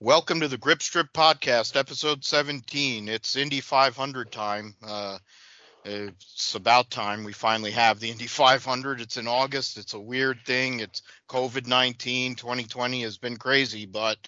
Welcome 0.00 0.40
to 0.40 0.48
the 0.48 0.58
Grip 0.58 0.82
Strip 0.82 1.12
Podcast, 1.12 1.76
episode 1.76 2.24
17. 2.24 3.08
It's 3.08 3.36
Indy 3.36 3.60
500 3.60 4.32
time. 4.32 4.74
Uh, 4.84 5.18
it's 5.84 6.56
about 6.56 6.90
time 6.90 7.22
we 7.22 7.32
finally 7.32 7.70
have 7.70 8.00
the 8.00 8.10
Indy 8.10 8.26
500. 8.26 9.00
It's 9.00 9.18
in 9.18 9.28
August. 9.28 9.78
It's 9.78 9.94
a 9.94 10.00
weird 10.00 10.40
thing. 10.44 10.80
It's 10.80 11.02
COVID 11.28 11.68
19. 11.68 12.34
2020 12.34 13.02
has 13.02 13.18
been 13.18 13.36
crazy, 13.36 13.86
but 13.86 14.18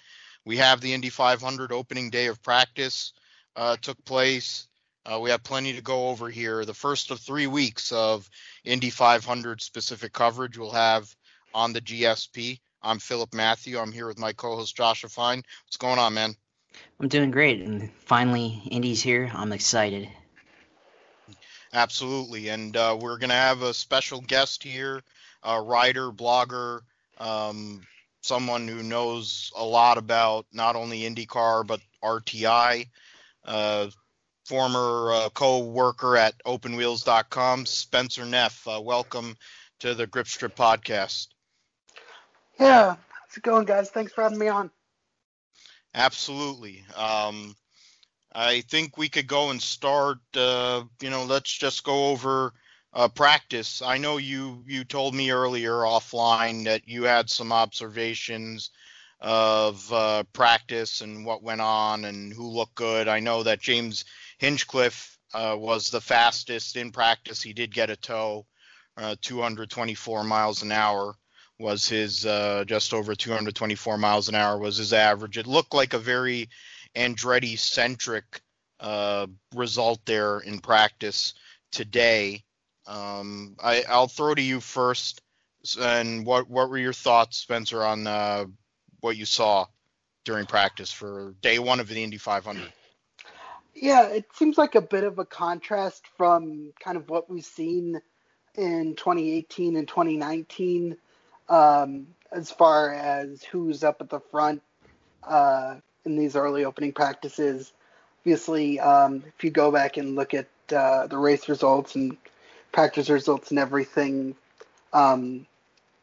we 0.45 0.57
have 0.59 0.81
the 0.81 0.95
Indy 0.95 1.11
500 1.11 1.73
opening 1.73 2.11
day 2.11 2.29
of 2.29 2.41
practice 2.45 3.13
uh, 3.57 3.77
took 3.83 4.03
place. 4.05 4.69
Uh, 5.05 5.19
we 5.19 5.31
have 5.31 5.43
plenty 5.43 5.73
to 5.73 5.83
go 5.83 6.11
over 6.11 6.31
here. 6.31 6.65
The 6.65 6.75
first 6.75 7.11
of 7.11 7.19
three 7.19 7.49
weeks 7.49 7.91
of 7.91 8.31
Indy 8.65 8.91
500 8.91 9.61
specific 9.61 10.13
coverage 10.13 10.57
we'll 10.57 10.71
have 10.71 11.13
on 11.53 11.73
the 11.73 11.81
GSP. 11.81 12.61
I'm 12.87 13.01
Philip 13.01 13.35
Matthew. 13.35 13.81
I'm 13.81 13.91
here 13.91 14.07
with 14.07 14.19
my 14.19 14.33
co-host 14.33 14.77
Joshua 14.77 15.11
Fine. 15.11 15.43
What's 15.65 15.77
going 15.77 15.99
on, 15.99 16.15
man? 16.15 16.37
I'm 17.01 17.09
doing 17.09 17.33
great, 17.33 17.61
and 17.61 17.91
finally 18.05 18.63
Indy's 18.71 19.03
here. 19.03 19.29
I'm 19.35 19.53
excited. 19.53 20.09
Absolutely, 21.73 22.49
and 22.49 22.77
uh, 22.77 22.97
we're 23.01 23.19
gonna 23.19 23.35
have 23.35 23.63
a 23.63 23.75
special 23.75 24.21
guest 24.21 24.63
here, 24.63 25.03
a 25.43 25.61
writer, 25.61 26.13
blogger, 26.13 26.83
um, 27.19 27.83
someone 28.23 28.69
who 28.69 28.85
knows 28.85 29.51
a 29.57 29.65
lot 29.65 29.99
about 29.99 30.47
not 30.53 30.77
only 30.77 31.01
IndyCar 31.01 31.67
but 31.67 31.81
RTI. 32.05 32.87
Uh, 33.45 33.91
former 34.45 35.13
uh, 35.13 35.29
co-worker 35.31 36.17
at 36.17 36.35
OpenWheels.com, 36.45 37.67
Spencer 37.67 38.25
Neff. 38.25 38.69
Uh, 38.69 38.81
welcome 38.81 39.37
to 39.81 39.93
the 39.95 40.07
Grip 40.07 40.29
Strip 40.29 40.55
podcast. 40.55 41.27
Yeah, 42.59 42.97
how's 42.97 43.37
it 43.37 43.43
going, 43.43 43.67
guys? 43.67 43.91
Thanks 43.91 44.13
for 44.13 44.23
having 44.23 44.39
me 44.39 44.49
on. 44.49 44.71
Absolutely. 45.95 46.85
Um, 46.95 47.55
I 48.35 48.63
think 48.63 48.97
we 48.97 49.09
could 49.09 49.27
go 49.27 49.51
and 49.51 49.61
start. 49.61 50.19
Uh, 50.35 50.85
you 51.01 51.11
know, 51.11 51.25
let's 51.25 51.53
just 51.53 51.85
go 51.85 52.09
over 52.09 52.53
uh, 52.93 53.09
practice. 53.09 53.83
I 53.83 53.99
know 53.99 54.17
you 54.19 54.63
you 54.67 54.85
told 54.85 55.15
me 55.15 55.31
earlier 55.31 55.73
offline 55.73 56.65
that 56.65 56.89
you 56.89 57.05
had 57.05 57.31
some 57.31 57.53
observations 57.53 58.71
of 59.21 59.91
uh, 59.93 60.23
practice 60.33 61.01
and 61.01 61.25
what 61.25 61.43
went 61.43 61.63
on 61.63 62.05
and 62.05 62.33
who 62.33 62.47
looked 62.49 62.75
good. 62.75 63.09
I 63.09 63.21
know 63.21 63.43
that 63.43 63.61
James 63.61 64.05
Hinchcliffe 64.39 65.19
uh, 65.33 65.57
was 65.59 65.91
the 65.91 66.01
fastest 66.01 66.77
in 66.77 66.91
practice. 66.91 67.43
He 67.43 67.55
did 67.55 67.73
get 67.73 67.91
a 67.91 67.97
tow, 67.97 68.47
uh, 68.99 69.17
224 69.23 70.25
miles 70.25 70.63
an 70.63 70.73
hour 70.73 71.17
was 71.59 71.89
his 71.89 72.27
uh, 72.27 72.65
just 72.67 72.93
over 72.93 73.15
224 73.15 73.99
miles 73.99 74.29
an 74.29 74.35
hour 74.35 74.59
was 74.59 74.77
his 74.77 74.93
average. 74.93 75.39
It 75.39 75.47
looked 75.47 75.75
like 75.75 75.95
a 75.95 75.99
very 75.99 76.49
Andretti 76.95 77.59
centric 77.59 78.41
uh, 78.81 79.27
result 79.55 80.01
there 80.05 80.39
in 80.41 80.61
practice 80.61 81.35
today. 81.73 82.45
Um, 82.87 83.57
I, 83.63 83.85
will 83.89 84.09
throw 84.09 84.35
to 84.35 84.43
you 84.43 84.61
first. 84.61 85.23
And 85.81 86.25
what 86.25 86.49
what 86.49 86.71
were 86.71 86.79
your 86.79 86.93
thoughts, 86.93 87.39
Spencer, 87.39 87.83
on 87.83 88.07
uh, 88.07 88.45
what 89.01 89.17
you 89.17 89.25
saw 89.25 89.67
during 90.25 90.47
practice 90.47 90.93
for 90.93 91.35
day 91.41 91.59
one 91.59 91.81
of 91.81 91.89
the 91.89 92.03
Indy 92.03 92.19
500? 92.19 92.73
Yeah, 93.75 94.07
it 94.07 94.27
seems 94.35 94.57
like 94.57 94.75
a 94.75 94.81
bit 94.81 95.05
of 95.05 95.19
a 95.19 95.25
contrast 95.25 96.07
from 96.17 96.73
kind 96.83 96.97
of 96.97 97.11
what 97.11 97.29
we've 97.29 97.45
seen 97.45 98.01
in 98.55 98.95
2018 98.95 99.77
and 99.77 99.89
2019 99.89 100.97
um, 101.49 102.07
as 102.33 102.51
far 102.51 102.93
as 102.93 103.43
who's 103.45 103.85
up 103.85 104.01
at 104.01 104.11
the 104.11 104.21
front 104.21 104.63
uh, 105.25 105.77
in 106.05 106.17
these 106.17 106.37
early 106.37 106.65
opening 106.65 106.93
practices. 106.93 107.73
Obviously, 108.21 108.81
um, 108.81 109.23
if 109.27 109.45
you 109.45 109.51
go 109.51 109.71
back 109.71 109.97
and 109.97 110.17
look 110.17 110.35
at 110.35 110.49
uh, 110.75 111.07
the 111.07 111.17
race 111.17 111.49
results 111.49 111.95
and 111.95 112.17
practice 112.73 113.09
results 113.09 113.51
and 113.51 113.59
everything, 113.59 114.35
um, 114.93 115.47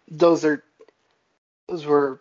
those 0.09 0.45
are 0.45 0.63
those 1.67 1.85
were 1.85 2.19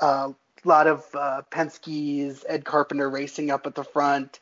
uh, 0.00 0.30
a 0.64 0.68
lot 0.68 0.86
of 0.86 1.04
uh, 1.14 1.42
Penske's 1.50 2.44
Ed 2.48 2.64
Carpenter 2.64 3.08
racing 3.10 3.50
up 3.50 3.66
at 3.66 3.74
the 3.74 3.84
front. 3.84 4.40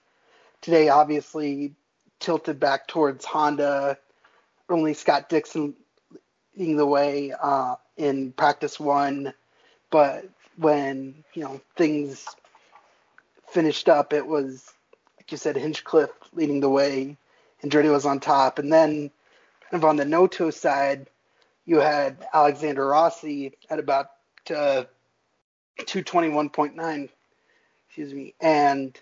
Today, 0.61 0.89
obviously, 0.89 1.75
tilted 2.21 2.61
back 2.61 2.87
towards 2.87 3.25
Honda. 3.25 3.99
Only 4.69 4.95
Scott 4.95 5.29
Dixon 5.29 5.75
the 6.57 6.87
way. 6.87 7.33
Uh, 7.33 7.77
in 7.97 8.33
practice 8.33 8.81
one, 8.81 9.33
but 9.91 10.25
when 10.57 11.25
you 11.35 11.43
know 11.43 11.61
things 11.77 12.27
finished 13.49 13.89
up, 13.89 14.13
it 14.13 14.27
was 14.27 14.73
like 15.19 15.31
you 15.31 15.39
said, 15.39 15.57
Hinchcliffe 15.57 16.11
leading 16.33 16.61
the 16.61 16.69
way, 16.71 17.17
Andretti 17.63 17.91
was 17.91 18.07
on 18.07 18.21
top, 18.21 18.59
and 18.59 18.73
then 18.73 19.11
kind 19.71 19.83
of 19.83 19.85
on 19.85 19.97
the 19.97 20.05
no-tow 20.05 20.51
side, 20.51 21.09
you 21.65 21.79
had 21.79 22.27
Alexander 22.33 22.87
Rossi 22.89 23.53
at 23.71 23.79
about 23.79 24.07
uh, 24.51 24.85
221.9, 25.81 27.09
excuse 27.87 28.13
me, 28.13 28.35
and 28.41 28.99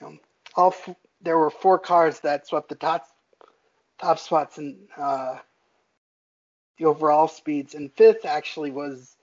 you 0.00 0.06
know, 0.06 0.18
all 0.56 0.70
f- 0.70 0.96
there 1.20 1.38
were 1.38 1.50
four 1.50 1.78
cars 1.78 2.20
that 2.20 2.48
swept 2.48 2.68
the 2.68 2.74
top 2.74 3.06
top 4.00 4.18
spots 4.18 4.58
in 4.58 4.76
uh, 4.96 5.36
the 6.78 6.86
overall 6.86 7.28
speeds, 7.28 7.74
and 7.74 7.92
fifth 7.92 8.24
actually 8.24 8.70
was 8.70 9.16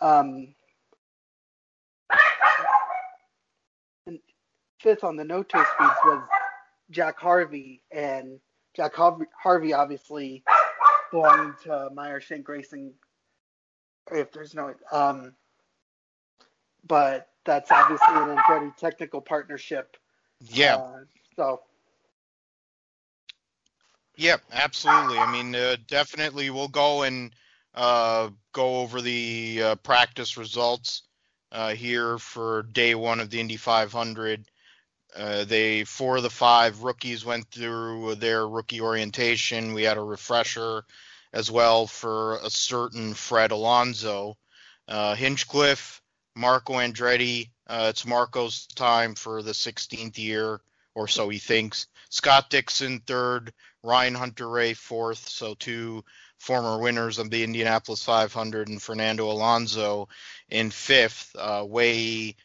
um, 0.00 0.54
and 4.06 4.18
fifth 4.78 5.04
on 5.04 5.16
the 5.16 5.24
no-tow 5.24 5.62
speeds 5.62 5.98
was 6.04 6.22
Jack 6.90 7.18
Harvey, 7.18 7.82
and 7.90 8.40
Jack 8.74 8.92
Harvey 8.94 9.72
obviously 9.72 10.42
belonging 11.10 11.54
to 11.64 11.88
Meyer 11.94 12.20
Shank 12.20 12.48
Racing. 12.48 12.92
If 14.12 14.32
there's 14.32 14.54
no, 14.54 14.74
um, 14.92 15.34
but 16.86 17.28
that's 17.44 17.70
obviously 17.70 18.14
an 18.14 18.36
Andretti 18.36 18.76
technical 18.76 19.20
partnership. 19.20 19.96
Yeah. 20.40 20.76
Uh, 20.76 20.98
so 21.36 21.62
Yep, 24.20 24.42
absolutely. 24.52 25.16
I 25.16 25.32
mean, 25.32 25.54
uh, 25.54 25.76
definitely 25.88 26.50
we'll 26.50 26.68
go 26.68 27.04
and 27.04 27.34
uh, 27.74 28.28
go 28.52 28.80
over 28.80 29.00
the 29.00 29.62
uh, 29.62 29.74
practice 29.76 30.36
results 30.36 31.04
uh, 31.52 31.70
here 31.70 32.18
for 32.18 32.64
day 32.64 32.94
one 32.94 33.20
of 33.20 33.30
the 33.30 33.40
Indy 33.40 33.56
500. 33.56 34.44
Uh, 35.16 35.44
they 35.44 35.84
four 35.84 36.18
of 36.18 36.22
the 36.22 36.28
five 36.28 36.82
rookies 36.82 37.24
went 37.24 37.50
through 37.50 38.14
their 38.16 38.46
rookie 38.46 38.82
orientation. 38.82 39.72
We 39.72 39.84
had 39.84 39.96
a 39.96 40.02
refresher 40.02 40.84
as 41.32 41.50
well 41.50 41.86
for 41.86 42.40
a 42.42 42.50
certain 42.50 43.14
Fred 43.14 43.52
Alonso, 43.52 44.36
uh, 44.86 45.14
Hinchcliffe, 45.14 46.02
Marco 46.36 46.74
Andretti. 46.74 47.48
it's 47.70 48.04
Marco's 48.04 48.66
time 48.66 49.14
for 49.14 49.42
the 49.42 49.52
16th 49.52 50.18
year 50.18 50.60
or 50.94 51.08
so 51.08 51.28
he 51.28 51.38
thinks. 51.38 51.86
Scott 52.10 52.50
Dixon 52.50 53.00
third, 53.06 53.52
Ryan 53.82 54.14
Hunter-Reay 54.14 54.76
fourth, 54.76 55.28
so 55.28 55.54
two 55.54 56.04
former 56.38 56.78
winners 56.78 57.18
of 57.18 57.30
the 57.30 57.44
Indianapolis 57.44 58.02
500, 58.02 58.68
and 58.68 58.80
Fernando 58.80 59.30
Alonso 59.30 60.08
in 60.48 60.70
fifth, 60.70 61.34
uh, 61.36 61.64
way 61.66 62.36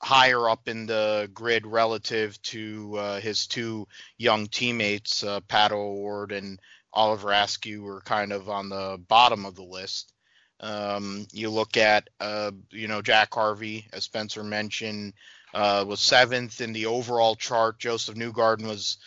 higher 0.00 0.48
up 0.48 0.68
in 0.68 0.86
the 0.86 1.28
grid 1.34 1.66
relative 1.66 2.40
to 2.42 2.96
uh, 2.96 3.20
his 3.20 3.46
two 3.46 3.86
young 4.16 4.46
teammates, 4.46 5.22
uh, 5.24 5.40
Pato 5.40 5.72
O'Ward 5.72 6.32
and 6.32 6.60
Oliver 6.92 7.32
Askew, 7.32 7.82
were 7.82 8.00
kind 8.02 8.32
of 8.32 8.48
on 8.48 8.68
the 8.68 9.00
bottom 9.08 9.44
of 9.44 9.54
the 9.54 9.64
list. 9.64 10.12
Um, 10.60 11.26
you 11.32 11.50
look 11.50 11.76
at, 11.76 12.08
uh, 12.20 12.52
you 12.70 12.88
know, 12.88 13.02
Jack 13.02 13.34
Harvey, 13.34 13.86
as 13.92 14.04
Spencer 14.04 14.42
mentioned, 14.42 15.14
uh, 15.54 15.84
was 15.86 16.00
seventh 16.00 16.60
in 16.60 16.72
the 16.72 16.86
overall 16.86 17.36
chart. 17.36 17.78
Josef 17.78 18.14
Newgarden 18.16 18.66
was 18.66 18.98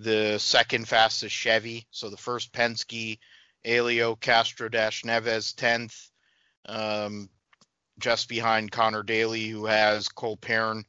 the 0.00 0.38
second 0.38 0.88
fastest 0.88 1.34
Chevy. 1.34 1.86
So 1.90 2.08
the 2.08 2.16
first 2.16 2.52
Penske, 2.52 3.18
Helio 3.62 4.16
Castroneves 4.16 5.54
10th, 5.54 6.10
um, 6.66 7.28
just 7.98 8.28
behind 8.28 8.72
Conor 8.72 9.02
Daly, 9.02 9.48
who 9.48 9.66
has 9.66 10.08
Cole 10.08 10.38
Pearn 10.38 10.84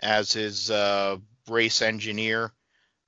as 0.00 0.32
his 0.32 0.70
uh, 0.70 1.16
race 1.48 1.82
engineer. 1.82 2.52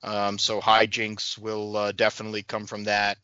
Um, 0.03 0.37
so 0.37 0.61
hijinks 0.61 1.37
will 1.37 1.75
uh, 1.75 1.91
definitely 1.91 2.43
come 2.43 2.67
from 2.67 2.83
that. 2.83 3.17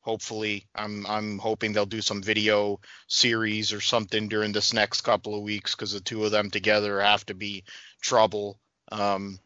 Hopefully, 0.00 0.66
I'm 0.74 1.06
I'm 1.06 1.38
hoping 1.38 1.72
they'll 1.72 1.86
do 1.86 2.02
some 2.02 2.22
video 2.22 2.80
series 3.06 3.72
or 3.72 3.80
something 3.80 4.28
during 4.28 4.50
this 4.50 4.72
next 4.72 5.02
couple 5.02 5.36
of 5.36 5.42
weeks 5.42 5.74
because 5.74 5.92
the 5.92 6.00
two 6.00 6.24
of 6.24 6.32
them 6.32 6.50
together 6.50 7.00
have 7.00 7.24
to 7.26 7.34
be 7.34 7.62
trouble. 8.00 8.58
Um, 8.90 9.38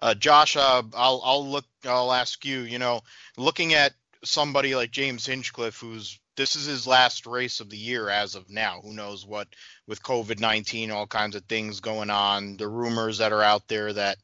uh, 0.00 0.14
Josh, 0.14 0.56
uh, 0.56 0.82
I'll 0.94 1.20
I'll 1.24 1.48
look. 1.48 1.64
I'll 1.84 2.12
ask 2.12 2.44
you. 2.44 2.60
You 2.60 2.78
know, 2.78 3.02
looking 3.36 3.74
at 3.74 3.92
somebody 4.24 4.74
like 4.74 4.90
James 4.90 5.26
Hinchcliffe, 5.26 5.80
who's 5.80 6.18
this 6.36 6.54
is 6.54 6.66
his 6.66 6.86
last 6.86 7.26
race 7.26 7.58
of 7.58 7.68
the 7.68 7.76
year 7.76 8.08
as 8.08 8.36
of 8.36 8.48
now. 8.48 8.80
Who 8.82 8.92
knows 8.94 9.26
what 9.26 9.48
with 9.88 10.02
COVID 10.02 10.38
19, 10.38 10.92
all 10.92 11.06
kinds 11.06 11.34
of 11.34 11.44
things 11.44 11.80
going 11.80 12.10
on. 12.10 12.56
The 12.56 12.68
rumors 12.68 13.18
that 13.18 13.32
are 13.32 13.42
out 13.42 13.66
there 13.66 13.92
that 13.92 14.18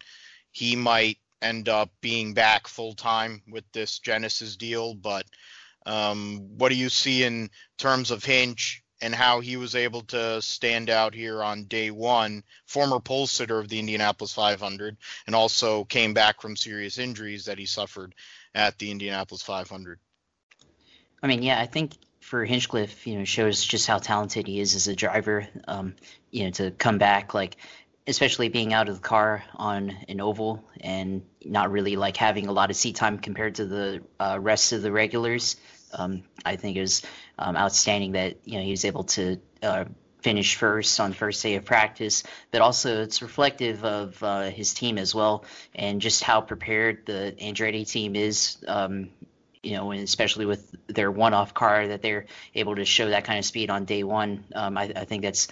he 0.52 0.76
might 0.76 1.18
end 1.42 1.68
up 1.68 1.90
being 2.00 2.34
back 2.34 2.68
full 2.68 2.94
time 2.94 3.42
with 3.48 3.64
this 3.72 3.98
Genesis 3.98 4.56
deal. 4.56 4.94
But 4.94 5.26
um, 5.86 6.56
what 6.56 6.68
do 6.68 6.76
you 6.76 6.88
see 6.88 7.24
in 7.24 7.50
terms 7.78 8.12
of 8.12 8.24
Hinch 8.24 8.83
and 9.00 9.14
how 9.14 9.40
he 9.40 9.56
was 9.56 9.74
able 9.74 10.02
to 10.02 10.40
stand 10.40 10.90
out 10.90 11.14
here 11.14 11.42
on 11.42 11.64
day 11.64 11.90
one? 11.90 12.44
Former 12.66 13.00
pole 13.00 13.26
sitter 13.26 13.58
of 13.58 13.68
the 13.68 13.78
Indianapolis 13.78 14.32
500 14.32 14.96
and 15.26 15.34
also 15.34 15.84
came 15.84 16.14
back 16.14 16.40
from 16.40 16.56
serious 16.56 16.98
injuries 16.98 17.46
that 17.46 17.58
he 17.58 17.66
suffered 17.66 18.14
at 18.54 18.78
the 18.78 18.90
Indianapolis 18.90 19.42
500. 19.42 19.98
I 21.22 21.26
mean, 21.26 21.42
yeah, 21.42 21.60
I 21.60 21.66
think 21.66 21.92
for 22.20 22.44
Hinchcliffe, 22.44 23.06
you 23.06 23.18
know, 23.18 23.24
shows 23.24 23.64
just 23.64 23.86
how 23.86 23.98
talented 23.98 24.46
he 24.46 24.60
is 24.60 24.74
as 24.74 24.88
a 24.88 24.96
driver. 24.96 25.46
Um, 25.68 25.94
you 26.30 26.44
know, 26.44 26.50
to 26.50 26.70
come 26.70 26.98
back 26.98 27.34
like 27.34 27.56
especially 28.06 28.48
being 28.48 28.72
out 28.72 28.88
of 28.88 28.96
the 28.96 29.00
car 29.00 29.44
on 29.54 29.96
an 30.08 30.20
oval 30.20 30.62
and 30.80 31.22
not 31.44 31.70
really 31.70 31.96
like 31.96 32.16
having 32.16 32.46
a 32.46 32.52
lot 32.52 32.70
of 32.70 32.76
seat 32.76 32.96
time 32.96 33.18
compared 33.18 33.54
to 33.54 33.64
the 33.64 34.02
uh, 34.20 34.38
rest 34.40 34.72
of 34.72 34.82
the 34.82 34.92
regulars. 34.92 35.56
Um, 35.92 36.24
I 36.44 36.56
think 36.56 36.76
was 36.76 37.02
um, 37.38 37.56
outstanding 37.56 38.12
that 38.12 38.38
you 38.44 38.58
know 38.58 38.64
he 38.64 38.70
was 38.70 38.84
able 38.84 39.04
to 39.04 39.40
uh, 39.62 39.84
finish 40.24 40.56
first 40.56 40.98
on 41.00 41.10
the 41.10 41.16
first 41.16 41.42
day 41.42 41.54
of 41.54 41.64
practice, 41.66 42.22
but 42.50 42.62
also 42.62 43.02
it's 43.02 43.20
reflective 43.20 43.84
of 43.84 44.22
uh, 44.22 44.44
his 44.50 44.72
team 44.72 44.96
as 44.96 45.14
well 45.14 45.44
and 45.74 46.00
just 46.00 46.24
how 46.24 46.40
prepared 46.40 47.04
the 47.04 47.34
Andretti 47.40 47.88
team 47.88 48.16
is. 48.16 48.56
Um, 48.66 49.10
you 49.62 49.72
know, 49.72 49.92
and 49.92 50.02
especially 50.02 50.44
with 50.44 50.74
their 50.88 51.10
one-off 51.10 51.54
car 51.54 51.88
that 51.88 52.02
they're 52.02 52.26
able 52.54 52.76
to 52.76 52.84
show 52.84 53.08
that 53.08 53.24
kind 53.24 53.38
of 53.38 53.46
speed 53.46 53.70
on 53.70 53.86
day 53.86 54.02
one. 54.02 54.44
Um, 54.54 54.76
I, 54.76 54.92
I, 54.94 55.04
think 55.06 55.22
that's 55.22 55.48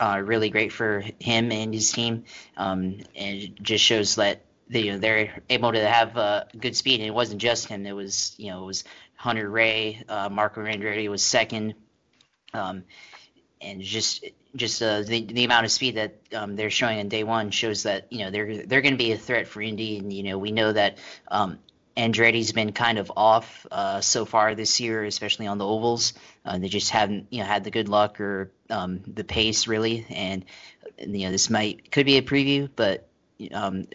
uh, 0.00 0.20
really 0.24 0.50
great 0.50 0.72
for 0.72 1.04
him 1.20 1.52
and 1.52 1.72
his 1.72 1.92
team, 1.92 2.24
um, 2.56 3.02
and 3.14 3.36
it 3.36 3.62
just 3.62 3.84
shows 3.84 4.16
that 4.16 4.42
they, 4.68 4.80
you 4.80 4.92
know 4.92 4.98
they're 4.98 5.42
able 5.48 5.72
to 5.72 5.86
have 5.86 6.16
uh, 6.16 6.44
good 6.58 6.76
speed. 6.76 7.00
And 7.00 7.06
it 7.06 7.14
wasn't 7.14 7.40
just 7.40 7.68
him; 7.68 7.86
it 7.86 7.92
was 7.92 8.34
you 8.36 8.50
know 8.50 8.64
it 8.64 8.66
was 8.66 8.84
Hunter-Reay, 9.26 10.04
uh, 10.08 10.28
Marco 10.28 10.62
Andretti 10.62 11.08
was 11.08 11.20
second, 11.20 11.74
um, 12.54 12.84
and 13.60 13.82
just 13.82 14.24
just 14.54 14.80
uh, 14.80 15.02
the 15.02 15.24
the 15.24 15.44
amount 15.44 15.64
of 15.64 15.72
speed 15.72 15.96
that 15.96 16.14
um, 16.32 16.54
they're 16.54 16.70
showing 16.70 17.00
on 17.00 17.08
day 17.08 17.24
one 17.24 17.50
shows 17.50 17.82
that 17.82 18.06
you 18.12 18.20
know 18.20 18.30
they're 18.30 18.64
they're 18.64 18.82
going 18.82 18.94
to 18.94 18.98
be 18.98 19.10
a 19.10 19.18
threat 19.18 19.48
for 19.48 19.60
Indy, 19.60 19.98
and 19.98 20.12
you 20.12 20.22
know 20.22 20.38
we 20.38 20.52
know 20.52 20.72
that 20.72 20.98
um, 21.26 21.58
Andretti's 21.96 22.52
been 22.52 22.70
kind 22.72 22.98
of 22.98 23.10
off 23.16 23.66
uh, 23.72 24.00
so 24.00 24.24
far 24.24 24.54
this 24.54 24.78
year, 24.78 25.02
especially 25.02 25.48
on 25.48 25.58
the 25.58 25.66
ovals. 25.66 26.12
Uh, 26.44 26.58
they 26.58 26.68
just 26.68 26.90
haven't, 26.90 27.26
you 27.30 27.40
know, 27.40 27.46
had 27.46 27.64
the 27.64 27.72
good 27.72 27.88
luck 27.88 28.20
or 28.20 28.52
um, 28.70 29.00
the 29.08 29.24
pace 29.24 29.66
really. 29.66 30.06
And 30.08 30.44
you 30.98 31.24
know, 31.24 31.32
this 31.32 31.50
might 31.50 31.90
could 31.90 32.06
be 32.06 32.18
a 32.18 32.22
preview, 32.22 32.70
but 32.76 33.08
um, 33.50 33.86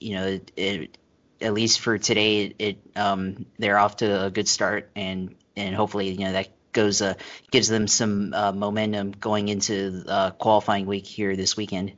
you 0.00 0.16
know, 0.16 0.26
it, 0.26 0.52
it, 0.56 0.98
at 1.40 1.54
least 1.54 1.80
for 1.80 1.98
today, 1.98 2.54
it, 2.58 2.78
um, 2.96 3.46
they're 3.58 3.78
off 3.78 3.96
to 3.96 4.26
a 4.26 4.30
good 4.30 4.48
start, 4.48 4.90
and 4.94 5.34
and 5.56 5.74
hopefully, 5.74 6.10
you 6.10 6.20
know, 6.20 6.32
that 6.32 6.48
goes 6.72 7.02
uh, 7.02 7.14
gives 7.50 7.68
them 7.68 7.86
some 7.88 8.32
uh, 8.34 8.52
momentum 8.52 9.12
going 9.12 9.48
into 9.48 10.04
uh, 10.06 10.30
qualifying 10.30 10.86
week 10.86 11.06
here 11.06 11.36
this 11.36 11.56
weekend. 11.56 11.92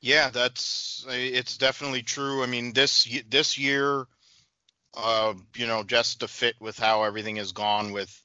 Yeah, 0.00 0.30
that's 0.30 1.04
it's 1.08 1.56
definitely 1.56 2.02
true. 2.02 2.42
I 2.42 2.46
mean, 2.46 2.72
this 2.72 3.08
this 3.28 3.58
year, 3.58 4.06
uh, 4.96 5.34
you 5.54 5.66
know, 5.66 5.82
just 5.82 6.20
to 6.20 6.28
fit 6.28 6.54
with 6.60 6.78
how 6.78 7.04
everything 7.04 7.36
has 7.36 7.52
gone 7.52 7.92
with 7.92 8.22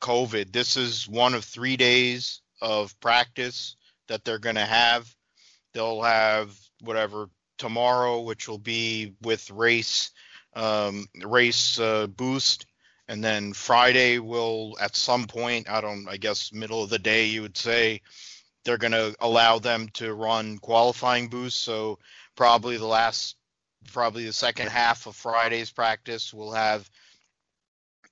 COVID, 0.00 0.52
this 0.52 0.76
is 0.76 1.08
one 1.08 1.34
of 1.34 1.44
three 1.44 1.76
days 1.76 2.40
of 2.60 2.98
practice 3.00 3.76
that 4.08 4.24
they're 4.24 4.38
going 4.38 4.56
to 4.56 4.64
have. 4.64 5.14
They'll 5.72 6.02
have 6.02 6.52
whatever 6.80 7.28
tomorrow, 7.60 8.20
which 8.22 8.48
will 8.48 8.58
be 8.58 9.14
with 9.22 9.50
race 9.50 10.10
um, 10.54 11.06
race 11.24 11.78
uh, 11.78 12.08
boost, 12.08 12.66
and 13.06 13.22
then 13.22 13.52
Friday 13.52 14.18
will 14.18 14.76
at 14.80 14.96
some 14.96 15.26
point, 15.26 15.70
I 15.70 15.80
don't, 15.80 16.08
I 16.08 16.16
guess 16.16 16.52
middle 16.52 16.82
of 16.82 16.90
the 16.90 16.98
day, 16.98 17.26
you 17.26 17.42
would 17.42 17.56
say, 17.56 18.00
they're 18.64 18.78
going 18.78 18.92
to 18.92 19.14
allow 19.20 19.58
them 19.58 19.88
to 19.94 20.12
run 20.12 20.58
qualifying 20.58 21.28
boosts. 21.28 21.60
So 21.60 21.98
probably 22.34 22.76
the 22.76 22.86
last, 22.86 23.36
probably 23.92 24.26
the 24.26 24.32
second 24.32 24.68
half 24.68 25.06
of 25.06 25.14
Friday's 25.14 25.70
practice 25.70 26.34
will 26.34 26.52
have 26.52 26.90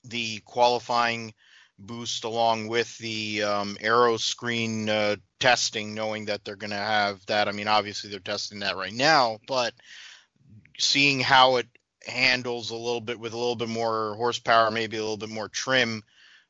the 0.04 0.38
qualifying 0.44 1.34
boost 1.78 2.24
along 2.24 2.68
with 2.68 2.96
the 2.98 3.42
um, 3.42 3.76
aero 3.80 4.16
screen 4.16 4.88
uh, 4.88 5.16
testing, 5.38 5.94
knowing 5.94 6.24
that 6.26 6.44
they're 6.44 6.56
going 6.56 6.70
to 6.70 6.76
have 6.76 7.24
that. 7.26 7.48
I 7.48 7.52
mean, 7.52 7.68
obviously 7.68 8.10
they're 8.10 8.20
testing 8.20 8.60
that 8.60 8.76
right 8.76 8.92
now, 8.92 9.38
but 9.46 9.74
seeing 10.78 11.20
how 11.20 11.56
it 11.56 11.66
handles 12.06 12.70
a 12.70 12.76
little 12.76 13.00
bit 13.00 13.18
with 13.18 13.32
a 13.32 13.38
little 13.38 13.56
bit 13.56 13.68
more 13.68 14.14
horsepower, 14.16 14.70
maybe 14.70 14.96
a 14.96 15.00
little 15.00 15.16
bit 15.16 15.28
more 15.28 15.48
trim 15.48 16.02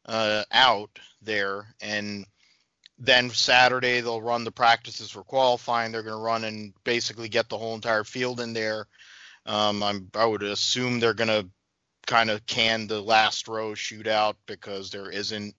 uh, 0.07 0.45
out 0.51 0.91
there, 1.23 1.75
and 1.81 2.25
then 2.99 3.31
Saturday 3.31 4.01
they'll 4.01 4.23
run 4.23 4.45
the 4.45 4.51
practices 4.51 5.11
for 5.11 5.23
qualifying. 5.23 5.93
They're 5.93 6.03
going 6.03 6.17
to 6.17 6.23
run 6.23 6.45
and 6.45 6.73
basically 6.85 7.29
get 7.29 7.49
the 7.49 7.59
whole 7.59 7.75
entire 7.75 8.05
field 8.05 8.41
in 8.41 8.53
there. 8.53 8.87
Um, 9.47 10.11
I 10.15 10.25
would 10.27 10.43
assume 10.43 10.99
they're 10.99 11.15
going 11.15 11.29
to 11.29 11.49
kind 12.09 12.31
of 12.31 12.45
can 12.47 12.89
the 12.89 13.01
last 13.01 13.47
row 13.47 13.73
shootout 13.73 14.35
because 14.47 14.91
there 14.91 15.11
isn't 15.11 15.55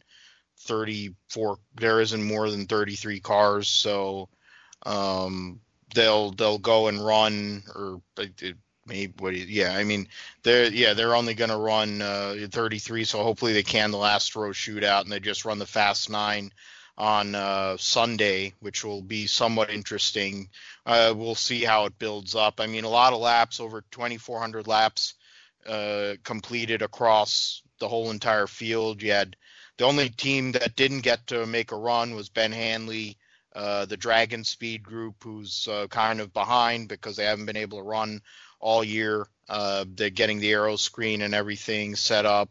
34, 0.61 1.57
there 1.75 2.01
isn't 2.01 2.23
more 2.23 2.49
than 2.49 2.65
33 2.65 3.21
cars, 3.21 3.69
so 3.69 4.27
um, 4.85 5.61
they'll 5.95 6.31
they'll 6.31 6.57
go 6.57 6.87
and 6.87 7.05
run 7.05 7.63
or 7.75 8.01
maybe 8.85 9.13
what 9.19 9.35
yeah 9.35 9.75
i 9.75 9.83
mean 9.83 10.07
they're 10.43 10.71
yeah 10.71 10.93
they're 10.93 11.15
only 11.15 11.33
going 11.33 11.49
to 11.49 11.57
run 11.57 12.01
uh, 12.01 12.35
33 12.49 13.03
so 13.03 13.23
hopefully 13.23 13.53
they 13.53 13.63
can 13.63 13.91
the 13.91 13.97
last 13.97 14.35
row 14.35 14.49
shootout 14.49 15.01
and 15.01 15.11
they 15.11 15.19
just 15.19 15.45
run 15.45 15.59
the 15.59 15.65
fast 15.65 16.09
nine 16.09 16.51
on 16.97 17.33
uh, 17.33 17.77
Sunday, 17.77 18.53
which 18.59 18.83
will 18.83 19.01
be 19.01 19.25
somewhat 19.25 19.69
interesting. 19.69 20.49
Uh, 20.85 21.13
we'll 21.15 21.33
see 21.33 21.63
how 21.63 21.85
it 21.85 21.97
builds 21.97 22.35
up. 22.35 22.59
I 22.59 22.67
mean, 22.67 22.83
a 22.83 22.89
lot 22.89 23.13
of 23.13 23.21
laps, 23.21 23.61
over 23.61 23.85
2,400 23.91 24.67
laps 24.67 25.13
uh, 25.65 26.15
completed 26.23 26.81
across 26.81 27.61
the 27.79 27.87
whole 27.87 28.11
entire 28.11 28.47
field. 28.47 29.01
You 29.01 29.11
had 29.11 29.35
the 29.77 29.85
only 29.85 30.09
team 30.09 30.51
that 30.53 30.75
didn't 30.75 31.01
get 31.01 31.27
to 31.27 31.45
make 31.45 31.71
a 31.71 31.77
run 31.77 32.15
was 32.15 32.29
Ben 32.29 32.51
Hanley, 32.51 33.17
uh, 33.55 33.85
the 33.85 33.97
DragonSpeed 33.97 34.83
Group, 34.83 35.23
who's 35.23 35.67
uh, 35.67 35.87
kind 35.87 36.19
of 36.19 36.33
behind 36.33 36.89
because 36.89 37.15
they 37.15 37.25
haven't 37.25 37.45
been 37.45 37.57
able 37.57 37.79
to 37.79 37.83
run 37.83 38.21
all 38.59 38.83
year. 38.83 39.27
Uh, 39.47 39.85
they're 39.95 40.09
getting 40.09 40.39
the 40.39 40.51
aero 40.51 40.75
screen 40.75 41.21
and 41.21 41.33
everything 41.33 41.95
set 41.95 42.25
up. 42.25 42.49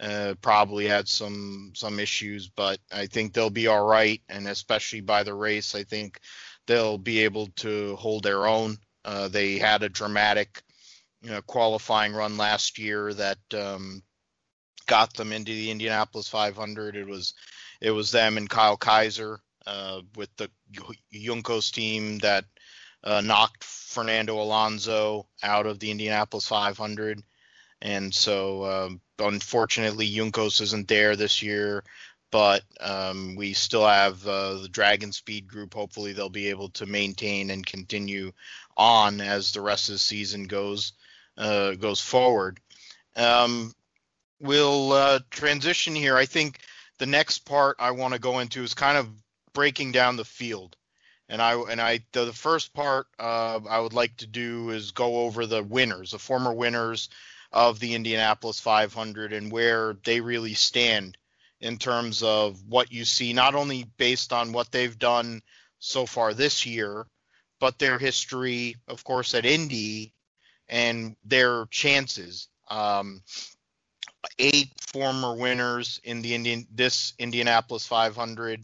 Uh, 0.00 0.34
probably 0.40 0.86
had 0.86 1.08
some 1.08 1.72
some 1.74 1.98
issues, 1.98 2.48
but 2.48 2.78
I 2.92 3.06
think 3.06 3.32
they'll 3.32 3.50
be 3.50 3.66
all 3.66 3.84
right. 3.84 4.22
And 4.28 4.46
especially 4.46 5.00
by 5.00 5.24
the 5.24 5.34
race, 5.34 5.74
I 5.74 5.82
think 5.82 6.20
they'll 6.66 6.98
be 6.98 7.24
able 7.24 7.48
to 7.56 7.96
hold 7.96 8.22
their 8.22 8.46
own. 8.46 8.76
Uh, 9.04 9.26
they 9.26 9.58
had 9.58 9.82
a 9.82 9.88
dramatic, 9.88 10.62
you 11.22 11.30
know, 11.30 11.42
qualifying 11.42 12.12
run 12.12 12.36
last 12.36 12.78
year 12.78 13.12
that 13.14 13.38
um, 13.54 14.02
got 14.86 15.14
them 15.14 15.32
into 15.32 15.52
the 15.52 15.70
Indianapolis 15.70 16.28
500. 16.28 16.96
It 16.96 17.06
was 17.06 17.34
it 17.80 17.90
was 17.90 18.10
them 18.10 18.36
and 18.36 18.48
Kyle 18.48 18.76
Kaiser 18.76 19.40
uh, 19.66 20.00
with 20.16 20.34
the 20.36 20.50
Juncos 21.12 21.72
team 21.72 22.18
that 22.18 22.44
uh, 23.04 23.20
knocked 23.20 23.64
Fernando 23.64 24.40
Alonso 24.40 25.26
out 25.42 25.66
of 25.66 25.78
the 25.78 25.90
Indianapolis 25.90 26.48
500. 26.48 27.22
And 27.80 28.12
so 28.12 28.64
um, 28.64 29.00
unfortunately, 29.18 30.10
Juncos 30.10 30.60
isn't 30.60 30.88
there 30.88 31.14
this 31.14 31.42
year, 31.42 31.84
but 32.30 32.62
um, 32.80 33.36
we 33.36 33.52
still 33.52 33.86
have 33.86 34.26
uh, 34.26 34.54
the 34.54 34.68
DragonSpeed 34.68 35.46
group. 35.46 35.74
Hopefully, 35.74 36.12
they'll 36.12 36.28
be 36.28 36.48
able 36.48 36.70
to 36.70 36.86
maintain 36.86 37.50
and 37.50 37.64
continue 37.64 38.32
on 38.76 39.20
as 39.20 39.52
the 39.52 39.60
rest 39.60 39.88
of 39.88 39.94
the 39.94 39.98
season 39.98 40.44
goes 40.44 40.92
uh, 41.38 41.72
goes 41.74 42.00
forward. 42.00 42.60
Um, 43.16 43.72
we'll 44.40 44.92
uh, 44.92 45.20
transition 45.30 45.94
here. 45.94 46.16
I 46.16 46.26
think 46.26 46.60
the 46.98 47.06
next 47.06 47.40
part 47.40 47.76
I 47.78 47.92
want 47.92 48.14
to 48.14 48.20
go 48.20 48.40
into 48.40 48.62
is 48.62 48.74
kind 48.74 48.98
of 48.98 49.08
breaking 49.52 49.92
down 49.92 50.16
the 50.16 50.24
field. 50.24 50.76
And 51.28 51.40
I 51.40 51.54
and 51.54 51.80
I 51.80 52.00
the, 52.12 52.24
the 52.24 52.32
first 52.32 52.72
part 52.72 53.06
uh, 53.18 53.60
I 53.68 53.78
would 53.78 53.92
like 53.92 54.16
to 54.18 54.26
do 54.26 54.70
is 54.70 54.90
go 54.92 55.20
over 55.20 55.46
the 55.46 55.62
winners, 55.62 56.10
the 56.10 56.18
former 56.18 56.52
winners 56.52 57.08
of 57.52 57.78
the 57.78 57.94
Indianapolis 57.94 58.60
500 58.60 59.32
and 59.32 59.52
where 59.52 59.96
they 60.04 60.20
really 60.20 60.54
stand 60.54 61.16
in 61.60 61.78
terms 61.78 62.22
of 62.22 62.62
what 62.66 62.92
you 62.92 63.04
see, 63.04 63.32
not 63.32 63.54
only 63.54 63.84
based 63.96 64.32
on 64.32 64.52
what 64.52 64.70
they've 64.70 64.98
done 64.98 65.42
so 65.78 66.06
far 66.06 66.34
this 66.34 66.66
year, 66.66 67.06
but 67.58 67.78
their 67.78 67.98
history, 67.98 68.76
of 68.86 69.02
course, 69.04 69.34
at 69.34 69.44
Indy 69.44 70.12
and 70.68 71.16
their 71.24 71.66
chances. 71.66 72.48
Um, 72.68 73.22
eight 74.38 74.70
former 74.80 75.34
winners 75.34 76.00
in 76.04 76.22
the 76.22 76.34
Indian 76.34 76.66
this 76.72 77.14
Indianapolis 77.18 77.86
500. 77.86 78.62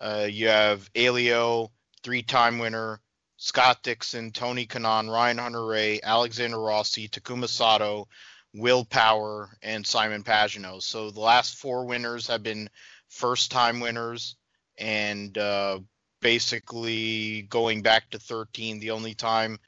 Uh, 0.00 0.26
you 0.30 0.48
have 0.48 0.88
Helio, 0.94 1.70
three-time 2.02 2.58
winner, 2.58 3.00
Scott 3.36 3.82
Dixon, 3.82 4.32
Tony 4.32 4.66
Kanaan, 4.66 5.10
Ryan 5.10 5.38
Hunter-Reay, 5.38 6.00
Alexander 6.02 6.60
Rossi, 6.60 7.08
Takuma 7.08 7.48
Sato, 7.48 8.08
Will 8.54 8.84
Power, 8.84 9.56
and 9.62 9.86
Simon 9.86 10.22
Pagenaud. 10.22 10.82
So 10.82 11.10
the 11.10 11.20
last 11.20 11.56
four 11.56 11.84
winners 11.84 12.26
have 12.28 12.42
been 12.42 12.70
first-time 13.08 13.80
winners, 13.80 14.36
and 14.76 15.36
uh, 15.36 15.80
basically 16.20 17.42
going 17.42 17.82
back 17.82 18.10
to 18.10 18.18
13, 18.18 18.78
the 18.78 18.90
only 18.92 19.14
time 19.14 19.58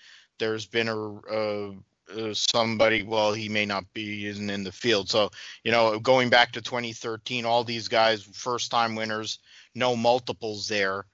there's 0.40 0.66
been 0.66 0.88
a, 0.88 0.96
a 0.96 1.74
uh, 2.16 2.34
somebody 2.34 3.04
well 3.04 3.32
he 3.32 3.48
may 3.48 3.64
not 3.64 3.84
be 3.94 4.26
isn't 4.26 4.50
in 4.50 4.64
the 4.64 4.72
field. 4.72 5.08
So 5.08 5.30
you 5.62 5.70
know 5.70 6.00
going 6.00 6.28
back 6.28 6.50
to 6.52 6.60
2013 6.60 7.44
all 7.44 7.62
these 7.62 7.86
guys 7.86 8.24
first 8.24 8.72
time 8.72 8.96
winners 8.96 9.38
no 9.76 9.94
multiples 9.94 10.66
there. 10.66 11.04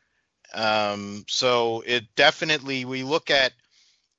Um, 0.55 1.25
so 1.29 1.83
it 1.87 2.05
definitely 2.15 2.87
we 2.87 3.03
look 3.03 3.31
at 3.31 3.53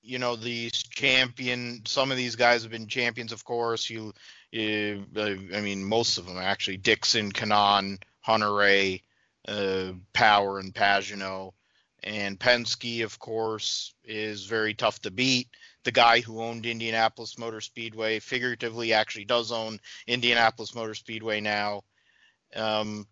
you 0.04 0.20
know 0.20 0.36
these 0.36 0.84
champion 0.84 1.82
some 1.86 2.12
of 2.12 2.18
these 2.18 2.36
guys 2.36 2.62
have 2.62 2.72
been 2.72 2.88
champions 2.88 3.32
of 3.32 3.44
course. 3.44 3.90
You, 3.90 4.14
you 4.52 5.04
i 5.18 5.60
mean 5.62 5.84
most 5.84 6.18
of 6.18 6.26
them 6.26 6.38
actually 6.38 6.78
dixon 6.78 7.32
kanaan 7.32 7.98
hunter-reay 8.22 9.02
uh, 9.48 9.92
power 10.14 10.60
and 10.60 10.74
pagenaud 10.74 11.54
and 12.04 12.40
penske 12.40 13.04
of 13.04 13.18
course 13.20 13.94
is 14.04 14.46
very 14.46 14.74
tough 14.74 15.02
to 15.02 15.12
beat 15.12 15.48
the 15.88 15.92
guy 15.94 16.20
who 16.20 16.42
owned 16.42 16.66
Indianapolis 16.66 17.38
Motor 17.38 17.62
Speedway, 17.62 18.20
figuratively 18.20 18.92
actually 18.92 19.24
does 19.24 19.54
own 19.54 19.80
Indianapolis 20.06 20.76
Motor 20.76 20.94
Speedway 20.94 21.40
now. 21.40 21.86
Um, 22.54 23.08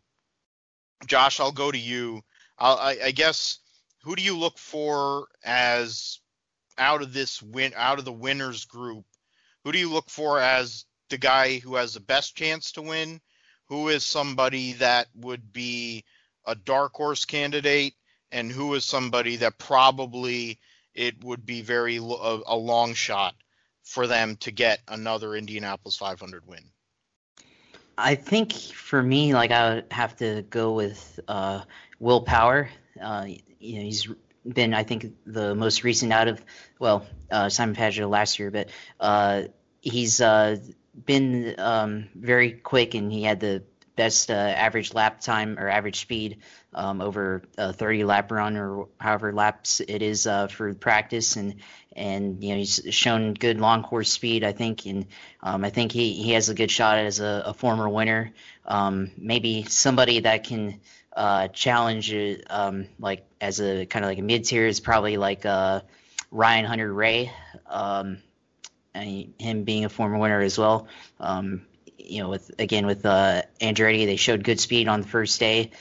Josh, 1.07 1.39
I'll 1.39 1.53
go 1.53 1.71
to 1.71 1.77
you. 1.77 2.21
I, 2.59 2.97
I 3.01 3.11
guess 3.11 3.59
who 4.03 4.13
do 4.17 4.21
you 4.21 4.37
look 4.37 4.57
for 4.57 5.27
as 5.41 6.19
out 6.77 7.01
of 7.01 7.13
this 7.13 7.41
win 7.41 7.71
out 7.77 7.97
of 7.97 8.03
the 8.03 8.11
winners 8.11 8.65
group? 8.65 9.05
Who 9.63 9.71
do 9.71 9.79
you 9.79 9.89
look 9.89 10.09
for 10.09 10.41
as 10.41 10.83
the 11.09 11.17
guy 11.17 11.59
who 11.59 11.75
has 11.75 11.93
the 11.93 12.01
best 12.01 12.35
chance 12.35 12.73
to 12.73 12.81
win? 12.81 13.21
Who 13.67 13.87
is 13.87 14.03
somebody 14.03 14.73
that 14.73 15.07
would 15.15 15.53
be 15.53 16.03
a 16.45 16.55
dark 16.55 16.93
horse 16.93 17.23
candidate, 17.23 17.93
and 18.31 18.51
who 18.51 18.73
is 18.73 18.85
somebody 18.85 19.37
that 19.37 19.57
probably 19.57 20.59
it 20.93 21.23
would 21.23 21.45
be 21.45 21.61
very 21.61 21.97
a, 21.97 22.01
a 22.47 22.55
long 22.55 22.93
shot 22.93 23.35
for 23.83 24.07
them 24.07 24.35
to 24.37 24.51
get 24.51 24.79
another 24.87 25.35
Indianapolis 25.35 25.97
500 25.97 26.47
win. 26.47 26.63
I 27.97 28.15
think 28.15 28.53
for 28.53 29.01
me, 29.01 29.33
like 29.33 29.51
I 29.51 29.75
would 29.75 29.85
have 29.91 30.15
to 30.17 30.41
go 30.49 30.73
with 30.73 31.19
uh, 31.27 31.61
Will 31.99 32.21
Power. 32.21 32.69
Uh, 33.01 33.27
you 33.59 33.77
know, 33.77 33.83
he's 33.83 34.07
been, 34.45 34.73
I 34.73 34.83
think, 34.83 35.13
the 35.25 35.55
most 35.55 35.83
recent 35.83 36.11
out 36.11 36.27
of 36.27 36.43
well, 36.79 37.05
uh, 37.31 37.49
Simon 37.49 37.75
Pagenaud 37.75 38.09
last 38.09 38.37
year, 38.37 38.51
but 38.51 38.69
uh, 38.99 39.43
he's 39.81 40.19
uh, 40.19 40.57
been 41.05 41.55
um, 41.57 42.09
very 42.15 42.51
quick, 42.51 42.95
and 42.95 43.11
he 43.11 43.23
had 43.23 43.39
the 43.39 43.63
best 43.95 44.29
uh, 44.29 44.33
average 44.33 44.93
lap 44.93 45.21
time 45.21 45.57
or 45.59 45.69
average 45.69 45.99
speed 45.99 46.37
um, 46.73 47.01
over 47.01 47.43
a 47.57 47.73
30 47.73 48.03
lap 48.03 48.31
run 48.31 48.57
or 48.57 48.87
however 48.99 49.31
laps 49.31 49.79
it 49.79 50.01
is 50.01 50.27
uh, 50.27 50.47
for 50.47 50.73
practice. 50.73 51.35
And 51.35 51.55
and 51.95 52.43
you 52.43 52.49
know 52.49 52.57
he's 52.57 52.81
shown 52.89 53.33
good 53.33 53.59
long 53.59 53.83
course 53.83 54.09
speed 54.09 54.43
I 54.43 54.51
think. 54.51 54.85
And 54.85 55.07
um, 55.41 55.63
I 55.63 55.69
think 55.69 55.91
he, 55.91 56.13
he 56.13 56.31
has 56.31 56.49
a 56.49 56.53
good 56.53 56.71
shot 56.71 56.97
as 56.97 57.19
a, 57.19 57.43
a 57.47 57.53
former 57.53 57.87
winner. 57.87 58.33
Um, 58.65 59.11
maybe 59.17 59.63
somebody 59.63 60.21
that 60.21 60.43
can 60.43 60.79
uh, 61.15 61.47
challenge 61.49 62.11
it 62.11 62.45
um, 62.49 62.87
like 62.99 63.25
as 63.39 63.61
a 63.61 63.85
kind 63.85 64.03
of 64.03 64.09
like 64.09 64.19
a 64.19 64.23
mid 64.23 64.43
tier 64.43 64.67
is 64.67 64.79
probably 64.79 65.17
like 65.17 65.45
uh, 65.45 65.81
Ryan 66.31 66.65
Hunter-Reay 66.65 67.31
um, 67.67 68.17
him 68.93 69.63
being 69.63 69.85
a 69.85 69.89
former 69.89 70.17
winner 70.17 70.41
as 70.41 70.57
well. 70.57 70.87
Um, 71.19 71.65
you 72.07 72.23
know, 72.23 72.29
with 72.29 72.51
again 72.59 72.85
with 72.85 73.05
uh, 73.05 73.43
Andretti, 73.59 74.05
they 74.05 74.15
showed 74.15 74.43
good 74.43 74.59
speed 74.59 74.87
on 74.87 75.01
the 75.01 75.07
first 75.07 75.39
day, 75.39 75.71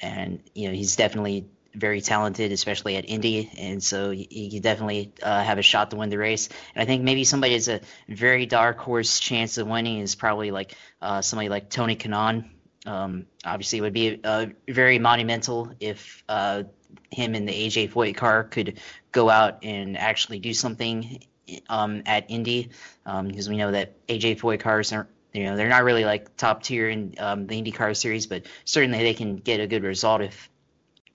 and 0.00 0.40
you 0.54 0.68
know 0.68 0.74
he's 0.74 0.96
definitely 0.96 1.46
very 1.74 2.00
talented, 2.00 2.52
especially 2.52 2.96
at 2.96 3.08
Indy, 3.08 3.50
and 3.58 3.82
so 3.82 4.10
he, 4.10 4.28
he 4.30 4.60
definitely 4.60 5.12
uh, 5.22 5.42
have 5.42 5.58
a 5.58 5.62
shot 5.62 5.90
to 5.90 5.96
win 5.96 6.08
the 6.08 6.18
race. 6.18 6.48
And 6.74 6.82
I 6.82 6.86
think 6.86 7.02
maybe 7.02 7.24
somebody 7.24 7.54
has 7.54 7.68
a 7.68 7.80
very 8.08 8.46
dark 8.46 8.78
horse 8.78 9.18
chance 9.18 9.58
of 9.58 9.66
winning 9.66 9.98
is 9.98 10.14
probably 10.14 10.50
like 10.50 10.76
uh, 11.02 11.20
somebody 11.20 11.48
like 11.48 11.70
Tony 11.70 11.96
Kanaan. 11.96 12.48
Um, 12.86 13.26
obviously, 13.44 13.78
it 13.78 13.82
would 13.82 13.92
be 13.92 14.20
uh, 14.22 14.46
very 14.68 14.98
monumental 14.98 15.72
if 15.80 16.22
uh, 16.28 16.64
him 17.10 17.34
and 17.34 17.48
the 17.48 17.52
AJ 17.52 17.90
Foyt 17.90 18.16
car 18.16 18.44
could 18.44 18.78
go 19.10 19.28
out 19.30 19.64
and 19.64 19.96
actually 19.96 20.38
do 20.38 20.54
something 20.54 21.24
um, 21.68 22.02
at 22.06 22.30
Indy, 22.30 22.70
because 23.04 23.46
um, 23.46 23.50
we 23.50 23.56
know 23.56 23.72
that 23.72 24.06
AJ 24.06 24.38
Foyt 24.38 24.60
cars 24.60 24.92
aren't 24.92 25.08
you 25.34 25.44
know, 25.44 25.56
they're 25.56 25.68
not 25.68 25.82
really 25.82 26.04
like 26.04 26.36
top 26.36 26.62
tier 26.62 26.88
in 26.88 27.14
um, 27.18 27.46
the 27.48 27.60
IndyCar 27.60 27.96
series, 27.96 28.26
but 28.26 28.44
certainly 28.64 28.98
they 28.98 29.14
can 29.14 29.36
get 29.36 29.60
a 29.60 29.66
good 29.66 29.82
result 29.82 30.22
if 30.22 30.48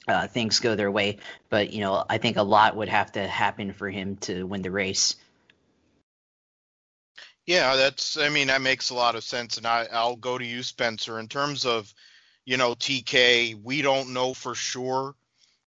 uh, 0.09 0.27
things 0.27 0.59
go 0.59 0.75
their 0.75 0.91
way. 0.91 1.17
But 1.49 1.71
you 1.71 1.79
know, 1.79 2.03
I 2.07 2.17
think 2.17 2.35
a 2.35 2.43
lot 2.43 2.75
would 2.75 2.89
have 2.89 3.13
to 3.13 3.25
happen 3.25 3.71
for 3.71 3.89
him 3.89 4.17
to 4.17 4.43
win 4.43 4.61
the 4.61 4.71
race. 4.71 5.15
Yeah, 7.45 7.77
that's. 7.77 8.17
I 8.17 8.29
mean, 8.29 8.47
that 8.47 8.61
makes 8.61 8.89
a 8.89 8.95
lot 8.95 9.15
of 9.15 9.23
sense, 9.23 9.57
and 9.57 9.65
I, 9.65 9.87
I'll 9.91 10.17
go 10.17 10.37
to 10.37 10.45
you, 10.45 10.63
Spencer. 10.63 11.17
In 11.17 11.27
terms 11.27 11.65
of, 11.65 11.91
you 12.45 12.57
know, 12.57 12.75
TK, 12.75 13.63
we 13.63 13.81
don't 13.81 14.13
know 14.13 14.33
for 14.33 14.53
sure 14.53 15.15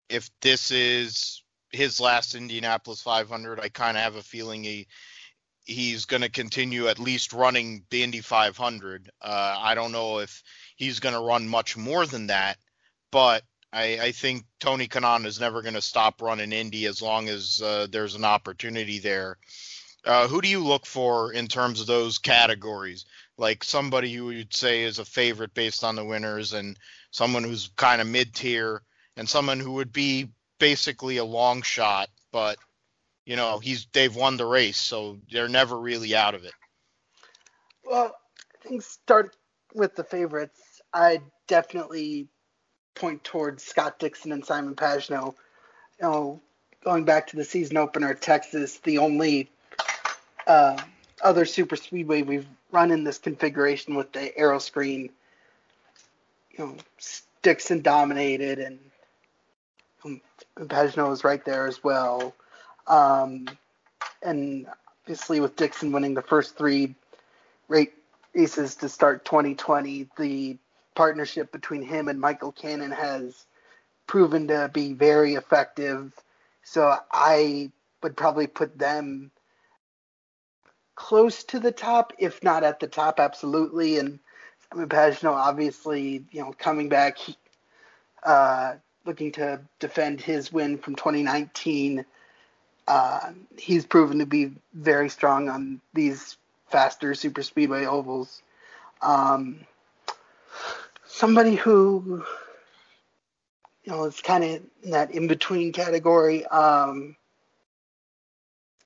if 0.08 0.30
this 0.42 0.70
is 0.70 1.42
his 1.72 1.98
last 1.98 2.34
Indianapolis 2.34 3.00
500. 3.00 3.58
I 3.58 3.70
kind 3.70 3.96
of 3.96 4.02
have 4.02 4.16
a 4.16 4.22
feeling 4.22 4.62
he 4.62 4.86
he's 5.64 6.04
going 6.04 6.22
to 6.22 6.28
continue 6.28 6.88
at 6.88 6.98
least 6.98 7.32
running 7.32 7.84
the 7.90 8.02
Indy 8.02 8.20
500. 8.20 9.10
Uh, 9.20 9.56
I 9.58 9.74
don't 9.74 9.92
know 9.92 10.18
if 10.18 10.42
he's 10.76 11.00
going 11.00 11.14
to 11.14 11.20
run 11.20 11.48
much 11.48 11.76
more 11.76 12.06
than 12.06 12.28
that, 12.28 12.58
but 13.10 13.42
I, 13.72 13.98
I 14.00 14.12
think 14.12 14.44
Tony 14.60 14.86
Kanaan 14.86 15.26
is 15.26 15.40
never 15.40 15.62
going 15.62 15.74
to 15.74 15.80
stop 15.80 16.22
running 16.22 16.52
Indy 16.52 16.86
as 16.86 17.02
long 17.02 17.28
as 17.28 17.60
uh, 17.62 17.88
there's 17.90 18.14
an 18.14 18.24
opportunity 18.24 18.98
there. 18.98 19.38
Uh, 20.04 20.28
who 20.28 20.42
do 20.42 20.48
you 20.48 20.62
look 20.62 20.84
for 20.86 21.32
in 21.32 21.48
terms 21.48 21.80
of 21.80 21.86
those 21.86 22.18
categories? 22.18 23.06
Like 23.38 23.64
somebody 23.64 24.10
you 24.10 24.26
would 24.26 24.54
say 24.54 24.82
is 24.82 24.98
a 24.98 25.04
favorite 25.04 25.54
based 25.54 25.82
on 25.82 25.96
the 25.96 26.04
winners, 26.04 26.52
and 26.52 26.78
someone 27.10 27.42
who's 27.42 27.70
kind 27.76 28.00
of 28.00 28.06
mid 28.06 28.34
tier, 28.34 28.82
and 29.16 29.28
someone 29.28 29.60
who 29.60 29.72
would 29.72 29.92
be 29.92 30.28
basically 30.60 31.16
a 31.16 31.24
long 31.24 31.62
shot, 31.62 32.10
but 32.30 32.58
you 33.26 33.36
know 33.36 33.58
he's 33.58 33.86
they've 33.92 34.14
won 34.14 34.36
the 34.36 34.46
race, 34.46 34.76
so 34.76 35.18
they're 35.30 35.48
never 35.48 35.78
really 35.78 36.14
out 36.14 36.34
of 36.34 36.44
it. 36.44 36.52
Well, 37.84 38.14
I 38.36 38.68
think 38.68 38.82
start 38.82 39.36
with 39.74 39.96
the 39.96 40.04
favorites. 40.04 40.60
I 40.92 41.20
definitely 41.46 42.28
point 42.94 43.24
towards 43.24 43.64
Scott 43.64 43.98
Dixon 43.98 44.32
and 44.32 44.44
Simon 44.44 44.74
Pagenaud. 44.74 45.34
You 46.00 46.02
know, 46.02 46.40
going 46.82 47.04
back 47.04 47.26
to 47.28 47.36
the 47.36 47.44
season 47.44 47.76
opener 47.76 48.10
at 48.10 48.22
Texas, 48.22 48.78
the 48.78 48.98
only 48.98 49.50
uh, 50.46 50.80
other 51.22 51.44
super 51.44 51.76
speedway 51.76 52.22
we've 52.22 52.46
run 52.70 52.90
in 52.90 53.04
this 53.04 53.18
configuration 53.18 53.94
with 53.94 54.12
the 54.12 54.36
aero 54.36 54.58
screen. 54.58 55.10
You 56.52 56.66
know, 56.66 56.76
Dixon 57.42 57.82
dominated, 57.82 58.58
and 58.58 58.78
um, 60.04 60.20
was 60.56 61.24
right 61.24 61.44
there 61.44 61.66
as 61.66 61.82
well. 61.82 62.34
Um, 62.86 63.48
and 64.22 64.66
obviously, 65.02 65.40
with 65.40 65.56
Dixon 65.56 65.92
winning 65.92 66.14
the 66.14 66.22
first 66.22 66.56
three 66.56 66.94
races 67.68 68.76
to 68.76 68.88
start 68.88 69.24
2020, 69.24 70.08
the 70.18 70.58
partnership 70.94 71.52
between 71.52 71.82
him 71.82 72.08
and 72.08 72.20
Michael 72.20 72.52
Cannon 72.52 72.90
has 72.90 73.46
proven 74.06 74.48
to 74.48 74.70
be 74.72 74.92
very 74.92 75.34
effective. 75.34 76.12
So 76.62 76.96
I 77.10 77.70
would 78.02 78.16
probably 78.16 78.46
put 78.46 78.78
them 78.78 79.30
close 80.94 81.44
to 81.44 81.58
the 81.58 81.72
top, 81.72 82.12
if 82.18 82.42
not 82.42 82.64
at 82.64 82.80
the 82.80 82.86
top, 82.86 83.18
absolutely. 83.18 83.98
And 83.98 84.18
Simon 84.70 84.88
Pagenaud, 84.88 85.34
obviously, 85.34 86.24
you 86.30 86.40
know, 86.40 86.54
coming 86.58 86.88
back, 86.88 87.18
uh, 88.22 88.74
looking 89.04 89.32
to 89.32 89.60
defend 89.80 90.20
his 90.20 90.52
win 90.52 90.78
from 90.78 90.94
2019 90.94 92.04
uh, 92.86 93.30
he's 93.56 93.86
proven 93.86 94.18
to 94.18 94.26
be 94.26 94.52
very 94.74 95.08
strong 95.08 95.48
on 95.48 95.80
these 95.94 96.36
faster 96.70 97.14
super 97.14 97.42
speedway 97.42 97.86
ovals. 97.86 98.42
Um, 99.00 99.60
somebody 101.06 101.54
who 101.54 102.24
you 103.84 103.92
know 103.92 104.04
is 104.04 104.20
kind 104.20 104.44
of 104.44 104.62
in 104.82 104.90
that 104.90 105.12
in 105.12 105.26
between 105.26 105.72
category. 105.72 106.44
Um, 106.46 107.16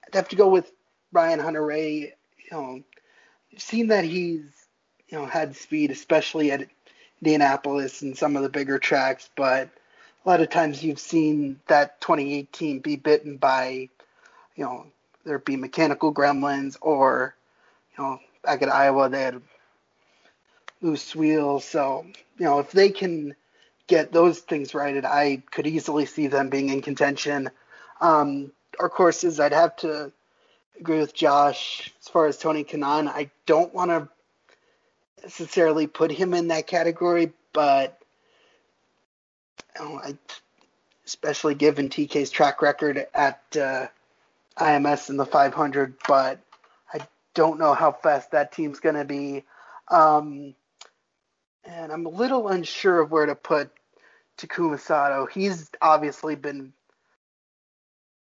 I'd 0.06 0.14
have 0.14 0.28
to 0.28 0.36
go 0.36 0.48
with 0.48 0.70
Ryan 1.12 1.40
Hunter-Reay. 1.40 2.00
You 2.00 2.50
know, 2.52 2.82
you've 3.50 3.62
seen 3.62 3.88
that 3.88 4.04
he's 4.04 4.44
you 5.08 5.18
know 5.18 5.26
had 5.26 5.56
speed, 5.56 5.90
especially 5.90 6.52
at 6.52 6.68
Indianapolis 7.22 8.02
and 8.02 8.16
some 8.16 8.36
of 8.36 8.42
the 8.42 8.48
bigger 8.48 8.78
tracks, 8.78 9.28
but 9.36 9.70
a 10.24 10.28
lot 10.28 10.40
of 10.40 10.50
times 10.50 10.82
you've 10.82 10.98
seen 10.98 11.60
that 11.68 12.00
2018 12.00 12.80
be 12.80 12.96
bitten 12.96 13.36
by, 13.36 13.88
you 14.56 14.64
know, 14.64 14.86
there 15.24 15.38
be 15.38 15.56
mechanical 15.56 16.12
gremlins 16.12 16.76
or, 16.80 17.34
you 17.96 18.04
know, 18.04 18.20
back 18.42 18.62
at 18.62 18.72
Iowa 18.72 19.08
they 19.08 19.22
had 19.22 19.42
loose 20.80 21.14
wheels. 21.14 21.64
So, 21.64 22.06
you 22.38 22.44
know, 22.44 22.58
if 22.58 22.70
they 22.72 22.90
can 22.90 23.34
get 23.86 24.12
those 24.12 24.40
things 24.40 24.74
righted, 24.74 25.04
I 25.04 25.42
could 25.50 25.66
easily 25.66 26.06
see 26.06 26.26
them 26.26 26.50
being 26.50 26.68
in 26.68 26.82
contention. 26.82 27.50
Um, 28.00 28.52
our 28.78 28.88
courses, 28.88 29.40
I'd 29.40 29.52
have 29.52 29.76
to 29.76 30.12
agree 30.78 30.98
with 30.98 31.14
Josh 31.14 31.92
as 32.00 32.08
far 32.08 32.26
as 32.26 32.38
Tony 32.38 32.64
Kanaan. 32.64 33.08
I 33.08 33.30
don't 33.46 33.74
want 33.74 33.90
to 33.90 34.08
necessarily 35.22 35.86
put 35.86 36.12
him 36.12 36.34
in 36.34 36.48
that 36.48 36.66
category, 36.66 37.32
but 37.52 37.97
know, 39.78 40.00
I, 40.02 40.16
especially 41.06 41.54
given 41.54 41.88
TK's 41.88 42.30
track 42.30 42.62
record 42.62 43.06
at 43.14 43.42
uh, 43.56 43.86
IMS 44.58 45.10
in 45.10 45.16
the 45.16 45.26
500, 45.26 45.94
but 46.06 46.38
I 46.92 47.00
don't 47.34 47.58
know 47.58 47.74
how 47.74 47.92
fast 47.92 48.32
that 48.32 48.52
team's 48.52 48.80
going 48.80 48.96
to 48.96 49.04
be. 49.04 49.44
Um, 49.88 50.54
and 51.64 51.92
I'm 51.92 52.06
a 52.06 52.10
little 52.10 52.48
unsure 52.48 53.00
of 53.00 53.10
where 53.10 53.26
to 53.26 53.34
put 53.34 53.70
Takuma 54.38 54.78
Sato. 54.78 55.26
He's 55.26 55.70
obviously 55.80 56.34
been 56.34 56.72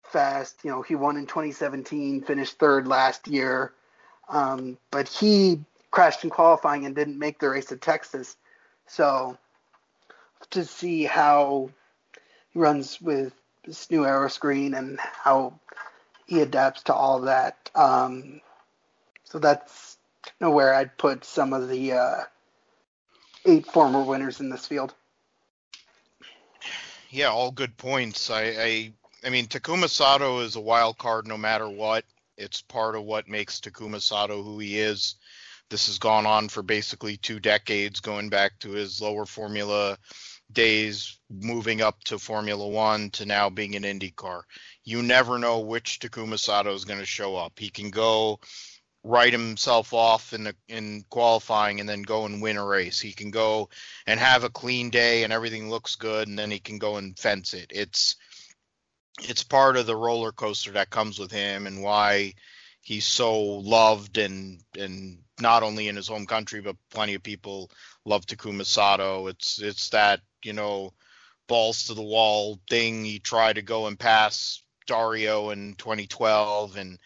fast. 0.04 0.56
You 0.64 0.70
know, 0.70 0.82
he 0.82 0.94
won 0.94 1.16
in 1.16 1.26
2017, 1.26 2.22
finished 2.22 2.58
third 2.58 2.86
last 2.86 3.28
year, 3.28 3.72
um, 4.28 4.78
but 4.90 5.08
he 5.08 5.60
crashed 5.90 6.25
in 6.25 6.30
qualifying 6.30 6.86
and 6.86 6.94
didn't 6.94 7.18
make 7.18 7.38
the 7.38 7.48
race 7.48 7.72
at 7.72 7.80
Texas. 7.80 8.36
So 8.86 9.36
to 10.50 10.64
see 10.64 11.04
how 11.04 11.70
he 12.52 12.58
runs 12.58 13.00
with 13.00 13.32
this 13.64 13.90
new 13.90 14.06
aero 14.06 14.28
screen 14.28 14.74
and 14.74 14.98
how 15.00 15.58
he 16.26 16.40
adapts 16.40 16.84
to 16.84 16.94
all 16.94 17.22
that. 17.22 17.70
Um, 17.74 18.40
so 19.24 19.38
that's 19.38 19.96
you 20.26 20.32
know, 20.46 20.50
where 20.50 20.74
I'd 20.74 20.96
put 20.98 21.24
some 21.24 21.52
of 21.52 21.68
the 21.68 21.92
uh, 21.92 22.20
eight 23.44 23.66
former 23.66 24.02
winners 24.02 24.40
in 24.40 24.50
this 24.50 24.66
field. 24.66 24.94
Yeah, 27.10 27.28
all 27.28 27.50
good 27.50 27.76
points. 27.76 28.30
I, 28.30 28.42
I, 28.42 28.92
I 29.24 29.30
mean, 29.30 29.46
Takuma 29.46 29.88
Sato 29.88 30.40
is 30.40 30.56
a 30.56 30.60
wild 30.60 30.98
card 30.98 31.26
no 31.26 31.38
matter 31.38 31.68
what. 31.68 32.04
It's 32.36 32.60
part 32.60 32.96
of 32.96 33.04
what 33.04 33.28
makes 33.28 33.60
Takuma 33.60 34.00
Sato 34.02 34.42
who 34.42 34.58
he 34.58 34.78
is. 34.78 35.14
This 35.68 35.86
has 35.86 35.98
gone 35.98 36.26
on 36.26 36.48
for 36.48 36.62
basically 36.62 37.16
two 37.16 37.40
decades, 37.40 38.00
going 38.00 38.28
back 38.28 38.58
to 38.60 38.70
his 38.70 39.00
lower 39.00 39.26
Formula 39.26 39.98
days, 40.52 41.18
moving 41.30 41.80
up 41.80 42.02
to 42.04 42.18
Formula 42.18 42.66
One 42.66 43.10
to 43.10 43.26
now 43.26 43.50
being 43.50 43.74
an 43.76 43.82
IndyCar. 43.82 44.42
You 44.84 45.02
never 45.02 45.38
know 45.38 45.60
which 45.60 45.98
Takuma 45.98 46.38
Sato 46.38 46.72
is 46.74 46.84
going 46.84 47.00
to 47.00 47.06
show 47.06 47.36
up. 47.36 47.58
He 47.58 47.70
can 47.70 47.90
go 47.90 48.40
write 49.02 49.32
himself 49.32 49.92
off 49.92 50.32
in 50.32 50.44
the, 50.44 50.56
in 50.68 51.04
qualifying 51.10 51.78
and 51.78 51.88
then 51.88 52.02
go 52.02 52.24
and 52.26 52.42
win 52.42 52.56
a 52.56 52.64
race. 52.64 53.00
He 53.00 53.12
can 53.12 53.30
go 53.30 53.68
and 54.06 54.18
have 54.18 54.42
a 54.42 54.50
clean 54.50 54.90
day 54.90 55.22
and 55.22 55.32
everything 55.32 55.70
looks 55.70 55.94
good, 55.94 56.28
and 56.28 56.38
then 56.38 56.50
he 56.50 56.58
can 56.58 56.78
go 56.78 56.96
and 56.96 57.18
fence 57.18 57.54
it. 57.54 57.70
It's 57.74 58.16
it's 59.22 59.44
part 59.44 59.76
of 59.76 59.86
the 59.86 59.96
roller 59.96 60.32
coaster 60.32 60.72
that 60.72 60.90
comes 60.90 61.18
with 61.18 61.30
him 61.30 61.66
and 61.66 61.82
why 61.82 62.34
he's 62.82 63.06
so 63.06 63.40
loved 63.40 64.18
and 64.18 64.60
and 64.78 65.18
not 65.40 65.62
only 65.62 65.88
in 65.88 65.96
his 65.96 66.08
home 66.08 66.26
country 66.26 66.60
but 66.60 66.76
plenty 66.90 67.14
of 67.14 67.22
people 67.22 67.70
love 68.04 68.26
Takuma 68.26 68.64
Sato. 68.64 69.26
It's 69.26 69.60
it's 69.60 69.90
that 69.90 70.20
you 70.42 70.52
know 70.52 70.92
balls 71.46 71.84
to 71.84 71.94
the 71.94 72.02
wall 72.02 72.58
thing. 72.68 73.04
He 73.04 73.18
tried 73.18 73.54
to 73.54 73.62
go 73.62 73.86
and 73.86 73.98
pass 73.98 74.62
Dario 74.86 75.50
in 75.50 75.75
2012 75.75 76.76
and 76.76 76.99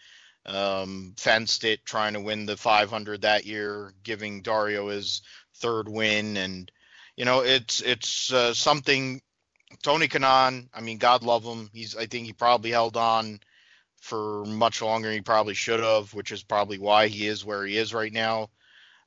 um, 0.45 1.13
fenced 1.17 1.63
it, 1.63 1.85
trying 1.85 2.13
to 2.13 2.21
win 2.21 2.45
the 2.45 2.57
500 2.57 3.21
that 3.21 3.45
year, 3.45 3.93
giving 4.03 4.41
Dario 4.41 4.89
his 4.89 5.21
third 5.55 5.87
win. 5.87 6.37
And 6.37 6.71
you 7.15 7.25
know 7.25 7.41
it's 7.41 7.81
it's 7.81 8.31
uh, 8.31 8.53
something. 8.53 9.21
Tony 9.83 10.09
Kanaan, 10.09 10.67
I 10.73 10.81
mean, 10.81 10.97
God 10.97 11.23
love 11.23 11.43
him. 11.43 11.69
He's 11.73 11.95
I 11.95 12.05
think 12.05 12.25
he 12.25 12.33
probably 12.33 12.71
held 12.71 12.97
on 12.97 13.39
for 14.01 14.43
much 14.45 14.81
longer 14.81 15.07
than 15.07 15.17
he 15.17 15.21
probably 15.21 15.53
should 15.53 15.79
have, 15.79 16.13
which 16.13 16.31
is 16.31 16.43
probably 16.43 16.79
why 16.79 17.07
he 17.07 17.27
is 17.27 17.45
where 17.45 17.63
he 17.65 17.77
is 17.77 17.93
right 17.93 18.11
now. 18.11 18.49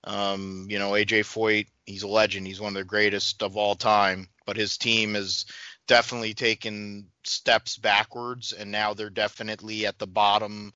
Um, 0.05 0.67
you 0.71 0.79
know, 0.79 0.93
AJ 0.93 1.25
Foyt, 1.25 1.67
he's 1.85 2.05
a 2.05 2.09
legend. 2.09 2.47
He's 2.47 2.61
one 2.61 2.77
of 2.77 2.81
the 2.81 2.85
greatest 2.85 3.43
of 3.43 3.57
all 3.57 3.75
time, 3.75 4.29
but 4.47 4.57
his 4.57 4.79
team 4.79 5.15
has 5.15 5.47
definitely 5.89 6.33
taken 6.33 7.09
steps 7.25 7.77
backwards, 7.77 8.53
and 8.53 8.71
now 8.71 8.95
they're 8.95 9.11
definitely 9.11 9.85
at 9.85 9.99
the 9.99 10.07
bottom 10.07 10.73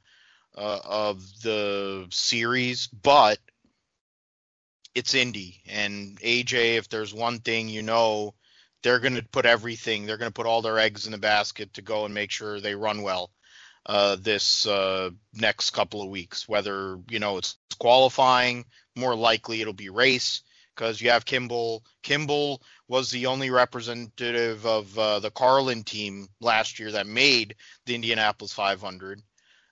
uh, 0.57 0.81
of 0.85 1.23
the 1.43 2.07
series. 2.11 2.89
But 2.89 3.39
it's 4.97 5.15
Indy, 5.15 5.63
and 5.69 6.19
AJ, 6.21 6.77
if 6.77 6.89
there's 6.89 7.15
one 7.15 7.39
thing 7.39 7.69
you 7.69 7.83
know, 7.83 8.35
they're 8.83 9.01
going 9.01 9.15
to 9.15 9.23
put 9.23 9.47
everything, 9.47 10.07
they're 10.07 10.17
going 10.17 10.31
to 10.31 10.35
put 10.35 10.47
all 10.47 10.63
their 10.63 10.79
eggs 10.81 11.07
in 11.07 11.13
the 11.13 11.19
basket 11.19 11.73
to 11.75 11.83
go 11.83 12.05
and 12.05 12.13
make 12.13 12.33
sure 12.33 12.59
they 12.59 12.75
run 12.75 13.03
well 13.03 13.31
uh, 13.87 14.17
this 14.17 14.67
uh, 14.67 15.11
next 15.35 15.71
couple 15.71 16.03
of 16.03 16.11
weeks. 16.11 16.49
Whether 16.49 16.99
you 17.09 17.19
know 17.19 17.39
it's 17.39 17.57
qualifying, 17.79 18.65
more 18.97 19.15
likely 19.15 19.61
it'll 19.61 19.73
be 19.73 19.91
race 19.91 20.43
because 20.75 21.01
you 21.01 21.11
have 21.11 21.25
Kimball. 21.25 21.85
Kimball 22.03 22.63
was 22.87 23.11
the 23.11 23.27
only 23.27 23.51
representative 23.51 24.65
of 24.65 24.97
uh, 24.99 25.19
the 25.19 25.31
Carlin 25.31 25.83
team 25.83 26.29
last 26.41 26.79
year 26.79 26.93
that 26.93 27.07
made 27.07 27.57
the 27.87 27.95
Indianapolis 27.97 28.53
500. 28.53 29.21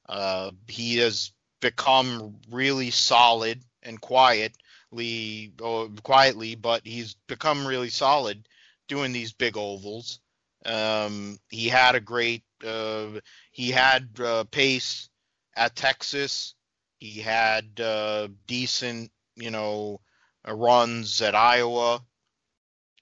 Uh, 0.09 0.51
he 0.67 0.97
has 0.99 1.33
become 1.61 2.37
really 2.51 2.91
solid 2.91 3.63
and 3.83 4.01
quietly, 4.01 5.53
oh, 5.61 5.91
quietly, 6.03 6.57
but 6.57 6.83
he's 6.85 7.15
become 7.29 7.67
really 7.67 7.91
solid 7.91 8.47
doing 8.89 9.13
these 9.13 9.33
big 9.33 9.57
ovals. 9.57 10.21
Um, 10.67 11.39
he 11.49 11.69
had 11.69 11.95
a 11.95 12.01
great 12.01 12.43
uh, 12.65 13.21
he 13.53 13.71
had 13.71 14.09
uh, 14.23 14.45
pace 14.45 15.09
at 15.57 15.77
Texas. 15.77 16.55
He 16.99 17.21
had 17.21 17.81
uh, 17.81 18.29
decent, 18.47 19.11
you 19.37 19.51
know, 19.51 20.01
uh, 20.47 20.55
runs 20.55 21.23
at 21.23 21.35
Iowa. 21.35 22.03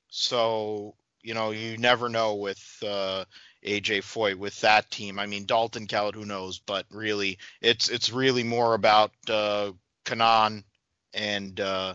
So 0.09 0.95
you 1.23 1.33
know, 1.33 1.51
you 1.51 1.79
never 1.79 2.09
know 2.09 2.35
with 2.35 2.63
uh, 2.87 3.25
AJ 3.65 4.03
Foyt 4.03 4.37
with 4.37 4.61
that 4.61 4.91
team. 4.91 5.19
I 5.19 5.27
mean, 5.27 5.47
Dalton 5.47 5.87
Kellett, 5.87 6.15
who 6.15 6.27
knows? 6.27 6.59
But 6.59 6.87
really, 6.91 7.39
it's 7.63 7.89
it's 7.89 8.13
really 8.13 8.45
more 8.45 8.75
about 8.75 9.11
uh, 9.29 9.73
Kanaan 10.05 10.65
and 11.15 11.59
uh, 11.59 11.95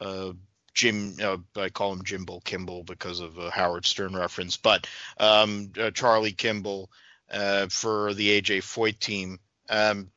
uh, 0.00 0.32
Jim. 0.74 1.16
Uh, 1.22 1.38
I 1.56 1.68
call 1.68 1.92
him 1.92 2.04
Jimbo 2.04 2.40
Kimball 2.40 2.84
because 2.84 3.20
of 3.20 3.38
a 3.38 3.50
Howard 3.50 3.86
Stern 3.86 4.14
reference, 4.16 4.56
but 4.56 4.86
um, 5.18 5.72
uh, 5.78 5.90
Charlie 5.90 6.32
Kimball 6.32 6.90
uh, 7.30 7.66
for 7.68 8.14
the 8.14 8.40
AJ 8.40 8.58
Foyt 8.58 8.98
team. 8.98 9.38
Um, 9.68 10.10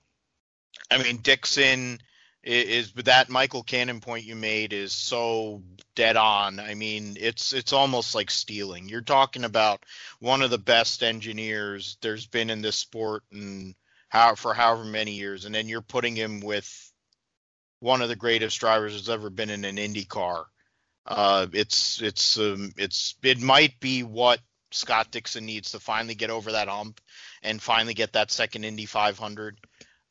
I 0.92 1.02
mean, 1.02 1.18
Dixon 1.18 2.00
is, 2.44 2.94
is 2.96 3.04
that 3.06 3.30
Michael 3.30 3.64
Cannon 3.64 4.00
point 4.00 4.26
you 4.26 4.36
made 4.36 4.72
is 4.72 4.94
so 4.94 5.64
dead 5.96 6.18
on. 6.18 6.60
I 6.60 6.76
mean, 6.76 7.18
it's 7.20 7.54
it's 7.54 7.74
almost 7.74 8.16
like 8.16 8.30
stealing. 8.30 8.88
You're 8.88 9.02
talking 9.02 9.44
about 9.44 9.86
one 10.20 10.42
of 10.42 10.52
the 10.52 10.58
best 10.58 11.04
engineers 11.04 11.98
there's 12.02 12.28
been 12.28 12.50
in 12.50 12.62
this 12.62 12.78
sport 12.78 13.24
and 13.32 13.76
how 14.10 14.36
for 14.36 14.54
however 14.54 14.86
many 14.86 15.12
years, 15.12 15.46
and 15.46 15.56
then 15.56 15.68
you're 15.68 15.82
putting 15.82 16.16
him 16.16 16.40
with 16.40 16.94
one 17.80 18.02
of 18.02 18.10
the 18.10 18.16
greatest 18.16 18.60
drivers 18.60 18.94
that's 18.94 19.10
ever 19.10 19.30
been 19.30 19.50
in 19.50 19.66
an 19.66 19.78
Indy 19.78 20.06
car. 20.06 20.46
Uh, 21.06 21.48
it's 21.54 22.02
it's 22.02 22.38
um, 22.40 22.72
it's 22.78 23.16
it 23.22 23.40
might 23.40 23.80
be 23.80 24.02
what 24.02 24.40
Scott 24.72 25.12
Dixon 25.12 25.46
needs 25.46 25.72
to 25.72 25.80
finally 25.80 26.16
get 26.16 26.30
over 26.30 26.54
that 26.54 26.68
hump 26.68 27.00
and 27.44 27.62
finally 27.62 27.94
get 27.94 28.14
that 28.14 28.32
second 28.32 28.64
Indy 28.64 28.86
500. 28.86 29.58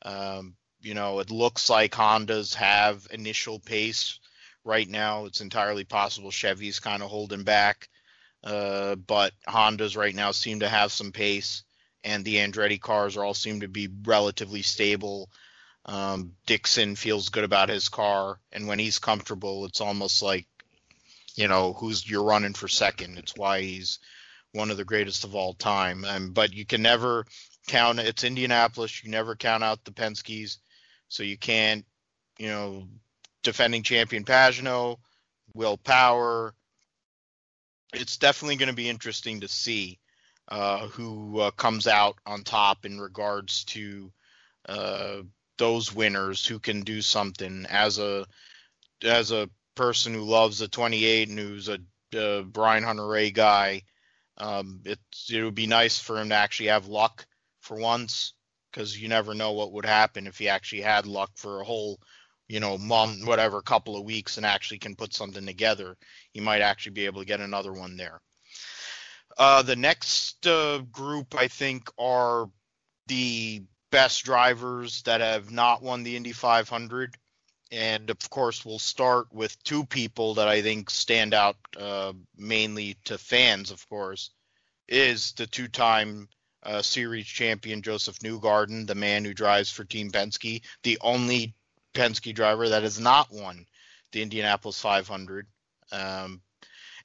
Um, 0.03 0.55
you 0.79 0.93
know, 0.93 1.19
it 1.19 1.31
looks 1.31 1.69
like 1.69 1.91
Hondas 1.91 2.55
have 2.55 3.07
initial 3.11 3.59
pace 3.59 4.19
right 4.63 4.87
now. 4.87 5.25
It's 5.25 5.41
entirely 5.41 5.83
possible 5.83 6.31
Chevy's 6.31 6.79
kind 6.79 7.03
of 7.03 7.09
holding 7.09 7.43
back, 7.43 7.89
uh, 8.43 8.95
but 8.95 9.33
Hondas 9.47 9.97
right 9.97 10.15
now 10.15 10.31
seem 10.31 10.61
to 10.61 10.69
have 10.69 10.91
some 10.91 11.11
pace, 11.11 11.63
and 12.03 12.23
the 12.23 12.35
Andretti 12.35 12.79
cars 12.79 13.17
all 13.17 13.33
seem 13.33 13.61
to 13.61 13.67
be 13.67 13.89
relatively 14.03 14.61
stable. 14.61 15.29
Um, 15.85 16.33
Dixon 16.45 16.95
feels 16.95 17.29
good 17.29 17.43
about 17.43 17.69
his 17.69 17.89
car, 17.89 18.39
and 18.51 18.67
when 18.67 18.79
he's 18.79 18.97
comfortable, 18.99 19.65
it's 19.65 19.81
almost 19.81 20.21
like, 20.23 20.47
you 21.35 21.47
know, 21.47 21.73
who's 21.73 22.09
you're 22.09 22.23
running 22.23 22.53
for 22.53 22.67
second. 22.67 23.17
It's 23.17 23.35
why 23.35 23.61
he's 23.61 23.99
one 24.51 24.71
of 24.71 24.77
the 24.77 24.85
greatest 24.85 25.25
of 25.25 25.35
all 25.35 25.53
time. 25.53 26.05
Um, 26.05 26.31
but 26.31 26.53
you 26.53 26.65
can 26.65 26.81
never 26.81 27.25
count. 27.67 27.99
It's 27.99 28.23
Indianapolis. 28.23 29.03
You 29.03 29.11
never 29.11 29.35
count 29.35 29.63
out 29.63 29.83
the 29.83 29.91
Penske's, 29.91 30.57
so 31.07 31.23
you 31.23 31.37
can't 31.37 31.85
you 32.37 32.47
know, 32.47 32.87
defending 33.43 33.83
champion 33.83 34.23
Pagenaud, 34.23 34.97
Will 35.53 35.77
Power. 35.77 36.53
It's 37.93 38.17
definitely 38.17 38.57
going 38.57 38.69
to 38.69 38.75
be 38.75 38.89
interesting 38.89 39.41
to 39.41 39.47
see 39.47 39.99
uh, 40.49 40.87
who 40.87 41.39
uh, 41.39 41.51
comes 41.51 41.87
out 41.87 42.17
on 42.25 42.43
top 42.43 42.85
in 42.85 42.99
regards 42.99 43.63
to 43.65 44.11
uh, 44.67 45.17
those 45.57 45.93
winners 45.93 46.45
who 46.45 46.59
can 46.59 46.81
do 46.81 47.01
something 47.01 47.65
as 47.69 47.99
a 47.99 48.25
as 49.03 49.31
a 49.31 49.49
person 49.75 50.13
who 50.13 50.21
loves 50.21 50.59
the 50.59 50.67
28 50.67 51.29
and 51.29 51.39
who's 51.39 51.69
a 51.69 51.79
uh, 52.17 52.41
Brian 52.43 52.83
Hunter-Reay 52.83 53.33
guy. 53.33 53.81
Um, 54.37 54.81
it 54.85 54.99
it 55.29 55.43
would 55.43 55.55
be 55.55 55.67
nice 55.67 55.99
for 55.99 56.19
him 56.19 56.29
to 56.29 56.35
actually 56.35 56.67
have 56.67 56.87
luck 56.87 57.25
for 57.61 57.77
once 57.77 58.33
because 58.71 58.99
you 58.99 59.07
never 59.07 59.33
know 59.33 59.53
what 59.53 59.71
would 59.71 59.85
happen 59.85 60.27
if 60.27 60.37
he 60.37 60.49
actually 60.49 60.81
had 60.81 61.05
luck 61.05 61.31
for 61.35 61.61
a 61.61 61.65
whole 61.65 61.99
you 62.47 62.59
know 62.59 62.77
month 62.77 63.25
whatever 63.25 63.61
couple 63.61 63.95
of 63.95 64.03
weeks 64.03 64.37
and 64.37 64.45
actually 64.45 64.77
can 64.77 64.95
put 64.95 65.13
something 65.13 65.45
together 65.45 65.95
he 66.33 66.41
might 66.41 66.61
actually 66.61 66.91
be 66.91 67.05
able 67.05 67.21
to 67.21 67.25
get 67.25 67.39
another 67.39 67.73
one 67.73 67.95
there 67.97 68.21
uh, 69.37 69.61
the 69.61 69.75
next 69.75 70.45
uh, 70.45 70.79
group 70.91 71.33
i 71.35 71.47
think 71.47 71.89
are 71.97 72.49
the 73.07 73.63
best 73.91 74.23
drivers 74.23 75.01
that 75.03 75.21
have 75.21 75.51
not 75.51 75.81
won 75.81 76.03
the 76.03 76.15
indy 76.15 76.31
500 76.31 77.15
and 77.71 78.09
of 78.09 78.29
course 78.29 78.65
we'll 78.65 78.79
start 78.79 79.27
with 79.33 79.61
two 79.63 79.85
people 79.85 80.35
that 80.35 80.47
i 80.47 80.61
think 80.61 80.89
stand 80.89 81.33
out 81.33 81.55
uh, 81.77 82.13
mainly 82.37 82.95
to 83.05 83.17
fans 83.17 83.71
of 83.71 83.87
course 83.89 84.31
is 84.87 85.33
the 85.33 85.47
two-time 85.47 86.27
uh, 86.63 86.81
series 86.81 87.25
champion 87.25 87.81
Josef 87.81 88.19
newgarden 88.19 88.87
the 88.87 88.95
man 88.95 89.23
who 89.23 89.33
drives 89.33 89.69
for 89.69 89.83
team 89.83 90.11
penske 90.11 90.61
the 90.83 90.97
only 91.01 91.55
penske 91.93 92.33
driver 92.33 92.69
that 92.69 92.83
has 92.83 92.99
not 92.99 93.31
won 93.31 93.65
the 94.11 94.21
indianapolis 94.21 94.79
500 94.79 95.47
um, 95.91 96.41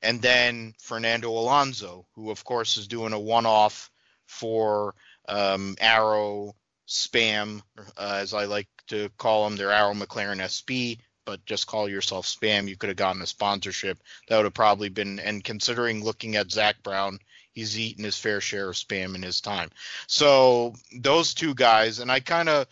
and 0.03 0.21
then 0.23 0.75
fernando 0.81 1.31
alonso 1.31 2.07
who 2.15 2.31
of 2.31 2.45
course 2.45 2.77
is 2.77 2.89
doing 2.89 3.13
a 3.13 3.21
one-off 3.21 3.91
for 4.27 4.95
um, 5.29 5.77
arrow 5.81 6.55
spam 6.91 7.63
uh, 7.97 8.19
as 8.21 8.35
i 8.35 8.45
like 8.45 8.67
to 8.91 9.09
call 9.17 9.45
them 9.45 9.57
their 9.57 9.71
Arrow 9.71 9.95
McLaren 9.95 10.43
SP, 10.43 10.99
but 11.25 11.45
just 11.47 11.69
call 11.69 11.89
yourself 11.89 12.27
spam. 12.27 12.69
You 12.69 12.77
could 12.77 12.89
have 12.89 12.97
gotten 12.97 13.23
a 13.23 13.27
sponsorship. 13.27 14.03
That 14.29 14.37
would 14.37 14.47
have 14.47 14.55
probably 14.55 14.89
been, 14.89 15.21
and 15.21 15.45
considering 15.45 16.03
looking 16.03 16.35
at 16.35 16.51
Zak 16.51 16.83
Brown, 16.83 17.21
he's 17.53 17.79
eaten 17.79 18.05
his 18.05 18.19
fair 18.19 18.41
share 18.41 18.69
of 18.69 18.75
spam 18.75 19.15
in 19.15 19.23
his 19.23 19.41
time. 19.41 19.71
So 20.09 20.75
those 20.93 21.35
two 21.35 21.55
guys, 21.55 22.01
and 22.01 22.11
I 22.11 22.19
kind 22.19 22.49
of 22.49 22.67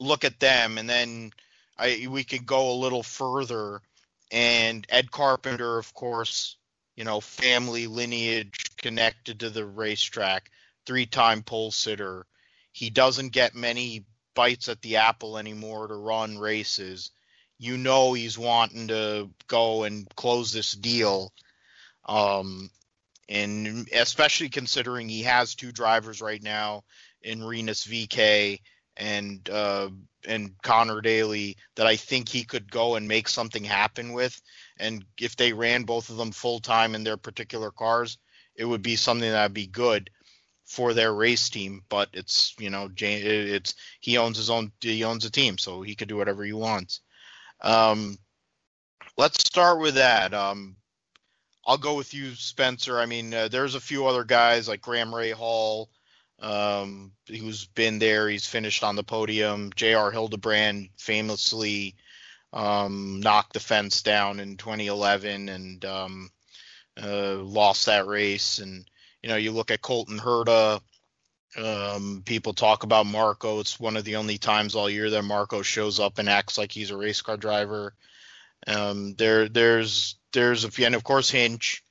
look 0.00 0.24
at 0.24 0.40
them, 0.40 0.78
and 0.78 0.88
then 0.88 1.32
I 1.78 2.06
we 2.08 2.24
could 2.24 2.46
go 2.46 2.72
a 2.72 2.80
little 2.80 3.02
further. 3.02 3.82
And 4.30 4.86
Ed 4.88 5.10
Carpenter, 5.10 5.76
of 5.76 5.92
course, 5.92 6.56
you 6.96 7.04
know, 7.04 7.20
family 7.20 7.86
lineage 7.86 8.74
connected 8.78 9.40
to 9.40 9.50
the 9.50 9.66
racetrack, 9.66 10.50
three-time 10.86 11.42
pole 11.42 11.70
sitter. 11.70 12.24
He 12.72 12.90
doesn't 12.90 13.30
get 13.30 13.54
many 13.54 14.06
bites 14.34 14.68
at 14.68 14.80
the 14.82 14.96
apple 14.96 15.38
anymore 15.38 15.86
to 15.86 15.94
run 15.94 16.38
races. 16.38 17.10
You 17.58 17.76
know 17.76 18.12
he's 18.12 18.38
wanting 18.38 18.88
to 18.88 19.30
go 19.46 19.84
and 19.84 20.08
close 20.16 20.52
this 20.52 20.72
deal. 20.72 21.32
Um, 22.06 22.70
and 23.28 23.88
especially 23.92 24.48
considering 24.48 25.08
he 25.08 25.22
has 25.22 25.54
two 25.54 25.70
drivers 25.70 26.20
right 26.20 26.42
now 26.42 26.84
in 27.22 27.44
Rinus 27.44 27.86
VeeKay 27.86 28.60
and 28.96 29.48
uh, 29.48 29.88
and 30.26 30.54
Conor 30.62 31.00
Daly 31.00 31.56
that 31.76 31.86
I 31.86 31.96
think 31.96 32.28
he 32.28 32.44
could 32.44 32.70
go 32.70 32.96
and 32.96 33.06
make 33.08 33.28
something 33.28 33.64
happen 33.64 34.12
with. 34.12 34.40
And 34.78 35.04
if 35.20 35.36
they 35.36 35.52
ran 35.52 35.84
both 35.84 36.10
of 36.10 36.16
them 36.16 36.32
full 36.32 36.60
time 36.60 36.94
in 36.94 37.04
their 37.04 37.16
particular 37.16 37.70
cars, 37.70 38.18
it 38.56 38.64
would 38.64 38.82
be 38.82 38.96
something 38.96 39.30
that'd 39.30 39.54
be 39.54 39.66
good 39.66 40.10
for 40.64 40.94
their 40.94 41.12
race 41.14 41.50
team, 41.50 41.82
but 41.88 42.08
it's 42.12 42.54
you 42.58 42.70
know 42.70 42.90
it's 42.96 43.74
he 44.00 44.16
owns 44.18 44.36
his 44.36 44.50
own 44.50 44.72
he 44.80 45.04
owns 45.04 45.24
a 45.24 45.30
team, 45.30 45.58
so 45.58 45.82
he 45.82 45.94
could 45.94 46.08
do 46.08 46.16
whatever 46.16 46.44
he 46.44 46.52
wants. 46.52 47.00
Um, 47.60 48.18
let's 49.16 49.40
start 49.40 49.80
with 49.80 49.94
that. 49.94 50.34
Um, 50.34 50.76
I'll 51.66 51.78
go 51.78 51.94
with 51.94 52.12
you, 52.12 52.34
Spencer. 52.34 52.98
I 52.98 53.06
mean, 53.06 53.32
uh, 53.32 53.48
there's 53.48 53.74
a 53.74 53.80
few 53.80 54.06
other 54.06 54.24
guys 54.24 54.68
like 54.68 54.80
Graham 54.80 55.12
Rahal, 55.12 55.86
um, 56.40 57.12
who's 57.28 57.66
been 57.66 57.98
there. 57.98 58.28
He's 58.28 58.46
finished 58.46 58.82
on 58.82 58.96
the 58.96 59.04
podium. 59.04 59.70
J.R. 59.76 60.10
Hildebrand 60.10 60.88
famously 60.96 61.94
um, 62.52 63.20
knocked 63.20 63.52
the 63.52 63.60
fence 63.60 64.02
down 64.02 64.40
in 64.40 64.56
2011 64.56 65.48
and 65.48 65.84
um, 65.84 66.30
uh, 67.00 67.36
lost 67.36 67.86
that 67.86 68.06
race. 68.06 68.58
And 68.58 68.84
you 69.22 69.28
know, 69.28 69.36
you 69.36 69.52
look 69.52 69.70
at 69.70 69.82
Colton 69.82 70.18
Herta. 70.18 70.80
Um, 71.56 72.22
people 72.24 72.54
talk 72.54 72.82
about 72.82 73.06
Marco. 73.06 73.60
It's 73.60 73.78
one 73.78 73.96
of 73.96 74.04
the 74.04 74.16
only 74.16 74.38
times 74.38 74.74
all 74.74 74.88
year 74.88 75.10
that 75.10 75.22
Marco 75.22 75.62
shows 75.62 76.00
up 76.00 76.18
and 76.18 76.28
acts 76.28 76.56
like 76.56 76.72
he's 76.72 76.90
a 76.90 76.96
race 76.96 77.20
car 77.20 77.36
driver. 77.36 77.94
Um, 78.66 79.14
there, 79.14 79.48
there's, 79.48 80.16
there's 80.32 80.64
a 80.64 80.70
few, 80.70 80.86
and 80.86 80.94
of 80.94 81.04
course 81.04 81.30
Hinch. 81.30 81.84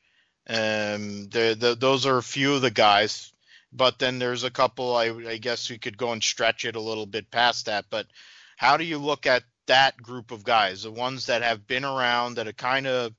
Um, 0.50 1.30
the, 1.30 1.56
the, 1.58 1.78
those 1.80 2.06
are 2.06 2.18
a 2.18 2.24
few 2.24 2.56
of 2.56 2.62
the 2.62 2.72
guys, 2.72 3.32
but 3.72 4.00
then 4.00 4.20
there's 4.20 4.44
a 4.44 4.52
couple. 4.52 4.96
I, 4.96 5.14
I 5.28 5.38
guess 5.38 5.70
we 5.70 5.78
could 5.78 5.98
go 5.98 6.12
and 6.12 6.24
stretch 6.24 6.66
it 6.66 6.76
a 6.76 6.82
little 6.82 7.06
bit 7.06 7.30
past 7.30 7.68
that. 7.68 7.86
But 7.90 8.08
how 8.58 8.78
do 8.78 8.84
you 8.84 8.98
look 8.98 9.28
at 9.28 9.44
that 9.68 9.96
group 9.98 10.32
of 10.32 10.44
guys, 10.44 10.84
the 10.84 10.92
ones 10.92 11.28
that 11.28 11.44
have 11.44 11.68
been 11.68 11.86
around, 11.86 12.36
that 12.36 12.48
are 12.48 12.54
kind 12.54 12.88
of 12.88 13.14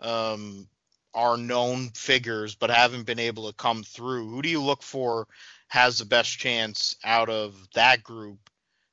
um, 0.00 0.66
are 1.14 1.36
known 1.36 1.90
figures 1.90 2.54
but 2.54 2.70
haven't 2.70 3.04
been 3.04 3.18
able 3.18 3.48
to 3.48 3.56
come 3.56 3.82
through. 3.82 4.28
Who 4.28 4.42
do 4.42 4.48
you 4.48 4.62
look 4.62 4.82
for 4.82 5.26
has 5.68 5.98
the 5.98 6.04
best 6.04 6.38
chance 6.38 6.96
out 7.04 7.28
of 7.28 7.56
that 7.74 8.02
group, 8.02 8.38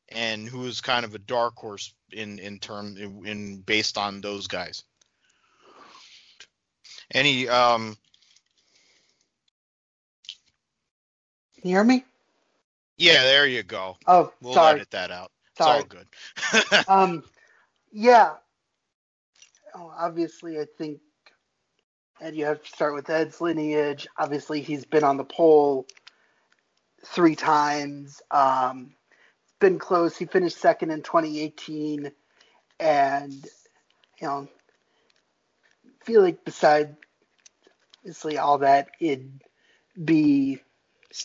and 0.09 0.47
who 0.47 0.65
is 0.65 0.81
kind 0.81 1.05
of 1.05 1.15
a 1.15 1.19
dark 1.19 1.55
horse 1.55 1.93
in 2.11 2.39
in 2.39 2.59
term 2.59 2.97
in, 2.97 3.25
in 3.25 3.61
based 3.61 3.97
on 3.97 4.21
those 4.21 4.47
guys? 4.47 4.83
Any 7.13 7.49
um. 7.49 7.97
Can 11.59 11.69
you 11.69 11.75
hear 11.75 11.83
me? 11.83 12.03
Yeah, 12.97 13.23
there 13.23 13.47
you 13.47 13.63
go. 13.63 13.97
Oh, 14.07 14.31
we'll 14.41 14.53
sorry. 14.53 14.75
edit 14.75 14.91
that 14.91 15.11
out. 15.11 15.31
Sorry. 15.57 15.81
It's 15.81 15.95
all 16.53 16.71
good. 16.73 16.85
um, 16.87 17.23
yeah. 17.91 18.33
Oh, 19.75 19.93
obviously, 19.97 20.59
I 20.59 20.65
think 20.77 20.99
and 22.21 22.35
you 22.35 22.45
have 22.45 22.61
to 22.61 22.69
start 22.69 22.93
with 22.93 23.09
Ed's 23.09 23.41
lineage. 23.41 24.07
Obviously, 24.17 24.61
he's 24.61 24.85
been 24.85 25.03
on 25.03 25.17
the 25.17 25.23
pole 25.23 25.87
three 27.03 27.35
times. 27.35 28.21
Um, 28.29 28.93
it's 29.43 29.55
been 29.59 29.79
close. 29.79 30.15
He 30.15 30.25
finished 30.25 30.57
second 30.57 30.91
in 30.91 31.01
2018, 31.01 32.11
and 32.79 33.33
you 34.21 34.27
know, 34.27 34.47
feel 36.03 36.21
like 36.21 36.45
beside 36.45 36.95
obviously 37.99 38.37
all 38.37 38.59
that, 38.59 38.89
it'd 38.99 39.41
be 40.01 40.61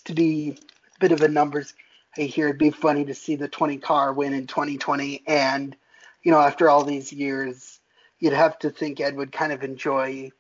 to 0.05 0.15
be 0.15 0.59
a 0.97 0.99
bit 0.99 1.13
of 1.13 1.21
a 1.21 1.29
numbers. 1.29 1.75
I 2.17 2.23
hear 2.23 2.47
it'd 2.47 2.59
be 2.59 2.71
funny 2.71 3.05
to 3.05 3.15
see 3.15 3.37
the 3.37 3.49
20 3.49 3.77
car 3.77 4.15
win 4.15 4.33
in 4.33 4.47
2020, 4.47 5.25
and 5.27 5.77
you 6.23 6.33
know, 6.33 6.41
after 6.41 6.71
all 6.71 6.85
these 6.85 7.13
years, 7.13 7.79
you'd 8.19 8.33
have 8.33 8.59
to 8.61 8.71
think 8.71 8.99
Ed 8.99 9.15
would 9.15 9.31
kind 9.31 9.53
of 9.53 9.63
enjoy 9.63 10.31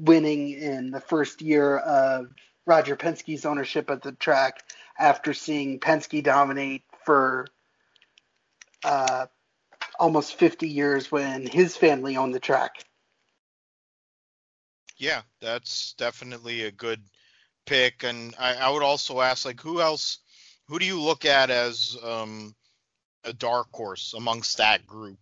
winning 0.00 0.50
in 0.50 0.90
the 0.90 1.00
first 1.00 1.42
year 1.42 1.78
of 1.78 2.28
Roger 2.66 2.96
Penske's 2.96 3.44
ownership 3.44 3.90
of 3.90 4.00
the 4.00 4.12
track 4.12 4.62
after 4.98 5.34
seeing 5.34 5.80
Penske 5.80 6.22
dominate 6.22 6.82
for 7.04 7.46
uh, 8.84 9.26
almost 9.98 10.34
50 10.34 10.68
years 10.68 11.10
when 11.10 11.46
his 11.46 11.76
family 11.76 12.16
owned 12.16 12.34
the 12.34 12.40
track. 12.40 12.84
Yeah, 14.96 15.22
that's 15.40 15.94
definitely 15.94 16.64
a 16.64 16.70
good 16.70 17.02
pick. 17.66 18.04
And 18.04 18.34
I, 18.38 18.54
I 18.54 18.70
would 18.70 18.82
also 18.82 19.20
ask, 19.20 19.44
like, 19.44 19.60
who 19.60 19.80
else, 19.80 20.18
who 20.68 20.78
do 20.78 20.84
you 20.84 21.00
look 21.00 21.24
at 21.24 21.50
as 21.50 21.96
um, 22.04 22.54
a 23.24 23.32
dark 23.32 23.68
horse 23.72 24.14
amongst 24.14 24.58
that 24.58 24.86
group 24.86 25.18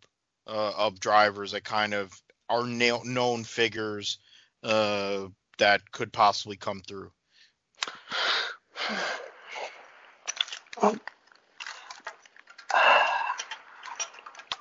uh, 0.47 0.73
of 0.77 0.99
drivers 1.01 1.53
that 1.53 1.65
kind 1.65 1.95
of 1.95 2.13
are 2.49 2.67
na- 2.67 3.03
known 3.05 3.45
figures 3.45 4.19
uh, 4.63 5.27
that 5.59 5.91
could 5.93 6.13
possibly 6.13 6.57
come 6.57 6.81
through? 6.81 7.11
Um, 10.81 11.01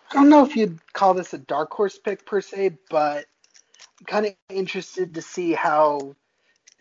I 0.10 0.14
don't 0.14 0.30
know 0.30 0.46
if 0.46 0.56
you'd 0.56 0.80
call 0.94 1.14
this 1.14 1.34
a 1.34 1.38
dark 1.38 1.72
horse 1.72 1.98
pick 1.98 2.26
per 2.26 2.42
se, 2.42 2.78
but 2.90 3.26
I'm 4.00 4.06
kind 4.06 4.26
of 4.26 4.34
interested 4.50 5.14
to 5.14 5.22
see 5.22 5.54
how 5.54 6.16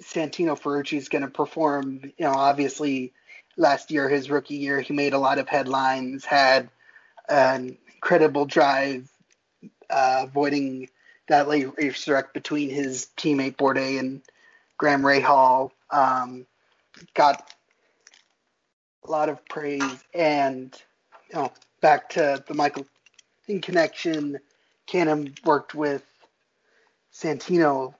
Santino 0.03 0.59
Ferrucci 0.59 0.97
is 0.97 1.09
going 1.09 1.23
to 1.23 1.31
perform. 1.31 2.01
You 2.05 2.27
know, 2.27 2.33
obviously 2.33 3.13
last 3.57 3.91
year, 3.91 4.09
his 4.09 4.31
rookie 4.31 4.57
year, 4.57 4.81
he 4.81 4.93
made 4.93 5.13
a 5.13 5.19
lot 5.19 5.39
of 5.39 5.49
headlines, 5.49 6.25
had 6.25 6.71
an 7.29 7.77
incredible 7.95 8.47
drive, 8.47 9.11
uh, 9.91 10.27
avoiding 10.29 10.89
that 11.29 11.49
late 11.49 11.69
race 11.77 12.07
wreck 12.09 12.33
between 12.33 12.71
his 12.71 13.09
teammate 13.17 13.57
Bourdais 13.57 13.99
and 13.99 14.23
Graham 14.79 15.03
Rahal. 15.03 15.71
Um, 15.91 16.47
got 17.15 17.53
a 19.05 19.11
lot 19.11 19.29
of 19.29 19.45
praise, 19.47 20.05
and 20.15 20.75
you 21.31 21.37
know, 21.37 21.53
back 21.81 22.09
to 22.11 22.43
the 22.47 22.55
Michael 22.55 22.87
in 23.49 23.61
connection. 23.61 24.39
Cannon 24.87 25.35
worked 25.45 25.75
with 25.75 26.05
Santino 27.13 27.95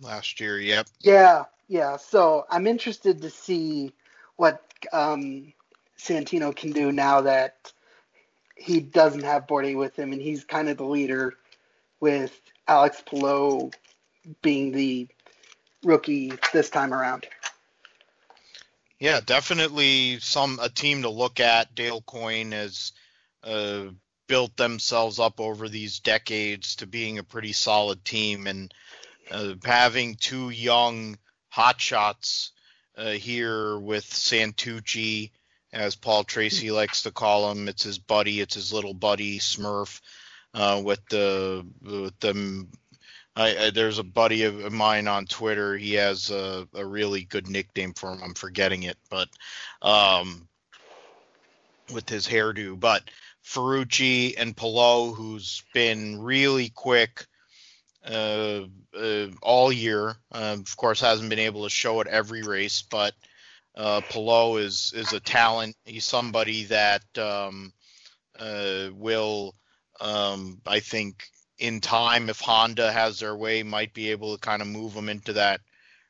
last 0.00 0.40
year. 0.40 0.58
Yep. 0.58 0.88
Yeah, 1.00 1.44
yeah. 1.68 1.96
So 1.96 2.46
I'm 2.50 2.66
interested 2.66 3.22
to 3.22 3.30
see 3.30 3.92
what 4.36 4.62
um, 4.92 5.52
Santino 5.98 6.54
can 6.54 6.72
do 6.72 6.92
now 6.92 7.20
that 7.22 7.72
he 8.58 8.80
doesn't 8.80 9.22
have 9.24 9.46
Bourdais 9.46 9.76
with 9.76 9.98
him, 9.98 10.12
and 10.12 10.20
he's 10.20 10.44
kind 10.44 10.68
of 10.68 10.76
the 10.76 10.84
leader 10.84 11.34
with 12.00 12.38
Alex 12.66 13.02
Palou 13.06 13.70
being 14.42 14.72
the 14.72 15.08
rookie 15.84 16.32
this 16.52 16.68
time 16.70 16.92
around. 16.92 17.26
Yeah, 18.98 19.20
definitely 19.24 20.18
some 20.18 20.58
a 20.60 20.68
team 20.68 21.02
to 21.02 21.08
look 21.08 21.38
at. 21.38 21.74
Dale 21.74 22.02
Coyne 22.02 22.50
has 22.50 22.92
uh, 23.44 23.84
built 24.26 24.56
themselves 24.56 25.20
up 25.20 25.40
over 25.40 25.68
these 25.68 26.00
decades 26.00 26.76
to 26.76 26.86
being 26.86 27.18
a 27.18 27.24
pretty 27.24 27.52
solid 27.52 28.04
team, 28.04 28.48
and 28.48 28.74
uh, 29.30 29.54
having 29.64 30.16
two 30.16 30.50
young 30.50 31.16
hotshots 31.54 32.50
uh, 32.96 33.10
here 33.10 33.78
with 33.78 34.04
Santucci, 34.04 35.30
as 35.72 35.96
Paul 35.96 36.24
Tracy 36.24 36.70
likes 36.70 37.02
to 37.02 37.10
call 37.10 37.50
him. 37.50 37.68
It's 37.68 37.82
his 37.82 37.98
buddy. 37.98 38.40
It's 38.40 38.54
his 38.54 38.72
little 38.72 38.94
buddy 38.94 39.38
Smurf. 39.38 40.00
Uh, 40.54 40.80
with 40.82 41.00
the 41.10 41.66
with 41.82 42.18
the 42.20 42.66
I, 43.38 43.66
I, 43.66 43.70
there's 43.70 43.98
a 43.98 44.04
buddy 44.04 44.42
of 44.42 44.72
mine 44.72 45.06
on 45.06 45.26
Twitter. 45.26 45.76
He 45.76 45.94
has 45.94 46.30
a, 46.30 46.66
a, 46.74 46.84
really 46.84 47.22
good 47.22 47.48
nickname 47.48 47.94
for 47.94 48.10
him. 48.10 48.20
I'm 48.20 48.34
forgetting 48.34 48.82
it, 48.82 48.96
but 49.10 49.28
um, 49.80 50.48
with 51.92 52.08
his 52.08 52.26
hairdo. 52.26 52.80
But 52.80 53.04
Ferrucci 53.44 54.34
and 54.36 54.56
Palou, 54.56 55.14
who's 55.14 55.62
been 55.72 56.20
really 56.20 56.70
quick 56.70 57.26
uh, 58.04 58.62
uh, 58.98 59.26
all 59.40 59.70
year. 59.70 60.16
Uh, 60.32 60.56
of 60.58 60.76
course, 60.76 61.00
hasn't 61.00 61.30
been 61.30 61.38
able 61.38 61.62
to 61.62 61.70
show 61.70 62.00
at 62.00 62.08
every 62.08 62.42
race, 62.42 62.82
but 62.82 63.14
uh, 63.78 64.00
is 64.56 64.92
is 64.94 65.12
a 65.12 65.20
talent. 65.20 65.76
He's 65.84 66.04
somebody 66.04 66.64
that 66.64 67.02
um, 67.16 67.72
uh, 68.38 68.88
will, 68.92 69.54
um, 70.00 70.60
I 70.66 70.80
think, 70.80 71.24
in 71.58 71.80
time, 71.80 72.28
if 72.28 72.40
Honda 72.40 72.90
has 72.90 73.20
their 73.20 73.36
way, 73.36 73.62
might 73.62 73.94
be 73.94 74.10
able 74.10 74.34
to 74.34 74.40
kind 74.40 74.62
of 74.62 74.68
move 74.68 74.94
them 74.94 75.08
into 75.08 75.34
that 75.34 75.60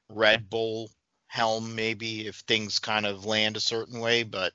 Red 0.09 0.48
Bull 0.48 0.90
helm, 1.26 1.74
maybe 1.74 2.26
if 2.26 2.37
things 2.37 2.78
kind 2.78 3.04
of 3.04 3.26
land 3.26 3.59
a 3.59 3.61
certain 3.61 4.00
way. 4.00 4.22
But 4.22 4.54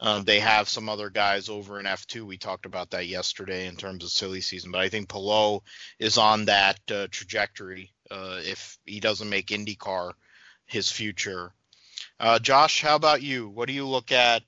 um, 0.00 0.24
they 0.24 0.40
have 0.40 0.68
some 0.68 0.88
other 0.88 1.08
guys 1.08 1.48
over 1.48 1.78
in 1.78 1.86
F2. 1.86 2.22
We 2.22 2.36
talked 2.36 2.66
about 2.66 2.90
that 2.90 3.06
yesterday 3.06 3.68
in 3.68 3.76
terms 3.76 4.02
of 4.02 4.10
silly 4.10 4.40
season, 4.40 4.72
but 4.72 4.80
I 4.80 4.88
think 4.88 5.08
Palou 5.08 5.60
is 6.00 6.18
on 6.18 6.46
that 6.46 6.80
uh, 6.90 7.06
trajectory. 7.12 7.92
Uh, 8.10 8.40
if 8.42 8.76
he 8.84 8.98
doesn't 8.98 9.30
make 9.30 9.48
IndyCar 9.48 10.14
his 10.66 10.90
future, 10.90 11.52
uh, 12.20 12.38
Josh, 12.38 12.82
how 12.82 12.96
about 12.96 13.22
you? 13.22 13.48
What 13.48 13.66
do 13.66 13.72
you 13.72 13.86
look 13.86 14.12
at? 14.12 14.42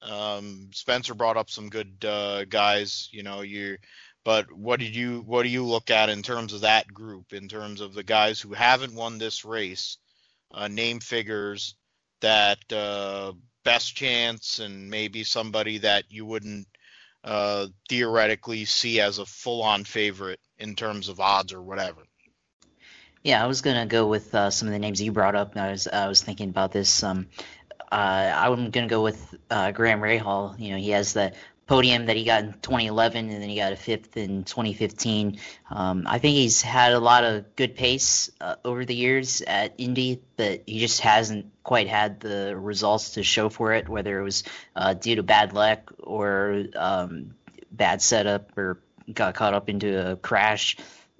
Um, 0.00 0.70
Spencer 0.72 1.14
brought 1.14 1.36
up 1.36 1.50
some 1.50 1.68
good 1.68 2.04
uh, 2.04 2.44
guys. 2.44 3.08
You 3.12 3.24
know, 3.24 3.42
you. 3.42 3.78
But 4.24 4.52
what 4.52 4.78
did 4.80 4.94
you 4.94 5.22
what 5.26 5.42
do 5.42 5.48
you 5.48 5.64
look 5.64 5.90
at 5.90 6.10
in 6.10 6.22
terms 6.22 6.52
of 6.52 6.60
that 6.62 6.86
group? 6.92 7.32
In 7.32 7.48
terms 7.48 7.80
of 7.80 7.94
the 7.94 8.04
guys 8.04 8.40
who 8.40 8.52
haven't 8.52 8.94
won 8.94 9.18
this 9.18 9.44
race, 9.44 9.98
uh, 10.52 10.68
name 10.68 11.00
figures 11.00 11.74
that 12.20 12.58
uh, 12.72 13.32
best 13.64 13.96
chance 13.96 14.60
and 14.60 14.88
maybe 14.90 15.24
somebody 15.24 15.78
that 15.78 16.04
you 16.10 16.24
wouldn't 16.24 16.68
uh, 17.24 17.66
theoretically 17.88 18.64
see 18.64 19.00
as 19.00 19.18
a 19.18 19.26
full-on 19.26 19.84
favorite 19.84 20.40
in 20.58 20.74
terms 20.74 21.08
of 21.08 21.20
odds 21.20 21.52
or 21.52 21.62
whatever. 21.62 22.02
Yeah, 23.22 23.42
I 23.42 23.46
was 23.46 23.62
gonna 23.62 23.86
go 23.86 24.06
with 24.06 24.34
uh, 24.34 24.50
some 24.50 24.68
of 24.68 24.72
the 24.72 24.78
names 24.78 25.02
you 25.02 25.12
brought 25.12 25.34
up. 25.34 25.56
I 25.56 25.70
was 25.70 25.88
I 25.88 26.08
was 26.08 26.22
thinking 26.22 26.50
about 26.50 26.72
this. 26.72 27.02
Um, 27.02 27.26
uh, 27.90 28.32
I'm 28.34 28.70
gonna 28.70 28.86
go 28.86 29.02
with 29.02 29.34
uh, 29.50 29.72
Graham 29.72 30.00
Rahal. 30.00 30.58
You 30.58 30.72
know, 30.72 30.78
he 30.78 30.90
has 30.90 31.14
the 31.14 31.32
podium 31.66 32.06
that 32.06 32.16
he 32.16 32.24
got 32.24 32.44
in 32.44 32.52
2011, 32.54 33.28
and 33.28 33.42
then 33.42 33.48
he 33.48 33.56
got 33.56 33.72
a 33.72 33.76
fifth 33.76 34.16
in 34.16 34.44
2015. 34.44 35.38
Um, 35.70 36.04
I 36.06 36.18
think 36.18 36.36
he's 36.36 36.62
had 36.62 36.92
a 36.92 36.98
lot 36.98 37.24
of 37.24 37.54
good 37.56 37.76
pace 37.76 38.30
uh, 38.40 38.56
over 38.64 38.84
the 38.84 38.94
years 38.94 39.42
at 39.42 39.74
Indy, 39.78 40.22
but 40.36 40.62
he 40.66 40.78
just 40.80 41.00
hasn't 41.00 41.52
quite 41.62 41.88
had 41.88 42.20
the 42.20 42.56
results 42.56 43.10
to 43.10 43.22
show 43.22 43.50
for 43.50 43.74
it, 43.74 43.88
whether 43.88 44.18
it 44.18 44.24
was 44.24 44.44
uh, 44.74 44.94
due 44.94 45.16
to 45.16 45.22
bad 45.22 45.52
luck 45.52 45.92
or 45.98 46.64
um, 46.74 47.34
bad 47.70 48.00
setup 48.00 48.56
or 48.56 48.80
got 49.12 49.34
caught 49.34 49.54
up 49.54 49.68
into 49.68 50.12
a 50.12 50.16
crash. 50.16 50.76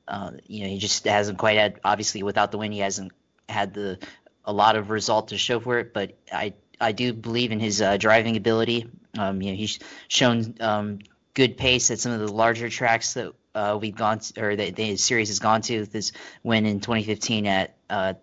Uh, 0.09 0.33
you 0.47 0.63
know, 0.65 0.71
he 0.71 0.79
just 0.79 1.05
hasn't 1.05 1.39
quite 1.39 1.59
had. 1.59 1.81
Obviously, 1.85 2.23
without 2.23 2.51
the 2.51 2.59
win, 2.59 2.73
he 2.73 2.79
hasn't 2.79 3.13
had 3.49 3.75
the 3.75 3.99
a 4.45 4.53
lot 4.53 4.77
of 4.77 4.89
result 4.91 5.29
to 5.29 5.39
show 5.39 5.61
for 5.61 5.79
it. 5.79 5.93
But 5.93 6.17
I 6.33 6.55
I 6.81 6.93
do 6.93 7.13
believe 7.13 7.53
in 7.53 7.61
his 7.61 7.83
uh, 7.83 7.99
driving 7.99 8.37
ability. 8.37 8.91
Um, 9.19 9.43
you 9.43 9.53
know, 9.53 9.57
he's 9.57 9.79
shown 10.09 10.55
um, 10.61 11.01
good 11.35 11.57
pace 11.57 11.91
at 11.91 11.99
some 11.99 12.13
of 12.13 12.21
the 12.21 12.33
larger 12.33 12.69
tracks 12.69 13.15
that 13.15 13.33
uh, 13.55 13.79
we've 13.81 13.97
gone 13.97 14.21
to, 14.21 14.43
or 14.43 14.57
that 14.57 14.77
the 14.77 14.97
series 14.97 15.29
has 15.29 15.41
gone 15.41 15.61
to. 15.63 15.85
This 15.85 16.13
win 16.43 16.65
in 16.65 16.81
2015 16.81 17.47
at 17.47 17.77
uh, 17.91 18.15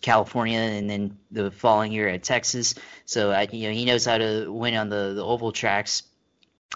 California, 0.00 0.60
and 0.60 0.88
then 0.88 1.18
the 1.32 1.50
following 1.50 1.90
year 1.90 2.08
at 2.08 2.22
Texas. 2.22 2.74
So 3.04 3.36
you 3.50 3.68
know, 3.68 3.74
he 3.74 3.84
knows 3.84 4.04
how 4.04 4.18
to 4.18 4.52
win 4.52 4.74
on 4.74 4.90
the 4.90 5.14
the 5.14 5.24
oval 5.24 5.50
tracks. 5.50 6.04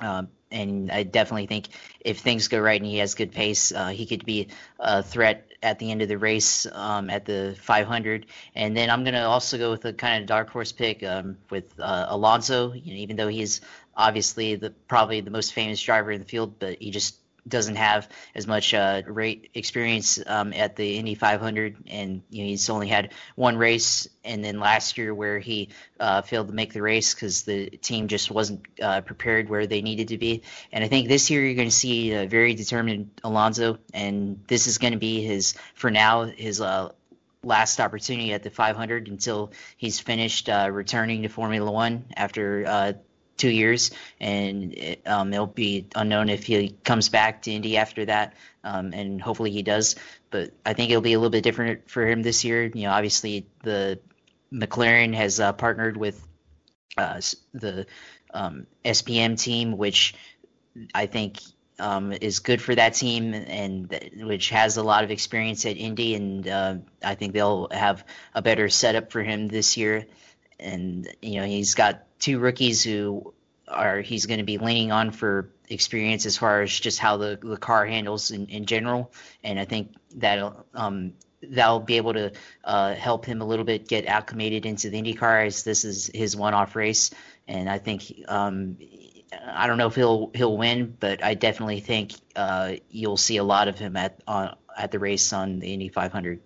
Um, 0.00 0.28
and 0.50 0.90
I 0.90 1.02
definitely 1.04 1.46
think 1.46 1.68
if 2.00 2.20
things 2.20 2.48
go 2.48 2.58
right 2.58 2.80
and 2.80 2.90
he 2.90 2.98
has 2.98 3.14
good 3.14 3.32
pace, 3.32 3.72
uh, 3.72 3.88
he 3.88 4.06
could 4.06 4.24
be 4.24 4.48
a 4.78 5.02
threat 5.02 5.46
at 5.62 5.78
the 5.78 5.90
end 5.90 6.02
of 6.02 6.08
the 6.08 6.18
race 6.18 6.66
um, 6.72 7.10
at 7.10 7.24
the 7.24 7.56
500. 7.60 8.26
And 8.54 8.76
then 8.76 8.90
I'm 8.90 9.04
going 9.04 9.14
to 9.14 9.26
also 9.26 9.58
go 9.58 9.70
with 9.70 9.84
a 9.84 9.92
kind 9.92 10.22
of 10.22 10.26
dark 10.26 10.50
horse 10.50 10.72
pick 10.72 11.02
um, 11.02 11.36
with 11.50 11.78
uh, 11.78 12.06
Alonso. 12.08 12.72
You 12.72 12.94
know, 12.94 13.00
even 13.00 13.16
though 13.16 13.28
he's 13.28 13.60
obviously 13.96 14.56
the 14.56 14.70
probably 14.88 15.20
the 15.20 15.30
most 15.30 15.52
famous 15.52 15.80
driver 15.80 16.10
in 16.10 16.20
the 16.20 16.26
field, 16.26 16.58
but 16.58 16.78
he 16.80 16.90
just 16.90 17.19
doesn't 17.46 17.76
have 17.76 18.09
as 18.35 18.46
much 18.46 18.74
uh, 18.74 19.03
rate 19.07 19.50
experience 19.55 20.18
um, 20.26 20.53
at 20.53 20.76
the 20.76 20.96
Indy 20.96 21.14
500, 21.14 21.76
and 21.87 22.22
you 22.31 22.42
know, 22.42 22.48
he's 22.48 22.68
only 22.70 22.88
had 22.88 23.12
one 23.37 23.57
race, 23.57 24.09
and 24.24 24.44
then 24.44 24.61
last 24.61 24.98
year 24.98 25.14
where 25.14 25.38
he 25.38 25.70
uh, 25.98 26.22
failed 26.22 26.48
to 26.48 26.55
make 26.55 26.72
the 26.72 26.83
race 26.83 27.14
because 27.14 27.42
the 27.42 27.70
team 27.70 28.09
just 28.09 28.31
wasn't 28.31 28.66
uh, 28.83 29.00
prepared 29.00 29.48
where 29.48 29.66
they 29.66 29.83
needed 29.83 30.09
to 30.09 30.18
be. 30.18 30.42
And 30.72 30.85
I 30.85 30.88
think 30.88 31.09
this 31.09 31.31
year 31.31 31.44
you're 31.44 31.55
going 31.55 31.68
to 31.68 31.74
see 31.74 32.12
a 32.12 32.26
very 32.26 32.55
determined 32.55 33.11
Alonso, 33.24 33.79
and 33.92 34.42
this 34.46 34.66
is 34.66 34.79
going 34.79 34.92
to 34.92 34.98
be 34.98 35.22
his 35.22 35.55
for 35.74 35.90
now 35.90 36.24
his 36.24 36.61
uh, 36.61 36.90
last 37.42 37.81
opportunity 37.81 38.33
at 38.33 38.42
the 38.42 38.50
500 38.50 39.09
until 39.09 39.53
he's 39.76 39.98
finished 39.98 40.48
uh, 40.48 40.68
returning 40.70 41.22
to 41.22 41.29
Formula 41.29 41.70
One 41.70 42.05
after 42.16 42.64
uh, 42.66 42.92
two 43.40 43.50
years, 43.50 43.90
and 44.20 44.74
it, 44.74 45.07
um, 45.07 45.33
it'll 45.33 45.46
be 45.46 45.87
unknown 45.96 46.29
if 46.29 46.44
he 46.44 46.76
comes 46.85 47.09
back 47.09 47.42
to 47.42 47.50
Indy 47.50 47.76
after 47.76 48.05
that, 48.05 48.35
um, 48.62 48.92
and 48.92 49.20
hopefully 49.20 49.50
he 49.50 49.62
does. 49.62 49.96
But 50.31 50.53
I 50.64 50.74
think 50.74 50.90
it'll 50.90 51.03
be 51.03 51.14
a 51.14 51.18
little 51.18 51.31
bit 51.31 51.42
different 51.42 51.90
for 51.90 52.07
him 52.07 52.22
this 52.22 52.44
year. 52.44 52.64
You 52.64 52.83
know, 52.83 52.90
obviously 52.90 53.46
the 53.64 53.98
McLaren 54.53 55.14
has 55.14 55.40
uh, 55.40 55.53
partnered 55.53 55.96
with 55.96 56.24
uh, 56.96 57.20
the 57.53 57.87
um, 58.33 58.66
SPM 58.85 59.40
team, 59.40 59.76
which 59.76 60.14
I 60.94 61.07
think 61.07 61.40
um, 61.79 62.12
is 62.12 62.40
good 62.40 62.61
for 62.61 62.74
that 62.74 62.94
team 62.94 63.33
and 63.35 63.88
which 64.18 64.50
has 64.50 64.76
a 64.76 64.83
lot 64.83 65.03
of 65.03 65.11
experience 65.11 65.64
at 65.66 65.76
Indy, 65.76 66.14
and 66.14 66.46
uh, 66.46 66.76
I 67.03 67.14
think 67.14 67.33
they'll 67.33 67.68
have 67.70 68.05
a 68.35 68.42
better 68.42 68.68
setup 68.68 69.11
for 69.11 69.22
him 69.22 69.48
this 69.48 69.76
year. 69.76 70.07
And 70.59 71.09
you 71.22 71.40
know, 71.40 71.46
he's 71.46 71.74
got 71.74 72.05
two 72.20 72.38
rookies 72.38 72.85
who 72.85 73.35
are 73.66 74.00
he's 74.00 74.26
going 74.26 74.38
to 74.38 74.44
be 74.44 74.59
leaning 74.59 74.92
on 74.92 75.11
for 75.11 75.50
experience 75.68 76.26
as 76.26 76.37
far 76.37 76.62
as 76.62 76.78
just 76.78 76.98
how 76.98 77.16
the, 77.16 77.38
the 77.40 77.56
car 77.56 77.87
handles 77.87 78.30
in, 78.30 78.46
in 78.46 78.66
general. 78.66 79.12
And 79.42 79.59
I 79.59 79.64
think 79.64 79.94
that'll 80.14 80.66
um, 80.74 81.14
that'll 81.42 81.80
be 81.80 81.96
able 81.96 82.12
to 82.12 82.33
uh, 82.64 82.94
help 82.94 83.24
him 83.24 83.40
a 83.40 83.44
little 83.44 83.64
bit 83.64 83.88
get 83.88 84.06
acclimated 84.06 84.66
into 84.66 84.90
the 84.90 85.00
IndyCar 85.00 85.46
as 85.46 85.64
this 85.64 85.85
is 85.85 86.11
his 86.12 86.37
one-off 86.37 86.76
race. 86.76 87.11
And 87.48 87.68
I 87.68 87.78
think 87.78 88.12
um, 88.28 88.76
I 89.46 89.66
don't 89.66 89.78
know 89.78 89.87
if 89.87 89.94
he'll 89.94 90.30
he'll 90.35 90.56
win, 90.56 90.96
but 90.98 91.24
I 91.24 91.35
definitely 91.35 91.80
think 91.80 92.12
uh, 92.37 92.74
you'll 92.90 93.16
see 93.16 93.38
a 93.38 93.44
lot 93.44 93.68
of 93.68 93.78
him 93.78 93.96
at 93.96 94.20
on 94.26 94.56
at 94.76 94.90
the 94.90 94.98
race 94.98 95.33
on 95.33 95.59
the 95.59 95.72
Indy 95.72 95.88
500. 95.88 96.40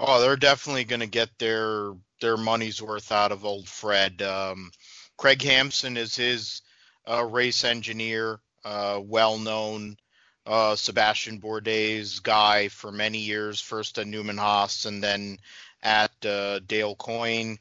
Oh, 0.00 0.20
they're 0.20 0.36
definitely 0.36 0.84
going 0.84 1.00
to 1.00 1.06
get 1.06 1.28
their 1.38 1.92
their 2.20 2.36
money's 2.36 2.82
worth 2.82 3.12
out 3.12 3.32
of 3.32 3.44
old 3.44 3.68
Fred. 3.68 4.22
Um, 4.22 4.70
Craig 5.16 5.42
Hampson 5.42 5.96
is 5.96 6.14
his 6.14 6.62
uh, 7.08 7.24
race 7.24 7.64
engineer, 7.64 8.40
uh, 8.64 9.00
well 9.02 9.38
known 9.38 9.96
uh, 10.46 10.76
Sebastian 10.76 11.40
Bourdais 11.40 12.22
guy 12.22 12.68
for 12.68 12.90
many 12.90 13.18
years, 13.18 13.60
first 13.60 13.98
at 13.98 14.06
Newman 14.06 14.38
Haas 14.38 14.86
and 14.86 15.02
then 15.02 15.38
at 15.82 16.12
uh, 16.24 16.60
Dale 16.60 16.96
Coyne. 16.96 17.58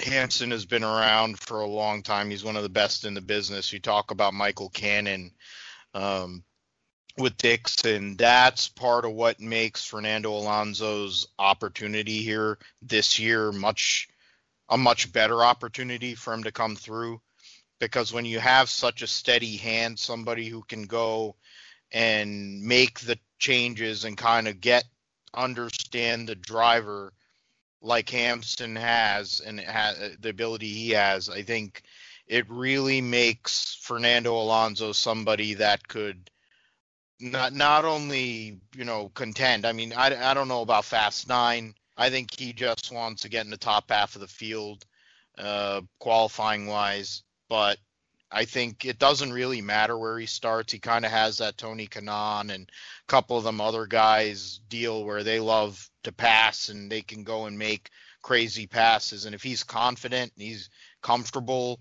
Hampson 0.00 0.50
has 0.50 0.66
been 0.66 0.84
around 0.84 1.38
for 1.38 1.60
a 1.60 1.66
long 1.66 2.02
time. 2.02 2.30
He's 2.30 2.44
one 2.44 2.56
of 2.56 2.62
the 2.62 2.68
best 2.68 3.04
in 3.04 3.14
the 3.14 3.20
business. 3.20 3.72
You 3.72 3.78
talk 3.78 4.10
about 4.10 4.34
Michael 4.34 4.68
Cannon 4.68 5.32
um, 5.94 6.44
with 7.18 7.36
Dixon. 7.38 8.16
That's 8.16 8.68
part 8.68 9.04
of 9.04 9.12
what 9.12 9.40
makes 9.40 9.84
Fernando 9.84 10.32
Alonso's 10.32 11.26
opportunity 11.38 12.22
here 12.22 12.58
this 12.82 13.18
year 13.18 13.52
much 13.52 14.08
a 14.68 14.76
much 14.76 15.12
better 15.12 15.44
opportunity 15.44 16.14
for 16.14 16.34
him 16.34 16.42
to 16.42 16.52
come 16.52 16.74
through 16.74 17.20
because 17.78 18.12
when 18.12 18.24
you 18.24 18.40
have 18.40 18.68
such 18.68 19.02
a 19.02 19.06
steady 19.06 19.56
hand, 19.56 19.98
somebody 19.98 20.48
who 20.48 20.62
can 20.62 20.84
go 20.84 21.36
and 21.92 22.62
make 22.62 23.00
the 23.00 23.18
changes 23.38 24.04
and 24.04 24.16
kind 24.16 24.48
of 24.48 24.60
get 24.60 24.84
understand 25.34 26.28
the 26.28 26.34
driver 26.34 27.12
like 27.82 28.08
Hampson 28.08 28.74
has 28.74 29.40
and 29.40 29.60
has 29.60 30.16
the 30.18 30.30
ability 30.30 30.68
he 30.68 30.90
has, 30.90 31.28
I 31.28 31.42
think 31.42 31.82
it 32.26 32.50
really 32.50 33.00
makes 33.00 33.78
Fernando 33.82 34.34
Alonso 34.34 34.92
somebody 34.92 35.54
that 35.54 35.86
could 35.86 36.30
not 37.20 37.52
not 37.52 37.84
only 37.84 38.60
you 38.74 38.84
know 38.84 39.10
contend. 39.14 39.66
I 39.66 39.72
mean, 39.72 39.92
I, 39.92 40.30
I 40.30 40.34
don't 40.34 40.48
know 40.48 40.62
about 40.62 40.84
Fast 40.84 41.28
Nine. 41.28 41.74
I 41.96 42.10
think 42.10 42.38
he 42.38 42.52
just 42.52 42.92
wants 42.92 43.22
to 43.22 43.28
get 43.28 43.44
in 43.44 43.50
the 43.50 43.56
top 43.56 43.90
half 43.90 44.14
of 44.14 44.20
the 44.20 44.26
field, 44.26 44.84
uh, 45.38 45.80
qualifying 45.98 46.66
wise. 46.66 47.22
But 47.48 47.78
I 48.30 48.44
think 48.44 48.84
it 48.84 48.98
doesn't 48.98 49.32
really 49.32 49.62
matter 49.62 49.96
where 49.96 50.18
he 50.18 50.26
starts. 50.26 50.72
He 50.72 50.78
kind 50.78 51.04
of 51.04 51.10
has 51.10 51.38
that 51.38 51.56
Tony 51.56 51.86
Kanaan 51.86 52.52
and 52.52 52.68
a 52.68 53.06
couple 53.06 53.38
of 53.38 53.44
them 53.44 53.60
other 53.60 53.86
guys 53.86 54.60
deal 54.68 55.04
where 55.04 55.22
they 55.22 55.40
love 55.40 55.88
to 56.02 56.12
pass 56.12 56.68
and 56.68 56.90
they 56.90 57.02
can 57.02 57.24
go 57.24 57.46
and 57.46 57.58
make 57.58 57.90
crazy 58.22 58.66
passes. 58.66 59.24
And 59.24 59.34
if 59.34 59.42
he's 59.42 59.62
confident 59.62 60.32
and 60.34 60.42
he's 60.42 60.68
comfortable, 61.02 61.80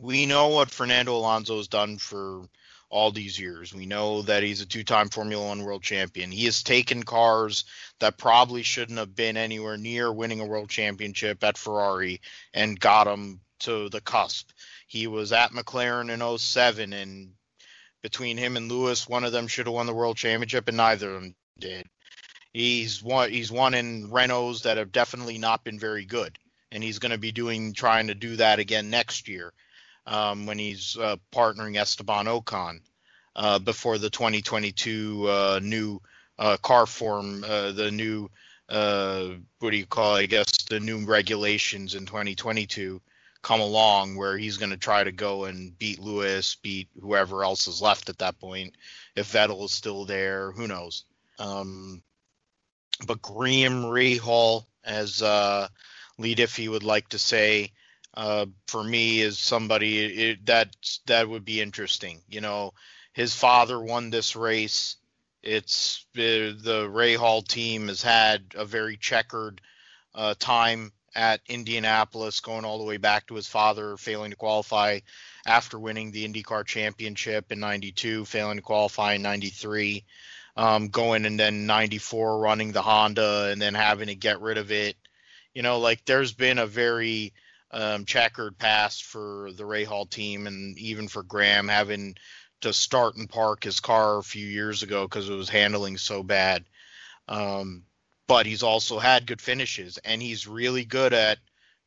we 0.00 0.26
know 0.26 0.48
what 0.48 0.70
Fernando 0.70 1.16
Alonso 1.16 1.56
has 1.56 1.68
done 1.68 1.98
for 1.98 2.46
all 2.90 3.10
these 3.10 3.38
years. 3.38 3.74
We 3.74 3.86
know 3.86 4.22
that 4.22 4.42
he's 4.42 4.60
a 4.60 4.66
two-time 4.66 5.08
Formula 5.08 5.46
1 5.48 5.62
world 5.62 5.82
champion. 5.82 6.30
He 6.30 6.46
has 6.46 6.62
taken 6.62 7.02
cars 7.02 7.64
that 8.00 8.18
probably 8.18 8.62
shouldn't 8.62 8.98
have 8.98 9.14
been 9.14 9.36
anywhere 9.36 9.76
near 9.76 10.12
winning 10.12 10.40
a 10.40 10.46
world 10.46 10.70
championship 10.70 11.44
at 11.44 11.58
Ferrari 11.58 12.20
and 12.54 12.80
got 12.80 13.04
them 13.04 13.40
to 13.60 13.88
the 13.88 14.00
cusp. 14.00 14.50
He 14.86 15.06
was 15.06 15.32
at 15.32 15.52
McLaren 15.52 16.10
in 16.10 16.38
07 16.38 16.92
and 16.92 17.32
between 18.02 18.38
him 18.38 18.56
and 18.56 18.70
Lewis, 18.70 19.08
one 19.08 19.24
of 19.24 19.32
them 19.32 19.48
should 19.48 19.66
have 19.66 19.74
won 19.74 19.86
the 19.86 19.94
world 19.94 20.16
championship 20.16 20.68
and 20.68 20.76
neither 20.76 21.14
of 21.14 21.20
them 21.20 21.34
did. 21.58 21.86
He's 22.52 23.02
won 23.02 23.30
he's 23.30 23.52
won 23.52 23.74
in 23.74 24.08
Renaults 24.10 24.62
that 24.62 24.78
have 24.78 24.92
definitely 24.92 25.36
not 25.38 25.64
been 25.64 25.78
very 25.78 26.04
good 26.04 26.38
and 26.72 26.82
he's 26.82 26.98
going 26.98 27.12
to 27.12 27.18
be 27.18 27.32
doing 27.32 27.74
trying 27.74 28.06
to 28.06 28.14
do 28.14 28.36
that 28.36 28.58
again 28.58 28.88
next 28.88 29.28
year 29.28 29.52
um, 30.08 30.46
when 30.46 30.58
he's 30.58 30.96
uh, 30.96 31.16
partnering 31.32 31.76
Esteban 31.76 32.26
Ocon 32.26 32.80
uh, 33.36 33.58
before 33.58 33.98
the 33.98 34.10
2022 34.10 35.28
uh, 35.28 35.60
new 35.62 36.00
uh, 36.38 36.56
car 36.56 36.86
form, 36.86 37.44
uh, 37.44 37.72
the 37.72 37.90
new 37.90 38.28
uh, 38.68 39.28
what 39.60 39.70
do 39.70 39.76
you 39.76 39.86
call? 39.86 40.16
It? 40.16 40.20
I 40.20 40.26
guess 40.26 40.64
the 40.64 40.80
new 40.80 41.04
regulations 41.04 41.94
in 41.94 42.06
2022 42.06 43.00
come 43.40 43.60
along 43.60 44.16
where 44.16 44.36
he's 44.36 44.56
going 44.56 44.70
to 44.70 44.76
try 44.76 45.04
to 45.04 45.12
go 45.12 45.44
and 45.44 45.78
beat 45.78 46.00
Lewis, 46.00 46.56
beat 46.56 46.88
whoever 47.00 47.44
else 47.44 47.66
is 47.66 47.80
left 47.80 48.08
at 48.08 48.18
that 48.18 48.38
point. 48.38 48.74
If 49.14 49.32
Vettel 49.32 49.64
is 49.64 49.72
still 49.72 50.04
there, 50.04 50.52
who 50.52 50.66
knows? 50.66 51.04
Um, 51.38 52.02
but 53.06 53.22
Graham 53.22 53.84
Rahal, 53.84 54.66
as 54.84 55.22
uh, 55.22 55.68
lead 56.18 56.40
if 56.40 56.56
he 56.56 56.68
would 56.68 56.82
like 56.82 57.08
to 57.10 57.18
say, 57.18 57.72
uh, 58.18 58.46
for 58.66 58.82
me 58.82 59.20
is 59.20 59.38
somebody 59.38 60.30
it, 60.30 60.46
that 60.46 60.74
that 61.06 61.28
would 61.28 61.44
be 61.44 61.60
interesting. 61.60 62.20
You 62.28 62.40
know, 62.40 62.74
his 63.12 63.32
father 63.32 63.80
won 63.80 64.10
this 64.10 64.34
race. 64.34 64.96
It's 65.40 66.04
uh, 66.16 66.58
the 66.60 66.90
Rahal 66.90 67.46
team 67.46 67.86
has 67.86 68.02
had 68.02 68.42
a 68.56 68.64
very 68.64 68.96
checkered 68.96 69.60
uh, 70.16 70.34
time 70.36 70.90
at 71.14 71.42
Indianapolis, 71.48 72.40
going 72.40 72.64
all 72.64 72.78
the 72.78 72.84
way 72.84 72.96
back 72.96 73.28
to 73.28 73.36
his 73.36 73.46
father 73.46 73.96
failing 73.96 74.32
to 74.32 74.36
qualify 74.36 74.98
after 75.46 75.78
winning 75.78 76.10
the 76.10 76.26
IndyCar 76.26 76.66
championship 76.66 77.52
in 77.52 77.60
92, 77.60 78.24
failing 78.24 78.56
to 78.56 78.62
qualify 78.62 79.14
in 79.14 79.22
93, 79.22 80.04
um, 80.56 80.88
going 80.88 81.24
and 81.24 81.38
then 81.38 81.66
94 81.66 82.40
running 82.40 82.72
the 82.72 82.82
Honda 82.82 83.48
and 83.52 83.62
then 83.62 83.74
having 83.74 84.08
to 84.08 84.16
get 84.16 84.40
rid 84.40 84.58
of 84.58 84.72
it. 84.72 84.96
You 85.54 85.62
know, 85.62 85.78
like 85.78 86.04
there's 86.04 86.32
been 86.32 86.58
a 86.58 86.66
very 86.66 87.32
um, 87.70 88.04
checkered 88.04 88.58
past 88.58 89.04
for 89.04 89.50
the 89.52 89.64
Rahal 89.64 90.08
team 90.08 90.46
and 90.46 90.78
even 90.78 91.08
for 91.08 91.22
Graham 91.22 91.68
having 91.68 92.16
to 92.60 92.72
start 92.72 93.16
and 93.16 93.28
park 93.28 93.64
his 93.64 93.80
car 93.80 94.18
a 94.18 94.22
few 94.22 94.46
years 94.46 94.82
ago 94.82 95.02
because 95.02 95.28
it 95.28 95.34
was 95.34 95.48
handling 95.48 95.96
so 95.96 96.22
bad. 96.22 96.64
Um, 97.28 97.84
but 98.26 98.46
he's 98.46 98.62
also 98.62 98.98
had 98.98 99.26
good 99.26 99.40
finishes 99.40 99.98
and 99.98 100.20
he's 100.20 100.46
really 100.46 100.84
good 100.84 101.12
at 101.12 101.38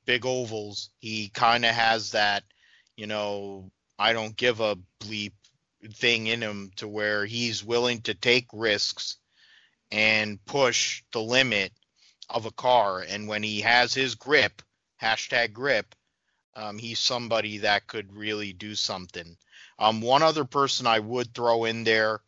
big 0.05 0.25
ovals. 0.25 0.89
He 0.99 1.29
kind 1.29 1.65
of 1.65 1.71
has 1.71 2.11
that, 2.11 2.43
you 2.95 3.07
know, 3.07 3.71
I 3.97 4.13
don't 4.13 4.35
give 4.35 4.59
a 4.59 4.77
bleep 4.99 5.33
thing 5.93 6.27
in 6.27 6.41
him 6.41 6.71
to 6.77 6.87
where 6.87 7.25
he's 7.25 7.63
willing 7.63 8.01
to 8.01 8.13
take 8.13 8.47
risks 8.53 9.17
and 9.91 10.43
push 10.45 11.03
the 11.11 11.21
limit 11.21 11.73
of 12.29 12.45
a 12.45 12.51
car. 12.51 12.99
And 13.07 13.27
when 13.27 13.43
he 13.43 13.61
has 13.61 13.93
his 13.93 14.15
grip, 14.15 14.61
hashtag 15.01 15.53
grip, 15.53 15.95
um, 16.55 16.77
he's 16.77 16.99
somebody 16.99 17.59
that 17.59 17.87
could 17.87 18.15
really 18.15 18.53
do 18.53 18.75
something. 18.75 19.37
Um, 19.79 20.01
one 20.01 20.21
other 20.21 20.45
person 20.45 20.85
I 20.85 20.99
would 20.99 21.33
throw 21.33 21.65
in 21.65 21.83
there 21.83 22.21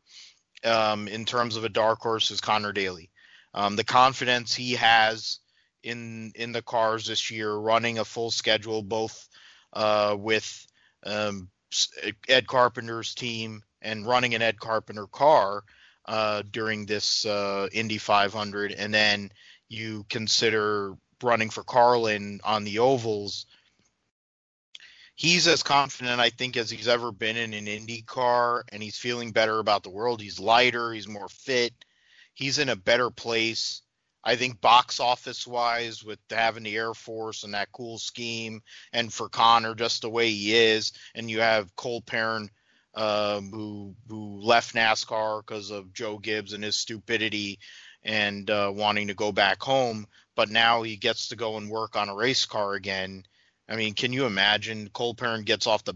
um, 0.63 1.07
in 1.07 1.25
terms 1.25 1.55
of 1.55 1.63
a 1.63 1.69
dark 1.69 1.99
horse 1.99 2.31
is 2.31 2.41
Conor 2.41 2.71
Daly. 2.71 3.09
Um, 3.53 3.75
the 3.75 3.83
confidence 3.83 4.55
he 4.55 4.73
has 4.73 5.39
in 5.83 6.31
in 6.36 6.53
the 6.53 6.62
cars 6.62 7.05
this 7.05 7.29
year, 7.29 7.53
running 7.53 7.99
a 7.99 8.05
full 8.05 8.31
schedule, 8.31 8.81
both 8.81 9.27
uh, 9.73 10.15
with 10.17 10.65
um, 11.05 11.49
Ed 12.27 12.47
Carpenter's 12.47 13.13
team 13.13 13.62
and 13.81 14.07
running 14.07 14.33
an 14.33 14.41
Ed 14.41 14.59
Carpenter 14.59 15.07
car 15.07 15.63
uh, 16.05 16.43
during 16.49 16.86
this 16.86 17.25
uh, 17.25 17.67
Indy 17.71 17.97
500, 17.97 18.71
and 18.71 18.93
then 18.93 19.31
you 19.67 20.05
consider 20.09 20.95
running 21.23 21.49
for 21.49 21.63
Carlin 21.63 22.41
on 22.43 22.63
the 22.63 22.79
ovals, 22.79 23.45
he's 25.15 25.47
as 25.47 25.63
confident, 25.63 26.19
I 26.19 26.29
think, 26.29 26.57
as 26.57 26.69
he's 26.69 26.88
ever 26.88 27.12
been 27.12 27.38
in 27.38 27.53
an 27.53 27.67
Indy 27.67 28.01
car, 28.01 28.63
and 28.71 28.81
he's 28.81 28.97
feeling 28.97 29.31
better 29.31 29.59
about 29.59 29.83
the 29.83 29.89
world. 29.89 30.21
He's 30.21 30.39
lighter, 30.39 30.91
he's 30.91 31.07
more 31.07 31.29
fit, 31.29 31.73
he's 32.33 32.59
in 32.59 32.69
a 32.69 32.75
better 32.75 33.09
place. 33.09 33.81
I 34.25 34.38
think 34.38 34.62
box 34.62 35.01
office 35.01 35.45
wise, 35.45 36.03
with 36.03 36.19
having 36.29 36.63
the 36.63 36.77
Air 36.77 36.93
Force 36.93 37.43
and 37.43 37.53
that 37.53 37.73
cool 37.73 37.97
scheme, 37.97 38.62
and 38.93 39.12
for 39.13 39.27
Conor 39.27 39.75
just 39.75 40.01
the 40.01 40.09
way 40.09 40.29
he 40.29 40.55
is, 40.55 40.93
and 41.13 41.29
you 41.29 41.41
have 41.41 41.75
Cole 41.75 42.01
Pearn, 42.01 42.49
um, 42.95 43.49
who 43.49 43.95
who 44.07 44.39
left 44.41 44.75
NASCAR 44.75 45.41
because 45.41 45.71
of 45.71 45.93
Joe 45.93 46.17
Gibbs 46.19 46.53
and 46.53 46.63
his 46.63 46.77
stupidity 46.77 47.59
and 48.03 48.49
uh, 48.49 48.71
wanting 48.73 49.07
to 49.07 49.13
go 49.13 49.31
back 49.31 49.62
home 49.62 50.05
but 50.36 50.50
now 50.50 50.82
he 50.82 50.96
gets 50.96 51.30
to 51.30 51.36
go 51.36 51.58
and 51.58 51.69
work 51.69 51.96
on 51.96 52.10
a 52.10 52.15
race 52.15 52.46
car 52.46 52.74
again. 52.74 53.26
I 53.67 53.76
mean, 53.76 53.93
can 53.93 54.13
you 54.13 54.26
imagine 54.26 54.89
Cole 54.89 55.16
Pearn 55.16 55.43
gets 55.43 55.68
off 55.68 55.84
the 55.84 55.95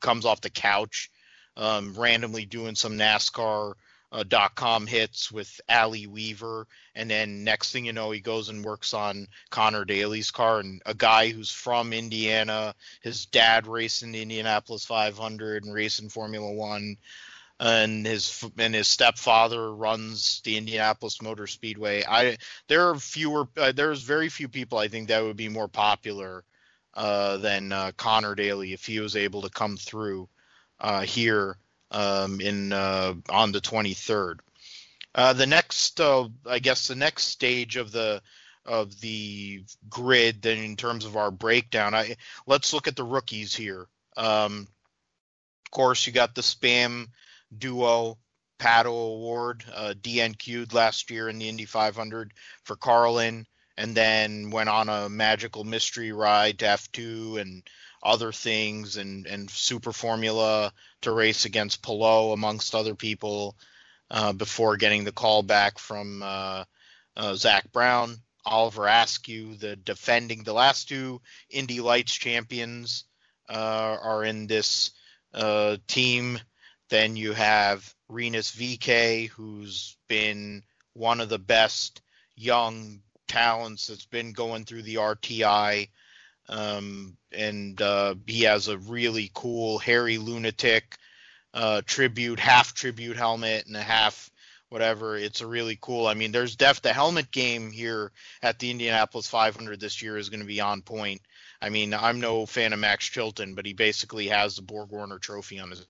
comes 0.00 0.24
off 0.24 0.40
the 0.40 0.50
couch, 0.50 1.10
um, 1.56 1.94
randomly 1.94 2.44
doing 2.44 2.74
some 2.74 2.98
NASCAR 2.98 3.74
uh, 4.12 4.24
dot 4.24 4.54
com 4.54 4.86
hits 4.86 5.30
with 5.30 5.60
Ali 5.68 6.06
Weaver, 6.06 6.66
and 6.94 7.08
then 7.08 7.44
next 7.44 7.72
thing 7.72 7.84
you 7.84 7.92
know, 7.92 8.10
he 8.10 8.20
goes 8.20 8.48
and 8.48 8.64
works 8.64 8.92
on 8.92 9.28
Conor 9.50 9.84
Daly's 9.84 10.30
car, 10.30 10.60
and 10.60 10.82
a 10.86 10.94
guy 10.94 11.28
who's 11.28 11.50
from 11.50 11.92
Indiana, 11.92 12.74
his 13.02 13.26
dad 13.26 13.66
racing 13.66 14.12
the 14.12 14.22
Indianapolis 14.22 14.84
500 14.84 15.64
and 15.64 15.74
racing 15.74 16.08
Formula 16.08 16.52
One 16.52 16.96
and 17.60 18.06
his 18.06 18.42
and 18.58 18.74
his 18.74 18.88
stepfather 18.88 19.72
runs 19.74 20.40
the 20.44 20.56
Indianapolis 20.56 21.20
Motor 21.20 21.46
Speedway. 21.46 22.02
I 22.08 22.38
there 22.68 22.88
are 22.88 22.98
fewer 22.98 23.48
uh, 23.56 23.72
there's 23.72 24.02
very 24.02 24.30
few 24.30 24.48
people 24.48 24.78
I 24.78 24.88
think 24.88 25.08
that 25.08 25.22
would 25.22 25.36
be 25.36 25.50
more 25.50 25.68
popular 25.68 26.42
uh, 26.94 27.36
than 27.36 27.70
uh, 27.70 27.92
Conor 27.96 28.34
Daly 28.34 28.72
if 28.72 28.86
he 28.86 28.98
was 28.98 29.14
able 29.14 29.42
to 29.42 29.50
come 29.50 29.76
through 29.76 30.28
uh, 30.80 31.02
here 31.02 31.58
um, 31.90 32.40
in 32.40 32.72
uh, 32.72 33.14
on 33.28 33.52
the 33.52 33.60
23rd. 33.60 34.38
Uh, 35.14 35.32
the 35.32 35.46
next, 35.46 36.00
I 36.00 36.60
guess, 36.60 36.88
the 36.88 36.94
next 36.94 37.24
stage 37.24 37.76
of 37.76 37.92
the 37.92 38.22
of 38.64 39.00
the 39.00 39.64
grid 39.88 40.42
than 40.42 40.58
in 40.58 40.76
terms 40.76 41.04
of 41.04 41.16
our 41.16 41.30
breakdown. 41.30 41.94
I 41.94 42.16
let's 42.46 42.72
look 42.72 42.88
at 42.88 42.96
the 42.96 43.04
rookies 43.04 43.54
here. 43.54 43.86
Um, 44.16 44.66
of 45.66 45.70
course, 45.70 46.06
you 46.06 46.12
got 46.12 46.34
the 46.34 46.42
spam 46.42 47.08
duo 47.56 48.18
Pato 48.58 48.86
O'Ward, 48.86 49.64
uh, 49.74 49.94
DNQ'd 49.98 50.74
last 50.74 51.10
year 51.10 51.28
in 51.28 51.38
the 51.38 51.48
Indy 51.48 51.64
500 51.64 52.32
for 52.64 52.76
Carlin, 52.76 53.46
and 53.76 53.96
then 53.96 54.50
went 54.50 54.68
on 54.68 54.88
a 54.90 55.08
magical 55.08 55.64
mystery 55.64 56.12
ride 56.12 56.58
to 56.58 56.66
F2 56.66 57.40
and 57.40 57.62
other 58.02 58.32
things, 58.32 58.96
and 58.96 59.26
and 59.26 59.50
Super 59.50 59.92
Formula 59.92 60.72
to 61.02 61.12
race 61.12 61.46
against 61.46 61.82
Palou 61.82 62.32
amongst 62.32 62.74
other 62.74 62.94
people, 62.94 63.56
uh, 64.10 64.32
before 64.32 64.76
getting 64.76 65.04
the 65.04 65.12
call 65.12 65.42
back 65.42 65.78
from 65.78 66.22
uh, 66.22 66.64
uh 67.16 67.34
Zak 67.34 67.72
Brown. 67.72 68.20
Oliver 68.44 68.86
Askew, 68.86 69.54
the 69.54 69.76
defending 69.76 70.42
the 70.42 70.52
last 70.52 70.88
two 70.88 71.20
Indy 71.50 71.80
Lights 71.80 72.14
champions, 72.14 73.04
uh, 73.48 73.96
are 74.02 74.24
in 74.24 74.46
this 74.46 74.92
uh, 75.34 75.76
team. 75.86 76.38
Then 76.90 77.16
you 77.16 77.32
have 77.32 77.94
Rinus 78.08 78.50
VeeKay, 78.50 79.28
who's 79.28 79.96
been 80.08 80.62
one 80.92 81.20
of 81.20 81.28
the 81.28 81.38
best 81.38 82.02
young 82.36 83.00
talents 83.28 83.86
that's 83.86 84.06
been 84.06 84.32
going 84.32 84.64
through 84.64 84.82
the 84.82 84.96
RTI. 84.96 85.88
Um, 86.48 87.16
and 87.32 87.80
uh, 87.80 88.16
he 88.26 88.42
has 88.42 88.68
a 88.68 88.76
really 88.76 89.30
cool 89.32 89.80
Arie 89.86 90.18
Luyendyk 90.18 90.82
uh, 91.54 91.82
tribute, 91.86 92.40
half 92.40 92.74
tribute 92.74 93.16
helmet 93.16 93.66
and 93.66 93.76
a 93.76 93.82
half 93.82 94.30
whatever. 94.70 95.16
It's 95.16 95.40
a 95.42 95.46
really 95.46 95.76
cool. 95.80 96.06
I 96.06 96.14
mean, 96.14 96.32
there's 96.32 96.56
def 96.56 96.80
the 96.80 96.92
helmet 96.92 97.30
game 97.30 97.70
here 97.70 98.12
at 98.40 98.58
the 98.58 98.70
Indianapolis 98.70 99.26
500 99.26 99.78
this 99.78 100.00
year 100.00 100.16
is 100.16 100.30
going 100.30 100.40
to 100.40 100.46
be 100.46 100.60
on 100.60 100.82
point. 100.82 101.20
I 101.60 101.68
mean, 101.68 101.92
I'm 101.92 102.20
no 102.20 102.46
fan 102.46 102.72
of 102.72 102.78
Max 102.78 103.04
Chilton, 103.04 103.54
but 103.54 103.66
he 103.66 103.74
basically 103.74 104.28
has 104.28 104.56
the 104.56 104.62
Borg 104.62 104.90
Warner 104.90 105.18
Trophy 105.18 105.58
on 105.58 105.70
his 105.70 105.86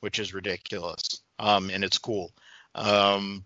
which 0.00 0.18
is 0.18 0.34
ridiculous. 0.34 1.22
Um, 1.38 1.70
and 1.70 1.84
it's 1.84 1.98
cool. 1.98 2.32
Um, 2.74 3.44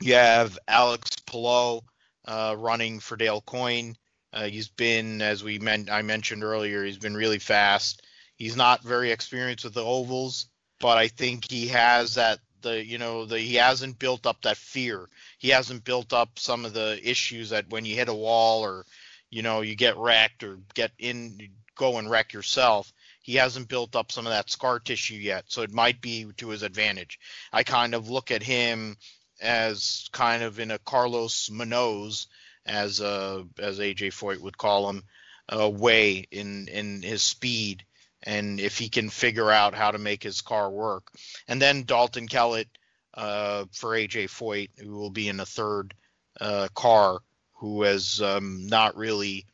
you 0.00 0.14
have 0.14 0.58
Alex 0.68 1.10
Palou 1.26 1.80
uh, 2.26 2.54
running 2.58 3.00
for 3.00 3.16
Dale 3.16 3.40
Coyne. 3.40 3.96
Uh, 4.32 4.44
he's 4.44 4.68
been, 4.68 5.22
as 5.22 5.42
we 5.42 5.58
meant, 5.58 5.90
I 5.90 6.02
mentioned 6.02 6.44
earlier, 6.44 6.84
he's 6.84 6.98
been 6.98 7.16
really 7.16 7.38
fast. 7.38 8.02
He's 8.36 8.56
not 8.56 8.82
very 8.82 9.10
experienced 9.10 9.64
with 9.64 9.74
the 9.74 9.84
ovals, 9.84 10.46
but 10.78 10.98
I 10.98 11.08
think 11.08 11.50
he 11.50 11.68
has 11.68 12.14
that 12.16 12.40
the 12.62 12.84
you 12.84 12.98
know 12.98 13.24
the 13.24 13.38
he 13.38 13.54
hasn't 13.54 13.98
built 13.98 14.26
up 14.26 14.42
that 14.42 14.56
fear. 14.56 15.08
He 15.38 15.48
hasn't 15.50 15.84
built 15.84 16.12
up 16.12 16.38
some 16.38 16.64
of 16.64 16.74
the 16.74 17.00
issues 17.02 17.50
that 17.50 17.70
when 17.70 17.84
you 17.84 17.94
hit 17.94 18.08
a 18.08 18.14
wall 18.14 18.62
or 18.62 18.84
you 19.30 19.42
know 19.42 19.62
you 19.62 19.74
get 19.74 19.96
wrecked 19.96 20.42
or 20.42 20.58
get 20.74 20.90
in 20.98 21.38
go 21.76 21.98
and 21.98 22.10
wreck 22.10 22.32
yourself. 22.32 22.92
He 23.26 23.34
hasn't 23.34 23.68
built 23.68 23.96
up 23.96 24.12
some 24.12 24.24
of 24.24 24.32
that 24.32 24.50
scar 24.50 24.78
tissue 24.78 25.16
yet, 25.16 25.46
so 25.48 25.62
it 25.62 25.72
might 25.72 26.00
be 26.00 26.26
to 26.36 26.48
his 26.50 26.62
advantage. 26.62 27.18
I 27.52 27.64
kind 27.64 27.92
of 27.92 28.08
look 28.08 28.30
at 28.30 28.42
him 28.42 28.96
as 29.40 30.08
kind 30.12 30.44
of 30.44 30.60
in 30.60 30.70
a 30.70 30.78
Carlos 30.78 31.50
Munoz, 31.50 32.28
as 32.64 33.00
uh, 33.00 33.42
as 33.58 33.80
AJ 33.80 34.12
Foyt 34.12 34.40
would 34.40 34.56
call 34.56 34.88
him, 34.88 35.02
uh, 35.48 35.68
way 35.68 36.26
in 36.30 36.68
in 36.68 37.02
his 37.02 37.24
speed 37.24 37.84
and 38.22 38.60
if 38.60 38.78
he 38.78 38.88
can 38.88 39.10
figure 39.10 39.50
out 39.50 39.74
how 39.74 39.90
to 39.90 39.98
make 39.98 40.22
his 40.22 40.40
car 40.40 40.70
work. 40.70 41.10
And 41.48 41.60
then 41.60 41.82
Dalton 41.82 42.28
Kellett 42.28 42.68
uh, 43.14 43.64
for 43.72 43.90
AJ 43.90 44.26
Foyt, 44.26 44.70
who 44.78 44.92
will 44.92 45.10
be 45.10 45.28
in 45.28 45.40
a 45.40 45.46
third 45.46 45.94
uh, 46.40 46.68
car, 46.74 47.20
who 47.54 47.82
has 47.82 48.20
um, 48.20 48.66
not 48.66 48.96
really 48.96 49.46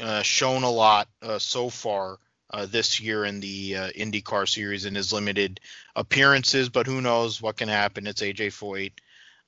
uh, 0.00 0.22
shown 0.22 0.62
a 0.62 0.70
lot 0.70 1.08
uh, 1.22 1.38
so 1.38 1.70
far. 1.70 2.18
Uh, 2.48 2.64
this 2.64 3.00
year 3.00 3.24
in 3.24 3.40
the 3.40 3.76
uh, 3.76 3.90
IndyCar 3.90 4.48
series 4.48 4.84
in 4.84 4.94
his 4.94 5.12
limited 5.12 5.58
appearances, 5.96 6.68
but 6.68 6.86
who 6.86 7.00
knows 7.00 7.42
what 7.42 7.56
can 7.56 7.68
happen? 7.68 8.06
It's 8.06 8.22
AJ 8.22 8.52
Foyt, 8.52 8.92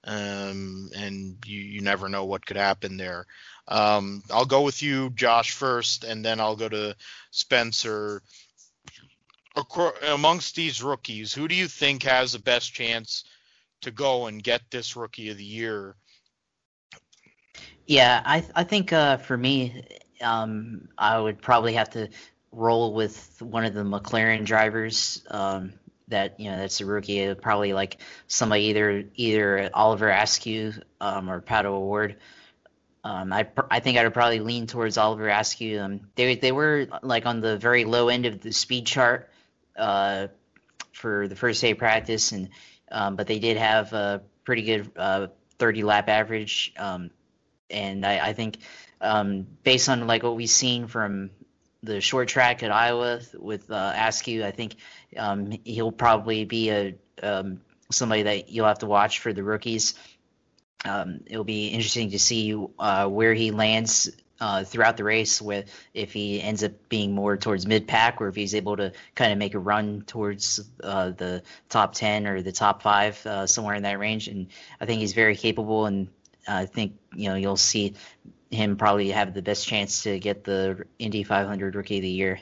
um, 0.03 0.91
and 0.97 1.37
you, 1.47 1.61
you 1.61 1.81
never 1.81 2.09
know 2.09 2.25
what 2.25 2.45
could 2.45 2.57
happen 2.57 2.97
there. 2.97 3.27
Um, 3.69 4.25
I'll 4.33 4.47
go 4.47 4.63
with 4.63 4.83
you, 4.83 5.11
Josh, 5.11 5.53
first, 5.53 6.03
and 6.03 6.25
then 6.25 6.41
I'll 6.41 6.57
go 6.57 6.69
to 6.69 6.97
Spencer 7.31 8.23
amongst 10.03 10.55
these 10.55 10.83
rookies, 10.83 11.33
who 11.33 11.49
do 11.49 11.55
you 11.55 11.69
think 11.69 12.03
has 12.03 12.33
the 12.33 12.39
best 12.39 12.73
chance 12.73 13.25
to 13.81 13.91
go 13.91 14.27
and 14.27 14.43
get 14.43 14.63
this 14.71 14.97
rookie 14.97 15.31
of 15.31 15.37
the 15.37 15.45
year? 15.45 15.95
Yeah, 17.87 18.23
I 18.25 18.45
I 18.55 18.65
think 18.65 18.93
uh, 18.93 19.17
for 19.17 19.37
me, 19.37 19.85
um, 20.21 20.89
I 20.99 21.19
would 21.19 21.41
probably 21.41 21.73
have 21.75 21.91
to 21.91 22.09
roll 22.53 22.95
with 22.95 23.41
one 23.41 23.65
of 23.65 23.75
the 23.75 23.83
McLaren 23.83 24.45
drivers. 24.45 25.25
Um, 25.31 25.75
that 26.09 26.41
you 26.41 26.51
know 26.51 26.57
that's 26.57 26.81
a 26.81 26.87
rookie, 26.87 27.35
probably 27.35 27.73
like 27.73 27.99
somebody 28.27 28.65
either 28.65 29.05
either 29.15 29.71
Oliver 29.75 30.09
Askew 30.09 30.73
um, 31.01 31.31
or 31.31 31.41
Pato 31.41 31.67
O'Ward. 31.67 32.17
Um, 33.05 33.33
I 33.33 33.47
I 33.71 33.81
think 33.81 33.99
I 33.99 34.05
would 34.05 34.15
probably 34.15 34.41
lean 34.41 34.67
towards 34.67 34.99
Oliver 34.99 35.29
Askew. 35.29 35.81
Um, 35.81 36.01
they 36.15 36.35
they 36.37 36.53
were 36.53 36.89
like 37.03 37.27
on 37.27 37.41
the 37.41 37.57
very 37.57 37.85
low 37.85 38.09
end 38.09 38.27
of 38.27 38.41
the 38.41 38.53
speed 38.53 38.87
chart 38.87 39.31
uh, 39.77 40.29
for 40.93 41.29
the 41.29 41.37
first 41.37 41.61
day 41.61 41.73
of 41.73 41.79
practice, 41.79 42.33
and 42.33 42.49
um, 42.91 43.17
but 43.17 43.27
they 43.27 43.39
did 43.39 43.57
have 43.57 43.93
a 43.93 44.23
pretty 44.45 44.63
good 44.63 44.91
uh, 44.97 45.29
30 45.59 45.83
lap 45.85 46.09
average, 46.09 46.73
um, 46.79 47.11
and 47.71 48.05
I, 48.05 48.29
I 48.29 48.33
think 48.33 48.59
um, 49.01 49.47
based 49.63 49.89
on 49.89 50.07
like 50.07 50.23
what 50.23 50.37
we've 50.37 50.49
seen 50.49 50.87
from 50.87 51.31
the 51.83 52.01
short 52.01 52.29
track 52.29 52.62
at 52.62 52.72
Iowa 52.72 53.20
with 53.39 53.70
uh, 53.70 53.93
Askew, 53.97 54.45
I 54.45 54.51
think 54.51 54.76
um, 55.16 55.53
he'll 55.64 55.93
probably 55.93 56.45
be 56.45 56.70
a 56.70 56.95
um, 57.22 57.61
somebody 57.91 58.22
that 58.22 58.51
you'll 58.51 58.66
have 58.66 58.81
to 58.81 58.87
watch 58.87 59.20
for 59.20 59.33
the 59.33 59.43
rookies. 59.43 59.95
Um, 60.85 61.20
it'll 61.26 61.45
be 61.45 61.68
interesting 61.68 62.11
to 62.11 62.18
see 62.18 62.55
uh, 62.79 63.09
where 63.09 63.35
he 63.35 63.51
lands 63.51 64.11
uh, 64.41 64.64
throughout 64.64 64.97
the 64.97 65.05
race 65.05 65.43
with 65.43 65.68
if 65.95 66.12
he 66.12 66.41
ends 66.41 66.62
up 66.62 66.72
being 66.89 67.12
more 67.12 67.37
towards 67.37 67.66
mid 67.66 67.89
pack 67.89 68.20
or 68.20 68.29
if 68.29 68.37
he's 68.37 68.55
able 68.55 68.76
to 68.76 68.93
kind 69.14 69.33
of 69.33 69.39
make 69.39 69.55
a 69.55 69.59
run 69.59 70.03
towards 70.07 70.61
uh, 70.83 71.11
the 71.11 71.43
top 71.68 71.95
10 71.95 72.26
or 72.26 72.43
the 72.43 72.53
top 72.53 72.83
five 72.83 73.24
uh, 73.26 73.47
somewhere 73.47 73.74
in 73.74 73.83
that 73.83 73.99
range 73.99 74.29
and 74.29 74.47
i 74.81 74.87
think 74.87 75.01
he's 75.01 75.12
very 75.12 75.35
capable 75.35 75.87
and 75.87 76.09
i 76.47 76.66
think 76.66 76.93
you 77.16 77.29
know 77.29 77.35
you'll 77.35 77.57
see 77.57 77.95
him 78.51 78.77
probably 78.77 79.11
have 79.11 79.35
the 79.35 79.43
best 79.43 79.67
chance 79.67 80.03
to 80.03 80.19
get 80.19 80.45
the 80.45 80.85
indy 80.99 81.23
500 81.23 81.75
rookie 81.75 81.99
of 81.99 82.03
the 82.03 82.09
year 82.09 82.41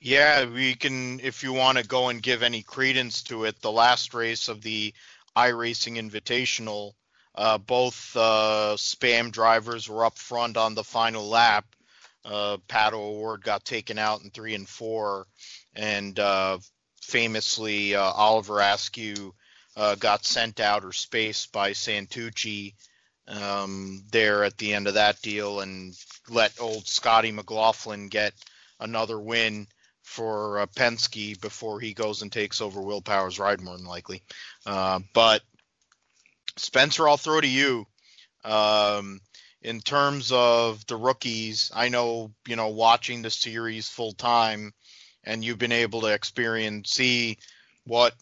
yeah 0.00 0.46
we 0.46 0.74
can 0.74 1.20
if 1.20 1.42
you 1.42 1.52
want 1.52 1.78
to 1.78 1.84
go 1.84 2.08
and 2.08 2.22
give 2.22 2.42
any 2.42 2.62
credence 2.62 3.22
to 3.22 3.44
it 3.44 3.60
the 3.60 3.72
last 3.72 4.14
race 4.14 4.48
of 4.48 4.62
the 4.62 4.94
iRacing 5.36 5.96
Invitational 5.96 6.92
uh, 7.38 7.56
both 7.56 8.16
uh, 8.16 8.74
spam 8.76 9.30
drivers 9.30 9.88
were 9.88 10.04
up 10.04 10.18
front 10.18 10.56
on 10.56 10.74
the 10.74 10.82
final 10.82 11.28
lap. 11.28 11.64
Uh, 12.24 12.56
Pato 12.68 12.94
O'Ward 12.94 13.44
got 13.44 13.64
taken 13.64 13.96
out 13.96 14.22
in 14.22 14.30
three 14.30 14.56
and 14.56 14.68
four, 14.68 15.24
and 15.76 16.18
uh, 16.18 16.58
famously 17.00 17.94
uh, 17.94 18.02
Oliver 18.02 18.58
Askew 18.58 19.32
uh, 19.76 19.94
got 19.94 20.24
sent 20.24 20.58
out 20.58 20.84
or 20.84 20.92
spaced 20.92 21.52
by 21.52 21.70
Santucci 21.70 22.74
um, 23.28 24.02
there 24.10 24.44
at 24.44 24.56
the 24.58 24.74
end 24.74 24.86
of 24.86 24.94
that 24.94 25.20
deal, 25.22 25.60
and 25.60 25.94
let 26.28 26.60
old 26.60 26.86
Scotty 26.86 27.32
McLaughlin 27.32 28.08
get 28.08 28.34
another 28.80 29.18
win 29.18 29.66
for 30.02 30.60
uh, 30.60 30.66
Penske 30.66 31.40
before 31.40 31.80
he 31.80 31.92
goes 31.92 32.22
and 32.22 32.32
takes 32.32 32.60
over 32.60 32.80
Will 32.80 33.02
Power's 33.02 33.38
ride, 33.38 33.60
more 33.60 33.76
than 33.76 33.86
likely. 33.86 34.22
Uh, 34.64 35.00
but 35.12 35.42
Spencer, 36.56 37.08
I'll 37.08 37.16
throw 37.16 37.40
to 37.40 37.46
you. 37.46 37.86
Um, 38.44 39.20
in 39.60 39.80
terms 39.80 40.32
of 40.32 40.86
the 40.86 40.96
rookies, 40.96 41.70
I 41.74 41.88
know 41.88 42.32
you 42.46 42.56
know 42.56 42.68
watching 42.68 43.22
the 43.22 43.30
series 43.30 43.88
full 43.88 44.12
time, 44.12 44.72
and 45.24 45.44
you've 45.44 45.58
been 45.58 45.72
able 45.72 46.02
to 46.02 46.14
experience 46.14 46.90
see 46.90 47.38
what 47.84 48.14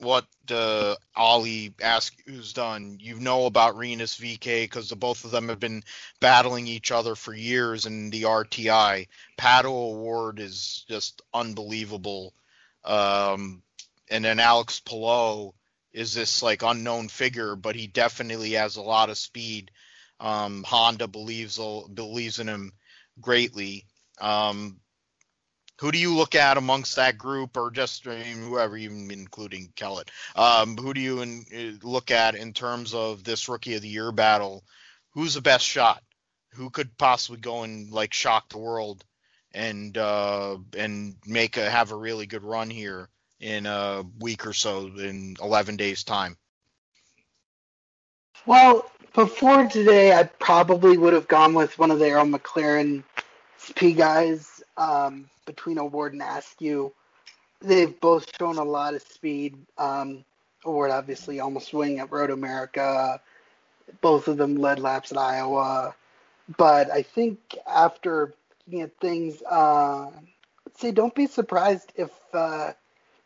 what 0.00 0.26
uh, 0.50 0.94
Ollie 1.14 1.74
Askew's 1.80 2.52
done. 2.52 2.98
You 3.00 3.20
know 3.20 3.46
about 3.46 3.76
Rinus 3.76 4.18
VeeKay 4.18 4.64
because 4.64 4.88
the 4.88 4.96
both 4.96 5.24
of 5.24 5.30
them 5.30 5.48
have 5.48 5.60
been 5.60 5.84
battling 6.20 6.66
each 6.66 6.90
other 6.90 7.14
for 7.14 7.34
years 7.34 7.86
in 7.86 8.10
the 8.10 8.22
RTI. 8.22 9.08
Pato 9.38 9.66
O'Ward 9.66 10.40
is 10.40 10.84
just 10.88 11.22
unbelievable. 11.34 12.32
Um, 12.84 13.62
and 14.10 14.24
then 14.24 14.40
Alex 14.40 14.80
Palou 14.80 15.52
is 15.92 16.14
this 16.14 16.42
like 16.42 16.62
unknown 16.62 17.08
figure, 17.08 17.54
but 17.56 17.76
he 17.76 17.86
definitely 17.86 18.52
has 18.52 18.76
a 18.76 18.82
lot 18.82 19.10
of 19.10 19.18
speed. 19.18 19.70
Um, 20.18 20.64
Honda 20.66 21.08
believes 21.08 21.58
believes 21.92 22.38
in 22.38 22.48
him 22.48 22.72
greatly. 23.20 23.86
Um, 24.20 24.80
who 25.80 25.90
do 25.90 25.98
you 25.98 26.14
look 26.14 26.34
at 26.34 26.58
amongst 26.58 26.96
that 26.96 27.16
group, 27.16 27.56
or 27.56 27.70
just 27.70 28.06
I 28.06 28.22
mean, 28.22 28.42
whoever, 28.42 28.76
even 28.76 29.10
including 29.10 29.72
Kellett? 29.74 30.10
Um, 30.36 30.76
who 30.76 30.92
do 30.92 31.00
you 31.00 31.22
in, 31.22 31.46
uh, 31.54 31.86
look 31.86 32.10
at 32.10 32.34
in 32.34 32.52
terms 32.52 32.92
of 32.92 33.24
this 33.24 33.48
rookie 33.48 33.76
of 33.76 33.82
the 33.82 33.88
year 33.88 34.12
battle? 34.12 34.62
Who's 35.14 35.34
the 35.34 35.40
best 35.40 35.64
shot? 35.64 36.02
Who 36.52 36.68
could 36.68 36.98
possibly 36.98 37.40
go 37.40 37.62
and 37.62 37.90
like 37.90 38.12
shock 38.12 38.50
the 38.50 38.58
world 38.58 39.02
and 39.52 39.96
uh, 39.96 40.58
and 40.76 41.16
make 41.26 41.56
a 41.56 41.70
have 41.70 41.92
a 41.92 41.96
really 41.96 42.26
good 42.26 42.44
run 42.44 42.68
here 42.68 43.08
in 43.40 43.64
a 43.64 44.04
week 44.18 44.46
or 44.46 44.52
so 44.52 44.86
in 44.86 45.36
11 45.42 45.76
days 45.76 46.04
time? 46.04 46.36
Well, 48.44 48.90
before 49.14 49.66
today, 49.66 50.12
I 50.12 50.24
probably 50.24 50.98
would 50.98 51.14
have 51.14 51.26
gone 51.26 51.54
with 51.54 51.78
one 51.78 51.90
of 51.90 51.98
the 51.98 52.06
Arrow 52.06 52.26
McLaren 52.26 53.02
SP 53.56 53.96
guys 53.96 54.59
um, 54.76 55.28
between 55.46 55.78
O'Ward 55.78 56.12
and 56.12 56.22
Askew. 56.22 56.92
They've 57.60 57.98
both 58.00 58.26
shown 58.38 58.56
a 58.58 58.64
lot 58.64 58.94
of 58.94 59.02
speed. 59.02 59.56
Um, 59.78 60.24
O'Ward 60.64 60.90
obviously 60.90 61.40
almost 61.40 61.72
winning 61.72 62.00
at 62.00 62.10
Road 62.10 62.30
America. 62.30 63.20
Both 64.00 64.28
of 64.28 64.36
them 64.36 64.56
led 64.56 64.78
laps 64.78 65.12
at 65.12 65.18
Iowa. 65.18 65.94
But 66.56 66.90
I 66.90 67.02
think 67.02 67.38
after 67.66 68.34
looking 68.66 68.82
at 68.82 68.96
things, 68.98 69.42
uh, 69.48 70.10
say 70.76 70.90
don't 70.90 71.14
be 71.14 71.26
surprised 71.26 71.92
if 71.96 72.10
uh, 72.32 72.72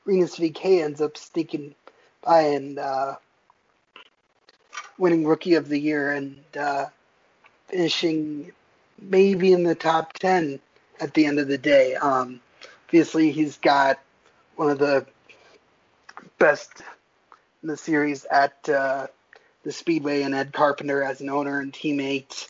Rinus 0.05 0.37
VeeKay 0.37 0.83
ends 0.83 1.01
up 1.01 1.17
sneaking 1.17 1.75
by 2.23 2.41
and 2.41 2.79
uh, 2.79 3.17
winning 4.99 5.27
Rookie 5.27 5.55
of 5.55 5.69
the 5.69 5.79
Year 5.79 6.13
and 6.13 6.37
uh, 6.59 6.87
finishing 7.69 8.53
maybe 9.01 9.53
in 9.53 9.65
the 9.65 9.75
top 9.75 10.13
10 10.15 10.61
at 11.01 11.15
the 11.15 11.27
end 11.27 11.39
of 11.39 11.49
the 11.49 11.59
day. 11.59 11.95
Um, 11.95 12.41
obviously, 12.87 13.31
he's 13.31 13.59
got 13.59 13.99
one 14.57 14.71
of 14.71 14.79
the 14.79 15.07
best 16.39 16.83
in 17.63 17.69
the 17.69 17.77
series 17.77 18.25
at 18.25 18.69
uh, 18.69 19.07
the 19.63 19.73
Speedway 19.73 20.23
and 20.23 20.35
Ed 20.35 20.53
Carpenter 20.53 21.03
as 21.03 21.21
an 21.21 21.31
owner 21.31 21.61
and 21.61 21.73
teammate. 21.73 22.49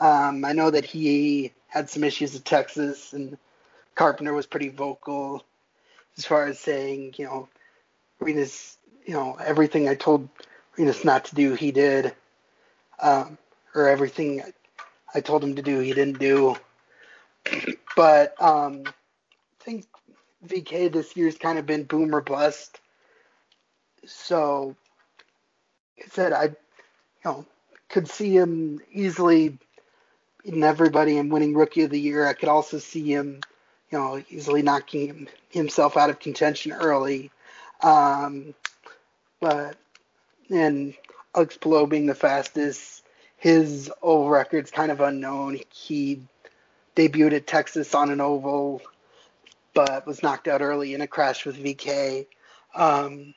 Um, 0.00 0.44
I 0.44 0.52
know 0.52 0.70
that 0.70 0.84
he 0.84 1.52
had 1.68 1.90
some 1.90 2.04
issues 2.04 2.34
at 2.36 2.44
Texas, 2.44 3.12
and 3.12 3.38
Carpenter 3.94 4.32
was 4.32 4.46
pretty 4.46 4.68
vocal 4.68 5.44
as 6.16 6.24
far 6.24 6.46
as 6.46 6.58
saying, 6.58 7.14
you 7.16 7.24
know, 7.24 7.48
Rinus, 8.18 8.76
you 9.06 9.14
know, 9.14 9.36
everything 9.42 9.88
I 9.88 9.94
told 9.94 10.28
Rinus 10.76 11.04
not 11.04 11.26
to 11.26 11.34
do, 11.34 11.54
he 11.54 11.72
did, 11.72 12.14
um, 13.00 13.38
or 13.74 13.88
everything 13.88 14.42
I 15.14 15.20
told 15.20 15.42
him 15.42 15.56
to 15.56 15.62
do, 15.62 15.80
he 15.80 15.92
didn't 15.92 16.18
do. 16.18 16.56
But 17.96 18.40
um, 18.40 18.84
I 18.86 19.64
think 19.64 19.86
VeeKay 20.46 20.92
this 20.92 21.16
year's 21.16 21.38
kind 21.38 21.58
of 21.58 21.66
been 21.66 21.84
boom 21.84 22.14
or 22.14 22.20
bust. 22.20 22.80
So, 24.06 24.76
like 25.98 26.06
I 26.06 26.10
said, 26.10 26.32
I, 26.32 26.44
you 26.44 26.54
know, 27.24 27.46
could 27.88 28.08
see 28.08 28.36
him 28.36 28.80
easily 28.92 29.58
beating 30.44 30.62
everybody 30.62 31.18
and 31.18 31.30
winning 31.30 31.54
Rookie 31.54 31.82
of 31.82 31.90
the 31.90 32.00
Year. 32.00 32.26
I 32.26 32.32
could 32.32 32.48
also 32.48 32.78
see 32.78 33.12
him, 33.12 33.40
you 33.90 33.98
know, 33.98 34.22
easily 34.30 34.62
knocking 34.62 35.28
himself 35.50 35.96
out 35.96 36.10
of 36.10 36.20
contention 36.20 36.72
early. 36.72 37.30
Um, 37.82 38.54
but 39.40 39.76
and 40.50 40.94
Alex 41.34 41.58
being 41.88 42.06
the 42.06 42.14
fastest, 42.14 43.04
his 43.36 43.90
oval 44.02 44.28
record's 44.28 44.70
kind 44.70 44.90
of 44.90 45.00
unknown. 45.00 45.60
He 45.70 46.20
debuted 47.00 47.32
at 47.32 47.46
Texas 47.46 47.94
on 47.94 48.10
an 48.10 48.20
oval, 48.20 48.82
but 49.74 50.06
was 50.06 50.22
knocked 50.22 50.48
out 50.48 50.60
early 50.60 50.94
in 50.94 51.00
a 51.00 51.06
crash 51.06 51.46
with 51.46 51.56
VeeKay. 51.56 52.26
Um, 52.74 53.34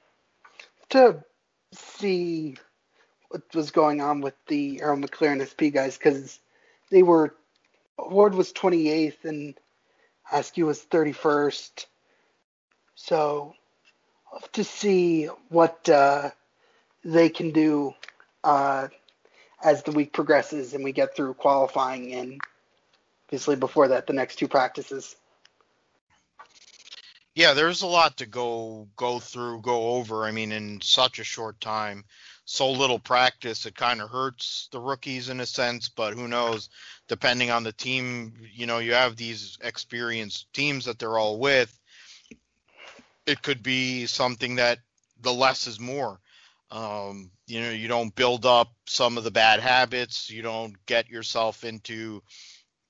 to 0.89 1.24
see 1.72 2.55
what 3.30 3.41
was 3.53 3.72
going 3.72 4.01
on 4.01 4.22
with 4.22 4.36
the 4.47 4.82
Arrow 4.82 4.97
McLaren 4.97 5.41
SP 5.41 5.74
guys, 5.74 5.97
because 5.97 6.39
they 6.91 7.03
were 7.03 7.36
Ward 7.97 8.36
was 8.36 8.51
28th 8.51 9.24
and 9.24 9.55
Askew 10.32 10.66
was 10.66 10.82
31st. 10.82 11.86
So 12.95 13.53
to 14.53 14.64
see 14.64 15.26
what 15.49 15.88
uh, 15.89 16.32
they 17.03 17.30
can 17.30 17.51
do 17.51 17.93
uh, 18.43 18.88
as 19.64 19.84
the 19.84 19.91
week 19.91 20.11
progresses 20.11 20.74
and 20.74 20.84
we 20.84 20.91
get 20.91 21.16
through 21.16 21.36
qualifying 21.36 22.14
and 22.14 22.41
obviously 23.34 23.55
before 23.55 23.88
that 23.88 24.05
the 24.05 24.13
next 24.13 24.36
two 24.36 24.47
practices. 24.47 25.15
Yeah, 27.34 27.55
there's 27.55 27.81
a 27.81 27.88
lot 27.88 28.17
to 28.17 28.27
go 28.27 28.88
go 28.95 29.17
through, 29.17 29.61
go 29.63 29.95
over. 29.95 30.25
I 30.25 30.29
mean, 30.31 30.51
in 30.51 30.79
such 30.81 31.17
a 31.17 31.23
short 31.23 31.59
time, 31.59 32.05
so 32.45 32.69
little 32.69 32.99
practice, 32.99 33.65
it 33.65 33.75
kind 33.75 34.01
of 34.01 34.11
hurts 34.11 34.69
the 34.71 34.79
rookies 34.79 35.29
in 35.29 35.39
a 35.39 35.47
sense. 35.47 35.89
But 35.89 36.13
who 36.13 36.27
knows? 36.27 36.69
Depending 37.07 37.49
on 37.49 37.63
the 37.63 37.71
team, 37.71 38.34
you 38.53 38.67
know, 38.67 38.77
you 38.77 38.93
have 38.93 39.15
these 39.15 39.57
experienced 39.63 40.53
teams 40.53 40.86
that 40.86 40.99
they're 40.99 41.17
all 41.17 41.39
with. 41.39 41.75
It 43.25 43.41
could 43.41 43.63
be 43.63 44.05
something 44.05 44.57
that 44.57 44.77
the 45.21 45.34
less 45.34 45.65
is 45.65 45.79
more. 45.79 46.19
Um, 46.69 47.31
you 47.47 47.61
know, 47.61 47.71
you 47.71 47.88
don't 47.88 48.13
build 48.13 48.45
up 48.45 48.71
some 48.86 49.17
of 49.17 49.23
the 49.23 49.31
bad 49.31 49.59
habits. 49.59 50.29
You 50.29 50.43
don't 50.43 50.75
get 50.86 51.09
yourself 51.09 51.63
into 51.63 52.21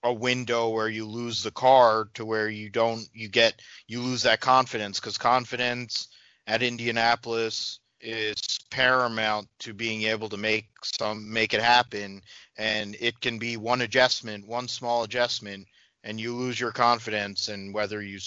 a 0.03 0.13
window 0.13 0.69
where 0.69 0.89
you 0.89 1.07
lose 1.07 1.43
the 1.43 1.51
car 1.51 2.09
to 2.13 2.25
where 2.25 2.49
you 2.49 2.69
don't 2.69 3.07
you 3.13 3.29
get 3.29 3.61
you 3.87 4.01
lose 4.01 4.23
that 4.23 4.41
confidence 4.41 4.99
because 4.99 5.17
confidence 5.17 6.09
at 6.47 6.61
Indianapolis 6.61 7.79
is 8.01 8.59
paramount 8.69 9.47
to 9.59 9.73
being 9.73 10.03
able 10.03 10.27
to 10.27 10.37
make 10.37 10.67
some 10.83 11.31
make 11.31 11.53
it 11.53 11.61
happen. 11.61 12.21
And 12.57 12.97
it 12.99 13.19
can 13.21 13.39
be 13.39 13.55
one 13.57 13.81
adjustment 13.81 14.47
one 14.47 14.67
small 14.67 15.03
adjustment 15.03 15.67
and 16.03 16.19
you 16.19 16.35
lose 16.35 16.59
your 16.59 16.73
confidence. 16.73 17.47
And 17.47 17.73
whether 17.73 18.01
you 18.01 18.19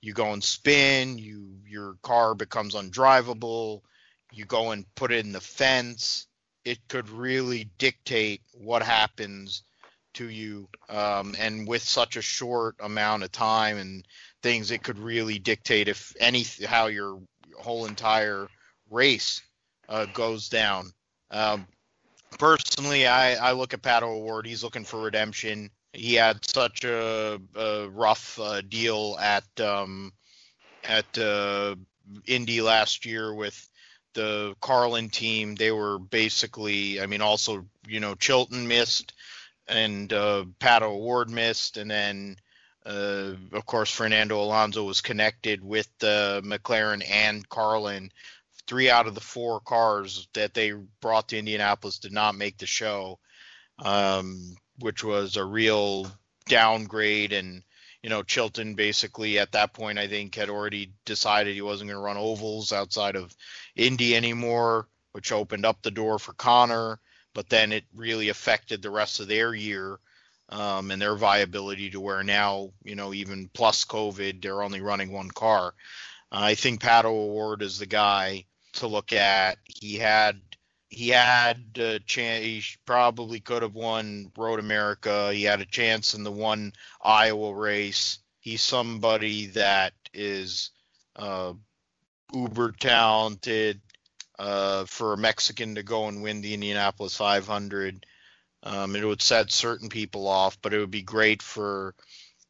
you 0.00 0.12
go 0.12 0.32
and 0.32 0.44
spin 0.44 1.18
you 1.18 1.58
your 1.66 1.96
car 2.02 2.34
becomes 2.34 2.74
undrivable 2.74 3.82
you 4.32 4.44
go 4.44 4.72
and 4.72 4.84
put 4.94 5.12
it 5.12 5.24
in 5.24 5.32
the 5.32 5.40
fence, 5.40 6.26
it 6.64 6.78
could 6.88 7.08
really 7.08 7.70
dictate 7.78 8.42
what 8.52 8.82
happens 8.82 9.62
to 10.16 10.28
you. 10.28 10.68
Um, 10.88 11.34
and 11.38 11.66
with 11.66 11.82
such 11.82 12.16
a 12.16 12.22
short 12.22 12.76
amount 12.80 13.22
of 13.22 13.32
time 13.32 13.78
and 13.78 14.06
things, 14.42 14.70
it 14.70 14.82
could 14.82 14.98
really 14.98 15.38
dictate 15.38 15.88
if 15.88 16.14
any 16.20 16.44
how 16.66 16.86
your 16.86 17.20
whole 17.58 17.86
entire 17.86 18.48
race 18.90 19.42
uh, 19.88 20.06
goes 20.06 20.48
down. 20.48 20.92
Um, 21.30 21.66
personally, 22.38 23.06
I, 23.06 23.34
I 23.34 23.52
look 23.52 23.74
at 23.74 23.82
Pato 23.82 24.02
O'Ward. 24.02 24.46
He's 24.46 24.64
looking 24.64 24.84
for 24.84 25.00
redemption. 25.00 25.70
He 25.92 26.14
had 26.14 26.46
such 26.46 26.84
a, 26.84 27.40
a 27.54 27.88
rough 27.88 28.38
uh, 28.38 28.60
deal 28.60 29.16
at 29.20 29.44
um, 29.60 30.12
at 30.84 31.18
uh, 31.18 31.74
Indy 32.26 32.60
last 32.60 33.06
year 33.06 33.34
with 33.34 33.68
the 34.16 34.56
Carlin 34.60 35.10
team, 35.10 35.54
they 35.54 35.70
were 35.70 35.98
basically, 35.98 37.00
I 37.00 37.06
mean, 37.06 37.20
also, 37.20 37.66
you 37.86 38.00
know, 38.00 38.14
Chilton 38.14 38.66
missed 38.66 39.12
and 39.68 40.12
uh, 40.12 40.44
Pato 40.60 40.82
O'Ward 40.82 41.30
missed, 41.30 41.76
and 41.76 41.90
then, 41.90 42.36
uh, 42.84 43.32
of 43.52 43.66
course, 43.66 43.90
Fernando 43.90 44.40
Alonso 44.40 44.84
was 44.84 45.00
connected 45.00 45.64
with 45.64 45.88
uh, 46.02 46.40
McLaren 46.42 47.02
and 47.08 47.48
Carlin. 47.48 48.10
Three 48.66 48.90
out 48.90 49.06
of 49.06 49.14
the 49.14 49.20
four 49.20 49.60
cars 49.60 50.28
that 50.34 50.54
they 50.54 50.72
brought 51.00 51.28
to 51.28 51.38
Indianapolis 51.38 51.98
did 51.98 52.12
not 52.12 52.34
make 52.34 52.58
the 52.58 52.66
show, 52.66 53.18
um, 53.78 54.56
which 54.80 55.04
was 55.04 55.36
a 55.36 55.44
real 55.44 56.10
downgrade 56.48 57.32
and 57.32 57.62
you 58.06 58.10
know, 58.10 58.22
Chilton 58.22 58.74
basically 58.76 59.40
at 59.40 59.50
that 59.50 59.72
point, 59.72 59.98
I 59.98 60.06
think, 60.06 60.36
had 60.36 60.48
already 60.48 60.92
decided 61.04 61.56
he 61.56 61.60
wasn't 61.60 61.90
going 61.90 61.98
to 61.98 62.04
run 62.04 62.16
ovals 62.16 62.72
outside 62.72 63.16
of 63.16 63.34
Indy 63.74 64.14
anymore, 64.14 64.86
which 65.10 65.32
opened 65.32 65.66
up 65.66 65.82
the 65.82 65.90
door 65.90 66.20
for 66.20 66.32
Conor. 66.34 67.00
But 67.36 67.50
then 67.50 67.70
it 67.70 67.84
really 67.94 68.30
affected 68.30 68.80
the 68.80 68.88
rest 68.88 69.20
of 69.20 69.28
their 69.28 69.54
year 69.54 69.98
um, 70.48 70.90
and 70.90 71.02
their 71.02 71.16
viability 71.16 71.90
to 71.90 72.00
where 72.00 72.22
now, 72.22 72.70
you 72.82 72.96
know, 72.96 73.12
even 73.12 73.50
plus 73.52 73.84
COVID, 73.84 74.40
they're 74.40 74.62
only 74.62 74.80
running 74.80 75.12
one 75.12 75.30
car. 75.30 75.74
Uh, 76.32 76.40
I 76.40 76.54
think 76.54 76.80
Pato 76.80 77.04
O'Ward 77.04 77.60
is 77.60 77.78
the 77.78 77.84
guy 77.84 78.46
to 78.72 78.86
look 78.86 79.12
at. 79.12 79.58
He 79.64 79.96
had 79.96 80.40
he 80.88 81.08
had 81.08 81.76
a 81.76 81.98
chance. 81.98 82.42
He 82.42 82.62
probably 82.86 83.40
could 83.40 83.60
have 83.60 83.74
won 83.74 84.32
Road 84.34 84.58
America. 84.58 85.30
He 85.34 85.42
had 85.42 85.60
a 85.60 85.66
chance 85.66 86.14
in 86.14 86.24
the 86.24 86.32
one 86.32 86.72
Iowa 87.02 87.54
race. 87.54 88.18
He's 88.40 88.62
somebody 88.62 89.48
that 89.48 89.92
is 90.14 90.70
uh, 91.16 91.52
uber 92.32 92.72
talented 92.72 93.82
uh, 94.38 94.84
for 94.86 95.12
a 95.12 95.18
Mexican 95.18 95.74
to 95.76 95.82
go 95.82 96.08
and 96.08 96.22
win 96.22 96.40
the 96.40 96.54
Indianapolis 96.54 97.16
500. 97.16 98.04
Um, 98.62 98.96
it 98.96 99.04
would 99.04 99.22
set 99.22 99.52
certain 99.52 99.88
people 99.88 100.26
off, 100.26 100.60
but 100.60 100.74
it 100.74 100.78
would 100.78 100.90
be 100.90 101.02
great 101.02 101.42
for 101.42 101.94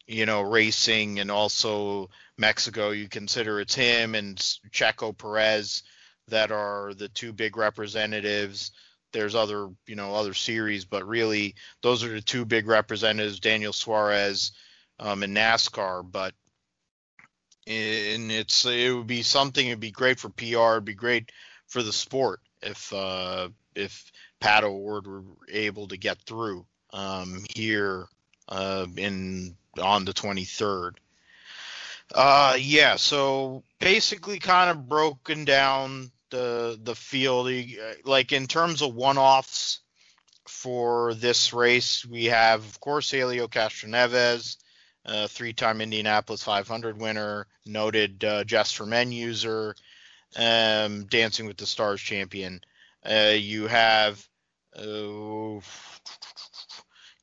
you 0.06 0.26
know, 0.26 0.42
racing 0.42 1.18
and 1.18 1.30
also 1.30 2.08
Mexico. 2.38 2.90
You 2.90 3.08
consider 3.08 3.60
it's 3.60 3.74
him 3.74 4.14
and 4.14 4.36
Checo 4.70 5.16
Perez 5.16 5.82
that 6.28 6.52
are 6.52 6.94
the 6.94 7.08
two 7.08 7.32
big 7.32 7.56
representatives. 7.56 8.70
There's 9.12 9.34
other, 9.34 9.68
you 9.86 9.96
know, 9.96 10.14
other 10.14 10.34
series, 10.34 10.84
but 10.84 11.06
really 11.06 11.56
those 11.82 12.04
are 12.04 12.08
the 12.08 12.20
two 12.20 12.44
big 12.44 12.66
representatives, 12.68 13.40
Daniel 13.40 13.72
Suarez 13.72 14.52
um, 14.98 15.22
in 15.22 15.34
NASCAR. 15.34 16.08
But 16.08 16.34
and 17.66 18.30
it's 18.30 18.64
it 18.64 18.94
would 18.94 19.08
be 19.08 19.22
something. 19.22 19.66
It'd 19.66 19.80
be 19.80 19.90
great 19.90 20.20
for 20.20 20.28
PR. 20.28 20.74
It'd 20.74 20.84
be 20.84 20.94
great 20.94 21.32
for 21.66 21.82
the 21.82 21.92
sport 21.92 22.40
if 22.62 22.92
uh, 22.92 23.48
if 23.74 24.10
Pato 24.40 24.64
O'Ward 24.64 25.06
were 25.06 25.22
able 25.50 25.88
to 25.88 25.96
get 25.96 26.18
through 26.22 26.66
um, 26.92 27.44
here 27.54 28.06
uh, 28.48 28.86
in 28.96 29.56
on 29.80 30.04
the 30.04 30.12
23rd. 30.12 30.92
Uh, 32.14 32.56
yeah, 32.58 32.96
so 32.96 33.62
basically, 33.80 34.38
kind 34.38 34.70
of 34.70 34.88
broken 34.88 35.44
down 35.44 36.10
the 36.30 36.78
the 36.82 36.94
field. 36.94 37.50
Like 38.04 38.32
in 38.32 38.46
terms 38.46 38.82
of 38.82 38.94
one-offs 38.94 39.80
for 40.46 41.14
this 41.14 41.52
race, 41.52 42.06
we 42.06 42.26
have 42.26 42.64
of 42.64 42.80
course 42.80 43.10
Helio 43.10 43.48
Castroneves, 43.48 44.56
uh, 45.04 45.26
three-time 45.26 45.80
Indianapolis 45.80 46.44
500 46.44 47.00
winner, 47.00 47.48
noted 47.64 48.24
uh, 48.24 48.44
Just 48.44 48.76
for 48.76 48.86
Men 48.86 49.10
user, 49.10 49.74
um, 50.34 51.04
Dancing 51.06 51.46
with 51.46 51.56
the 51.56 51.66
Stars 51.66 52.00
champion. 52.00 52.60
Uh, 53.04 53.34
you 53.36 53.66
have 53.66 54.26
uh, 54.76 55.60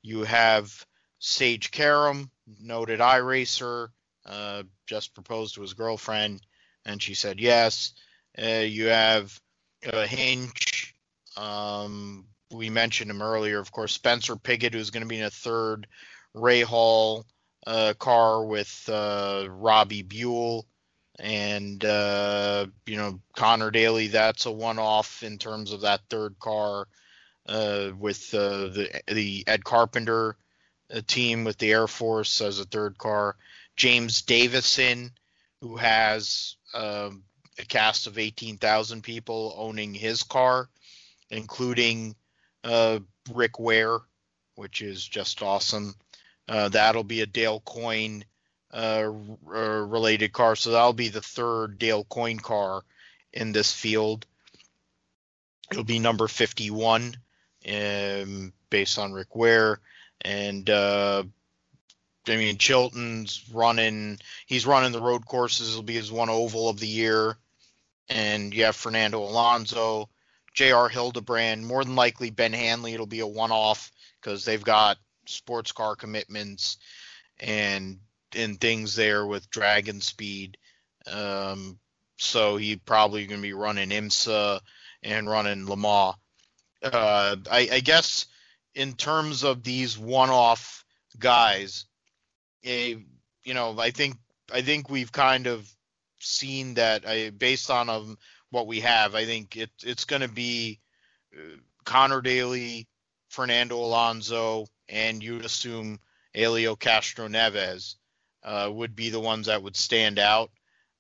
you 0.02 0.24
have 0.24 0.86
Sage 1.20 1.72
Karam, 1.72 2.30
noted 2.60 3.00
iRacer, 3.00 3.90
uh, 4.26 4.64
just 4.86 5.14
proposed 5.14 5.56
to 5.56 5.62
his 5.62 5.74
girlfriend, 5.74 6.42
and 6.86 7.02
she 7.02 7.14
said 7.14 7.40
yes. 7.40 7.94
Uh, 8.42 8.66
you 8.66 8.88
have 8.88 9.40
uh, 9.92 10.06
Hinch. 10.06 10.96
Um, 11.38 12.26
we 12.52 12.70
mentioned 12.70 13.10
him 13.10 13.22
earlier, 13.22 13.60
of 13.60 13.72
course. 13.72 13.94
Spencer 13.94 14.36
Pigot, 14.36 14.74
who's 14.74 14.92
going 14.92 15.04
to 15.04 15.10
be 15.10 15.20
in 15.20 15.26
a 15.26 15.30
third 15.30 15.88
Rahal 16.36 17.24
uh, 17.66 17.94
car 17.98 18.46
with 18.46 18.90
uh, 18.92 19.48
Robbie 19.50 20.04
Buhl, 20.04 20.66
and 21.20 21.84
uh, 21.86 22.68
you 22.86 22.98
know 22.98 23.20
Conor 23.36 23.72
Daly. 23.72 24.08
That's 24.08 24.46
a 24.46 24.52
one-off 24.52 25.24
in 25.24 25.38
terms 25.38 25.72
of 25.72 25.82
that 25.82 26.02
third 26.10 26.40
car 26.40 26.88
uh, 27.48 27.92
with 27.98 28.32
the 28.32 29.02
the 29.08 29.44
Ed 29.48 29.64
Carpenter 29.64 30.36
team 31.08 31.44
with 31.44 31.58
the 31.58 31.72
Air 31.72 31.88
Force 31.88 32.42
as 32.42 32.60
a 32.60 32.66
third 32.66 32.98
car. 32.98 33.36
James 33.76 34.22
Davison, 34.22 35.12
who 35.62 35.78
has 35.78 36.56
um, 36.74 37.24
a 37.58 37.66
cast 37.66 38.08
of 38.08 38.18
18,000 38.18 39.02
people 39.02 39.56
owning 39.58 39.94
his 39.94 40.24
car, 40.24 40.70
including 41.30 42.16
uh, 42.64 43.00
Rick 43.34 43.60
Ware, 43.60 44.00
which 44.56 44.82
is 44.82 45.04
just 45.06 45.42
awesome. 45.42 45.96
Uh, 46.48 46.70
that'll 46.70 47.04
be 47.04 47.22
a 47.22 47.26
Dale 47.26 47.62
Coyne 47.62 48.26
uh, 48.74 49.12
r- 49.48 49.86
related 49.86 50.34
car, 50.34 50.56
so 50.56 50.72
that'll 50.72 50.94
be 50.94 51.10
the 51.10 51.22
third 51.22 51.78
Dale 51.78 52.04
Coyne 52.04 52.40
car 52.40 52.82
in 53.32 53.52
this 53.52 53.72
field. 53.72 54.26
It'll 55.72 55.84
be 55.84 56.00
number 56.00 56.28
51, 56.28 57.16
um, 57.72 58.54
based 58.70 59.00
on 59.00 59.14
Rick 59.14 59.36
Ware, 59.36 59.80
and 60.22 60.70
uh, 60.70 61.24
I 62.28 62.36
mean, 62.36 62.58
Chilton's 62.58 63.44
running. 63.52 64.20
He's 64.46 64.66
running 64.66 64.92
the 64.92 65.02
road 65.02 65.26
courses. 65.26 65.70
It'll 65.70 65.84
be 65.84 65.96
his 65.96 66.12
one 66.12 66.30
oval 66.30 66.70
of 66.70 66.80
the 66.80 66.88
year, 66.88 67.38
and 68.10 68.54
you 68.54 68.66
have 68.66 68.76
Fernando 68.76 69.22
Alonso, 69.22 70.10
J.R. 70.54 70.90
Hildebrand. 70.90 71.66
More 71.66 71.84
than 71.84 71.96
likely, 71.96 72.30
Ben 72.30 72.54
Hanley. 72.54 72.94
It'll 72.94 73.06
be 73.06 73.20
a 73.20 73.28
one-off 73.28 73.92
because 74.22 74.46
they've 74.46 74.64
got 74.64 74.98
sports 75.26 75.72
car 75.72 75.96
commitments 75.96 76.78
and 77.40 78.00
and 78.36 78.60
things 78.60 78.96
there 78.96 79.26
with 79.26 79.50
DragonSpeed. 79.50 80.56
Um, 81.12 81.80
so 82.18 82.58
he 82.58 82.76
probably 82.78 83.26
going 83.26 83.42
to 83.42 83.48
be 83.48 83.54
running 83.54 83.90
IMSA 83.90 84.60
and 85.02 85.30
running 85.30 85.66
Le 85.68 85.78
Mans. 85.78 86.16
Uh, 86.82 87.36
I, 87.52 87.70
I 87.72 87.80
guess 87.80 88.26
in 88.76 88.94
terms 88.94 89.44
of 89.44 89.64
these 89.64 89.98
one-off 89.98 90.84
guys 91.20 91.86
you 92.64 93.54
know 93.54 93.78
I 93.78 93.92
think 93.92 94.16
I 94.52 94.62
think 94.62 94.90
we've 94.90 95.12
kind 95.12 95.48
of 95.48 95.70
seen 96.20 96.76
that 96.76 97.08
I, 97.08 97.30
based 97.30 97.70
on 97.70 97.90
um, 97.90 98.18
what 98.50 98.68
we 98.68 98.80
have. 98.82 99.16
I 99.16 99.26
think 99.26 99.58
it, 99.58 99.72
it's 99.84 100.06
going 100.06 100.22
to 100.22 100.28
be 100.28 100.80
uh, 101.36 101.58
Conor 101.86 102.22
Daly, 102.22 102.88
Fernando 103.30 103.78
Alonso, 103.78 104.68
and 104.90 105.24
you'd 105.24 105.46
assume 105.46 106.00
Helio 106.34 106.76
Castroneves 106.76 107.96
uh, 108.44 108.70
would 108.72 108.96
be 108.96 109.10
the 109.10 109.20
ones 109.20 109.48
that 109.48 109.64
would 109.64 109.76
stand 109.76 110.20
out. 110.20 110.52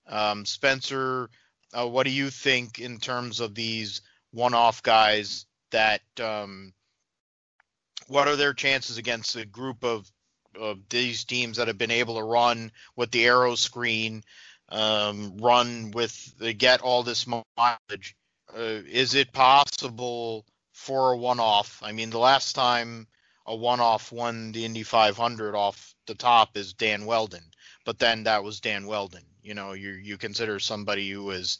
Um, 0.07 0.45
Spencer, 0.45 1.29
uh, 1.73 1.87
what 1.87 2.05
do 2.05 2.11
you 2.11 2.29
think 2.29 2.79
in 2.79 2.99
terms 2.99 3.39
of 3.39 3.55
these 3.55 4.01
one-off 4.31 4.83
guys 4.83 5.45
that 5.71 6.01
um, 6.21 6.73
what 8.07 8.27
are 8.27 8.35
their 8.35 8.53
chances 8.53 8.97
against 8.97 9.35
a 9.35 9.45
group 9.45 9.83
of 9.83 10.09
of 10.59 10.77
these 10.89 11.23
teams 11.23 11.57
that 11.57 11.67
have 11.67 11.79
been 11.79 11.89
able 11.89 12.15
to 12.15 12.23
run 12.23 12.71
with 12.95 13.09
the 13.09 13.25
aero 13.25 13.55
screen, 13.55 14.23
um, 14.69 15.37
run 15.37 15.91
with 15.91 16.33
get 16.57 16.81
all 16.81 17.01
this 17.01 17.25
mileage. 17.27 18.15
Uh, 18.55 18.81
is 18.87 19.15
it 19.15 19.33
possible 19.33 20.45
for 20.73 21.13
a 21.13 21.17
one-off? 21.17 21.81
I 21.81 21.91
mean, 21.91 22.11
the 22.11 22.19
last 22.19 22.53
time 22.53 23.07
a 23.47 23.55
one-off 23.55 24.11
won 24.11 24.51
the 24.51 24.63
Indy 24.63 24.83
500 24.83 25.55
off 25.55 25.92
the 26.05 26.15
top 26.15 26.57
is 26.57 26.73
Dan 26.73 27.05
Wheldon, 27.05 27.43
but 27.85 27.99
then 27.99 28.23
that 28.23 28.43
was 28.43 28.59
Dan 28.59 28.87
Wheldon. 28.87 29.23
You 29.41 29.53
know, 29.53 29.73
you 29.73 29.91
you 29.91 30.17
consider 30.17 30.59
somebody 30.59 31.09
who 31.09 31.31
is 31.31 31.59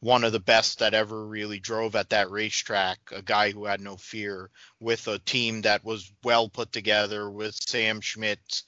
one 0.00 0.22
of 0.24 0.32
the 0.32 0.40
best 0.40 0.80
that 0.80 0.92
ever 0.92 1.26
really 1.26 1.58
drove 1.58 1.96
at 1.96 2.10
that 2.10 2.30
racetrack, 2.30 2.98
a 3.10 3.22
guy 3.22 3.50
who 3.50 3.64
had 3.64 3.80
no 3.80 3.96
fear 3.96 4.50
with 4.78 5.08
a 5.08 5.18
team 5.20 5.62
that 5.62 5.82
was 5.82 6.12
well 6.22 6.48
put 6.48 6.72
together 6.72 7.30
with 7.30 7.54
Sam 7.54 8.00
Schmidt's 8.00 8.64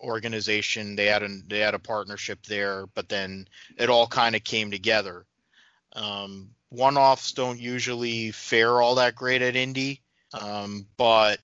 organization. 0.00 0.96
They 0.96 1.06
had 1.06 1.22
a 1.22 1.28
they 1.46 1.60
had 1.60 1.74
a 1.74 1.78
partnership 1.78 2.44
there, 2.46 2.86
but 2.94 3.08
then 3.08 3.46
it 3.78 3.88
all 3.88 4.06
kind 4.06 4.34
of 4.34 4.44
came 4.44 4.70
together. 4.70 5.26
Um, 5.92 6.50
one-offs 6.70 7.32
don't 7.32 7.58
usually 7.58 8.30
fare 8.30 8.80
all 8.80 8.96
that 8.96 9.16
great 9.16 9.42
at 9.42 9.56
Indy, 9.56 10.02
um, 10.32 10.86
but 10.96 11.40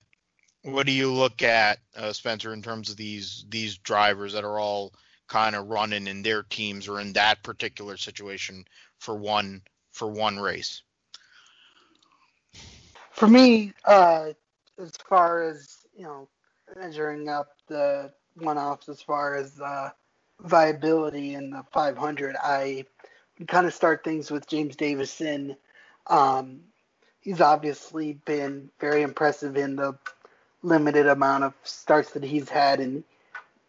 what 0.67 0.85
do 0.85 0.91
you 0.91 1.11
look 1.13 1.43
at, 1.43 1.79
uh, 1.95 2.11
Spencer, 2.11 2.53
in 2.53 2.61
terms 2.61 2.89
of 2.89 2.97
these 2.97 3.45
these 3.49 3.77
drivers 3.77 4.33
that 4.33 4.43
are 4.43 4.59
all 4.59 4.93
kind 5.27 5.55
of 5.55 5.67
running 5.67 6.07
in 6.07 6.23
their 6.23 6.43
teams 6.43 6.87
or 6.87 6.99
in 6.99 7.13
that 7.13 7.41
particular 7.43 7.95
situation 7.97 8.65
for 8.99 9.15
one 9.15 9.61
for 9.91 10.09
one 10.09 10.37
race? 10.37 10.81
For 13.11 13.27
me, 13.27 13.73
uh, 13.85 14.33
as 14.77 14.91
far 15.07 15.43
as 15.43 15.77
you 15.95 16.03
know, 16.03 16.27
measuring 16.75 17.29
up 17.29 17.55
the 17.67 18.11
one-offs 18.35 18.89
as 18.89 19.01
far 19.01 19.35
as 19.35 19.59
uh, 19.59 19.89
viability 20.41 21.33
in 21.33 21.49
the 21.49 21.63
500, 21.71 22.35
I 22.43 22.85
kind 23.47 23.65
of 23.65 23.73
start 23.73 24.03
things 24.03 24.29
with 24.29 24.47
James 24.47 24.75
Davison. 24.75 25.55
Um, 26.05 26.59
he's 27.21 27.41
obviously 27.41 28.13
been 28.25 28.69
very 28.79 29.01
impressive 29.01 29.57
in 29.57 29.75
the 29.75 29.97
limited 30.67 31.07
amount 31.07 31.43
of 31.43 31.53
starts 31.63 32.11
that 32.11 32.23
he's 32.23 32.49
had 32.49 32.79
in 32.79 33.03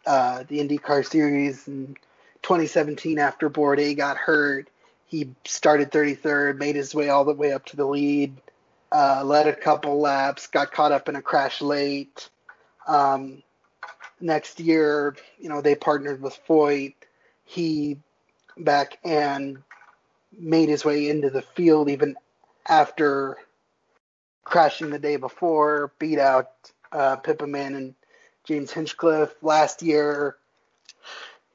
uh, 0.05 0.43
the 0.47 0.59
IndyCar 0.59 1.05
series 1.05 1.67
in 1.67 1.95
2017 2.41 3.19
after 3.19 3.49
Bourdais 3.49 3.95
got 3.95 4.17
hurt 4.17 4.69
he 5.09 5.31
started 5.43 5.91
33rd, 5.91 6.59
made 6.59 6.75
his 6.75 6.93
way 6.93 7.09
all 7.09 7.25
the 7.25 7.33
way 7.33 7.51
up 7.51 7.65
to 7.65 7.75
the 7.75 7.85
lead, 7.85 8.37
uh, 8.91 9.23
led 9.25 9.47
a 9.47 9.55
couple 9.55 9.99
laps, 9.99 10.45
got 10.45 10.71
caught 10.71 10.91
up 10.91 11.09
in 11.09 11.15
a 11.15 11.21
crash 11.21 11.61
late. 11.61 12.29
Um, 12.87 13.41
next 14.21 14.59
year, 14.59 15.15
you 15.39 15.49
know, 15.49 15.61
they 15.61 15.73
partnered 15.73 16.21
with 16.21 16.37
Foyt. 16.47 16.93
He 17.43 17.97
back 18.55 18.99
and 19.03 19.63
made 20.37 20.69
his 20.69 20.85
way 20.85 21.09
into 21.09 21.31
the 21.31 21.41
field 21.41 21.89
even 21.89 22.15
after 22.67 23.37
crashing 24.43 24.91
the 24.91 24.99
day 24.99 25.15
before, 25.15 25.91
beat 25.97 26.19
out 26.19 26.51
uh, 26.91 27.17
Pippa 27.17 27.47
Mann 27.47 27.75
and 27.75 27.95
James 28.45 28.71
Hinchcliffe. 28.71 29.35
Last 29.41 29.81
year, 29.81 30.37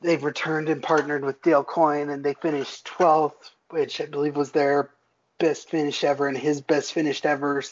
they've 0.00 0.22
returned 0.22 0.68
and 0.68 0.82
partnered 0.82 1.24
with 1.24 1.42
Dale 1.42 1.64
Coyne, 1.64 2.10
and 2.10 2.22
they 2.22 2.34
finished 2.34 2.86
12th, 2.86 3.50
which 3.70 4.00
I 4.00 4.06
believe 4.06 4.36
was 4.36 4.52
their 4.52 4.90
best 5.38 5.68
finish 5.68 6.04
ever 6.04 6.28
and 6.28 6.36
his 6.36 6.60
best 6.60 6.92
finished 6.92 7.26
ever. 7.26 7.62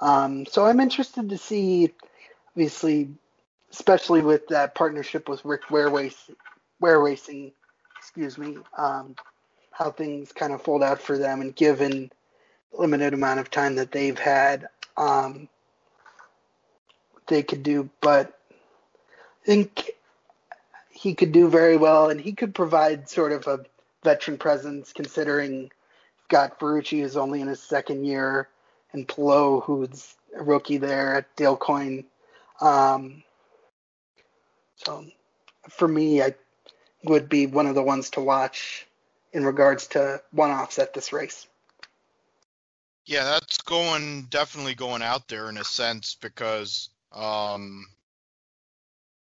Um, 0.00 0.46
so 0.46 0.66
I'm 0.66 0.80
interested 0.80 1.28
to 1.28 1.38
see. 1.38 1.92
Obviously, 2.52 3.08
especially 3.72 4.22
with 4.22 4.48
that 4.48 4.74
partnership 4.74 5.28
with 5.28 5.44
Rick 5.44 5.70
Ware, 5.70 5.88
Race, 5.88 6.30
Ware 6.80 7.00
Racing, 7.00 7.52
excuse 7.98 8.36
me, 8.36 8.58
um, 8.76 9.14
how 9.70 9.90
things 9.90 10.32
kind 10.32 10.52
of 10.52 10.62
fold 10.62 10.82
out 10.82 11.00
for 11.00 11.16
them, 11.16 11.40
and 11.40 11.54
given 11.54 12.10
the 12.72 12.80
limited 12.80 13.14
amount 13.14 13.40
of 13.40 13.50
time 13.50 13.76
that 13.76 13.92
they've 13.92 14.18
had, 14.18 14.68
um, 14.96 15.48
they 17.30 17.42
could 17.42 17.62
do. 17.62 17.88
But 18.02 18.38
I 19.42 19.46
think 19.46 19.92
he 20.90 21.14
could 21.14 21.32
do 21.32 21.48
very 21.48 21.78
well, 21.78 22.10
and 22.10 22.20
he 22.20 22.32
could 22.32 22.54
provide 22.54 23.08
sort 23.08 23.32
of 23.32 23.46
a 23.46 23.64
veteran 24.04 24.36
presence, 24.36 24.92
considering 24.92 25.70
got 26.28 26.60
Ferrucci 26.60 27.00
who's 27.00 27.16
only 27.16 27.40
in 27.40 27.48
his 27.48 27.62
second 27.62 28.04
year, 28.04 28.48
and 28.92 29.08
Palou 29.08 29.60
who's 29.60 30.14
a 30.36 30.42
rookie 30.42 30.76
there 30.76 31.16
at 31.16 31.36
Dale 31.36 31.56
Coyne. 31.56 32.04
Um, 32.60 33.22
so 34.76 35.06
for 35.70 35.88
me, 35.88 36.22
I 36.22 36.34
would 37.04 37.28
be 37.28 37.46
one 37.46 37.66
of 37.66 37.74
the 37.74 37.82
ones 37.82 38.10
to 38.10 38.20
watch 38.20 38.86
in 39.32 39.44
regards 39.44 39.86
to 39.88 40.22
one-offs 40.32 40.78
at 40.78 40.92
this 40.92 41.12
race. 41.12 41.46
Yeah, 43.06 43.24
that's 43.24 43.58
going 43.58 44.24
definitely 44.24 44.74
going 44.74 45.02
out 45.02 45.28
there 45.28 45.48
in 45.48 45.56
a 45.56 45.64
sense 45.64 46.16
because 46.20 46.90
um, 47.12 47.86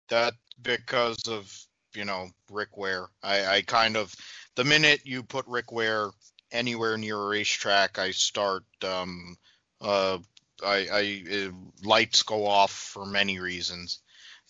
that 0.10 0.34
because 0.62 1.28
of 1.28 1.52
you 1.96 2.06
know 2.06 2.30
Rick 2.52 2.78
Ware. 2.78 3.08
I, 3.24 3.46
I 3.46 3.62
kind 3.62 3.98
of 3.98 4.14
the 4.56 4.64
minute 4.64 5.02
you 5.06 5.24
put 5.24 5.48
Rick 5.48 5.72
Ware 5.72 6.10
anywhere 6.52 6.98
near 6.98 7.18
a 7.18 7.28
racetrack, 7.28 8.00
I 8.00 8.12
start 8.12 8.64
um, 8.84 9.38
uh, 9.82 10.18
I, 10.66 10.88
I 10.92 11.02
it, 11.02 11.54
lights 11.84 12.24
go 12.24 12.46
off 12.46 12.72
for 12.72 13.06
many 13.06 13.40
reasons. 13.40 14.00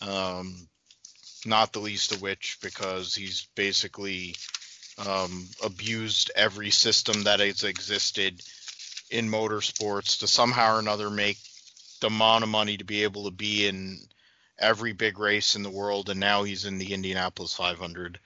Um, 0.02 0.68
not 1.46 1.72
the 1.74 1.80
least 1.80 2.12
of 2.12 2.22
which 2.22 2.58
because 2.62 3.16
he's 3.16 3.48
basically 3.56 4.36
um, 5.08 5.48
abused 5.64 6.32
every 6.36 6.70
system 6.70 7.24
that 7.24 7.40
has 7.40 7.64
existed 7.64 8.42
in 9.10 9.30
motorsports 9.30 10.20
to 10.20 10.28
somehow 10.28 10.76
or 10.76 10.80
another 10.80 11.10
make 11.10 11.38
amount 12.04 12.43
of 12.43 12.50
money 12.50 12.78
to 12.78 12.84
be 12.84 13.04
able 13.04 13.26
to 13.26 13.32
be 13.32 13.68
in 13.68 14.00
every 14.58 14.93
big 14.93 15.20
race 15.20 15.56
in 15.56 15.64
the 15.64 15.70
world, 15.70 16.10
and 16.10 16.20
now 16.20 16.43
he's 16.43 16.66
in 16.66 16.78
the 16.78 16.93
Indianapolis 16.93 17.54
500. 17.54 18.20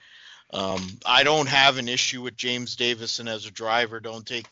Um, 0.52 1.00
I 1.06 1.24
don't 1.24 1.50
have 1.50 1.78
an 1.78 1.90
issue 1.90 2.22
with 2.22 2.38
James 2.38 2.76
Davison 2.76 3.28
as 3.28 3.46
a 3.46 3.52
driver. 3.52 4.00
Don't 4.00 4.26
take 4.26 4.48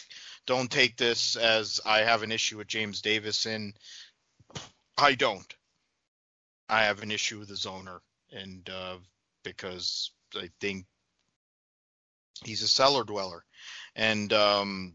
don't 0.48 0.72
take 0.72 0.98
this 0.98 1.36
as 1.36 1.80
I 1.86 2.00
have 2.00 2.24
an 2.24 2.32
issue 2.32 2.58
with 2.58 2.68
James 2.68 3.02
Davison. 3.02 3.76
I 4.98 5.14
don't. 5.14 5.56
I 6.68 6.84
have 6.84 7.04
an 7.04 7.12
issue 7.12 7.40
with 7.40 7.50
his 7.50 7.66
owner, 7.66 8.02
and 8.32 8.68
uh, 8.70 8.98
because 9.44 10.12
I 10.36 10.50
think 10.60 10.86
he's 12.44 12.64
a 12.64 12.68
cellar 12.68 13.04
dweller, 13.04 13.44
and 13.96 14.32
um, 14.34 14.94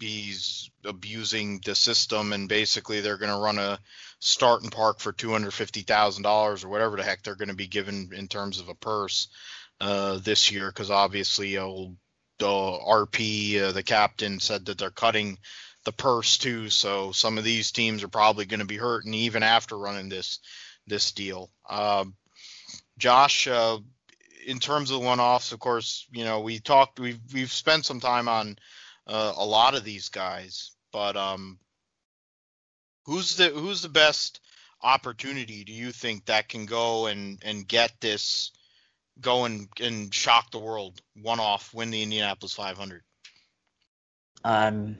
he's 0.00 0.70
abusing 0.84 1.60
the 1.64 1.74
system 1.74 2.32
and 2.32 2.48
basically 2.48 3.00
they're 3.00 3.18
going 3.18 3.32
to 3.32 3.42
run 3.42 3.58
a 3.58 3.78
start 4.18 4.62
and 4.62 4.72
park 4.72 5.00
for 5.00 5.12
$250,000 5.12 6.64
or 6.64 6.68
whatever 6.68 6.96
the 6.96 7.02
heck 7.02 7.22
they're 7.22 7.34
going 7.34 7.48
to 7.48 7.54
be 7.54 7.66
given 7.66 8.10
in 8.14 8.28
terms 8.28 8.60
of 8.60 8.68
a 8.68 8.74
purse 8.74 9.28
uh, 9.80 10.18
this 10.18 10.50
year. 10.50 10.68
Because 10.68 10.90
obviously 10.90 11.58
old 11.58 11.96
RP 12.38 13.60
uh, 13.60 13.72
the 13.72 13.82
captain 13.82 14.40
said 14.40 14.66
that 14.66 14.78
they're 14.78 14.90
cutting 14.90 15.38
the 15.84 15.92
purse 15.92 16.38
too. 16.38 16.70
So 16.70 17.12
some 17.12 17.38
of 17.38 17.44
these 17.44 17.72
teams 17.72 18.02
are 18.02 18.08
probably 18.08 18.46
going 18.46 18.60
to 18.60 18.66
be 18.66 18.76
hurting 18.76 19.14
even 19.14 19.42
after 19.42 19.78
running 19.78 20.08
this 20.08 20.40
this 20.86 21.12
deal. 21.12 21.50
Um, 21.68 22.14
Josh 22.98 23.46
uh, 23.46 23.78
in 24.46 24.58
terms 24.58 24.90
of 24.90 25.02
one-offs 25.02 25.52
of 25.52 25.58
course 25.58 26.06
you 26.12 26.24
know 26.24 26.40
we 26.40 26.58
talked 26.58 26.98
we've 26.98 27.20
we've 27.32 27.52
spent 27.52 27.84
some 27.84 28.00
time 28.00 28.28
on 28.28 28.56
uh, 29.10 29.34
a 29.36 29.44
lot 29.44 29.74
of 29.74 29.84
these 29.84 30.08
guys. 30.08 30.70
But 30.92 31.16
um, 31.16 31.58
who's 33.04 33.36
the 33.36 33.48
who's 33.48 33.82
the 33.82 33.88
best 33.88 34.40
opportunity 34.82 35.64
do 35.64 35.72
you 35.72 35.92
think 35.92 36.26
that 36.26 36.48
can 36.48 36.64
go 36.64 37.06
and 37.06 37.38
and 37.44 37.68
get 37.68 37.92
this 38.00 38.52
go 39.20 39.44
and, 39.44 39.68
and 39.78 40.14
shock 40.14 40.50
the 40.50 40.58
world 40.58 40.98
one 41.20 41.40
off 41.40 41.74
win 41.74 41.90
the 41.90 42.02
Indianapolis 42.02 42.54
500? 42.54 43.02
Um, 44.42 44.96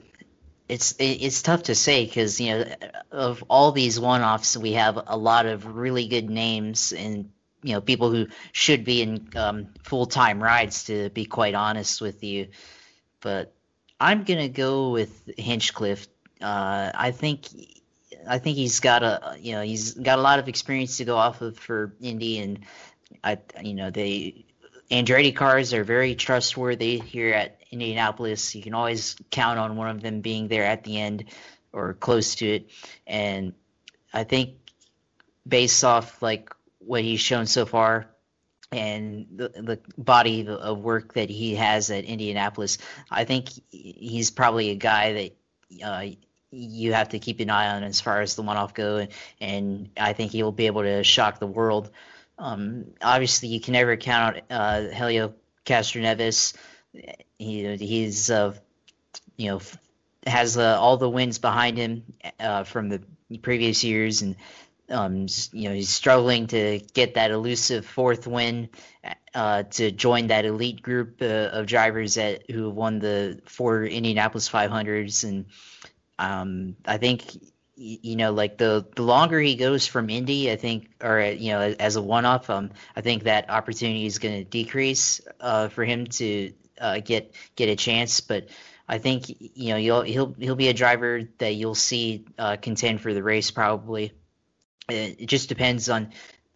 it's 0.67 0.95
it's 0.99 1.41
tough 1.41 1.63
to 1.63 1.75
say 1.75 2.05
because 2.05 2.39
you 2.39 2.51
know 2.51 2.65
of 3.11 3.43
all 3.49 3.71
these 3.71 3.99
one 3.99 4.21
offs 4.21 4.55
we 4.55 4.73
have 4.73 4.99
a 5.07 5.17
lot 5.17 5.45
of 5.45 5.65
really 5.65 6.07
good 6.07 6.29
names 6.29 6.93
and 6.93 7.31
you 7.63 7.73
know 7.73 7.81
people 7.81 8.11
who 8.11 8.27
should 8.51 8.83
be 8.83 9.01
in 9.01 9.27
um, 9.35 9.67
full 9.83 10.05
time 10.05 10.41
rides 10.41 10.85
to 10.85 11.09
be 11.09 11.25
quite 11.25 11.55
honest 11.55 12.01
with 12.01 12.23
you, 12.23 12.49
but 13.21 13.53
I'm 14.01 14.23
gonna 14.23 14.49
go 14.49 14.89
with 14.89 15.29
Hinchcliffe. 15.37 16.07
Uh, 16.41 16.91
I 16.93 17.11
think 17.11 17.47
I 18.27 18.39
think 18.39 18.57
he's 18.57 18.79
got 18.79 19.03
a 19.03 19.37
you 19.39 19.51
know 19.51 19.61
he's 19.61 19.93
got 19.93 20.17
a 20.17 20.21
lot 20.23 20.39
of 20.39 20.47
experience 20.47 20.97
to 20.97 21.05
go 21.05 21.15
off 21.17 21.41
of 21.41 21.55
for 21.55 21.93
Indy, 22.01 22.39
and 22.39 22.65
I 23.23 23.37
you 23.61 23.75
know 23.75 23.91
they 23.91 24.45
Andretti 24.89 25.35
cars 25.35 25.71
are 25.75 25.83
very 25.83 26.15
trustworthy 26.15 26.97
here 26.97 27.31
at 27.31 27.61
Indianapolis. 27.69 28.55
You 28.55 28.63
can 28.63 28.73
always 28.73 29.15
count 29.29 29.59
on 29.59 29.75
one 29.75 29.89
of 29.89 30.01
them 30.01 30.21
being 30.21 30.47
there 30.47 30.65
at 30.65 30.83
the 30.83 30.99
end 30.99 31.25
or 31.71 31.93
close 31.93 32.33
to 32.35 32.55
it, 32.55 32.71
and 33.05 33.53
I 34.11 34.23
think 34.23 34.55
based 35.47 35.83
off 35.83 36.23
like 36.23 36.49
what 36.79 37.03
he's 37.03 37.19
shown 37.19 37.45
so 37.45 37.67
far, 37.67 38.10
and 38.71 39.27
the, 39.35 39.49
the 39.49 39.79
body 39.97 40.47
of 40.47 40.79
work 40.79 41.13
that 41.13 41.29
he 41.29 41.55
has 41.55 41.91
at 41.91 42.05
Indianapolis, 42.05 42.77
I 43.09 43.25
think 43.25 43.49
he's 43.69 44.31
probably 44.31 44.69
a 44.69 44.75
guy 44.75 45.13
that 45.13 45.83
uh, 45.83 46.05
you 46.51 46.93
have 46.93 47.09
to 47.09 47.19
keep 47.19 47.39
an 47.39 47.49
eye 47.49 47.75
on 47.75 47.83
as 47.83 47.99
far 47.99 48.21
as 48.21 48.35
the 48.35 48.41
one-off 48.41 48.73
go, 48.73 49.07
and, 49.39 49.89
I 49.97 50.13
think 50.13 50.31
he'll 50.31 50.51
be 50.51 50.67
able 50.67 50.83
to 50.83 51.03
shock 51.03 51.39
the 51.39 51.47
world. 51.47 51.91
Um, 52.37 52.85
obviously, 53.01 53.49
you 53.49 53.59
can 53.59 53.73
never 53.73 53.95
count 53.97 54.37
out 54.37 54.43
uh, 54.49 54.89
Helio 54.89 55.33
Castroneves. 55.65 56.53
He, 57.37 57.75
he's 57.77 58.29
uh, 58.29 58.53
you 59.37 59.51
know 59.51 59.61
has 60.27 60.57
uh, 60.57 60.79
all 60.79 60.97
the 60.97 61.09
wins 61.09 61.39
behind 61.39 61.77
him 61.77 62.03
uh, 62.39 62.63
from 62.63 62.89
the 62.89 63.01
previous 63.41 63.83
years, 63.83 64.21
and 64.21 64.35
um, 64.91 65.27
you 65.53 65.69
know, 65.69 65.75
he's 65.75 65.89
struggling 65.89 66.47
to 66.47 66.81
get 66.93 67.15
that 67.15 67.31
elusive 67.31 67.85
fourth 67.85 68.27
win 68.27 68.69
uh, 69.33 69.63
to 69.63 69.91
join 69.91 70.27
that 70.27 70.45
elite 70.45 70.81
group 70.81 71.21
uh, 71.21 71.25
of 71.25 71.65
drivers 71.65 72.15
that 72.15 72.49
who 72.51 72.65
have 72.65 72.75
won 72.75 72.99
the 72.99 73.39
four 73.45 73.83
Indianapolis 73.83 74.49
500s, 74.49 75.23
and 75.23 75.45
um, 76.19 76.75
I 76.85 76.97
think 76.97 77.23
you 77.75 78.15
know, 78.15 78.31
like 78.31 78.57
the 78.57 78.85
the 78.95 79.01
longer 79.01 79.39
he 79.39 79.55
goes 79.55 79.87
from 79.87 80.09
Indy, 80.09 80.51
I 80.51 80.55
think, 80.55 80.89
or 81.01 81.19
you 81.21 81.51
know, 81.51 81.61
as 81.79 81.95
a 81.95 82.01
one 82.01 82.25
off, 82.25 82.49
um, 82.49 82.71
I 82.95 83.01
think 83.01 83.23
that 83.23 83.49
opportunity 83.49 84.05
is 84.05 84.19
going 84.19 84.35
to 84.35 84.43
decrease 84.43 85.21
uh, 85.39 85.69
for 85.69 85.83
him 85.83 86.05
to 86.07 86.53
uh, 86.79 86.99
get 86.99 87.33
get 87.55 87.69
a 87.69 87.75
chance, 87.75 88.21
but. 88.21 88.49
I 88.89 88.97
think 88.97 89.29
you 89.29 89.69
know 89.69 89.77
he'll 89.77 90.01
he'll 90.01 90.35
he'll 90.37 90.57
be 90.57 90.67
a 90.67 90.73
driver 90.73 91.21
that 91.37 91.55
you'll 91.55 91.75
see 91.75 92.25
uh, 92.37 92.57
contend 92.57 92.99
for 92.99 93.13
the 93.13 93.23
race 93.23 93.49
probably 93.49 94.11
it 94.89 95.25
just 95.25 95.49
depends 95.49 95.89
on 95.89 96.11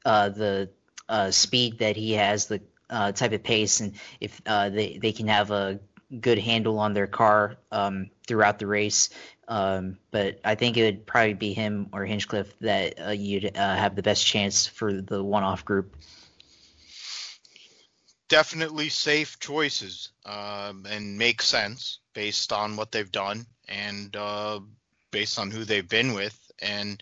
uh, 0.06 0.30
the 0.30 0.70
uh, 1.10 1.32
speed 1.32 1.80
that 1.80 1.96
he 1.96 2.14
has, 2.14 2.48
the 2.48 2.62
uh, 2.90 3.12
type 3.12 3.32
of 3.32 3.44
pace, 3.44 3.80
and 3.80 3.94
if 4.20 4.42
uh, 4.46 4.70
they 4.70 4.98
they 4.98 5.12
can 5.12 5.28
have 5.28 5.52
a 5.52 5.80
good 6.22 6.38
handle 6.38 6.80
on 6.80 6.94
their 6.94 7.08
car 7.08 7.58
um, 7.72 8.10
throughout 8.28 8.60
the 8.60 8.68
race. 8.68 9.10
Um, 9.48 9.98
but 10.12 10.40
I 10.44 10.56
think 10.56 10.78
it 10.78 10.84
would 10.84 11.06
probably 11.06 11.34
be 11.34 11.54
him 11.54 11.90
or 11.94 12.06
Hinchcliffe 12.06 12.58
that 12.62 13.08
uh, 13.08 13.12
you'd 13.12 13.58
uh, 13.58 13.76
have 13.76 13.96
the 13.96 14.02
best 14.02 14.26
chance 14.26 14.66
for 14.66 15.02
the 15.02 15.24
one-off 15.24 15.66
group. 15.66 15.96
Definitely 18.28 18.90
safe 18.90 19.40
choices 19.40 20.10
um, 20.26 20.88
and 20.90 21.18
make 21.18 21.44
sense 21.44 22.00
based 22.14 22.52
on 22.52 22.76
what 22.76 22.92
they've 22.92 23.12
done 23.12 23.46
and 23.68 24.18
based 25.12 25.38
on 25.38 25.52
who 25.52 25.64
they've 25.64 25.88
been 25.88 26.14
with 26.14 26.40
and 26.60 27.02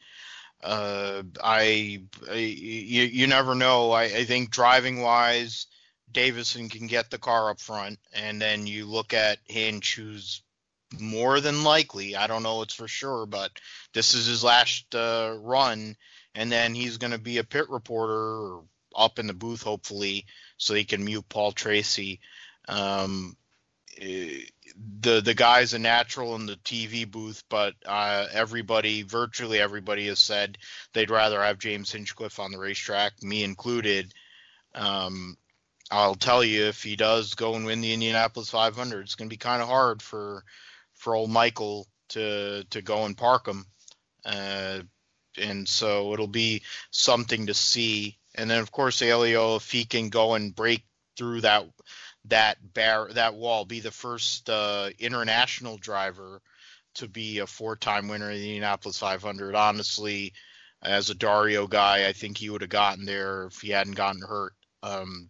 uh, 0.63 1.23
I, 1.43 2.01
I 2.29 2.35
you, 2.35 3.03
you 3.03 3.27
never 3.27 3.55
know. 3.55 3.91
I, 3.91 4.03
I 4.03 4.23
think 4.25 4.49
driving 4.49 5.01
wise, 5.01 5.67
Davison 6.11 6.69
can 6.69 6.87
get 6.87 7.09
the 7.09 7.17
car 7.17 7.49
up 7.49 7.59
front, 7.59 7.99
and 8.13 8.41
then 8.41 8.65
you 8.65 8.85
look 8.85 9.13
at 9.13 9.39
Hinch, 9.45 9.95
who's 9.95 10.41
more 10.99 11.39
than 11.39 11.63
likely. 11.63 12.15
I 12.15 12.27
don't 12.27 12.43
know 12.43 12.61
it's 12.61 12.73
for 12.73 12.87
sure, 12.87 13.25
but 13.25 13.51
this 13.93 14.13
is 14.13 14.27
his 14.27 14.43
last 14.43 14.93
uh, 14.95 15.35
run, 15.39 15.97
and 16.35 16.51
then 16.51 16.73
he's 16.75 16.97
going 16.97 17.11
to 17.11 17.19
be 17.19 17.39
a 17.39 17.43
pit 17.43 17.69
reporter 17.69 18.13
or 18.13 18.63
up 18.95 19.19
in 19.19 19.27
the 19.27 19.33
booth 19.33 19.63
hopefully, 19.63 20.25
so 20.57 20.73
he 20.73 20.85
can 20.85 21.03
mute 21.03 21.27
Paul 21.27 21.51
Tracy. 21.51 22.19
Um, 22.67 23.35
eh, 23.99 24.41
the 25.01 25.21
the 25.21 25.33
guy's 25.33 25.73
a 25.73 25.79
natural 25.79 26.35
in 26.35 26.45
the 26.45 26.55
TV 26.57 27.09
booth, 27.09 27.43
but 27.49 27.75
uh, 27.85 28.27
everybody, 28.31 29.03
virtually 29.03 29.59
everybody, 29.59 30.07
has 30.07 30.19
said 30.19 30.57
they'd 30.93 31.11
rather 31.11 31.41
have 31.41 31.59
James 31.59 31.91
Hinchcliffe 31.91 32.39
on 32.39 32.51
the 32.51 32.57
racetrack, 32.57 33.21
me 33.21 33.43
included. 33.43 34.13
Um, 34.73 35.37
I'll 35.91 36.15
tell 36.15 36.43
you, 36.43 36.65
if 36.65 36.81
he 36.81 36.95
does 36.95 37.35
go 37.35 37.55
and 37.55 37.65
win 37.65 37.81
the 37.81 37.93
Indianapolis 37.93 38.49
500, 38.49 39.01
it's 39.01 39.15
going 39.15 39.29
to 39.29 39.33
be 39.33 39.37
kind 39.37 39.61
of 39.61 39.67
hard 39.67 40.01
for 40.01 40.43
for 40.95 41.15
old 41.15 41.29
Michael 41.29 41.87
to 42.09 42.63
to 42.71 42.81
go 42.81 43.05
and 43.05 43.17
park 43.17 43.47
him, 43.47 43.65
uh, 44.25 44.79
and 45.37 45.67
so 45.67 46.13
it'll 46.13 46.27
be 46.27 46.63
something 46.91 47.47
to 47.47 47.53
see. 47.53 48.17
And 48.35 48.49
then 48.49 48.59
of 48.59 48.71
course 48.71 48.99
Helio, 48.99 49.55
if 49.57 49.69
he 49.69 49.85
can 49.85 50.09
go 50.09 50.33
and 50.33 50.55
break 50.55 50.83
through 51.15 51.41
that 51.41 51.65
that 52.25 52.57
bar 52.73 53.11
that 53.13 53.35
wall, 53.35 53.65
be 53.65 53.79
the 53.79 53.91
first 53.91 54.49
uh, 54.49 54.89
international 54.99 55.77
driver 55.77 56.41
to 56.95 57.07
be 57.07 57.39
a 57.39 57.47
four-time 57.47 58.07
winner 58.07 58.29
in 58.29 58.37
the 58.37 58.49
Indianapolis 58.49 58.99
500. 58.99 59.55
Honestly, 59.55 60.33
as 60.81 61.09
a 61.09 61.15
Dario 61.15 61.67
guy, 61.67 62.07
I 62.07 62.13
think 62.13 62.37
he 62.37 62.49
would 62.49 62.61
have 62.61 62.69
gotten 62.69 63.05
there 63.05 63.45
if 63.45 63.61
he 63.61 63.69
hadn't 63.69 63.95
gotten 63.95 64.21
hurt. 64.21 64.53
Um, 64.83 65.29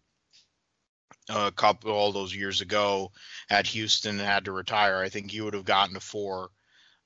a 1.29 1.51
couple 1.51 1.91
all 1.91 2.11
those 2.11 2.35
years 2.35 2.61
ago 2.61 3.11
at 3.49 3.67
Houston 3.67 4.19
and 4.19 4.27
had 4.27 4.45
to 4.45 4.51
retire. 4.51 4.97
I 4.97 5.09
think 5.09 5.31
he 5.31 5.41
would 5.41 5.53
have 5.53 5.65
gotten 5.65 5.95
a 5.95 6.01
four. 6.01 6.49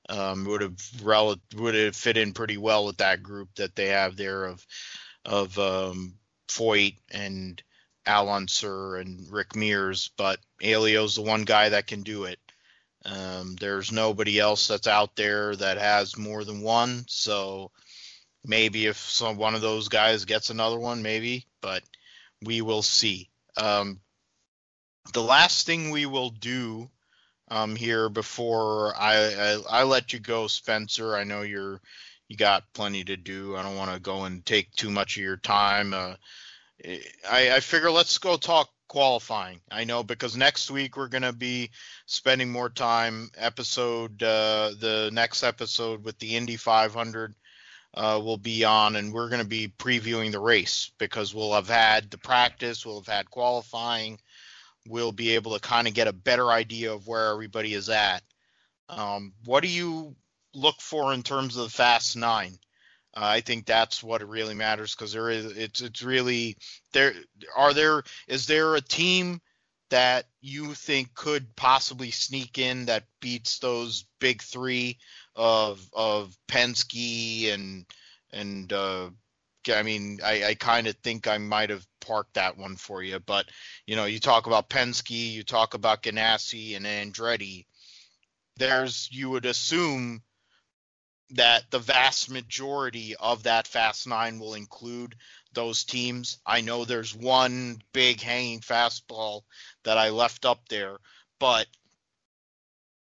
Um, 0.10 0.46
would 0.46 0.62
have 0.62 0.80
rel- 1.04 1.42
would 1.56 1.76
have 1.76 1.96
fit 1.96 2.16
in 2.16 2.34
pretty 2.34 2.58
well 2.58 2.86
with 2.86 2.98
that 2.98 3.22
group 3.22 3.50
that 3.56 3.76
they 3.76 3.88
have 3.88 4.16
there 4.16 4.46
of 4.46 4.66
of 5.26 5.60
um, 5.60 6.16
Foyt 6.48 6.96
and 7.12 7.62
Al 8.08 8.30
Unser 8.30 8.96
and 8.96 9.32
Rick 9.32 9.56
Mears, 9.56 10.10
but 10.18 10.40
Helio's 10.60 11.16
the 11.16 11.22
one 11.22 11.44
guy 11.44 11.70
that 11.70 11.88
can 11.88 12.02
do 12.02 12.24
it. 12.24 12.40
Um, 13.06 13.56
there's 13.60 13.92
nobody 13.92 14.40
else 14.40 14.68
that's 14.68 14.88
out 14.88 15.16
there 15.16 15.56
that 15.56 15.78
has 15.78 16.18
more 16.18 16.44
than 16.44 16.62
one, 16.62 17.06
so 17.08 17.72
maybe 18.44 18.86
if 18.86 18.98
some 18.98 19.38
one 19.38 19.56
of 19.56 19.62
those 19.62 19.88
guys 19.90 20.26
gets 20.26 20.50
another 20.50 20.80
one, 20.80 21.02
maybe, 21.02 21.46
but 21.62 21.84
we 22.42 22.62
will 22.62 22.82
see. 22.82 23.30
Um, 23.56 24.00
the 25.14 25.24
last 25.24 25.66
thing 25.66 25.92
we 25.92 26.06
will 26.06 26.30
do 26.30 26.90
um, 27.50 27.76
here 27.76 28.10
before 28.10 28.96
I, 28.98 29.16
I, 29.16 29.80
I 29.80 29.84
let 29.84 30.12
you 30.14 30.20
go, 30.20 30.48
Spencer. 30.48 31.16
I 31.16 31.24
know 31.24 31.42
you're 31.42 31.82
you 32.28 32.36
got 32.36 32.74
plenty 32.74 33.04
to 33.06 33.16
do. 33.16 33.56
I 33.56 33.64
don't 33.64 33.78
want 33.78 33.94
to 33.94 34.00
go 34.00 34.26
and 34.26 34.46
take 34.46 34.72
too 34.72 34.90
much 34.90 35.16
of 35.16 35.24
your 35.24 35.38
time. 35.38 35.94
Uh, 35.94 36.16
I, 36.86 37.56
I 37.56 37.60
figure 37.60 37.92
let's 37.92 38.18
go 38.18 38.38
talk 38.38 38.70
qualifying. 38.88 39.60
I 39.70 39.84
know 39.84 40.04
because 40.04 40.38
next 40.38 40.72
week 40.72 40.96
we're 40.96 41.08
gonna 41.08 41.34
be 41.34 41.72
spending 42.06 42.52
more 42.52 42.70
time. 42.70 43.30
Episode 43.36 44.22
uh, 44.22 44.72
the 44.80 45.10
next 45.12 45.44
episode 45.44 46.04
with 46.04 46.18
the 46.20 46.36
Indy 46.36 46.56
500 46.56 47.36
uh, 47.94 48.22
will 48.24 48.38
be 48.38 48.64
on, 48.64 48.96
and 48.96 49.14
we're 49.14 49.30
gonna 49.30 49.44
be 49.44 49.68
previewing 49.68 50.32
the 50.32 50.40
race 50.40 50.92
because 50.98 51.34
we'll 51.34 51.54
have 51.54 51.70
had 51.70 52.10
the 52.12 52.18
practice, 52.18 52.86
we'll 52.86 53.02
have 53.02 53.14
had 53.14 53.30
qualifying, 53.32 54.20
we'll 54.88 55.12
be 55.12 55.36
able 55.36 55.54
to 55.54 55.60
kind 55.60 55.88
of 55.88 55.94
get 55.94 56.08
a 56.08 56.14
better 56.14 56.52
idea 56.52 56.94
of 56.94 57.08
where 57.08 57.32
everybody 57.32 57.74
is 57.74 57.90
at. 57.90 58.22
Um, 58.90 59.34
what 59.46 59.64
do 59.64 59.70
you 59.70 60.16
look 60.54 60.80
for 60.80 61.14
in 61.14 61.24
terms 61.24 61.58
of 61.58 61.64
the 61.64 61.70
Fast 61.70 62.16
Nine? 62.16 62.58
Uh, 63.18 63.26
I 63.26 63.42
think 63.42 63.66
that's 63.66 64.04
what 64.04 64.28
really 64.28 64.54
matters 64.54 64.94
because 64.94 65.12
there 65.12 65.32
is 65.32 65.46
it's 65.46 65.82
it's 65.82 66.04
really 66.04 66.56
there. 66.94 67.16
Are 67.56 67.74
there 67.74 68.04
is 68.28 68.46
there 68.46 68.76
a 68.76 68.82
team 68.82 69.42
that 69.90 70.26
you 70.42 70.76
think 70.76 71.16
could 71.16 71.56
possibly 71.56 72.12
sneak 72.12 72.60
in 72.60 72.86
that 72.86 73.06
beats 73.20 73.58
those 73.58 74.06
big 74.20 74.44
three 74.44 75.00
of 75.36 75.82
of 75.94 76.38
Penske 76.48 77.52
and 77.52 77.88
and 78.32 78.72
uh, 78.72 79.10
I 79.68 79.82
mean, 79.82 80.20
I, 80.24 80.50
I 80.50 80.54
kind 80.54 80.86
of 80.86 80.96
think 80.98 81.28
I 81.28 81.40
might 81.40 81.72
have 81.72 81.88
parked 82.00 82.36
that 82.36 82.56
one 82.56 82.76
for 82.76 83.02
you, 83.02 83.20
but 83.20 83.48
you 83.88 83.96
know, 83.96 84.06
you 84.06 84.20
talk 84.20 84.46
about 84.46 84.70
Penske, 84.70 85.32
you 85.32 85.44
talk 85.44 85.74
about 85.74 86.04
Ganassi 86.04 86.78
and 86.78 86.86
Andretti. 86.86 87.66
There's 88.58 89.10
you 89.12 89.32
would 89.32 89.48
assume 89.48 90.22
that 91.32 91.70
the 91.72 91.80
vast 91.80 92.30
majority 92.30 93.16
of 93.16 93.44
that 93.44 93.68
Fast 93.68 94.08
Nine 94.08 94.40
will 94.40 94.54
include 94.54 95.16
those 95.54 95.84
teams. 95.84 96.40
I 96.46 96.62
know 96.62 96.86
there's 96.86 97.16
one 97.16 97.82
big 97.94 98.22
hanging 98.22 98.62
fastball 98.62 99.42
that 99.84 99.98
I 99.98 100.10
left 100.10 100.46
up 100.46 100.68
there, 100.70 100.98
but 101.40 101.68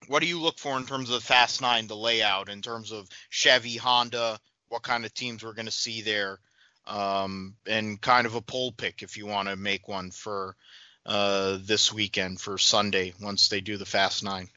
what 0.08 0.20
do 0.20 0.28
you 0.28 0.40
look 0.40 0.58
for 0.58 0.76
in 0.76 0.86
terms 0.86 1.08
of 1.08 1.14
the 1.14 1.26
Fast 1.26 1.60
Nine, 1.60 1.86
the 1.86 1.96
layout, 1.96 2.48
in 2.48 2.62
terms 2.62 2.92
of 2.92 3.08
Chevy, 3.30 3.76
Honda, 3.76 4.38
what 4.68 4.82
kind 4.82 5.04
of 5.04 5.14
teams 5.14 5.42
we're 5.42 5.54
going 5.54 5.66
to 5.66 5.72
see 5.72 6.02
there? 6.02 6.38
um, 6.86 7.54
and 7.66 8.00
kind 8.00 8.26
of 8.26 8.34
a 8.34 8.40
pole 8.40 8.72
pick 8.72 9.02
if 9.02 9.16
you 9.16 9.26
want 9.26 9.48
to 9.48 9.56
make 9.56 9.88
one 9.88 10.10
for 10.10 10.56
uh, 11.06 11.58
this 11.62 11.92
weekend 11.92 12.40
for 12.40 12.58
Sunday 12.58 13.12
once 13.20 13.48
they 13.48 13.60
do 13.60 13.76
the 13.76 13.86
Fast 13.86 14.24
Nine. 14.24 14.48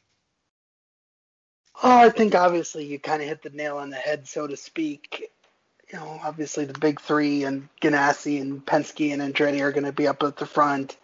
Oh, 1.82 1.98
I 1.98 2.08
think 2.08 2.34
obviously 2.34 2.86
you 2.86 2.98
kind 2.98 3.20
of 3.22 3.28
hit 3.28 3.42
the 3.42 3.50
nail 3.50 3.76
on 3.76 3.90
the 3.90 3.96
head, 3.96 4.26
so 4.26 4.46
to 4.46 4.56
speak. 4.56 5.30
You 5.92 5.98
know, 5.98 6.20
obviously 6.24 6.64
the 6.64 6.78
big 6.78 7.00
three 7.00 7.44
and 7.44 7.68
Ganassi 7.82 8.40
and 8.40 8.64
Penske 8.64 9.12
and 9.12 9.22
Andretti 9.22 9.60
are 9.60 9.72
going 9.72 9.84
to 9.84 9.92
be 9.92 10.08
up 10.08 10.22
at 10.22 10.36
the 10.36 10.46
front. 10.46 10.96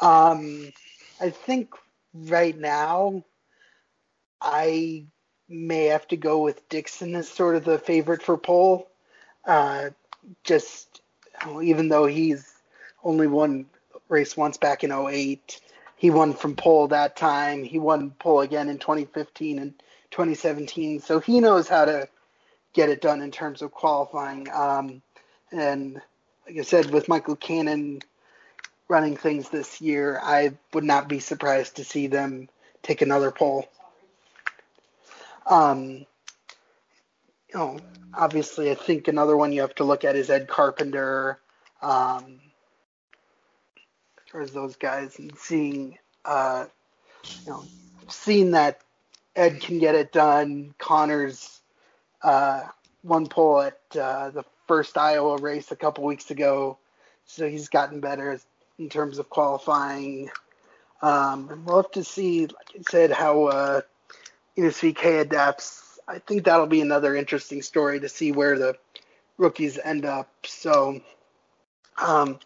Um, 0.00 0.72
I 1.20 1.30
think 1.30 1.74
right 2.14 2.56
now 2.56 3.24
I 4.40 5.04
may 5.48 5.86
have 5.86 6.06
to 6.08 6.16
go 6.16 6.42
with 6.42 6.68
Dixon 6.68 7.14
as 7.14 7.28
sort 7.28 7.56
of 7.56 7.64
the 7.64 7.78
favorite 7.78 8.22
for 8.22 8.38
pole. 8.38 8.88
Uh, 9.44 9.90
just 10.44 11.00
even 11.62 11.88
though 11.88 12.06
he's 12.06 12.52
only 13.02 13.26
won 13.26 13.66
race 14.08 14.36
once 14.36 14.56
back 14.56 14.84
in 14.84 14.92
08, 14.92 15.60
he 15.96 16.10
won 16.10 16.32
from 16.32 16.54
pole 16.54 16.88
that 16.88 17.16
time. 17.16 17.64
He 17.64 17.78
won 17.78 18.12
pole 18.12 18.40
again 18.40 18.68
in 18.68 18.78
2015 18.78 19.58
and 19.58 19.74
2017. 20.12 21.00
So 21.00 21.18
he 21.18 21.40
knows 21.40 21.68
how 21.68 21.84
to 21.84 22.08
get 22.72 22.88
it 22.88 23.00
done 23.00 23.20
in 23.20 23.30
terms 23.30 23.62
of 23.62 23.72
qualifying. 23.72 24.48
Um, 24.52 25.02
and 25.50 26.00
like 26.46 26.58
I 26.58 26.62
said, 26.62 26.90
with 26.90 27.08
Michael 27.08 27.36
Cannon 27.36 28.00
running 28.88 29.16
things 29.16 29.48
this 29.48 29.80
year, 29.80 30.20
I 30.22 30.52
would 30.72 30.84
not 30.84 31.08
be 31.08 31.18
surprised 31.18 31.76
to 31.76 31.84
see 31.84 32.06
them 32.06 32.48
take 32.82 33.02
another 33.02 33.30
pole. 33.30 33.68
Um, 35.46 36.06
you 37.48 37.58
know, 37.58 37.78
obviously, 38.14 38.70
I 38.70 38.74
think 38.74 39.08
another 39.08 39.36
one 39.36 39.52
you 39.52 39.62
have 39.62 39.74
to 39.76 39.84
look 39.84 40.04
at 40.04 40.16
is 40.16 40.30
Ed 40.30 40.48
Carpenter, 40.48 41.38
um, 41.80 42.40
those 44.52 44.76
guys, 44.76 45.18
and 45.18 45.36
seeing, 45.36 45.98
uh, 46.24 46.64
you 47.44 47.50
know, 47.50 47.64
seeing 48.08 48.52
that 48.52 48.80
Ed 49.34 49.60
can 49.60 49.78
get 49.78 49.94
it 49.94 50.12
done. 50.12 50.74
Conor's 50.78 51.60
uh, 52.22 52.62
one 53.02 53.26
pole 53.26 53.62
at 53.62 53.80
uh, 53.98 54.30
the 54.30 54.44
first 54.66 54.96
Iowa 54.96 55.38
race 55.38 55.70
a 55.72 55.76
couple 55.76 56.04
weeks 56.04 56.30
ago, 56.30 56.78
so 57.24 57.48
he's 57.48 57.68
gotten 57.68 58.00
better 58.00 58.38
in 58.78 58.88
terms 58.88 59.18
of 59.18 59.30
qualifying. 59.30 60.30
Um, 61.00 61.64
we'll 61.64 61.82
have 61.82 61.90
to 61.92 62.04
see, 62.04 62.42
like 62.46 62.70
I 62.78 62.82
said, 62.90 63.10
how 63.10 63.44
uh, 63.44 63.80
NSVK 64.56 65.20
adapts 65.22 65.92
I 66.08 66.18
think 66.18 66.44
that'll 66.44 66.66
be 66.66 66.80
another 66.80 67.14
interesting 67.14 67.62
story 67.62 68.00
to 68.00 68.08
see 68.08 68.32
where 68.32 68.58
the 68.58 68.76
rookies 69.38 69.78
end 69.82 70.04
up. 70.04 70.28
So, 70.44 71.00
um, 71.96 72.38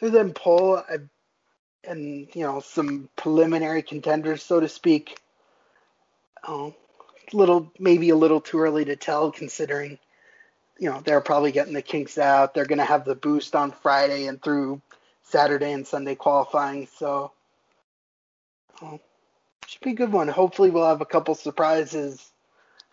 other 0.00 0.10
than 0.10 0.32
pole 0.32 0.82
I, 0.88 0.98
and 1.84 2.28
you 2.34 2.42
know 2.42 2.60
some 2.60 3.08
preliminary 3.16 3.82
contenders, 3.82 4.42
so 4.42 4.60
to 4.60 4.68
speak, 4.68 5.18
oh, 6.46 6.74
little 7.32 7.72
maybe 7.78 8.10
a 8.10 8.16
little 8.16 8.40
too 8.40 8.58
early 8.58 8.84
to 8.86 8.96
tell 8.96 9.30
considering 9.30 9.98
you 10.78 10.90
know 10.90 11.00
they're 11.04 11.20
probably 11.20 11.52
getting 11.52 11.74
the 11.74 11.82
kinks 11.82 12.18
out. 12.18 12.54
They're 12.54 12.66
going 12.66 12.78
to 12.78 12.84
have 12.84 13.04
the 13.04 13.14
boost 13.14 13.54
on 13.54 13.72
Friday 13.72 14.26
and 14.26 14.40
through 14.42 14.80
Saturday 15.22 15.72
and 15.72 15.86
Sunday 15.86 16.14
qualifying. 16.14 16.88
So. 16.98 17.32
Oh, 18.80 19.00
should 19.66 19.82
be 19.82 19.90
a 19.90 19.94
good 19.94 20.12
one. 20.12 20.28
Hopefully, 20.28 20.70
we'll 20.70 20.86
have 20.86 21.00
a 21.00 21.06
couple 21.06 21.34
surprises 21.34 22.30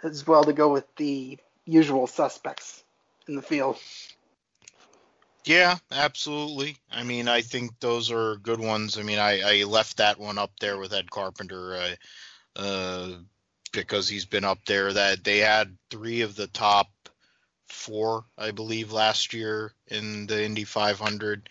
as 0.03 0.27
well 0.27 0.43
to 0.43 0.51
go 0.51 0.71
with 0.71 0.85
the 0.97 1.37
usual 1.65 2.07
suspects 2.07 2.83
in 3.27 3.35
the 3.35 3.41
field. 3.41 3.77
Yeah, 5.45 5.77
absolutely. 5.91 6.77
I 6.91 7.03
mean, 7.03 7.27
I 7.27 7.41
think 7.41 7.79
those 7.79 8.11
are 8.11 8.37
good 8.37 8.59
ones. 8.59 8.97
I 8.97 9.03
mean, 9.03 9.19
I, 9.19 9.61
I 9.61 9.63
left 9.63 9.97
that 9.97 10.19
one 10.19 10.37
up 10.37 10.51
there 10.59 10.77
with 10.77 10.93
Ed 10.93 11.09
Carpenter 11.11 11.75
uh, 11.75 12.59
uh, 12.59 13.09
because 13.81 14.09
he's 14.09 14.25
been 14.25 14.43
up 14.43 14.59
there. 14.65 14.93
That 14.93 15.23
they 15.23 15.39
had 15.39 15.77
three 15.89 16.21
of 16.21 16.35
the 16.35 16.47
top 16.47 16.87
four, 17.67 18.25
I 18.37 18.51
believe, 18.51 18.91
last 18.91 19.33
year 19.33 19.73
in 19.87 20.27
the 20.27 20.43
Indy 20.43 20.63
500 20.63 21.49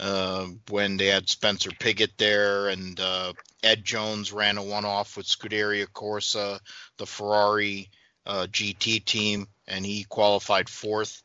uh, 0.00 0.46
when 0.68 0.96
they 0.96 1.06
had 1.06 1.28
Spencer 1.28 1.70
Pigot 1.70 2.12
there 2.18 2.68
and 2.68 2.98
uh, 2.98 3.32
Ed 3.62 3.84
Jones 3.84 4.32
ran 4.32 4.58
a 4.58 4.62
one-off 4.62 5.16
with 5.16 5.26
Scuderia 5.26 5.86
Corsa, 5.86 6.60
the 6.98 7.06
Ferrari 7.06 7.88
uh, 8.26 8.46
GT 8.50 9.04
team, 9.04 9.46
and 9.66 9.86
he 9.86 10.04
qualified 10.04 10.68
fourth 10.68 11.22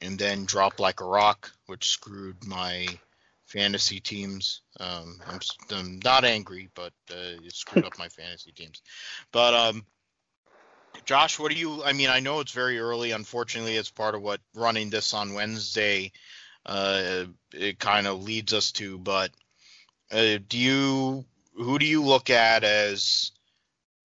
and 0.00 0.18
then 0.18 0.44
dropped 0.44 0.78
like 0.78 1.00
a 1.00 1.04
rock, 1.04 1.50
which 1.66 1.88
screwed 1.88 2.44
my 2.44 2.86
fantasy 3.46 4.00
teams. 4.00 4.60
Um, 4.78 5.20
I'm, 5.26 5.40
I'm, 5.70 6.00
not 6.04 6.24
angry, 6.24 6.68
but 6.74 6.92
uh, 7.10 7.40
it 7.42 7.54
screwed 7.54 7.86
up 7.86 7.98
my 7.98 8.08
fantasy 8.08 8.52
teams. 8.52 8.82
But 9.32 9.54
um, 9.54 9.86
Josh, 11.04 11.38
what 11.38 11.52
do 11.52 11.58
you? 11.58 11.82
I 11.82 11.92
mean, 11.92 12.10
I 12.10 12.20
know 12.20 12.40
it's 12.40 12.52
very 12.52 12.78
early. 12.78 13.12
Unfortunately, 13.12 13.76
it's 13.76 13.90
part 13.90 14.14
of 14.14 14.22
what 14.22 14.40
running 14.54 14.90
this 14.90 15.14
on 15.14 15.34
Wednesday. 15.34 16.12
Uh, 16.64 17.24
it 17.54 17.78
kind 17.78 18.06
of 18.06 18.22
leads 18.22 18.52
us 18.52 18.72
to. 18.72 18.98
But 18.98 19.30
uh, 20.10 20.38
do 20.48 20.58
you? 20.58 21.24
Who 21.54 21.78
do 21.78 21.86
you 21.86 22.02
look 22.02 22.28
at 22.28 22.64
as 22.64 23.32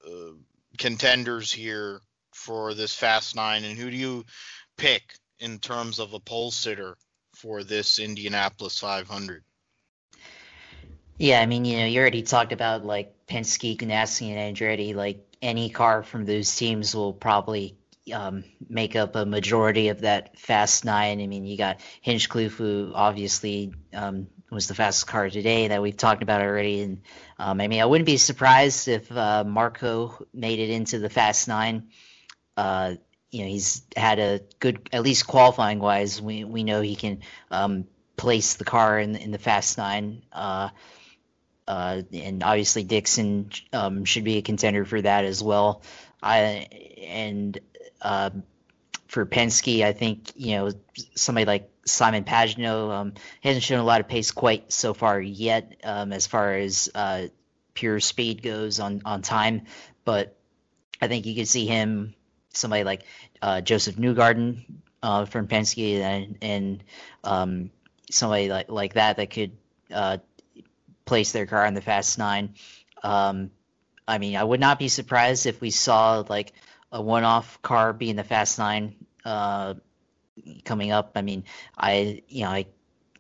uh, 0.05 0.34
contenders 0.78 1.51
here 1.51 2.01
for 2.34 2.74
this 2.74 2.93
Fast 2.93 3.36
Nine, 3.36 3.65
and 3.65 3.78
who 3.78 3.91
do 3.91 3.97
you 3.97 4.26
pick 4.78 5.15
in 5.39 5.59
terms 5.59 5.99
of 5.99 6.13
a 6.13 6.19
pole 6.19 6.51
sitter 6.51 6.97
for 7.36 7.63
this 7.63 7.99
Indianapolis 7.99 8.80
500? 8.80 9.43
Yeah, 11.22 11.39
I 11.39 11.45
mean, 11.45 11.65
you 11.65 11.78
know, 11.78 11.86
you 11.86 11.99
already 11.99 12.24
talked 12.24 12.51
about 12.51 12.84
like 12.84 13.13
Penske, 13.28 13.78
Ganassi, 13.78 14.32
and 14.32 14.57
Andretti. 14.57 14.95
Like 14.95 15.24
any 15.39 15.69
car 15.69 16.01
from 16.01 16.26
those 16.26 16.55
teams 16.55 16.95
will 16.95 17.13
probably 17.13 17.78
um, 18.11 18.43
make 18.67 18.95
up 18.95 19.15
a 19.15 19.24
majority 19.24 19.89
of 19.89 20.01
that 20.01 20.39
fast 20.39 20.84
nine. 20.84 21.22
I 21.22 21.28
mean, 21.28 21.45
you 21.45 21.59
got 21.59 21.80
Hinchcliffe, 22.01 22.55
who 22.55 22.91
obviously 22.95 23.72
um, 23.93 24.30
was 24.49 24.67
the 24.67 24.74
fastest 24.74 25.05
car 25.05 25.30
today 25.30 25.67
that 25.67 25.80
we've 25.80 25.95
talked 25.95 26.24
about 26.24 26.41
already. 26.41 26.82
And 26.82 27.03
um, 27.38 27.61
I 27.61 27.67
mean, 27.67 27.82
I 27.82 27.86
wouldn't 27.86 28.07
be 28.07 28.17
surprised 28.17 28.88
if 28.88 29.11
uh, 29.11 29.43
Marco 29.43 30.26
made 30.34 30.57
it 30.57 30.72
into 30.72 30.97
the 30.97 31.09
fast 31.11 31.47
nine. 31.47 31.89
Uh, 32.57 32.95
you 33.30 33.43
know, 33.43 33.47
he's 33.47 33.84
had 33.95 34.17
a 34.17 34.41
good, 34.57 34.89
at 34.91 35.03
least 35.03 35.28
qualifying 35.28 35.78
wise, 35.78 36.19
we 36.19 36.45
we 36.45 36.63
know 36.63 36.82
he 36.82 36.95
can 36.95 37.22
um, 37.51 37.86
place 38.17 38.55
the 38.55 38.65
car 38.65 38.97
in 38.97 39.15
in 39.15 39.30
the 39.30 39.38
fast 39.38 39.78
nine. 39.78 40.24
Uh, 40.32 40.69
uh, 41.72 42.01
and 42.11 42.43
obviously 42.43 42.84
Dixon 42.84 43.49
um, 43.72 44.03
should 44.03 44.26
be 44.26 44.36
a 44.36 44.41
contender 44.41 44.84
for 44.84 45.01
that 45.01 45.24
as 45.24 45.41
well. 45.41 45.84
I 46.22 46.67
and 47.01 47.57
uh, 48.01 48.32
for 49.07 49.26
Penske, 49.26 49.82
I 49.82 49.93
think 49.93 50.34
you 50.36 50.57
know 50.57 50.72
somebody 51.15 51.45
like 51.45 51.72
Simon 51.86 52.26
Pagenaud 52.26 52.91
um, 52.91 53.13
hasn't 53.41 53.63
shown 53.63 53.80
a 53.80 53.86
lot 53.86 54.01
of 54.01 54.09
pace 54.09 54.32
quite 54.32 54.74
so 54.74 54.93
far 54.93 55.22
yet, 55.22 55.80
um, 55.86 56.11
as 56.11 56.28
far 56.28 56.55
as 56.55 56.89
uh, 56.93 57.28
pure 57.74 58.01
speed 58.01 58.43
goes 58.43 58.82
on 58.82 59.01
on 59.05 59.22
time. 59.22 59.61
But 60.03 60.36
I 61.01 61.07
think 61.07 61.26
you 61.26 61.36
could 61.36 61.47
see 61.47 61.67
him 61.67 62.15
somebody 62.49 62.84
like 62.84 63.03
uh, 63.41 63.61
Josef 63.61 63.95
Newgarden 63.95 64.65
uh, 65.01 65.24
from 65.24 65.47
Penske 65.47 66.01
and, 66.01 66.38
and 66.41 66.84
um, 67.24 67.72
somebody 68.09 68.49
like 68.49 68.69
like 68.69 68.95
that 68.95 69.15
that 69.15 69.30
could 69.30 69.53
uh, 69.93 70.17
place 71.06 71.32
their 71.32 71.45
car 71.45 71.66
in 71.66 71.74
the 71.74 71.82
Fast 71.82 72.18
Nine. 72.18 72.56
Um, 73.04 73.52
I 74.08 74.18
mean, 74.18 74.36
I 74.36 74.43
would 74.43 74.60
not 74.60 74.80
be 74.80 74.88
surprised 74.88 75.45
if 75.45 75.62
we 75.62 75.72
saw 75.72 76.24
like 76.28 76.54
a 76.91 77.02
one-off 77.02 77.62
car 77.62 77.93
be 77.93 78.10
in 78.10 78.16
the 78.16 78.24
Fast 78.24 78.60
Nine 78.60 78.95
uh, 79.26 79.76
coming 80.66 80.91
up. 80.91 81.12
I 81.16 81.22
mean, 81.22 81.43
I 81.78 82.24
you 82.28 82.43
know 82.43 82.49
I 82.49 82.66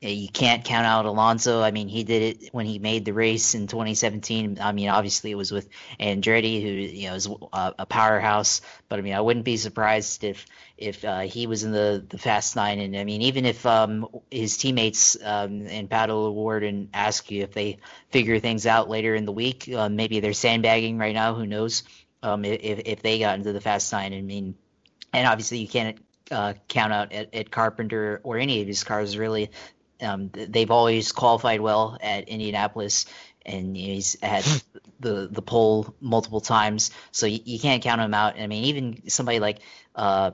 you 0.01 0.29
can't 0.29 0.65
count 0.65 0.87
out 0.87 1.05
Alonso. 1.05 1.61
I 1.61 1.69
mean, 1.69 1.87
he 1.87 2.03
did 2.03 2.21
it 2.23 2.53
when 2.53 2.65
he 2.65 2.79
made 2.79 3.05
the 3.05 3.13
race 3.13 3.53
in 3.53 3.67
2017. 3.67 4.57
I 4.59 4.71
mean, 4.71 4.89
obviously 4.89 5.29
it 5.29 5.35
was 5.35 5.51
with 5.51 5.69
Andretti, 5.99 6.59
who 6.61 6.69
you 6.69 7.09
know 7.09 7.15
is 7.15 7.29
a, 7.53 7.85
powerhouse. 7.85 8.61
But 8.89 8.97
I 8.97 9.03
mean, 9.03 9.13
I 9.13 9.21
wouldn't 9.21 9.45
be 9.45 9.57
surprised 9.57 10.23
if 10.23 10.47
if 10.75 11.05
uh, 11.05 11.19
he 11.19 11.45
was 11.45 11.63
in 11.63 11.71
the 11.71 12.03
the 12.09 12.17
Fast 12.17 12.55
Nine. 12.55 12.79
And 12.79 12.97
I 12.97 13.03
mean, 13.03 13.21
even 13.21 13.45
if 13.45 13.63
um, 13.67 14.07
his 14.31 14.57
teammates 14.57 15.17
um, 15.23 15.67
and 15.67 15.87
Pato 15.87 16.09
O'Ward 16.09 16.63
and 16.63 16.89
Askew 16.95 17.43
if 17.43 17.53
they 17.53 17.77
figure 18.09 18.39
things 18.39 18.65
out 18.65 18.89
later 18.89 19.13
in 19.13 19.25
the 19.25 19.31
week, 19.31 19.69
uh, 19.71 19.87
maybe 19.87 20.19
they're 20.19 20.33
sandbagging 20.33 20.97
right 20.97 21.13
now. 21.13 21.35
Who 21.35 21.45
knows? 21.45 21.83
Um, 22.23 22.43
if 22.43 22.81
if 22.85 23.01
they 23.03 23.19
got 23.19 23.37
into 23.37 23.53
the 23.53 23.61
Fast 23.61 23.91
Nine, 23.93 24.13
I 24.13 24.21
mean, 24.21 24.55
and 25.13 25.27
obviously 25.27 25.59
you 25.59 25.67
can't 25.67 25.99
uh, 26.31 26.53
count 26.67 26.91
out 26.91 27.11
at, 27.11 27.33
at, 27.35 27.51
Carpenter 27.51 28.21
or 28.23 28.37
any 28.37 28.61
of 28.61 28.67
his 28.67 28.83
cars 28.83 29.17
really. 29.17 29.51
Um, 30.01 30.29
they've 30.33 30.71
always 30.71 31.11
qualified 31.11 31.61
well 31.61 31.97
at 32.01 32.27
Indianapolis, 32.27 33.05
and 33.45 33.75
he's 33.75 34.17
had 34.21 34.43
the 34.99 35.27
the 35.31 35.41
pole 35.41 35.95
multiple 35.99 36.41
times, 36.41 36.91
so 37.11 37.25
you, 37.25 37.39
you, 37.43 37.59
can't 37.59 37.83
count 37.83 38.01
him 38.01 38.13
out. 38.13 38.39
I 38.39 38.47
mean, 38.47 38.65
even 38.65 39.09
somebody 39.09 39.39
like 39.39 39.59
uh, 39.95 40.31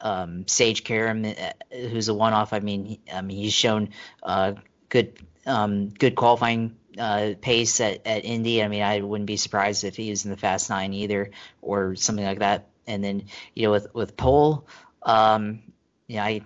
um, 0.00 0.46
Sage 0.46 0.84
Karam, 0.84 1.24
uh, 1.24 1.52
who's 1.70 2.08
a 2.08 2.14
one-off. 2.14 2.52
I 2.52 2.60
mean, 2.60 2.98
I 3.12 3.22
mean 3.22 3.38
he's 3.38 3.52
shown 3.52 3.90
uh, 4.22 4.54
good 4.88 5.18
um, 5.46 5.88
good 5.88 6.14
qualifying 6.14 6.76
uh, 6.98 7.32
pace 7.40 7.80
at, 7.80 8.06
at 8.06 8.24
Indy. 8.24 8.62
I 8.62 8.68
mean, 8.68 8.82
I 8.82 9.00
wouldn't 9.00 9.26
be 9.26 9.36
surprised 9.36 9.84
if 9.84 9.96
he 9.96 10.10
was 10.10 10.24
in 10.24 10.30
the 10.30 10.36
Fast 10.36 10.70
Nine 10.70 10.92
either, 10.92 11.30
or 11.60 11.96
something 11.96 12.24
like 12.24 12.40
that. 12.40 12.68
And 12.86 13.02
then 13.02 13.24
you 13.54 13.64
know, 13.64 13.72
with 13.72 13.94
with 13.94 14.16
pole, 14.16 14.66
um, 15.02 15.62
yeah, 16.08 16.24
I 16.24 16.42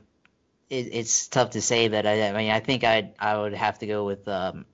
it, 0.69 0.89
it's 0.93 1.29
tough 1.29 1.51
to 1.51 1.63
say, 1.63 1.89
but 1.89 2.07
I, 2.07 2.29
I 2.29 2.33
mean, 2.33 2.51
I 2.51 2.61
think 2.61 2.85
I 2.85 3.13
I 3.19 3.39
would 3.39 3.55
have 3.55 3.79
to 3.81 3.87
go 3.87 4.05
with 4.05 4.27
um, 4.29 4.67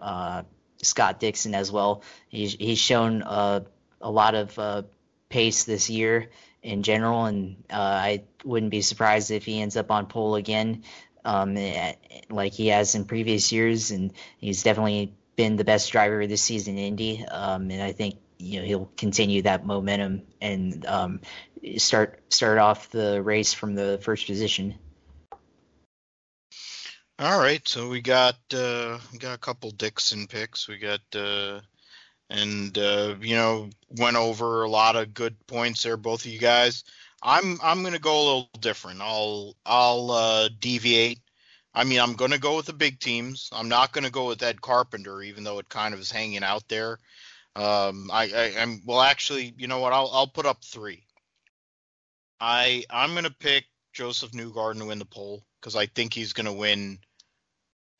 uh, 0.00 0.42
Scott 0.82 1.20
Dixon 1.20 1.54
as 1.54 1.70
well. 1.70 2.02
He's 2.28 2.54
he's 2.54 2.78
shown 2.78 3.22
uh, 3.22 3.60
a 4.00 4.10
lot 4.10 4.34
of 4.34 4.58
uh, 4.58 4.82
pace 5.28 5.64
this 5.64 5.88
year 5.90 6.30
in 6.62 6.82
general, 6.82 7.24
and 7.24 7.62
uh, 7.70 7.76
I 7.76 8.24
wouldn't 8.44 8.70
be 8.70 8.82
surprised 8.82 9.30
if 9.30 9.44
he 9.44 9.60
ends 9.60 9.76
up 9.76 9.90
on 9.90 10.06
pole 10.06 10.34
again, 10.34 10.84
um, 11.24 11.56
eh, 11.56 11.94
like 12.28 12.52
he 12.52 12.68
has 12.68 12.94
in 12.94 13.04
previous 13.04 13.52
years. 13.52 13.90
And 13.90 14.12
he's 14.38 14.62
definitely 14.62 15.14
been 15.36 15.56
the 15.56 15.64
best 15.64 15.90
driver 15.92 16.26
this 16.26 16.42
season 16.42 16.76
in 16.76 16.84
Indy, 16.84 17.24
um, 17.24 17.70
and 17.70 17.82
I 17.82 17.92
think 17.92 18.16
you 18.38 18.60
know 18.60 18.66
he'll 18.66 18.90
continue 18.96 19.42
that 19.42 19.64
momentum 19.64 20.22
and 20.40 20.84
um, 20.86 21.20
start 21.76 22.20
start 22.30 22.58
off 22.58 22.90
the 22.90 23.22
race 23.22 23.52
from 23.54 23.74
the 23.74 23.98
first 24.02 24.26
position. 24.26 24.74
All 27.20 27.38
right, 27.38 27.68
so 27.68 27.86
we 27.86 28.00
got 28.00 28.38
uh, 28.54 28.98
we 29.12 29.18
got 29.18 29.34
a 29.34 29.38
couple 29.38 29.70
Dixon 29.72 30.26
picks. 30.26 30.66
We 30.66 30.78
got 30.78 31.02
uh, 31.14 31.60
and 32.30 32.78
uh, 32.78 33.16
you 33.20 33.34
know 33.36 33.68
went 33.98 34.16
over 34.16 34.62
a 34.62 34.70
lot 34.70 34.96
of 34.96 35.12
good 35.12 35.36
points 35.46 35.82
there, 35.82 35.98
both 35.98 36.24
of 36.24 36.32
you 36.32 36.38
guys. 36.38 36.82
I'm 37.22 37.58
I'm 37.62 37.82
gonna 37.82 37.98
go 37.98 38.16
a 38.16 38.24
little 38.24 38.48
different. 38.60 39.02
I'll 39.02 39.54
I'll 39.66 40.10
uh, 40.10 40.48
deviate. 40.60 41.20
I 41.74 41.84
mean, 41.84 42.00
I'm 42.00 42.14
gonna 42.14 42.38
go 42.38 42.56
with 42.56 42.64
the 42.64 42.72
big 42.72 43.00
teams. 43.00 43.50
I'm 43.52 43.68
not 43.68 43.92
gonna 43.92 44.08
go 44.08 44.28
with 44.28 44.42
Ed 44.42 44.62
Carpenter, 44.62 45.20
even 45.20 45.44
though 45.44 45.58
it 45.58 45.68
kind 45.68 45.92
of 45.92 46.00
is 46.00 46.10
hanging 46.10 46.42
out 46.42 46.66
there. 46.68 47.00
Um, 47.54 48.10
I, 48.10 48.30
I 48.34 48.44
am 48.56 48.80
well, 48.86 49.02
actually, 49.02 49.52
you 49.58 49.66
know 49.66 49.80
what? 49.80 49.92
I'll 49.92 50.08
I'll 50.10 50.26
put 50.26 50.46
up 50.46 50.64
three. 50.64 51.04
I 52.40 52.84
I'm 52.88 53.14
gonna 53.14 53.28
pick 53.28 53.66
Josef 53.92 54.30
Newgarden 54.30 54.78
to 54.78 54.86
win 54.86 54.98
the 54.98 55.04
pole 55.04 55.44
because 55.60 55.76
I 55.76 55.84
think 55.84 56.14
he's 56.14 56.32
gonna 56.32 56.54
win 56.54 56.98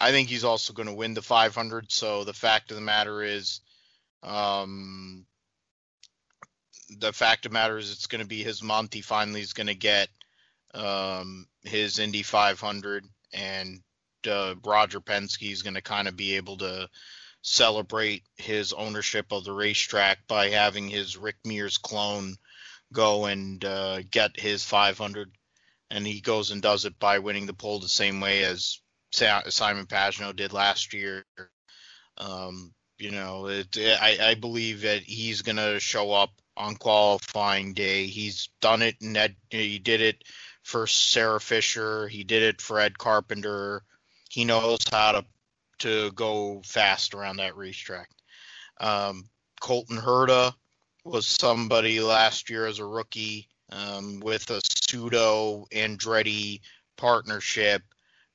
I 0.00 0.12
think 0.12 0.28
he's 0.28 0.44
also 0.44 0.72
going 0.72 0.88
to 0.88 0.94
win 0.94 1.12
the 1.12 1.22
500. 1.22 1.92
So 1.92 2.24
the 2.24 2.32
fact 2.32 2.70
of 2.70 2.76
the 2.76 2.82
matter 2.82 3.22
is, 3.22 3.60
um, 4.22 5.26
the 6.98 7.12
fact 7.12 7.44
of 7.44 7.52
the 7.52 7.54
matter 7.54 7.76
is, 7.76 7.92
it's 7.92 8.06
going 8.06 8.22
to 8.22 8.28
be 8.28 8.42
his 8.42 8.62
month. 8.62 8.94
He 8.94 9.02
finally 9.02 9.42
is 9.42 9.52
going 9.52 9.66
to 9.66 9.74
get 9.74 10.08
um, 10.72 11.46
his 11.62 11.98
Indy 11.98 12.22
500, 12.22 13.04
and 13.34 13.82
uh, 14.28 14.54
Roger 14.64 15.00
Penske 15.00 15.52
is 15.52 15.62
going 15.62 15.74
to 15.74 15.82
kind 15.82 16.08
of 16.08 16.16
be 16.16 16.36
able 16.36 16.56
to 16.58 16.88
celebrate 17.42 18.24
his 18.36 18.72
ownership 18.72 19.32
of 19.32 19.44
the 19.44 19.52
racetrack 19.52 20.26
by 20.26 20.48
having 20.50 20.88
his 20.88 21.16
Rick 21.16 21.36
Mears 21.44 21.78
clone 21.78 22.36
go 22.92 23.26
and 23.26 23.64
uh, 23.64 24.02
get 24.10 24.38
his 24.38 24.64
500, 24.64 25.30
and 25.90 26.06
he 26.06 26.20
goes 26.20 26.50
and 26.50 26.62
does 26.62 26.86
it 26.86 26.98
by 26.98 27.18
winning 27.18 27.46
the 27.46 27.54
pole 27.54 27.80
the 27.80 27.88
same 27.88 28.20
way 28.20 28.44
as 28.44 28.80
Simon 29.12 29.86
Pagenaud 29.86 30.36
did 30.36 30.52
last 30.52 30.92
year. 30.94 31.24
Um, 32.18 32.72
you 32.98 33.10
know, 33.10 33.46
it, 33.46 33.76
I, 33.78 34.18
I 34.20 34.34
believe 34.34 34.82
that 34.82 35.02
he's 35.02 35.42
going 35.42 35.56
to 35.56 35.80
show 35.80 36.12
up 36.12 36.30
on 36.56 36.76
qualifying 36.76 37.72
day. 37.72 38.06
He's 38.06 38.50
done 38.60 38.82
it, 38.82 38.96
and 39.00 39.34
he 39.48 39.78
did 39.78 40.00
it 40.00 40.22
for 40.62 40.86
Sarah 40.86 41.40
Fisher. 41.40 42.08
He 42.08 42.24
did 42.24 42.42
it 42.42 42.60
for 42.60 42.78
Ed 42.78 42.98
Carpenter. 42.98 43.82
He 44.28 44.44
knows 44.44 44.80
how 44.90 45.12
to 45.12 45.24
to 45.80 46.12
go 46.12 46.60
fast 46.64 47.14
around 47.14 47.38
that 47.38 47.56
racetrack. 47.56 48.10
Um, 48.78 49.24
Colton 49.60 49.96
Herta 49.96 50.54
was 51.04 51.26
somebody 51.26 52.00
last 52.00 52.50
year 52.50 52.66
as 52.66 52.78
a 52.78 52.84
rookie 52.84 53.48
um, 53.72 54.20
with 54.20 54.50
a 54.50 54.60
pseudo 54.62 55.66
Andretti 55.72 56.60
partnership, 56.96 57.82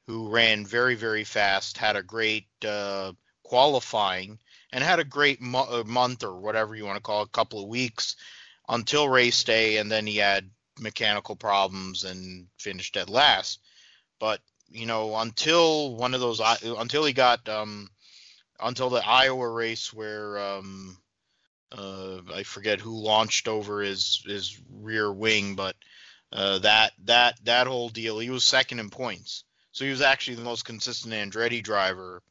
who 0.07 0.29
ran 0.29 0.65
very 0.65 0.95
very 0.95 1.23
fast, 1.23 1.77
had 1.77 1.95
a 1.95 2.03
great 2.03 2.47
uh, 2.67 3.11
qualifying, 3.43 4.39
and 4.71 4.83
had 4.83 4.99
a 4.99 5.03
great 5.03 5.41
mo- 5.41 5.67
uh, 5.69 5.83
month 5.85 6.23
or 6.23 6.39
whatever 6.39 6.75
you 6.75 6.85
want 6.85 6.97
to 6.97 7.01
call 7.01 7.21
it, 7.21 7.27
a 7.27 7.31
couple 7.31 7.61
of 7.61 7.69
weeks 7.69 8.15
until 8.67 9.07
race 9.09 9.43
day, 9.43 9.77
and 9.77 9.91
then 9.91 10.07
he 10.07 10.17
had 10.17 10.49
mechanical 10.79 11.35
problems 11.35 12.03
and 12.03 12.47
finished 12.57 12.97
at 12.97 13.09
last. 13.09 13.59
But 14.19 14.41
you 14.69 14.85
know, 14.85 15.15
until 15.15 15.95
one 15.95 16.13
of 16.13 16.21
those, 16.21 16.41
until 16.63 17.05
he 17.05 17.13
got, 17.13 17.47
um, 17.47 17.89
until 18.59 18.89
the 18.89 19.05
Iowa 19.05 19.49
race 19.49 19.93
where 19.93 20.39
um, 20.39 20.97
uh, 21.71 22.19
I 22.33 22.43
forget 22.43 22.79
who 22.79 22.97
launched 22.97 23.47
over 23.47 23.81
his 23.81 24.21
his 24.25 24.59
rear 24.69 25.11
wing, 25.11 25.55
but 25.55 25.75
uh, 26.31 26.59
that 26.59 26.93
that 27.05 27.43
that 27.45 27.67
whole 27.67 27.89
deal, 27.89 28.19
he 28.19 28.29
was 28.29 28.43
second 28.43 28.79
in 28.79 28.89
points, 28.89 29.43
so 29.75 29.83
he 29.83 29.91
was 29.91 29.99
actually 29.99 30.37
the 30.37 30.41
most 30.41 30.63
consistent 30.63 31.13
Andretti 31.13 31.61
driver. 31.61 32.23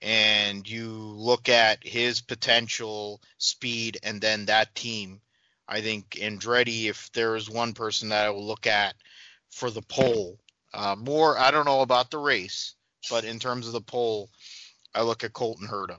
And 0.00 0.68
you 0.68 0.88
look 0.88 1.48
at 1.48 1.86
his 1.86 2.20
potential 2.20 3.22
speed, 3.38 3.98
and 4.02 4.20
then 4.20 4.46
that 4.46 4.74
team. 4.74 5.20
I 5.68 5.80
think 5.80 6.10
Andretti, 6.20 6.86
if 6.86 7.08
there 7.12 7.36
is 7.36 7.48
one 7.48 7.72
person 7.72 8.08
that 8.08 8.26
I 8.26 8.30
will 8.30 8.44
look 8.44 8.66
at 8.66 8.96
for 9.48 9.70
the 9.70 9.82
pole, 9.82 10.40
uh, 10.74 10.96
more, 10.98 11.38
I 11.38 11.52
don't 11.52 11.66
know 11.66 11.82
about 11.82 12.10
the 12.10 12.18
race, 12.18 12.74
but 13.08 13.24
in 13.24 13.38
terms 13.38 13.68
of 13.68 13.74
the 13.74 13.80
pole, 13.80 14.28
I 14.92 15.02
look 15.02 15.22
at 15.22 15.32
Colton 15.32 15.68
Herta. 15.68 15.98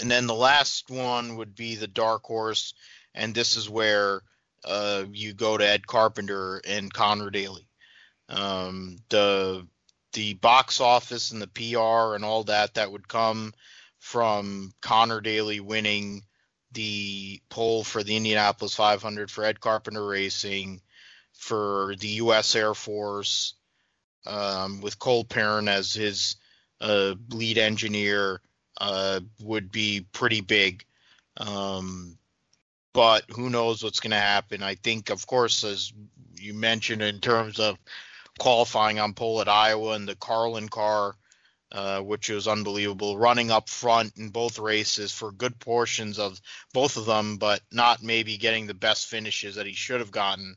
And 0.00 0.10
then 0.10 0.26
the 0.26 0.34
last 0.34 0.90
one 0.90 1.36
would 1.36 1.54
be 1.54 1.76
the 1.76 1.88
dark 1.88 2.24
horse, 2.24 2.74
and 3.14 3.34
this 3.34 3.56
is 3.56 3.70
where 3.70 4.20
uh, 4.66 5.04
you 5.10 5.32
go 5.32 5.56
to 5.56 5.66
Ed 5.66 5.86
Carpenter 5.86 6.60
and 6.66 6.92
Conor 6.92 7.30
Daly. 7.30 7.69
Um, 8.30 8.98
the 9.08 9.66
the 10.12 10.34
box 10.34 10.80
office 10.80 11.30
and 11.30 11.42
the 11.42 11.46
PR 11.46 12.14
and 12.14 12.24
all 12.24 12.44
that 12.44 12.74
that 12.74 12.90
would 12.90 13.06
come 13.06 13.52
from 13.98 14.72
Conor 14.80 15.20
Daly 15.20 15.60
winning 15.60 16.22
the 16.72 17.40
pole 17.48 17.84
for 17.84 18.02
the 18.02 18.16
Indianapolis 18.16 18.74
500 18.74 19.30
for 19.30 19.44
Ed 19.44 19.60
Carpenter 19.60 20.06
Racing, 20.06 20.80
for 21.32 21.94
the 21.98 22.08
U.S. 22.08 22.54
Air 22.54 22.74
Force, 22.74 23.54
um, 24.26 24.80
with 24.80 24.98
Cole 24.98 25.24
Pearn 25.24 25.68
as 25.68 25.92
his 25.92 26.36
uh, 26.80 27.14
lead 27.30 27.58
engineer, 27.58 28.40
uh, 28.80 29.20
would 29.40 29.70
be 29.70 30.06
pretty 30.12 30.40
big. 30.40 30.84
Um, 31.36 32.16
but 32.92 33.24
who 33.30 33.50
knows 33.50 33.82
what's 33.82 34.00
going 34.00 34.10
to 34.12 34.16
happen? 34.16 34.62
I 34.62 34.74
think, 34.74 35.10
of 35.10 35.26
course, 35.26 35.64
as 35.64 35.92
you 36.36 36.54
mentioned, 36.54 37.02
in 37.02 37.20
terms 37.20 37.58
of 37.58 37.78
qualifying 38.40 38.98
on 38.98 39.14
pole 39.14 39.40
at 39.40 39.48
Iowa 39.48 39.92
and 39.92 40.08
the 40.08 40.16
Carlin 40.16 40.68
car, 40.68 41.14
uh, 41.70 42.00
which 42.00 42.28
was 42.28 42.48
unbelievable, 42.48 43.16
running 43.16 43.52
up 43.52 43.68
front 43.68 44.16
in 44.16 44.30
both 44.30 44.58
races 44.58 45.12
for 45.12 45.30
good 45.30 45.60
portions 45.60 46.18
of 46.18 46.40
both 46.72 46.96
of 46.96 47.06
them, 47.06 47.36
but 47.36 47.60
not 47.70 48.02
maybe 48.02 48.36
getting 48.36 48.66
the 48.66 48.74
best 48.74 49.06
finishes 49.06 49.54
that 49.54 49.66
he 49.66 49.74
should 49.74 50.00
have 50.00 50.10
gotten 50.10 50.56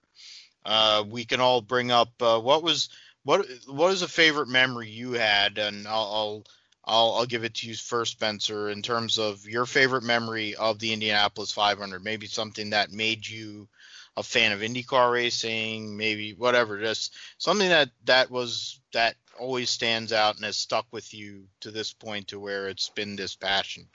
Uh, 0.64 1.04
we 1.08 1.24
can 1.24 1.40
all 1.40 1.60
bring 1.60 1.90
up 1.90 2.10
uh, 2.20 2.40
what 2.40 2.62
was 2.62 2.88
what 3.24 3.46
what 3.66 3.92
is 3.92 4.02
a 4.02 4.08
favorite 4.08 4.48
memory 4.48 4.88
you 4.88 5.12
had, 5.12 5.58
and 5.58 5.86
I'll, 5.86 6.10
I'll 6.12 6.44
I'll, 6.86 7.14
I'll 7.14 7.26
give 7.26 7.44
it 7.44 7.54
to 7.54 7.68
you 7.68 7.74
first, 7.74 8.12
Spencer, 8.12 8.68
in 8.68 8.82
terms 8.82 9.18
of 9.18 9.46
your 9.46 9.64
favorite 9.64 10.02
memory 10.02 10.54
of 10.54 10.78
the 10.78 10.92
Indianapolis 10.92 11.50
500. 11.50 12.04
Maybe 12.04 12.26
something 12.26 12.70
that 12.70 12.92
made 12.92 13.26
you 13.26 13.68
a 14.16 14.22
fan 14.22 14.52
of 14.52 14.60
IndyCar 14.60 15.12
racing, 15.12 15.96
maybe 15.96 16.34
whatever, 16.34 16.80
just 16.80 17.14
something 17.38 17.68
that 17.68 17.90
that 18.04 18.30
was 18.30 18.80
that 18.92 19.16
always 19.38 19.70
stands 19.70 20.12
out 20.12 20.36
and 20.36 20.44
has 20.44 20.56
stuck 20.56 20.86
with 20.92 21.12
you 21.12 21.44
to 21.60 21.70
this 21.70 21.92
point 21.92 22.28
to 22.28 22.38
where 22.38 22.68
it's 22.68 22.90
been 22.90 23.16
this 23.16 23.34
passion. 23.34 23.88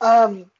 Um, 0.00 0.50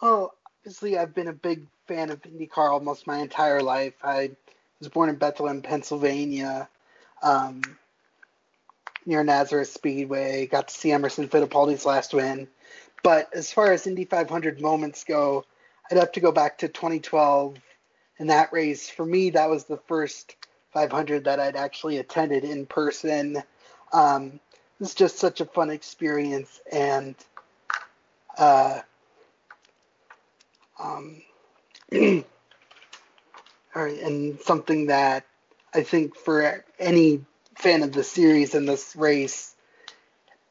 well, 0.00 0.32
obviously 0.66 0.98
I've 0.98 1.14
been 1.14 1.28
a 1.28 1.32
big 1.32 1.64
fan 1.86 2.10
of 2.10 2.20
IndyCar 2.22 2.72
almost 2.72 3.06
my 3.06 3.18
entire 3.18 3.62
life. 3.62 3.94
I 4.02 4.32
was 4.80 4.88
born 4.88 5.08
in 5.08 5.14
Bethlehem, 5.14 5.62
Pennsylvania. 5.62 6.68
Um, 7.22 7.62
near 9.06 9.22
Nazareth 9.22 9.68
Speedway. 9.68 10.46
Got 10.46 10.66
to 10.66 10.74
see 10.74 10.90
Emerson 10.90 11.28
Fittipaldi's 11.28 11.86
last 11.86 12.12
win. 12.12 12.48
But 13.04 13.32
as 13.32 13.52
far 13.52 13.70
as 13.70 13.86
Indy 13.86 14.06
500 14.06 14.60
moments 14.60 15.04
go, 15.04 15.44
I'd 15.88 15.98
have 15.98 16.10
to 16.12 16.20
go 16.20 16.32
back 16.32 16.58
to 16.58 16.68
2012 16.68 17.56
in 18.18 18.26
that 18.26 18.52
race. 18.52 18.90
For 18.90 19.06
me, 19.06 19.30
that 19.30 19.48
was 19.48 19.66
the 19.66 19.76
first 19.86 20.34
500 20.72 21.22
that 21.24 21.38
I'd 21.38 21.54
actually 21.54 21.98
attended 21.98 22.42
in 22.42 22.66
person. 22.66 23.40
Um, 23.92 24.40
it 24.56 24.80
was 24.80 24.94
just 24.94 25.20
such 25.20 25.40
a 25.40 25.44
fun 25.44 25.70
experience 25.70 26.60
and 26.72 27.14
uh, 28.36 28.80
um, 30.78 31.22
and 33.74 34.40
something 34.40 34.86
that 34.86 35.24
I 35.74 35.82
think 35.82 36.16
for 36.16 36.64
any 36.78 37.24
fan 37.56 37.82
of 37.82 37.92
the 37.92 38.04
series 38.04 38.54
and 38.54 38.68
this 38.68 38.96
race, 38.96 39.54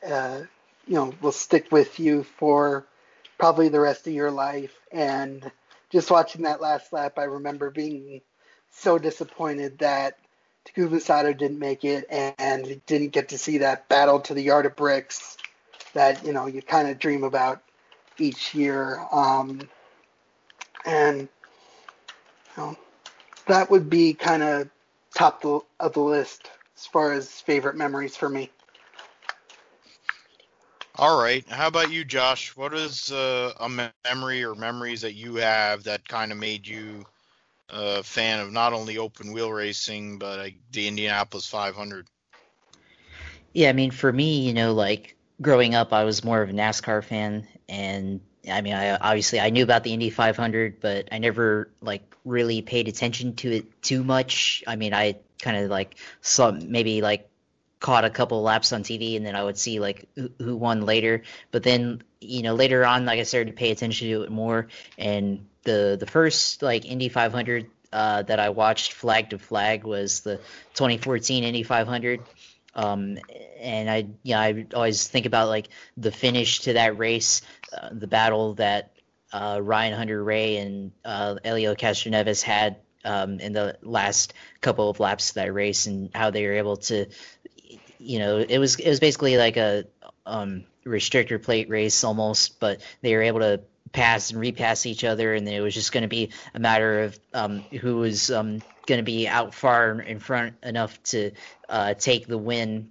uh, 0.05 0.41
you 0.87 0.93
know, 0.93 1.13
will 1.21 1.31
stick 1.31 1.71
with 1.71 1.99
you 1.99 2.23
for 2.23 2.85
probably 3.37 3.69
the 3.69 3.79
rest 3.79 4.07
of 4.07 4.13
your 4.13 4.31
life. 4.31 4.75
And 4.91 5.51
just 5.91 6.11
watching 6.11 6.43
that 6.43 6.61
last 6.61 6.93
lap, 6.93 7.17
I 7.17 7.23
remember 7.23 7.71
being 7.71 8.21
so 8.71 8.97
disappointed 8.97 9.79
that 9.79 10.17
Takuma 10.65 11.01
Sato 11.01 11.33
didn't 11.33 11.59
make 11.59 11.85
it 11.85 12.05
and 12.09 12.81
didn't 12.85 13.09
get 13.09 13.29
to 13.29 13.37
see 13.37 13.59
that 13.59 13.87
battle 13.87 14.19
to 14.21 14.33
the 14.33 14.41
yard 14.41 14.65
of 14.65 14.75
bricks 14.75 15.37
that 15.93 16.25
you 16.25 16.33
know 16.33 16.47
you 16.47 16.61
kind 16.61 16.87
of 16.87 16.99
dream 16.99 17.23
about 17.23 17.61
each 18.17 18.53
year. 18.53 18.99
Um, 19.11 19.61
and 20.85 21.27
Well, 22.57 22.77
that 23.47 23.69
would 23.69 23.89
be 23.89 24.13
kind 24.13 24.43
of 24.43 24.69
top 25.13 25.43
of 25.45 25.93
the 25.93 25.99
list 25.99 26.51
as 26.75 26.85
far 26.87 27.13
as 27.13 27.41
favorite 27.41 27.75
memories 27.75 28.15
for 28.15 28.29
me. 28.29 28.51
All 30.95 31.21
right. 31.21 31.47
How 31.49 31.67
about 31.67 31.89
you, 31.91 32.03
Josh? 32.05 32.55
What 32.55 32.73
is 32.73 33.11
uh, 33.11 33.53
a 33.59 33.69
memory 33.69 34.17
or 34.17 34.31
memories 34.31 35.01
that 35.01 35.13
you 35.13 35.13
have 35.35 35.61
that 35.61 35.83
kind 35.83 36.09
of 36.11 36.13
made 36.15 36.45
you 36.45 36.87
a 37.69 38.03
fan 38.03 38.39
of 38.39 38.51
not 38.51 38.73
only 38.73 38.97
open 38.97 39.31
wheel 39.31 39.51
racing 39.51 40.17
but 40.19 40.39
uh, 40.39 40.49
the 40.71 40.87
Indianapolis 40.87 41.47
500? 41.47 42.07
Yeah, 43.53 43.69
I 43.69 43.73
mean, 43.73 43.91
for 43.91 44.11
me, 44.11 44.39
you 44.47 44.53
know, 44.53 44.73
like 44.73 45.15
growing 45.41 45.75
up, 45.75 45.93
I 45.93 46.03
was 46.03 46.23
more 46.23 46.41
of 46.41 46.49
a 46.49 46.53
NASCAR 46.53 47.03
fan, 47.03 47.47
and 47.67 48.21
I 48.49 48.61
mean, 48.61 48.73
I 48.73 48.95
obviously 48.95 49.39
I 49.39 49.49
knew 49.49 49.63
about 49.63 49.83
the 49.83 49.93
Indy 49.93 50.09
500, 50.09 50.79
but 50.79 51.09
I 51.11 51.17
never 51.17 51.69
like 51.81 52.15
really 52.23 52.61
paid 52.61 52.87
attention 52.87 53.35
to 53.37 53.51
it 53.51 53.81
too 53.81 54.03
much. 54.03 54.63
I 54.67 54.75
mean, 54.75 54.93
I 54.93 55.17
kind 55.39 55.57
of 55.57 55.69
like 55.69 55.95
saw 56.21 56.51
maybe 56.51 57.01
like 57.01 57.29
caught 57.79 58.05
a 58.05 58.09
couple 58.09 58.41
laps 58.41 58.73
on 58.73 58.83
TV, 58.83 59.17
and 59.17 59.25
then 59.25 59.35
I 59.35 59.43
would 59.43 59.57
see 59.57 59.79
like 59.79 60.07
who, 60.15 60.29
who 60.39 60.55
won 60.55 60.81
later. 60.81 61.23
But 61.51 61.63
then 61.63 62.03
you 62.21 62.43
know 62.43 62.55
later 62.55 62.85
on, 62.85 63.05
like 63.05 63.19
I 63.19 63.23
started 63.23 63.51
to 63.51 63.57
pay 63.57 63.71
attention 63.71 64.07
to 64.09 64.23
it 64.23 64.31
more, 64.31 64.67
and 64.97 65.45
the 65.63 65.97
the 65.99 66.05
first 66.05 66.61
like 66.61 66.85
Indy 66.85 67.09
500 67.09 67.69
uh, 67.91 68.23
that 68.23 68.39
I 68.39 68.49
watched 68.49 68.93
flag 68.93 69.29
to 69.29 69.39
flag 69.39 69.83
was 69.83 70.21
the 70.21 70.37
2014 70.73 71.43
Indy 71.43 71.63
500. 71.63 72.21
Um, 72.75 73.17
and 73.61 73.89
I, 73.89 74.07
yeah, 74.21 74.39
I 74.39 74.65
always 74.73 75.07
think 75.07 75.25
about 75.25 75.47
like 75.47 75.69
the 75.95 76.11
finish 76.11 76.59
to 76.61 76.73
that 76.73 76.97
race, 76.97 77.41
uh, 77.75 77.89
the 77.91 78.07
battle 78.07 78.53
that 78.55 78.91
uh, 79.33 79.59
Ryan 79.61 79.93
Hunter-Reay 79.93 80.61
and 80.61 80.91
uh, 81.03 81.35
Helio 81.43 81.75
Castroneves 81.75 82.41
had 82.41 82.77
um, 83.03 83.39
in 83.39 83.53
the 83.53 83.77
last 83.83 84.33
couple 84.61 84.89
of 84.89 84.99
laps 84.99 85.29
of 85.29 85.35
that 85.35 85.53
race, 85.53 85.85
and 85.85 86.09
how 86.15 86.31
they 86.31 86.45
were 86.45 86.53
able 86.53 86.77
to, 86.77 87.05
you 87.99 88.19
know, 88.19 88.37
it 88.37 88.57
was 88.57 88.75
it 88.75 88.89
was 88.89 88.99
basically 88.99 89.37
like 89.37 89.57
a 89.57 89.85
um, 90.25 90.63
restrictor 90.85 91.41
plate 91.41 91.69
race 91.69 92.03
almost, 92.03 92.59
but 92.59 92.81
they 93.01 93.15
were 93.15 93.21
able 93.21 93.39
to 93.41 93.61
pass 93.91 94.31
and 94.31 94.39
repass 94.39 94.85
each 94.85 95.03
other, 95.03 95.33
and 95.33 95.47
it 95.47 95.61
was 95.61 95.73
just 95.73 95.91
going 95.91 96.01
to 96.01 96.07
be 96.07 96.31
a 96.53 96.59
matter 96.59 97.03
of 97.03 97.19
um, 97.33 97.59
who 97.81 97.97
was 97.97 98.31
um, 98.31 98.61
going 98.87 98.99
to 98.99 99.03
be 99.03 99.27
out 99.27 99.53
far 99.53 99.99
in 100.01 100.19
front 100.19 100.55
enough 100.63 101.01
to 101.03 101.31
uh, 101.69 101.93
take 101.93 102.27
the 102.27 102.37
win. 102.37 102.89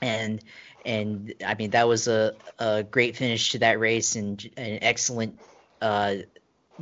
And 0.00 0.42
and 0.84 1.34
I 1.44 1.54
mean 1.54 1.70
that 1.70 1.88
was 1.88 2.08
a, 2.08 2.34
a 2.58 2.82
great 2.82 3.16
finish 3.16 3.52
to 3.52 3.58
that 3.60 3.78
race 3.78 4.16
and 4.16 4.42
an 4.56 4.78
excellent 4.82 5.38
uh, 5.80 6.16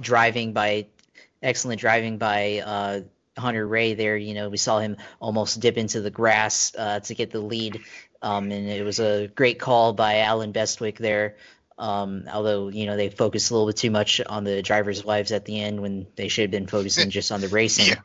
driving 0.00 0.52
by 0.52 0.86
excellent 1.42 1.80
driving 1.80 2.18
by 2.18 2.62
uh, 2.64 3.00
Hunter-Reay 3.36 3.96
there. 3.96 4.16
You 4.16 4.34
know, 4.34 4.48
we 4.48 4.56
saw 4.56 4.78
him 4.78 4.96
almost 5.20 5.60
dip 5.60 5.76
into 5.76 6.00
the 6.00 6.10
grass 6.10 6.72
uh, 6.76 7.00
to 7.00 7.14
get 7.14 7.30
the 7.30 7.40
lead, 7.40 7.80
um, 8.22 8.50
and 8.50 8.68
it 8.68 8.84
was 8.84 9.00
a 9.00 9.28
great 9.28 9.58
call 9.58 9.92
by 9.92 10.20
Allen 10.20 10.52
Bestwick 10.52 10.98
there. 10.98 11.36
Um, 11.78 12.24
although 12.32 12.68
you 12.68 12.86
know 12.86 12.96
they 12.96 13.08
focused 13.08 13.50
a 13.50 13.54
little 13.54 13.68
bit 13.68 13.76
too 13.76 13.92
much 13.92 14.20
on 14.20 14.42
the 14.44 14.62
drivers' 14.62 15.04
wives 15.04 15.30
at 15.30 15.44
the 15.44 15.60
end 15.60 15.80
when 15.80 16.06
they 16.16 16.26
should 16.28 16.42
have 16.42 16.50
been 16.50 16.66
focusing 16.66 17.10
just 17.10 17.30
on 17.30 17.40
the 17.40 17.48
racing. 17.48 17.86
yeah. 17.88 18.00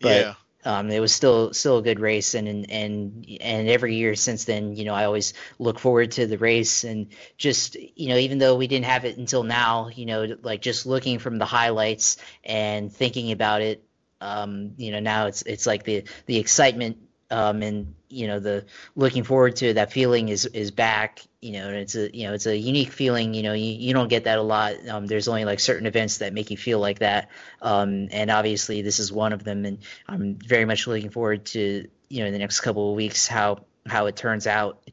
But 0.00 0.20
yeah. 0.20 0.34
Um, 0.64 0.90
it 0.90 1.00
was 1.00 1.14
still 1.14 1.52
still 1.52 1.78
a 1.78 1.82
good 1.82 2.00
race, 2.00 2.34
and, 2.34 2.48
and 2.48 2.70
and 2.70 3.26
and 3.40 3.68
every 3.68 3.96
year 3.96 4.14
since 4.14 4.44
then, 4.44 4.74
you 4.76 4.84
know, 4.84 4.94
I 4.94 5.04
always 5.04 5.34
look 5.58 5.78
forward 5.78 6.12
to 6.12 6.26
the 6.26 6.38
race, 6.38 6.84
and 6.84 7.08
just 7.36 7.76
you 7.76 8.08
know, 8.08 8.16
even 8.16 8.38
though 8.38 8.56
we 8.56 8.66
didn't 8.66 8.86
have 8.86 9.04
it 9.04 9.18
until 9.18 9.42
now, 9.42 9.88
you 9.88 10.06
know, 10.06 10.36
like 10.42 10.62
just 10.62 10.86
looking 10.86 11.18
from 11.18 11.38
the 11.38 11.44
highlights 11.44 12.16
and 12.44 12.92
thinking 12.92 13.30
about 13.32 13.60
it, 13.62 13.84
um, 14.20 14.72
you 14.76 14.90
know, 14.90 15.00
now 15.00 15.26
it's 15.26 15.42
it's 15.42 15.66
like 15.66 15.84
the 15.84 16.04
the 16.26 16.38
excitement 16.38 16.98
um, 17.30 17.62
and 17.62 17.94
you 18.08 18.26
know 18.26 18.40
the 18.40 18.64
looking 18.94 19.24
forward 19.24 19.56
to 19.56 19.74
that 19.74 19.92
feeling 19.92 20.28
is 20.28 20.46
is 20.46 20.70
back 20.70 21.20
you 21.40 21.52
know 21.52 21.68
it's 21.70 21.94
a 21.94 22.14
you 22.16 22.26
know 22.26 22.34
it's 22.34 22.46
a 22.46 22.56
unique 22.56 22.92
feeling 22.92 23.34
you 23.34 23.42
know 23.42 23.52
you, 23.52 23.72
you 23.72 23.92
don't 23.92 24.08
get 24.08 24.24
that 24.24 24.38
a 24.38 24.42
lot. 24.42 24.74
Um, 24.88 25.06
there's 25.06 25.28
only 25.28 25.44
like 25.44 25.60
certain 25.60 25.86
events 25.86 26.18
that 26.18 26.32
make 26.32 26.50
you 26.50 26.56
feel 26.56 26.78
like 26.78 27.00
that. 27.00 27.30
Um, 27.62 28.08
and 28.12 28.30
obviously 28.30 28.82
this 28.82 28.98
is 28.98 29.12
one 29.12 29.32
of 29.32 29.44
them 29.44 29.64
and 29.64 29.78
i'm 30.08 30.36
very 30.36 30.64
much 30.64 30.86
looking 30.86 31.10
forward 31.10 31.44
to 31.46 31.88
you 32.08 32.20
know 32.20 32.26
in 32.26 32.32
the 32.32 32.38
next 32.38 32.60
couple 32.60 32.90
of 32.90 32.96
weeks 32.96 33.26
how 33.26 33.64
how 33.86 34.06
it 34.06 34.16
turns 34.16 34.46
out. 34.46 34.90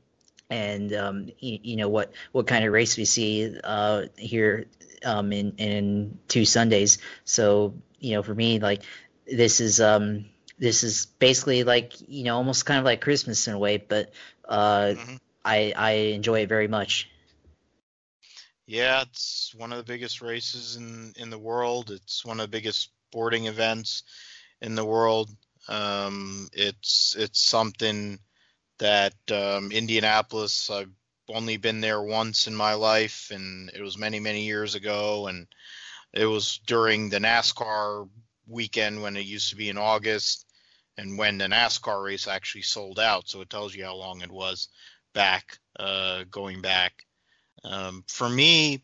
And 0.50 0.94
um, 0.94 1.28
you, 1.40 1.60
you, 1.64 1.76
know 1.78 1.88
what 1.88 2.12
what 2.34 2.46
kind 2.46 2.66
of 2.66 2.74
race 2.74 2.98
we 2.98 3.06
see 3.06 3.58
uh, 3.64 4.04
here 4.18 4.66
um, 5.06 5.32
in 5.32 5.54
in 5.58 6.20
two 6.28 6.44
Sundays. 6.44 6.98
So 7.24 7.76
you 8.00 8.16
know, 8.16 8.24
for 8.24 8.36
me, 8.36 8.60
like 8.60 8.84
this 9.26 9.62
is 9.62 9.80
um, 9.80 10.26
this 10.62 10.84
is 10.84 11.08
basically 11.18 11.64
like 11.64 11.94
you 12.08 12.24
know 12.24 12.38
almost 12.38 12.68
kind 12.68 12.78
of 12.78 12.86
like 12.86 13.02
Christmas 13.02 13.48
in 13.48 13.56
a 13.56 13.60
way, 13.60 13.78
but 13.78 14.14
uh, 14.48 14.94
mm-hmm. 14.96 15.16
I 15.44 15.74
I 15.76 15.92
enjoy 16.14 16.42
it 16.42 16.50
very 16.50 16.68
much. 16.68 17.10
Yeah, 18.68 19.02
it's 19.02 19.54
one 19.58 19.72
of 19.72 19.80
the 19.80 19.92
biggest 19.92 20.22
races 20.22 20.76
in 20.76 21.14
in 21.18 21.32
the 21.32 21.40
world. 21.40 21.90
It's 21.90 22.24
one 22.24 22.40
of 22.40 22.44
the 22.44 22.56
biggest 22.56 22.92
sporting 23.10 23.48
events 23.48 24.04
in 24.62 24.76
the 24.76 24.86
world. 24.86 25.32
Um, 25.68 26.48
it's 26.54 27.16
it's 27.18 27.42
something 27.42 28.20
that 28.78 29.16
um, 29.32 29.72
Indianapolis. 29.72 30.70
I've 30.70 30.92
only 31.28 31.58
been 31.58 31.82
there 31.82 32.04
once 32.04 32.46
in 32.46 32.56
my 32.56 32.76
life, 32.76 33.32
and 33.34 33.72
it 33.74 33.82
was 33.82 33.98
many 33.98 34.20
many 34.20 34.44
years 34.44 34.76
ago, 34.76 35.26
and 35.26 35.48
it 36.14 36.28
was 36.28 36.60
during 36.68 37.10
the 37.10 37.20
NASCAR 37.20 38.08
weekend 38.48 39.02
when 39.02 39.18
it 39.18 39.26
used 39.26 39.50
to 39.50 39.56
be 39.56 39.70
in 39.70 39.78
August 39.80 40.46
and 41.02 41.18
when 41.18 41.40
the 41.40 41.48
NASCAR 41.48 42.04
race 42.04 42.28
actually 42.28 42.62
sold 42.62 43.00
out. 43.00 43.28
So 43.28 43.42
it 43.42 43.50
tells 43.50 43.74
you 43.74 43.84
how 43.84 43.96
long 43.96 44.22
it 44.22 44.32
was 44.32 44.70
back, 45.14 45.58
uh, 45.80 46.26
going 46.30 46.62
back. 46.62 47.06
Um, 47.64 48.04
for 48.08 48.30
me, 48.30 48.84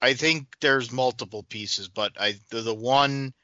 I 0.00 0.14
think 0.14 0.46
there's 0.60 0.90
multiple 0.90 1.42
pieces, 1.42 1.88
but 1.88 2.12
I 2.18 2.36
the, 2.50 2.62
the 2.62 2.74
one 2.74 3.34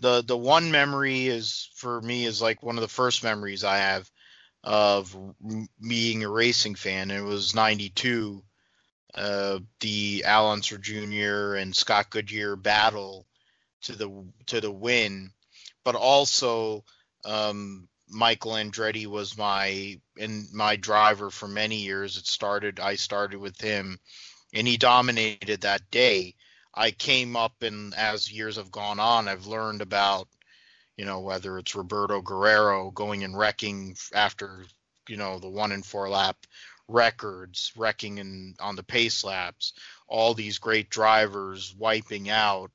the 0.00 0.22
the 0.22 0.36
one 0.36 0.70
memory 0.70 1.26
is 1.26 1.70
for 1.74 2.00
me 2.00 2.24
is 2.24 2.40
like 2.40 2.62
one 2.62 2.76
of 2.76 2.82
the 2.82 2.88
first 2.88 3.24
memories 3.24 3.64
I 3.64 3.78
have 3.78 4.08
of 4.62 5.16
being 5.80 6.22
a 6.22 6.28
racing 6.28 6.76
fan. 6.76 7.10
It 7.10 7.22
was 7.22 7.54
'92, 7.54 8.44
uh, 9.14 9.58
the 9.80 10.24
Al 10.24 10.56
Jr. 10.56 11.54
and 11.54 11.74
Scott 11.74 12.10
Goodyear 12.10 12.54
battle 12.54 13.26
to 13.82 13.96
the 13.96 14.24
to 14.46 14.60
the 14.60 14.70
win, 14.70 15.32
but 15.84 15.96
also 15.96 16.84
um, 17.24 17.88
Michael 18.08 18.52
Andretti 18.52 19.06
was 19.06 19.38
my 19.38 20.00
and 20.18 20.52
my 20.52 20.76
driver 20.76 21.30
for 21.30 21.48
many 21.48 21.76
years. 21.76 22.16
It 22.16 22.26
started 22.26 22.80
I 22.80 22.96
started 22.96 23.38
with 23.38 23.60
him, 23.60 23.98
and 24.52 24.66
he 24.66 24.76
dominated 24.76 25.62
that 25.62 25.90
day. 25.90 26.34
I 26.74 26.90
came 26.90 27.36
up 27.36 27.62
and 27.62 27.94
as 27.94 28.30
years 28.30 28.56
have 28.56 28.70
gone 28.70 29.00
on, 29.00 29.28
I've 29.28 29.46
learned 29.46 29.82
about 29.82 30.28
you 30.96 31.04
know 31.04 31.20
whether 31.20 31.58
it's 31.58 31.74
Roberto 31.74 32.20
Guerrero 32.20 32.90
going 32.90 33.24
and 33.24 33.36
wrecking 33.36 33.96
after 34.12 34.64
you 35.08 35.16
know 35.16 35.38
the 35.38 35.48
one 35.48 35.72
in 35.72 35.82
four 35.82 36.08
lap 36.08 36.36
records, 36.88 37.72
wrecking 37.76 38.18
in 38.18 38.54
on 38.58 38.74
the 38.74 38.82
pace 38.82 39.22
laps, 39.22 39.72
all 40.08 40.34
these 40.34 40.58
great 40.58 40.90
drivers 40.90 41.74
wiping 41.76 42.28
out 42.28 42.72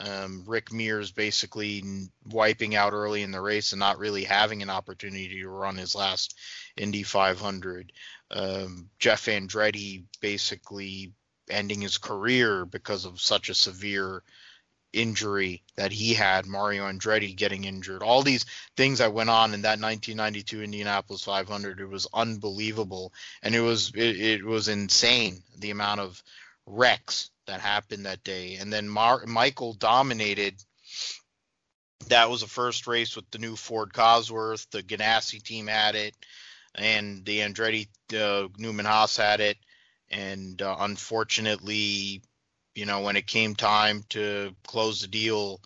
um, 0.00 0.44
Rick 0.46 0.72
Mears 0.72 1.12
basically 1.12 1.84
wiping 2.30 2.74
out 2.74 2.92
early 2.92 3.22
in 3.22 3.30
the 3.30 3.40
race 3.40 3.72
and 3.72 3.80
not 3.80 3.98
really 3.98 4.24
having 4.24 4.62
an 4.62 4.70
opportunity 4.70 5.40
to 5.40 5.48
run 5.48 5.76
his 5.76 5.94
last 5.94 6.36
Indy 6.76 7.02
500. 7.02 7.92
Um, 8.30 8.88
Jeff 8.98 9.26
Andretti 9.26 10.04
basically 10.20 11.12
ending 11.50 11.82
his 11.82 11.98
career 11.98 12.64
because 12.64 13.04
of 13.04 13.20
such 13.20 13.50
a 13.50 13.54
severe 13.54 14.22
injury 14.92 15.62
that 15.76 15.92
he 15.92 16.14
had. 16.14 16.46
Mario 16.46 16.84
Andretti 16.84 17.36
getting 17.36 17.64
injured. 17.64 18.02
All 18.02 18.22
these 18.22 18.46
things 18.76 18.98
that 18.98 19.12
went 19.12 19.30
on 19.30 19.52
in 19.52 19.62
that 19.62 19.80
1992 19.80 20.62
Indianapolis 20.62 21.24
500. 21.24 21.78
It 21.78 21.86
was 21.86 22.08
unbelievable, 22.14 23.12
and 23.42 23.54
it 23.54 23.60
was 23.60 23.92
it, 23.94 24.20
it 24.20 24.44
was 24.44 24.68
insane 24.68 25.42
the 25.58 25.70
amount 25.70 26.00
of 26.00 26.22
wrecks 26.66 27.30
that 27.50 27.60
happened 27.60 28.06
that 28.06 28.24
day. 28.24 28.56
And 28.56 28.72
then 28.72 28.88
Mar- 28.88 29.26
Michael 29.26 29.74
dominated. 29.74 30.54
That 32.08 32.30
was 32.30 32.40
the 32.40 32.46
first 32.46 32.86
race 32.86 33.16
with 33.16 33.30
the 33.30 33.38
new 33.38 33.56
Ford 33.56 33.92
Cosworth. 33.92 34.70
The 34.70 34.82
Ganassi 34.82 35.42
team 35.42 35.66
had 35.66 35.94
it, 35.94 36.14
and 36.74 37.24
the 37.24 37.40
Andretti 37.40 37.88
uh, 38.14 38.48
Newman 38.56 38.86
Haas 38.86 39.16
had 39.16 39.40
it. 39.40 39.58
And 40.10 40.60
uh, 40.62 40.76
unfortunately, 40.80 42.22
you 42.74 42.86
know, 42.86 43.02
when 43.02 43.16
it 43.16 43.26
came 43.26 43.54
time 43.54 44.04
to 44.10 44.54
close 44.66 45.00
the 45.00 45.08
deal, 45.08 45.60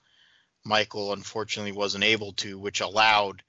Michael 0.64 1.12
unfortunately 1.12 1.72
wasn't 1.72 2.04
able 2.04 2.32
to, 2.34 2.58
which 2.58 2.80
allowed 2.80 3.42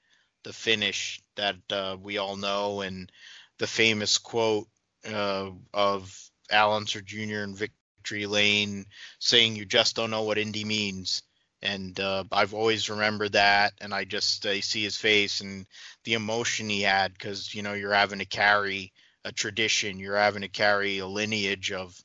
the 0.44 0.52
finish 0.52 1.20
that 1.34 1.56
uh, 1.70 1.96
we 2.00 2.18
all 2.18 2.36
know 2.36 2.82
and 2.82 3.10
the 3.58 3.66
famous 3.66 4.18
quote 4.18 4.68
uh, 5.08 5.50
of 5.72 6.30
Al 6.50 6.74
Unser 6.74 7.00
Jr. 7.00 7.40
and 7.40 7.56
Vic 7.56 7.72
victory 8.06 8.26
lane 8.26 8.86
saying 9.18 9.56
you 9.56 9.64
just 9.64 9.96
don't 9.96 10.10
know 10.10 10.22
what 10.22 10.38
Indy 10.38 10.64
means 10.64 11.22
and 11.62 11.98
uh, 11.98 12.22
I've 12.30 12.54
always 12.54 12.88
remembered 12.88 13.32
that. 13.32 13.72
And 13.80 13.92
I 13.92 14.04
just 14.04 14.46
I 14.46 14.60
see 14.60 14.84
his 14.84 14.96
face 14.96 15.40
and 15.40 15.66
the 16.04 16.14
emotion 16.14 16.68
he 16.68 16.82
had 16.82 17.12
because 17.12 17.52
you 17.54 17.62
know 17.62 17.72
you're 17.72 17.92
having 17.92 18.20
to 18.20 18.24
carry 18.24 18.92
a 19.24 19.32
tradition, 19.32 19.98
you're 19.98 20.16
having 20.16 20.42
to 20.42 20.48
carry 20.48 20.98
a 20.98 21.06
lineage 21.06 21.72
of 21.72 21.98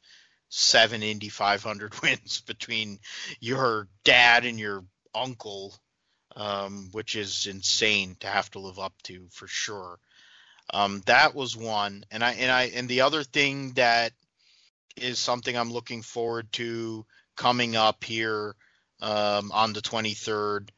seven 0.49 1.03
Indy 1.03 1.29
500 1.29 2.01
wins 2.01 2.41
between 2.41 2.99
your 3.39 3.87
dad 4.03 4.45
and 4.45 4.57
your 4.57 4.83
uncle, 5.13 5.75
um, 6.35 6.89
which 6.93 7.15
is 7.15 7.45
insane 7.45 8.15
to 8.21 8.27
have 8.27 8.49
to 8.51 8.59
live 8.59 8.79
up 8.79 8.93
to 9.03 9.27
for 9.31 9.47
sure. 9.47 9.99
Um, 10.73 11.03
that 11.05 11.35
was 11.35 11.55
one, 11.55 12.05
and 12.09 12.23
I 12.23 12.31
and 12.33 12.49
I 12.49 12.63
and 12.73 12.87
the 12.87 13.01
other 13.01 13.23
thing 13.23 13.73
that 13.73 14.13
is 14.97 15.19
something 15.19 15.57
I'm 15.57 15.71
looking 15.71 16.01
forward 16.01 16.51
to 16.53 17.05
coming 17.35 17.75
up 17.75 18.03
here 18.03 18.55
um, 19.01 19.51
on 19.51 19.73
the 19.73 19.81
23rd 19.81 20.69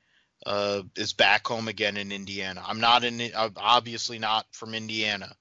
uh, 0.45 0.83
is 0.95 1.13
back 1.13 1.47
home 1.47 1.67
again 1.67 1.97
in 1.97 2.11
Indiana. 2.11 2.63
I'm 2.65 2.79
not 2.79 3.03
in, 3.03 3.31
obviously 3.35 4.19
not 4.19 4.45
from 4.51 4.73
Indiana. 4.73 5.33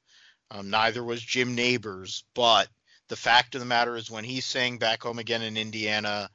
Um, 0.51 0.71
neither 0.71 1.03
was 1.03 1.23
Jim 1.23 1.55
Nabors, 1.55 2.25
but 2.35 2.69
the 3.09 3.17
fact 3.17 3.55
of 3.55 3.61
the 3.61 3.67
matter 3.67 3.97
is 3.97 4.11
when 4.11 4.25
he's 4.25 4.47
saying 4.47 4.79
back 4.79 5.03
home 5.03 5.19
again 5.19 5.43
in 5.43 5.57
Indiana, 5.57 6.31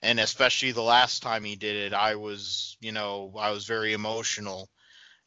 and 0.00 0.20
especially 0.20 0.72
the 0.72 0.82
last 0.82 1.22
time 1.22 1.44
he 1.44 1.56
did 1.56 1.76
it, 1.76 1.94
I 1.94 2.16
was, 2.16 2.76
you 2.80 2.92
know, 2.92 3.32
I 3.38 3.50
was 3.50 3.64
very 3.64 3.92
emotional, 3.92 4.68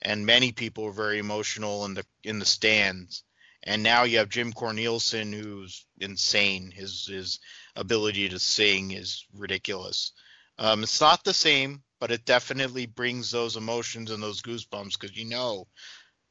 and 0.02 0.26
many 0.26 0.52
people 0.52 0.84
were 0.84 0.92
very 0.92 1.20
emotional 1.20 1.86
in 1.86 1.94
the 1.96 2.06
in 2.24 2.40
the 2.40 2.46
stands. 2.46 3.24
And 3.68 3.84
now 3.84 4.04
you 4.04 4.20
have 4.20 4.30
Jim 4.30 4.54
Cornelison, 4.54 5.34
who's 5.34 5.86
insane. 6.00 6.72
His 6.72 7.06
his 7.06 7.40
ability 7.76 8.30
to 8.30 8.40
sing 8.40 8.92
is 8.92 9.26
ridiculous. 9.34 10.14
Um, 10.58 10.84
it's 10.84 11.02
not 11.02 11.26
the 11.26 11.34
same, 11.34 11.84
but 12.00 12.10
it 12.10 12.24
definitely 12.24 12.86
brings 12.86 13.30
those 13.30 13.58
emotions 13.58 14.10
and 14.10 14.24
those 14.24 14.42
goosebumps 14.42 14.98
because 14.98 15.18
you 15.18 15.26
know, 15.26 15.68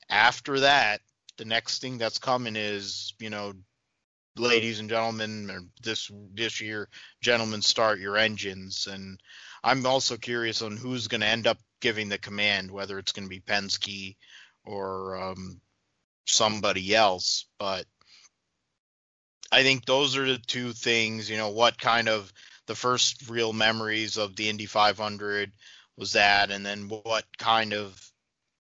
after 0.08 0.60
that, 0.60 1.02
the 1.36 1.44
next 1.44 1.82
thing 1.82 1.98
that's 1.98 2.18
coming 2.18 2.56
is 2.56 3.12
you 3.20 3.28
know, 3.28 3.52
ladies 4.38 4.80
and 4.80 4.88
gentlemen, 4.88 5.70
this 5.82 6.10
this 6.32 6.62
year, 6.62 6.88
gentlemen, 7.20 7.60
start 7.60 8.00
your 8.00 8.16
engines. 8.16 8.88
And 8.90 9.20
I'm 9.62 9.84
also 9.84 10.16
curious 10.16 10.62
on 10.62 10.78
who's 10.78 11.06
going 11.06 11.20
to 11.20 11.26
end 11.26 11.46
up 11.46 11.58
giving 11.82 12.08
the 12.08 12.16
command, 12.16 12.70
whether 12.70 12.98
it's 12.98 13.12
going 13.12 13.26
to 13.26 13.30
be 13.30 13.40
Penske 13.40 14.16
or 14.64 15.22
um, 15.22 15.60
somebody 16.26 16.94
else. 16.94 17.46
But 17.58 17.86
I 19.50 19.62
think 19.62 19.84
those 19.84 20.16
are 20.16 20.26
the 20.26 20.38
two 20.38 20.72
things. 20.72 21.30
You 21.30 21.36
know, 21.36 21.50
what 21.50 21.78
kind 21.78 22.08
of 22.08 22.32
the 22.66 22.74
first 22.74 23.28
real 23.28 23.52
memories 23.52 24.16
of 24.16 24.36
the 24.36 24.48
Indy 24.48 24.66
500 24.66 25.52
was 25.96 26.12
that, 26.12 26.50
and 26.50 26.66
then 26.66 26.88
what 26.88 27.24
kind 27.38 27.72
of 27.72 27.98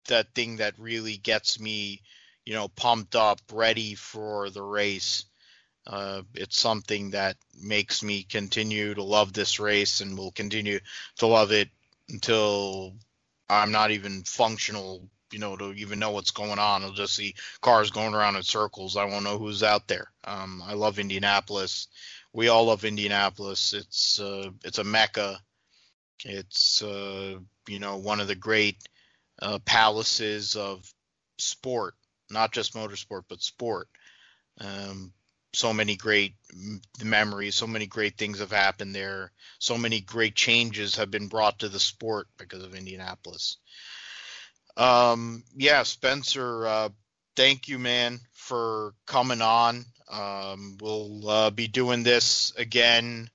that 0.08 0.34
thing 0.34 0.58
that 0.58 0.80
really 0.80 1.18
gets 1.18 1.60
me, 1.60 2.02
you 2.46 2.54
know, 2.54 2.68
pumped 2.68 3.16
up, 3.16 3.40
ready 3.52 3.96
for 3.96 4.50
the 4.50 4.62
race. 4.62 5.26
Uh, 5.86 6.22
it's 6.36 6.60
something 6.60 7.12
that 7.12 7.38
makes 7.60 8.04
me 8.04 8.24
continue 8.24 8.94
to 8.94 9.04
love 9.04 9.34
this 9.34 9.60
race 9.60 10.02
and 10.02 10.18
will 10.18 10.32
continue 10.32 10.80
to 11.18 11.28
love 11.28 11.52
it 11.52 11.70
until 12.10 12.94
I'm 13.50 13.72
not 13.72 13.92
even 13.92 14.24
functional, 14.24 15.10
you 15.32 15.40
know, 15.40 15.56
to 15.56 15.74
even 15.74 16.00
know 16.00 16.12
what's 16.12 16.32
going 16.32 16.60
on. 16.60 16.84
I'll 16.84 16.92
just 16.92 17.16
see 17.16 17.36
cars 17.62 17.92
going 17.92 18.14
around 18.14 18.36
in 18.36 18.44
circles. 18.44 18.98
I 18.98 19.06
won't 19.06 19.24
know 19.24 19.38
who's 19.38 19.64
out 19.64 19.88
there. 19.88 20.12
Um, 20.24 20.64
I 20.66 20.74
love 20.74 21.00
Indianapolis 21.00 21.88
we 22.34 22.48
all 22.48 22.66
love 22.66 22.86
Indianapolis. 22.86 23.74
It's 23.74 24.20
uh, 24.20 24.52
it's 24.64 24.78
a 24.78 24.84
mecca. 24.84 25.40
It's 26.24 26.82
uh, 26.82 27.40
you 27.68 27.80
know 27.80 27.98
one 27.98 28.20
of 28.20 28.28
the 28.28 28.36
great 28.36 28.78
uh, 29.42 29.60
palaces 29.60 30.56
of 30.56 30.92
sport, 31.38 31.96
not 32.30 32.52
just 32.52 32.74
motorsport 32.74 33.24
but 33.28 33.42
sport. 33.42 33.88
Um, 34.60 35.12
so 35.54 35.74
many 35.74 35.98
great 35.98 36.36
memories, 37.04 37.56
so 37.56 37.68
many 37.68 37.86
great 37.86 38.18
things 38.18 38.40
have 38.40 38.52
happened 38.52 38.96
there. 38.96 39.32
So 39.60 39.78
many 39.78 40.00
great 40.00 40.36
changes 40.36 40.96
have 40.96 41.12
been 41.12 41.28
brought 41.28 41.60
to 41.60 41.70
the 41.70 41.80
sport 41.80 42.28
because 42.38 42.64
of 42.64 42.74
Indianapolis. 42.74 43.58
Um, 44.78 45.44
yeah, 45.56 45.84
Spencer, 45.84 46.66
uh, 46.66 46.90
thank 47.36 47.68
you, 47.68 47.80
man, 47.80 48.20
for 48.34 48.94
coming 49.06 49.42
on. 49.42 49.86
Um, 50.10 50.78
we'll 50.82 51.30
uh, 51.30 51.50
be 51.52 51.68
doing 51.68 52.04
this 52.04 52.52
again 52.58 53.30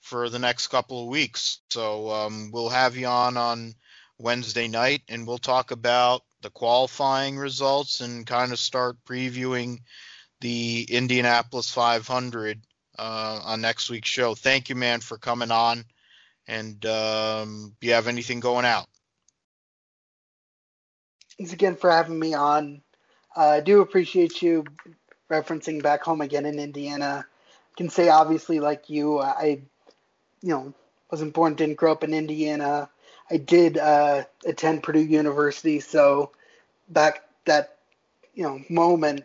for 0.00 0.28
the 0.28 0.38
next 0.38 0.68
couple 0.68 1.02
of 1.02 1.08
weeks. 1.08 1.60
So 1.70 2.10
um, 2.10 2.50
we'll 2.52 2.68
have 2.68 2.96
you 2.96 3.06
on 3.06 3.36
on 3.36 3.74
Wednesday 4.18 4.68
night, 4.68 5.02
and 5.08 5.26
we'll 5.26 5.38
talk 5.38 5.70
about 5.70 6.22
the 6.42 6.50
qualifying 6.50 7.36
results 7.38 8.00
and 8.00 8.26
kind 8.26 8.52
of 8.52 8.58
start 8.58 8.96
previewing 9.04 9.80
the 10.40 10.86
Indianapolis 10.88 11.70
500 11.70 12.60
uh, 12.98 13.40
on 13.44 13.60
next 13.60 13.90
week's 13.90 14.10
show. 14.10 14.34
Thank 14.34 14.68
you, 14.68 14.74
man, 14.74 15.00
for 15.00 15.18
coming 15.18 15.50
on. 15.50 15.84
And 16.46 16.84
um, 16.84 17.74
you 17.80 17.94
have 17.94 18.08
anything 18.08 18.40
going 18.40 18.66
out? 18.66 18.86
Thanks 21.36 21.52
again 21.52 21.74
for 21.74 21.90
having 21.90 22.18
me 22.18 22.34
on. 22.34 22.80
Uh, 23.36 23.40
I 23.40 23.60
do 23.60 23.80
appreciate 23.80 24.40
you 24.40 24.64
referencing 25.28 25.82
back 25.82 26.02
home 26.02 26.20
again 26.20 26.46
in 26.46 26.60
Indiana. 26.60 27.26
I 27.26 27.74
can 27.76 27.88
say 27.88 28.08
obviously 28.08 28.60
like 28.60 28.88
you, 28.88 29.20
I 29.20 29.62
you 30.42 30.50
know 30.50 30.74
wasn't 31.10 31.34
born, 31.34 31.54
didn't 31.54 31.76
grow 31.76 31.90
up 31.90 32.04
in 32.04 32.14
Indiana. 32.14 32.88
I 33.30 33.38
did 33.38 33.78
uh, 33.78 34.24
attend 34.46 34.84
Purdue 34.84 35.00
University, 35.00 35.80
so 35.80 36.30
back 36.88 37.24
that 37.46 37.78
you 38.34 38.44
know 38.44 38.60
moment, 38.68 39.24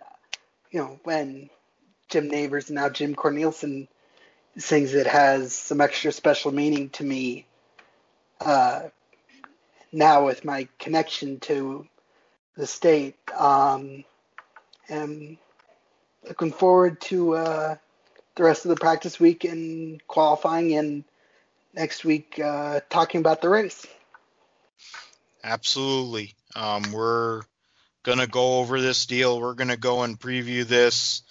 you 0.71 0.79
know 0.79 0.99
when 1.03 1.51
Jim 2.09 2.31
and 2.33 2.71
now 2.71 2.89
Jim 2.89 3.13
Cornelison 3.13 3.87
sings 4.57 4.95
it 4.95 5.05
has 5.05 5.53
some 5.53 5.79
extra 5.79 6.11
special 6.11 6.51
meaning 6.51 6.89
to 6.89 7.03
me. 7.03 7.45
Uh, 8.41 8.89
now 9.91 10.25
with 10.25 10.43
my 10.45 10.67
connection 10.79 11.39
to 11.39 11.85
the 12.59 12.67
state, 12.67 13.15
um, 13.37 14.03
and 14.89 15.37
looking 16.27 16.51
forward 16.51 16.99
to 16.99 17.35
uh, 17.35 17.75
the 18.35 18.43
rest 18.43 18.65
of 18.65 18.69
the 18.69 18.75
practice 18.75 19.17
week 19.17 19.45
and 19.45 20.05
qualifying, 20.07 20.75
and 20.75 21.05
next 21.73 22.03
week 22.03 22.37
uh, 22.37 22.81
talking 22.89 23.21
about 23.21 23.41
the 23.41 23.47
race. 23.47 23.87
Absolutely. 25.41 26.35
Um, 26.53 26.91
we're 26.91 27.43
gonna 28.03 28.27
go 28.27 28.59
over 28.59 28.81
this 28.81 29.05
deal. 29.05 29.39
We're 29.39 29.53
gonna 29.53 29.77
go 29.77 30.03
and 30.03 30.19
preview 30.19 30.65
this. 30.65 31.21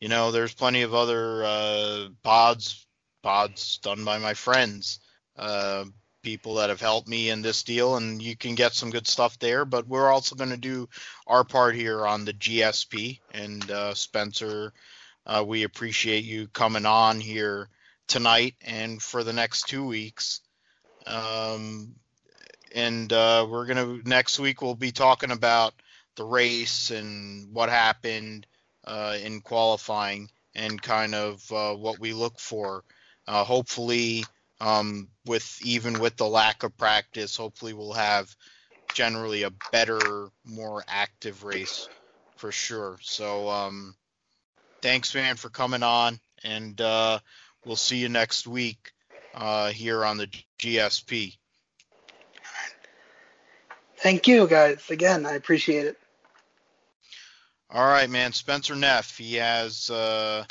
You 0.00 0.08
know, 0.08 0.30
there's 0.30 0.54
plenty 0.54 0.82
of 0.82 0.94
other 0.94 1.44
uh, 1.44 2.08
pods 2.22 2.86
pods 3.22 3.78
done 3.82 4.06
by 4.06 4.16
my 4.16 4.32
friends. 4.32 5.00
Uh, 5.36 5.84
people 6.28 6.56
that 6.56 6.68
have 6.68 6.80
helped 6.80 7.08
me 7.08 7.30
in 7.30 7.40
this 7.40 7.62
deal, 7.62 7.96
and 7.96 8.20
you 8.20 8.36
can 8.36 8.54
get 8.54 8.74
some 8.74 8.90
good 8.90 9.06
stuff 9.06 9.38
there. 9.38 9.64
But 9.64 9.88
we're 9.88 10.12
also 10.12 10.36
going 10.36 10.50
to 10.50 10.58
do 10.58 10.86
our 11.26 11.42
part 11.42 11.74
here 11.74 12.06
on 12.06 12.26
the 12.26 12.34
GSP. 12.34 13.20
And 13.32 13.70
uh, 13.70 13.94
Spencer, 13.94 14.74
uh, 15.26 15.42
we 15.46 15.62
appreciate 15.62 16.24
you 16.24 16.46
coming 16.48 16.84
on 16.84 17.18
here 17.18 17.70
tonight 18.08 18.56
and 18.60 19.00
for 19.00 19.24
the 19.24 19.32
next 19.32 19.68
two 19.68 19.86
weeks. 19.86 20.42
Um, 21.06 21.94
and 22.74 23.10
uh, 23.10 23.46
we're 23.48 23.64
going 23.64 24.02
to 24.02 24.06
next 24.06 24.38
week 24.38 24.60
we'll 24.60 24.74
be 24.74 24.92
talking 24.92 25.30
about 25.30 25.72
the 26.16 26.24
race 26.24 26.90
and 26.90 27.54
what 27.54 27.70
happened 27.70 28.46
uh, 28.84 29.16
in 29.22 29.40
qualifying 29.40 30.28
and 30.54 30.82
kind 30.82 31.14
of 31.14 31.50
uh, 31.50 31.74
what 31.74 31.98
we 31.98 32.12
look 32.12 32.38
for. 32.38 32.84
Uh, 33.26 33.44
hopefully 33.44 34.26
um, 34.60 35.08
with 35.24 35.58
even 35.62 36.00
with 36.00 36.16
the 36.16 36.26
lack 36.26 36.62
of 36.62 36.76
practice, 36.76 37.36
hopefully 37.36 37.72
we'll 37.72 37.92
have 37.92 38.34
generally 38.94 39.44
a 39.44 39.52
better, 39.72 40.30
more 40.44 40.84
active 40.88 41.44
race 41.44 41.88
for 42.36 42.52
sure. 42.52 42.98
So 43.02 43.48
um, 43.48 43.94
thanks, 44.82 45.14
man, 45.14 45.36
for 45.36 45.48
coming 45.50 45.82
on, 45.82 46.18
and 46.42 46.80
uh, 46.80 47.18
we'll 47.64 47.76
see 47.76 47.98
you 47.98 48.08
next 48.08 48.46
week 48.46 48.92
uh, 49.34 49.70
here 49.70 50.04
on 50.04 50.16
the 50.18 50.28
GSP. 50.58 51.36
Thank 53.98 54.28
you, 54.28 54.46
guys. 54.46 54.90
Again, 54.90 55.26
I 55.26 55.32
appreciate 55.32 55.86
it. 55.86 55.98
All 57.70 57.86
right, 57.86 58.08
man. 58.08 58.32
Spencer 58.32 58.76
Neff. 58.76 59.18
He 59.18 59.34
has. 59.34 59.90
Uh, 59.90 60.44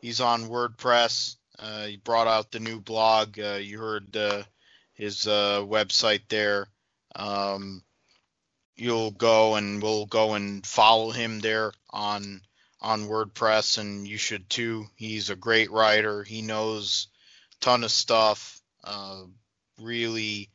he's 0.00 0.20
on 0.20 0.48
WordPress. 0.48 1.36
Uh, 1.58 1.86
he 1.86 1.96
brought 1.96 2.26
out 2.26 2.50
the 2.50 2.60
new 2.60 2.80
blog. 2.80 3.38
Uh, 3.38 3.54
you 3.54 3.78
heard 3.78 4.16
uh, 4.16 4.42
his 4.94 5.26
uh, 5.26 5.60
website 5.60 6.22
there. 6.28 6.68
Um, 7.14 7.82
you'll 8.76 9.12
go 9.12 9.54
and 9.54 9.82
we'll 9.82 10.06
go 10.06 10.34
and 10.34 10.66
follow 10.66 11.10
him 11.10 11.40
there 11.40 11.72
on 11.90 12.40
on 12.80 13.08
WordPress, 13.08 13.78
and 13.78 14.06
you 14.06 14.18
should 14.18 14.50
too. 14.50 14.86
He's 14.96 15.30
a 15.30 15.36
great 15.36 15.70
writer. 15.70 16.22
He 16.22 16.42
knows 16.42 17.08
ton 17.60 17.84
of 17.84 17.90
stuff. 17.90 18.60
Uh, 18.82 19.22
really 19.80 20.50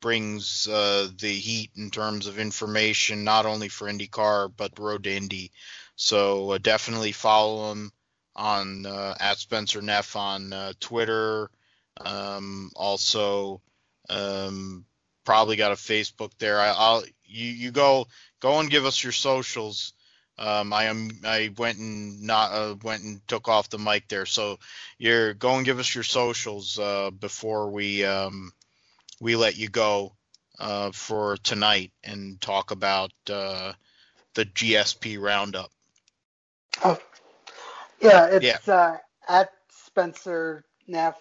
brings 0.00 0.68
uh, 0.68 1.08
the 1.18 1.32
heat 1.32 1.70
in 1.76 1.90
terms 1.90 2.26
of 2.26 2.38
information, 2.38 3.24
not 3.24 3.46
only 3.46 3.68
for 3.68 3.88
IndyCar 3.90 4.52
but 4.56 4.78
Road 4.78 5.04
to 5.04 5.14
Indy. 5.14 5.50
So 5.96 6.58
definitely 6.58 7.12
follow 7.12 7.72
him 7.72 7.92
on 8.36 8.86
uh, 8.86 9.14
at 9.18 9.38
Spencer 9.38 9.82
Neff 9.82 10.16
on 10.16 10.52
uh, 10.52 10.72
Twitter. 10.80 11.50
Um, 12.00 12.70
also, 12.74 13.60
um, 14.08 14.84
probably 15.24 15.56
got 15.56 15.72
a 15.72 15.76
Facebook 15.76 16.32
there. 16.38 16.60
I, 16.60 16.94
will 16.94 17.04
you 17.24 17.50
you 17.50 17.70
go 17.70 18.06
go 18.40 18.60
and 18.60 18.70
give 18.70 18.84
us 18.84 19.02
your 19.02 19.12
socials. 19.12 19.92
Um, 20.36 20.72
I 20.72 20.84
am 20.84 21.10
I 21.24 21.52
went 21.56 21.78
and 21.78 22.22
not 22.22 22.52
uh, 22.52 22.74
went 22.82 23.04
and 23.04 23.26
took 23.28 23.48
off 23.48 23.70
the 23.70 23.78
mic 23.78 24.08
there. 24.08 24.26
So 24.26 24.58
you're 24.98 25.34
go 25.34 25.56
and 25.56 25.64
give 25.64 25.78
us 25.78 25.94
your 25.94 26.04
socials 26.04 26.78
uh, 26.78 27.10
before 27.10 27.70
we 27.70 28.04
um, 28.04 28.52
we 29.20 29.36
let 29.36 29.56
you 29.56 29.68
go 29.68 30.14
uh, 30.58 30.90
for 30.92 31.36
tonight 31.38 31.92
and 32.02 32.40
talk 32.40 32.70
about 32.70 33.12
uh, 33.30 33.72
the 34.34 34.44
GSP 34.44 35.20
roundup. 35.20 35.70
Oh, 36.84 36.98
yeah, 38.04 38.26
it's 38.26 38.44
yeah. 38.44 38.58
Uh, 38.74 38.98
at 39.28 39.50
Spencer 39.70 40.64
Neff 40.86 41.16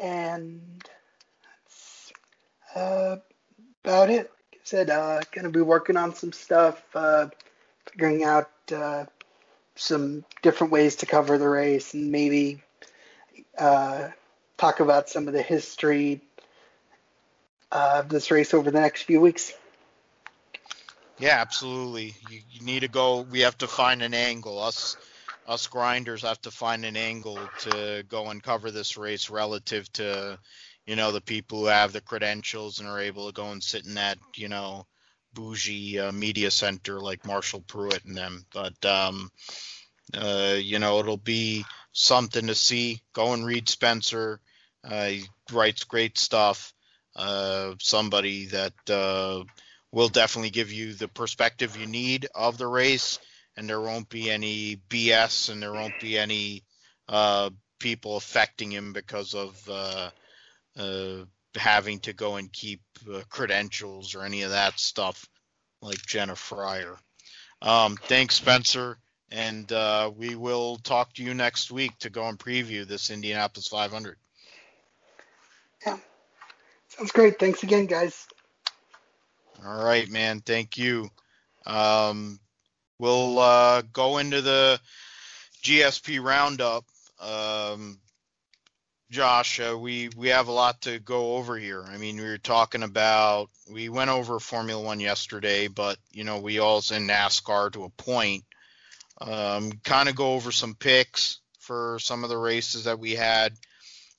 and 0.02 0.90
that's 1.66 2.14
uh, 2.76 3.18
about 3.84 4.10
it. 4.10 4.32
Like 4.52 4.54
I 4.54 4.58
said, 4.64 4.90
uh, 4.90 5.20
gonna 5.32 5.50
be 5.50 5.60
working 5.62 5.98
on 5.98 6.16
some 6.16 6.32
stuff, 6.32 6.82
uh, 6.94 7.28
figuring 7.92 8.24
out 8.24 8.50
uh, 8.74 9.04
some 9.76 10.24
different 10.42 10.72
ways 10.72 10.96
to 10.98 11.06
cover 11.06 11.38
the 11.38 11.50
race, 11.50 11.94
and 11.94 12.12
maybe 12.12 12.62
uh, 13.58 14.10
talk 14.60 14.80
about 14.82 15.10
some 15.10 15.28
of 15.28 15.34
the 15.34 15.42
history 15.42 16.22
of 17.72 18.10
this 18.10 18.30
race 18.30 18.54
over 18.54 18.70
the 18.70 18.80
next 18.80 19.04
few 19.04 19.22
weeks. 19.22 19.54
Yeah, 21.18 21.38
absolutely. 21.40 22.16
You, 22.30 22.42
you, 22.50 22.66
need 22.66 22.82
to 22.82 22.88
go. 22.88 23.22
We 23.22 23.42
have 23.42 23.58
to 23.60 23.68
find 23.68 24.02
an 24.02 24.14
angle. 24.14 24.62
Us, 24.62 24.98
us 25.48 25.68
grinders 25.68 26.22
have 26.22 26.42
to 26.42 26.52
find 26.52 26.86
an 26.86 26.96
angle 26.96 27.40
to 27.60 28.04
go 28.08 28.30
and 28.30 28.42
cover 28.42 28.72
this 28.72 28.98
race 28.98 29.30
relative 29.30 29.92
to, 29.94 30.40
you 30.86 30.96
know, 30.96 31.12
the 31.12 31.22
people 31.22 31.60
who 31.60 31.66
have 31.66 31.92
the 31.92 32.02
credentials 32.02 32.80
and 32.80 32.88
are 32.88 33.00
able 33.00 33.28
to 33.28 33.34
go 33.34 33.52
and 33.52 33.62
sit 33.62 33.86
in 33.86 33.96
that, 33.96 34.18
you 34.36 34.48
know, 34.48 34.86
bougie 35.34 36.00
uh, 36.00 36.12
media 36.12 36.50
center 36.52 37.00
like 37.00 37.26
Marshall 37.26 37.62
Pruett 37.62 38.06
and 38.06 38.18
them. 38.18 38.46
But, 38.54 38.86
um, 38.86 39.30
uh, 40.14 40.56
you 40.58 40.80
know, 40.80 41.00
it'll 41.00 41.18
be 41.18 41.66
something 41.92 42.48
to 42.48 42.56
see. 42.56 43.02
Go 43.14 43.34
and 43.34 43.46
read 43.46 43.68
Spencer. 43.68 44.40
Uh, 44.84 45.06
he 45.06 45.24
writes 45.52 45.84
great 45.84 46.18
stuff. 46.18 46.74
Uh, 47.16 47.74
somebody 47.80 48.46
that 48.48 48.74
uh, 48.90 49.44
will 49.92 50.10
definitely 50.10 50.52
give 50.52 50.72
you 50.72 50.94
the 50.94 51.08
perspective 51.08 51.76
you 51.76 51.88
need 51.88 52.28
of 52.34 52.58
the 52.58 52.68
race, 52.68 53.20
and 53.58 53.68
there 53.68 53.82
won't 53.82 54.10
be 54.10 54.30
any 54.30 54.78
BS 54.90 55.50
and 55.50 55.62
there 55.62 55.74
won't 55.74 56.00
be 56.00 56.18
any 56.18 56.64
uh, 57.10 57.50
people 57.80 58.16
affecting 58.16 58.72
him 58.72 58.94
because 58.94 59.34
of 59.34 59.62
uh, 59.70 60.12
uh, 60.78 61.26
having 61.56 62.00
to 62.00 62.14
go 62.14 62.36
and 62.36 62.54
keep 62.54 62.82
credentials 63.30 64.16
or 64.16 64.24
any 64.24 64.44
of 64.44 64.52
that 64.52 64.80
stuff 64.80 65.28
like 65.82 66.06
Jenna 66.06 66.36
Fryer. 66.36 66.96
Um, 67.62 67.98
thanks, 67.98 68.36
Spencer. 68.36 68.98
And 69.32 69.70
we 70.16 70.36
will 70.36 70.78
talk 70.78 71.14
to 71.14 71.24
you 71.24 71.34
next 71.34 71.72
week 71.72 71.98
to 72.00 72.10
go 72.10 72.28
and 72.28 72.40
preview 72.40 72.86
this 72.86 73.10
Indianapolis 73.10 73.68
500. 73.68 74.18
Yeah. 75.86 75.98
Sounds 76.90 77.12
great. 77.12 77.40
Thanks 77.40 77.64
again, 77.64 77.86
guys. 77.86 78.28
All 79.66 79.84
right, 79.84 80.10
man. 80.10 80.42
Thank 80.42 80.78
you. 80.78 81.10
Um, 81.66 82.40
we'll 82.98 83.40
uh, 83.40 83.82
go 83.94 84.18
into 84.18 84.42
the 84.42 84.80
GSP 85.64 86.22
roundup. 86.24 86.86
Um, 87.20 88.00
Josh, 89.12 89.60
uh, 89.60 89.78
we 89.78 90.10
we 90.16 90.30
have 90.30 90.48
a 90.48 90.52
lot 90.52 90.82
to 90.82 91.00
go 91.00 91.36
over 91.36 91.58
here. 91.58 91.84
I 91.84 91.98
mean, 91.98 92.18
we 92.18 92.24
were 92.24 92.38
talking 92.38 92.84
about 92.84 93.50
we 93.70 93.90
went 93.90 94.12
over 94.12 94.40
Formula 94.40 94.82
One 94.82 95.00
yesterday, 95.00 95.68
but 95.68 95.98
you 96.12 96.24
know 96.24 96.40
we 96.40 96.60
also 96.60 96.96
in 96.96 97.08
NASCAR 97.08 97.72
to 97.74 97.86
a 97.86 97.90
point. 97.90 98.44
Um, 99.20 99.72
kind 99.84 100.08
of 100.08 100.16
go 100.16 100.34
over 100.34 100.52
some 100.52 100.76
picks 100.76 101.40
for 101.60 101.98
some 102.00 102.24
of 102.24 102.30
the 102.30 102.38
races 102.38 102.86
that 102.86 103.00
we 103.00 103.16
had 103.16 103.54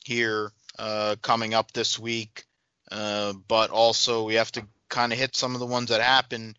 here 0.05 0.53
uh, 0.79 1.17
coming 1.23 1.55
up 1.55 1.73
this 1.73 1.99
week, 1.99 2.45
uh, 2.91 3.33
but 3.49 3.71
also 3.71 4.25
we 4.25 4.35
have 4.35 4.53
to 4.53 4.67
kind 4.89 5.13
of 5.13 5.19
hit 5.19 5.37
some 5.37 5.55
of 5.55 5.61
the 5.61 5.67
ones 5.67 5.91
that 5.91 6.01
happened 6.01 6.59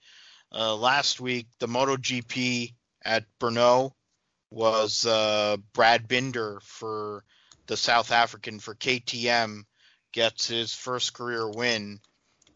uh, 0.51 0.75
last 0.75 1.19
week. 1.19 1.47
The 1.59 1.67
MotoGP 1.67 2.73
at 3.03 3.25
Brno 3.39 3.91
was 4.49 5.05
uh, 5.05 5.57
Brad 5.73 6.07
Binder 6.07 6.59
for 6.63 7.23
the 7.67 7.77
South 7.77 8.11
African 8.11 8.59
for 8.59 8.75
KTM 8.75 9.63
gets 10.11 10.47
his 10.47 10.73
first 10.73 11.13
career 11.13 11.49
win 11.49 11.99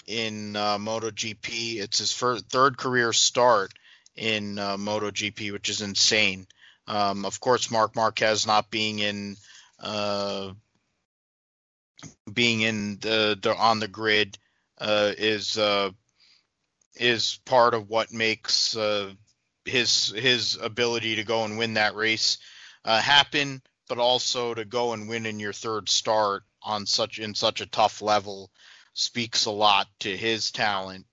in 0.07 0.55
uh, 0.55 0.77
MotoGP. 0.77 1.77
It's 1.77 1.99
his 1.99 2.11
first, 2.11 2.49
third 2.49 2.77
career 2.77 3.13
start 3.13 3.73
in 4.15 4.57
uh, 4.57 4.77
MotoGP, 4.77 5.51
which 5.51 5.69
is 5.69 5.81
insane. 5.81 6.47
Um, 6.87 7.25
of 7.25 7.39
course, 7.39 7.71
Marc 7.71 7.95
Marquez 7.95 8.45
not 8.45 8.69
being 8.69 8.99
in 8.99 9.37
uh, 9.79 10.51
being 12.31 12.61
in 12.61 12.97
the, 12.99 13.37
the 13.41 13.55
on 13.55 13.79
the 13.79 13.87
grid 13.87 14.37
uh, 14.79 15.11
is 15.17 15.57
uh, 15.57 15.91
is 16.95 17.39
part 17.45 17.73
of 17.73 17.89
what 17.89 18.11
makes 18.11 18.75
uh, 18.75 19.11
his 19.65 20.09
his 20.09 20.57
ability 20.61 21.15
to 21.15 21.23
go 21.23 21.43
and 21.43 21.57
win 21.57 21.73
that 21.73 21.95
race 21.95 22.37
uh, 22.83 23.01
happen, 23.01 23.61
but 23.89 23.97
also 23.97 24.53
to 24.53 24.65
go 24.65 24.93
and 24.93 25.09
win 25.09 25.25
in 25.25 25.39
your 25.39 25.53
third 25.53 25.89
start 25.89 26.43
on 26.61 26.85
such 26.85 27.19
in 27.19 27.35
such 27.35 27.61
a 27.61 27.65
tough 27.67 28.01
level 28.01 28.51
speaks 28.93 29.45
a 29.45 29.51
lot 29.51 29.87
to 29.99 30.15
his 30.15 30.51
talent. 30.51 31.05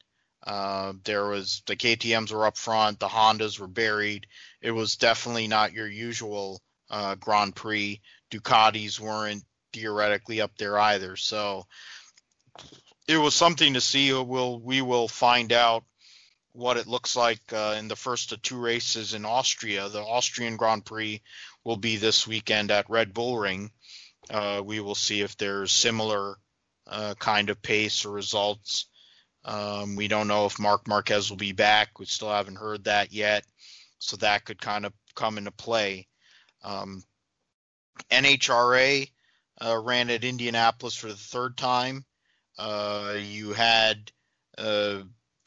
Uh, 0.44 0.92
there 1.04 1.26
was 1.26 1.62
the 1.66 1.76
KTM's 1.76 2.32
were 2.32 2.46
up 2.46 2.56
front, 2.56 2.98
the 2.98 3.08
Hondas 3.08 3.58
were 3.58 3.68
buried. 3.68 4.26
It 4.60 4.72
was 4.72 4.96
definitely 4.96 5.46
not 5.48 5.72
your 5.72 5.88
usual 5.88 6.60
uh, 6.90 7.14
Grand 7.16 7.54
Prix. 7.54 8.00
Ducatis 8.30 8.98
weren't 8.98 9.44
theoretically 9.72 10.40
up 10.40 10.56
there 10.58 10.78
either. 10.78 11.16
So 11.16 11.66
it 13.08 13.16
was 13.16 13.34
something 13.34 13.74
to 13.74 13.80
see. 13.80 14.12
We'll 14.12 14.58
we 14.58 14.82
will 14.82 15.08
find 15.08 15.52
out 15.52 15.84
what 16.52 16.76
it 16.76 16.86
looks 16.86 17.16
like 17.16 17.40
uh, 17.52 17.76
in 17.78 17.88
the 17.88 17.96
first 17.96 18.32
of 18.32 18.42
two 18.42 18.58
races 18.58 19.14
in 19.14 19.24
Austria. 19.24 19.88
The 19.88 20.02
Austrian 20.02 20.56
Grand 20.56 20.84
Prix 20.84 21.22
will 21.64 21.76
be 21.76 21.96
this 21.96 22.26
weekend 22.26 22.70
at 22.70 22.90
Red 22.90 23.14
Bull 23.14 23.38
Ring. 23.38 23.70
Uh, 24.30 24.62
we 24.64 24.80
will 24.80 24.94
see 24.94 25.22
if 25.22 25.36
there's 25.36 25.72
similar 25.72 26.36
uh, 26.86 27.14
kind 27.18 27.50
of 27.50 27.62
pace 27.62 28.04
or 28.04 28.10
results. 28.10 28.86
Um, 29.44 29.96
we 29.96 30.08
don't 30.08 30.28
know 30.28 30.46
if 30.46 30.58
Marc 30.58 30.86
Marquez 30.86 31.30
will 31.30 31.36
be 31.36 31.52
back. 31.52 31.98
We 31.98 32.06
still 32.06 32.30
haven't 32.30 32.56
heard 32.58 32.84
that 32.84 33.12
yet, 33.12 33.44
so 33.98 34.16
that 34.18 34.44
could 34.44 34.60
kind 34.60 34.86
of 34.86 34.92
come 35.14 35.38
into 35.38 35.50
play. 35.50 36.06
Um, 36.62 37.02
NHRA 38.10 39.10
uh, 39.64 39.78
ran 39.78 40.10
at 40.10 40.24
Indianapolis 40.24 40.94
for 40.94 41.08
the 41.08 41.16
third 41.16 41.56
time. 41.56 42.04
Uh, 42.58 43.14
you 43.18 43.52
had 43.52 44.10
uh, 44.58 45.02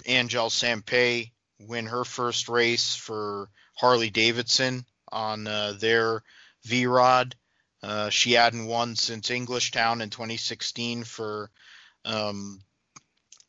Angelle 0.06 0.50
Sampey 0.50 1.32
win 1.60 1.86
her 1.88 2.06
first 2.06 2.50
race 2.50 2.96
for 2.96 3.50
Harley 3.76 4.10
Davidson 4.10 4.86
on 5.12 5.48
uh, 5.48 5.74
their 5.80 6.24
V 6.64 6.86
Rod. 6.88 7.36
Uh, 7.84 8.10
she 8.10 8.34
hadn't 8.34 8.66
won 8.66 8.96
since 8.96 9.30
Englishtown 9.30 10.02
in 10.02 10.10
2016 10.10 11.04
for 11.04 11.52
um, 12.04 12.60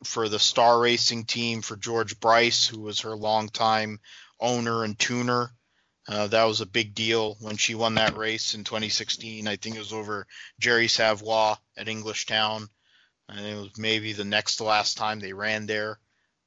for 0.03 0.29
the 0.29 0.39
Star 0.39 0.79
Racing 0.79 1.25
team 1.25 1.61
for 1.61 1.75
George 1.75 2.19
Bryce, 2.19 2.67
who 2.67 2.81
was 2.81 3.01
her 3.01 3.15
longtime 3.15 3.99
owner 4.39 4.83
and 4.83 4.97
tuner. 4.97 5.51
Uh, 6.07 6.27
that 6.27 6.45
was 6.45 6.61
a 6.61 6.65
big 6.65 6.95
deal 6.95 7.35
when 7.41 7.57
she 7.57 7.75
won 7.75 7.95
that 7.95 8.15
race 8.15 8.53
in 8.53 8.63
2016. 8.63 9.47
I 9.47 9.57
think 9.57 9.75
it 9.75 9.79
was 9.79 9.91
over 9.93 10.25
Jerry 10.59 10.87
Savoie 10.87 11.57
at 11.75 11.87
Englishtown 11.87 12.69
and 13.29 13.45
it 13.45 13.55
was 13.55 13.77
maybe 13.77 14.13
the 14.13 14.23
next 14.23 14.57
to 14.57 14.63
last 14.63 14.97
time 14.97 15.19
they 15.19 15.33
ran 15.33 15.65
there, 15.65 15.99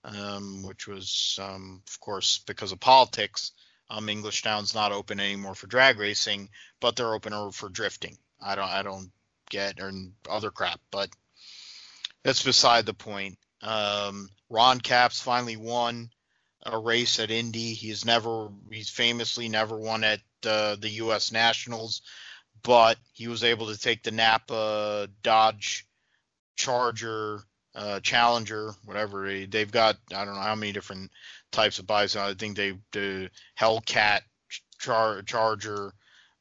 um, 0.04 0.62
which 0.62 0.86
was, 0.86 1.38
um, 1.40 1.82
of 1.86 2.00
course, 2.00 2.38
because 2.46 2.72
of 2.72 2.80
politics. 2.80 3.52
Um, 3.90 4.06
Englishtown's 4.06 4.74
not 4.74 4.92
open 4.92 5.20
anymore 5.20 5.54
for 5.54 5.66
drag 5.66 5.98
racing, 5.98 6.48
but 6.80 6.96
they're 6.96 7.14
open 7.14 7.52
for 7.52 7.68
drifting. 7.68 8.16
I 8.40 8.54
don't, 8.54 8.68
I 8.68 8.82
don't 8.82 9.10
get 9.50 9.80
or 9.80 9.92
other 10.28 10.50
crap, 10.50 10.80
but 10.90 11.10
that's 12.22 12.42
beside 12.42 12.86
the 12.86 12.94
point. 12.94 13.38
Um, 13.62 14.30
Ron 14.48 14.80
Capps 14.80 15.20
finally 15.20 15.56
won 15.56 16.10
a 16.64 16.78
race 16.78 17.18
at 17.18 17.30
Indy. 17.30 17.74
He's 17.74 18.04
never, 18.04 18.48
he's 18.70 18.90
famously 18.90 19.48
never 19.48 19.76
won 19.76 20.04
at 20.04 20.20
uh, 20.44 20.76
the 20.76 20.90
U.S. 20.90 21.32
Nationals, 21.32 22.02
but 22.62 22.98
he 23.12 23.28
was 23.28 23.44
able 23.44 23.66
to 23.68 23.78
take 23.78 24.02
the 24.02 24.10
Napa 24.10 25.08
Dodge 25.22 25.86
Charger 26.56 27.42
uh, 27.74 28.00
Challenger, 28.00 28.74
whatever. 28.84 29.46
They've 29.46 29.70
got 29.70 29.96
I 30.14 30.24
don't 30.24 30.34
know 30.34 30.40
how 30.40 30.54
many 30.54 30.72
different 30.72 31.10
types 31.50 31.78
of 31.78 31.86
bikes. 31.86 32.16
I 32.16 32.34
think 32.34 32.56
they 32.56 32.74
the 32.92 33.30
Hellcat 33.58 34.20
Char- 34.78 35.22
Charger 35.22 35.92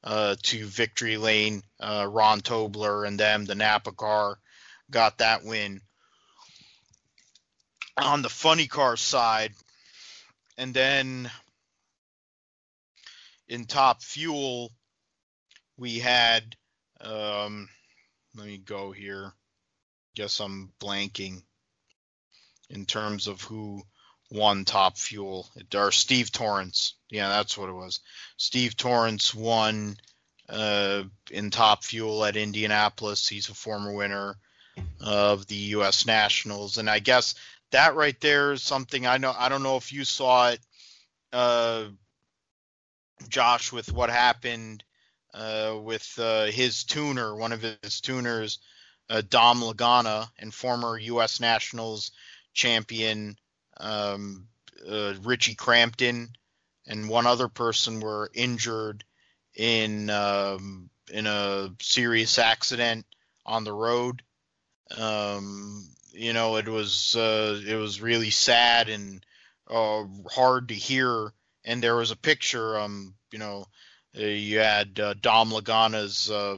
uh, 0.03 0.35
to 0.43 0.65
Victory 0.65 1.17
Lane, 1.17 1.63
uh, 1.79 2.07
Rahn 2.09 2.41
Tobler 2.41 3.07
and 3.07 3.19
them, 3.19 3.45
the 3.45 3.55
Napa 3.55 3.91
car, 3.91 4.39
got 4.89 5.17
that 5.19 5.43
win. 5.43 5.81
On 7.97 8.21
the 8.21 8.29
funny 8.29 8.67
car 8.67 8.95
side, 8.95 9.53
and 10.59 10.73
then 10.73 11.31
in 13.47 13.65
top 13.65 14.03
fuel, 14.03 14.71
we 15.77 15.99
had, 15.99 16.57
um, 16.99 17.69
let 18.35 18.45
me 18.45 18.57
go 18.57 18.91
here. 18.91 19.31
Guess 20.15 20.41
I'm 20.41 20.73
blanking 20.81 21.43
in 22.69 22.85
terms 22.85 23.27
of 23.27 23.41
who 23.41 23.81
won 24.31 24.65
top 24.65 24.97
fuel. 24.97 25.49
Or 25.73 25.93
Steve 25.93 26.29
Torrence. 26.29 26.95
Yeah, 27.09 27.29
that's 27.29 27.57
what 27.57 27.69
it 27.69 27.73
was. 27.73 28.01
Steve 28.35 28.75
Torrence 28.75 29.33
won 29.33 29.95
uh, 30.49 31.03
in 31.31 31.51
top 31.51 31.85
fuel 31.85 32.25
at 32.25 32.35
Indianapolis. 32.35 33.29
He's 33.29 33.47
a 33.47 33.53
former 33.53 33.93
winner 33.93 34.35
of 34.99 35.47
the 35.47 35.55
U.S. 35.55 36.05
Nationals, 36.05 36.77
and 36.77 36.89
I 36.89 36.99
guess 36.99 37.35
that 37.71 37.95
right 37.95 38.19
there 38.21 38.51
is 38.53 38.63
something 38.63 39.05
I 39.05 39.17
know. 39.17 39.33
I 39.37 39.49
don't 39.49 39.63
know 39.63 39.77
if 39.77 39.93
you 39.93 40.03
saw 40.05 40.49
it, 40.49 40.59
uh, 41.33 41.85
Josh, 43.27 43.71
with 43.71 43.91
what 43.91 44.09
happened 44.09 44.83
uh, 45.33 45.77
with 45.81 46.11
uh, 46.17 46.45
his 46.45 46.83
tuner, 46.83 47.35
one 47.35 47.51
of 47.51 47.61
his 47.61 48.01
tuners, 48.01 48.59
uh, 49.09 49.21
Dom 49.27 49.61
Lagana, 49.61 50.29
and 50.39 50.53
former 50.53 50.97
U.S. 50.97 51.39
Nationals 51.39 52.11
champion 52.53 53.37
um, 53.77 54.47
uh, 54.87 55.13
Richie 55.23 55.55
Crampton, 55.55 56.29
and 56.87 57.09
one 57.09 57.27
other 57.27 57.47
person 57.47 57.99
were 57.99 58.31
injured 58.33 59.03
in 59.55 60.09
um, 60.09 60.89
in 61.11 61.27
a 61.27 61.69
serious 61.81 62.39
accident 62.39 63.05
on 63.45 63.63
the 63.63 63.73
road. 63.73 64.21
Um, 64.97 65.89
you 66.11 66.33
know, 66.33 66.57
it 66.57 66.67
was 66.67 67.15
uh, 67.15 67.59
it 67.65 67.75
was 67.75 68.01
really 68.01 68.29
sad 68.29 68.89
and 68.89 69.25
uh, 69.69 70.03
hard 70.29 70.69
to 70.69 70.75
hear. 70.75 71.31
And 71.65 71.83
there 71.83 71.95
was 71.95 72.11
a 72.11 72.17
picture, 72.17 72.79
um, 72.79 73.13
you 73.31 73.39
know, 73.39 73.65
uh, 74.17 74.21
you 74.21 74.59
had 74.59 74.99
uh, 74.99 75.13
Dom 75.19 75.51
Lagana's 75.51 76.31
uh, 76.31 76.57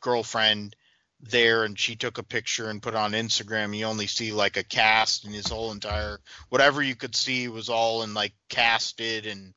girlfriend 0.00 0.76
there 1.20 1.64
and 1.64 1.78
she 1.78 1.96
took 1.96 2.18
a 2.18 2.22
picture 2.22 2.68
and 2.68 2.82
put 2.82 2.94
on 2.94 3.12
Instagram. 3.12 3.76
You 3.76 3.86
only 3.86 4.06
see 4.06 4.32
like 4.32 4.56
a 4.56 4.64
cast 4.64 5.24
and 5.24 5.34
his 5.34 5.48
whole 5.48 5.72
entire 5.72 6.20
whatever 6.50 6.82
you 6.82 6.94
could 6.94 7.16
see 7.16 7.48
was 7.48 7.68
all 7.68 8.02
in 8.02 8.14
like 8.14 8.34
casted 8.48 9.26
and 9.26 9.54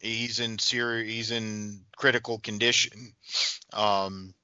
he's 0.00 0.40
in 0.40 0.58
serious 0.58 1.12
he's 1.12 1.30
in 1.30 1.84
critical 1.96 2.38
condition. 2.38 3.12
Um 3.72 4.34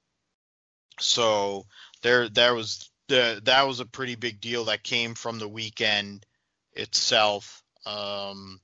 so 1.00 1.66
there 2.02 2.28
there 2.28 2.54
was 2.54 2.88
the 3.08 3.40
that 3.44 3.66
was 3.66 3.80
a 3.80 3.86
pretty 3.86 4.14
big 4.14 4.40
deal 4.40 4.66
that 4.66 4.82
came 4.82 5.14
from 5.14 5.38
the 5.38 5.48
weekend 5.48 6.24
itself 6.72 7.62
um 7.86 8.60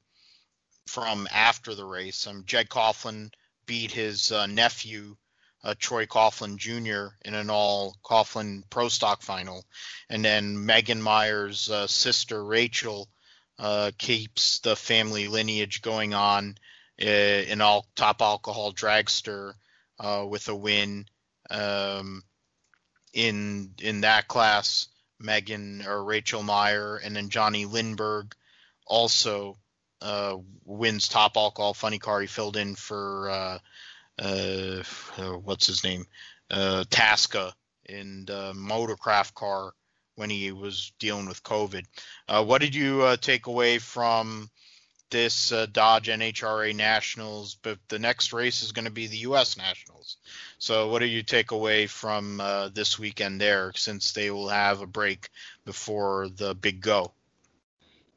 from 0.86 1.26
after 1.32 1.74
the 1.74 1.84
race. 1.84 2.26
Um 2.26 2.44
Jeg 2.46 2.68
Coughlin 2.68 3.30
beat 3.66 3.90
his 3.90 4.30
uh, 4.30 4.46
nephew 4.46 5.16
uh, 5.64 5.74
Troy 5.78 6.04
Coughlin 6.04 6.58
Jr. 6.58 7.14
in 7.24 7.34
an 7.34 7.48
all 7.48 7.96
Coughlin 8.04 8.62
Pro 8.68 8.88
Stock 8.88 9.22
final, 9.22 9.64
and 10.10 10.22
then 10.22 10.66
Megan 10.66 11.00
Meyer's 11.00 11.70
uh, 11.70 11.86
sister 11.86 12.44
Rachel 12.44 13.08
uh, 13.58 13.90
keeps 13.96 14.58
the 14.60 14.76
family 14.76 15.26
lineage 15.26 15.80
going 15.80 16.12
on 16.12 16.56
uh, 17.00 17.04
in 17.04 17.60
all 17.62 17.86
top 17.96 18.20
alcohol 18.20 18.72
dragster 18.72 19.54
uh, 19.98 20.26
with 20.28 20.48
a 20.48 20.54
win 20.54 21.06
um, 21.50 22.22
in 23.14 23.70
in 23.80 24.02
that 24.02 24.28
class. 24.28 24.88
Megan 25.20 25.86
or 25.86 26.04
Rachel 26.04 26.42
Meyer, 26.42 26.96
and 26.96 27.16
then 27.16 27.30
Jonnie 27.30 27.70
Lindberg 27.70 28.32
also 28.86 29.56
uh, 30.02 30.36
wins 30.64 31.08
top 31.08 31.36
alcohol 31.36 31.72
funny 31.72 31.98
car. 31.98 32.20
He 32.20 32.26
filled 32.26 32.56
in 32.56 32.74
for 32.74 33.30
uh, 33.30 33.58
what's 35.42 35.66
his 35.66 35.84
name, 35.84 36.04
uh, 36.50 36.84
Tasca 36.90 37.52
in 37.86 38.24
the 38.26 38.52
motorcraft 38.54 39.34
car 39.34 39.72
when 40.16 40.30
he 40.30 40.52
was 40.52 40.92
dealing 40.98 41.26
with 41.26 41.42
COVID. 41.42 41.84
Uh, 42.28 42.44
what 42.44 42.60
did 42.60 42.74
you 42.74 43.02
uh, 43.02 43.16
take 43.16 43.46
away 43.46 43.78
from 43.78 44.50
this 45.10 45.52
uh, 45.52 45.66
Dodge 45.72 46.08
NHRA 46.08 46.74
Nationals? 46.74 47.56
But 47.62 47.78
the 47.88 47.98
next 47.98 48.32
race 48.32 48.62
is 48.62 48.72
going 48.72 48.84
to 48.84 48.90
be 48.90 49.06
the 49.06 49.18
U.S. 49.18 49.56
Nationals. 49.56 50.16
So 50.58 50.88
what 50.90 51.00
do 51.00 51.06
you 51.06 51.22
take 51.22 51.50
away 51.50 51.86
from 51.86 52.40
uh, 52.40 52.68
this 52.68 52.98
weekend 52.98 53.40
there, 53.40 53.72
since 53.74 54.12
they 54.12 54.30
will 54.30 54.48
have 54.48 54.80
a 54.80 54.86
break 54.86 55.28
before 55.64 56.28
the 56.28 56.54
big 56.54 56.80
go? 56.80 57.12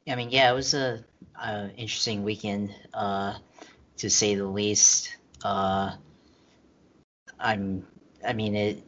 I 0.08 0.14
mean, 0.14 0.30
yeah, 0.30 0.50
it 0.50 0.54
was 0.54 0.74
a, 0.74 1.04
a 1.42 1.70
interesting 1.76 2.22
weekend, 2.22 2.74
uh, 2.94 3.34
to 3.98 4.08
say 4.08 4.34
the 4.34 4.46
least. 4.46 5.14
Uh, 5.42 5.92
I'm, 7.38 7.86
I 8.26 8.32
mean, 8.32 8.56
it. 8.56 8.82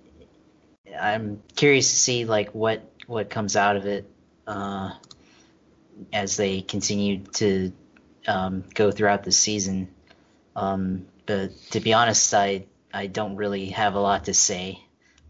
I'm 0.98 1.43
curious 1.55 1.90
to 1.90 1.97
see 1.97 2.24
like 2.24 2.51
what 2.55 2.82
what 3.06 3.28
comes 3.28 3.56
out 3.56 3.77
of 3.77 3.86
it 3.86 4.10
uh, 4.47 4.93
as 6.12 6.36
they 6.36 6.60
continue 6.62 7.18
to 7.35 7.72
um, 8.26 8.64
go 8.74 8.90
throughout 8.90 9.24
the 9.24 9.32
season. 9.32 9.88
Um, 10.56 11.06
but 11.26 11.51
to 11.70 11.80
be 11.80 11.92
honest, 11.92 12.32
I 12.34 12.66
I 12.92 13.06
don't 13.06 13.36
really 13.36 13.66
have 13.66 13.94
a 13.94 14.01
lot 14.01 14.24
to 14.24 14.34
say. 14.34 14.82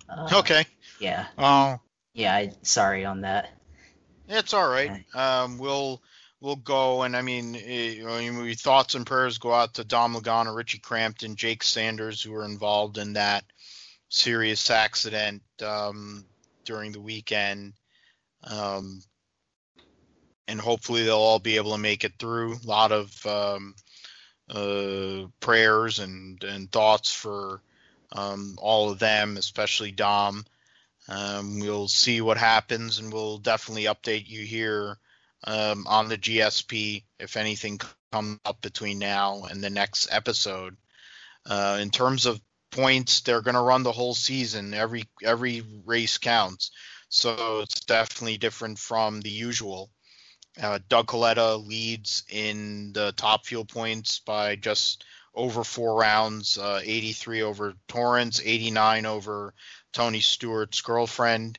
Uh, 0.08 0.28
okay. 0.32 0.64
Yeah. 0.98 1.26
Oh. 1.38 1.78
Yeah. 2.14 2.34
I 2.34 2.52
sorry 2.62 3.04
on 3.04 3.22
that. 3.22 3.50
It's 4.28 4.54
all 4.54 4.68
right. 4.68 5.04
Um, 5.14 5.58
we'll 5.58 6.00
we'll 6.40 6.56
go. 6.56 7.02
And 7.02 7.16
I 7.16 7.22
mean, 7.22 7.54
it, 7.54 8.04
I 8.04 8.30
mean, 8.30 8.54
thoughts 8.54 8.94
and 8.94 9.06
prayers 9.06 9.38
go 9.38 9.52
out 9.52 9.74
to 9.74 9.84
Dom 9.84 10.14
Lagana, 10.14 10.54
Richie 10.54 10.78
Crampton, 10.78 11.36
Jake 11.36 11.62
Sanders, 11.62 12.22
who 12.22 12.32
were 12.32 12.44
involved 12.44 12.98
in 12.98 13.14
that 13.14 13.44
serious 14.08 14.70
accident 14.70 15.42
um, 15.64 16.24
during 16.64 16.92
the 16.92 17.00
weekend. 17.00 17.74
Um, 18.44 19.02
and 20.50 20.60
hopefully 20.60 21.04
they'll 21.04 21.16
all 21.16 21.38
be 21.38 21.56
able 21.56 21.72
to 21.72 21.78
make 21.78 22.04
it 22.04 22.14
through. 22.18 22.54
A 22.54 22.66
lot 22.66 22.92
of 22.92 23.26
um, 23.26 23.74
uh, 24.50 25.26
prayers 25.38 26.00
and, 26.00 26.42
and 26.42 26.70
thoughts 26.70 27.12
for 27.12 27.62
um, 28.12 28.56
all 28.60 28.90
of 28.90 28.98
them, 28.98 29.36
especially 29.36 29.92
Dom. 29.92 30.44
Um, 31.08 31.60
we'll 31.60 31.88
see 31.88 32.20
what 32.20 32.36
happens, 32.36 32.98
and 32.98 33.12
we'll 33.12 33.38
definitely 33.38 33.84
update 33.84 34.28
you 34.28 34.44
here 34.44 34.98
um, 35.44 35.86
on 35.86 36.08
the 36.08 36.18
GSP 36.18 37.04
if 37.18 37.36
anything 37.36 37.80
comes 38.12 38.40
up 38.44 38.60
between 38.60 38.98
now 38.98 39.44
and 39.50 39.62
the 39.62 39.70
next 39.70 40.08
episode. 40.10 40.76
Uh, 41.46 41.78
in 41.80 41.90
terms 41.90 42.26
of 42.26 42.40
points, 42.70 43.20
they're 43.20 43.40
going 43.40 43.54
to 43.54 43.60
run 43.60 43.82
the 43.82 43.92
whole 43.92 44.14
season. 44.14 44.74
Every 44.74 45.04
every 45.22 45.62
race 45.84 46.18
counts, 46.18 46.70
so 47.08 47.60
it's 47.60 47.80
definitely 47.80 48.38
different 48.38 48.78
from 48.78 49.20
the 49.20 49.30
usual. 49.30 49.90
Uh, 50.60 50.78
Doug 50.88 51.06
Kalitta 51.06 51.64
leads 51.64 52.24
in 52.28 52.92
the 52.92 53.12
top 53.12 53.46
fuel 53.46 53.64
points 53.64 54.18
by 54.20 54.56
just 54.56 55.04
over 55.34 55.62
four 55.62 55.94
rounds, 55.98 56.58
uh, 56.58 56.80
83 56.82 57.42
over 57.42 57.74
Torrence, 57.88 58.40
89 58.44 59.06
over 59.06 59.54
Tony 59.92 60.20
Stewart's 60.20 60.80
girlfriend. 60.80 61.58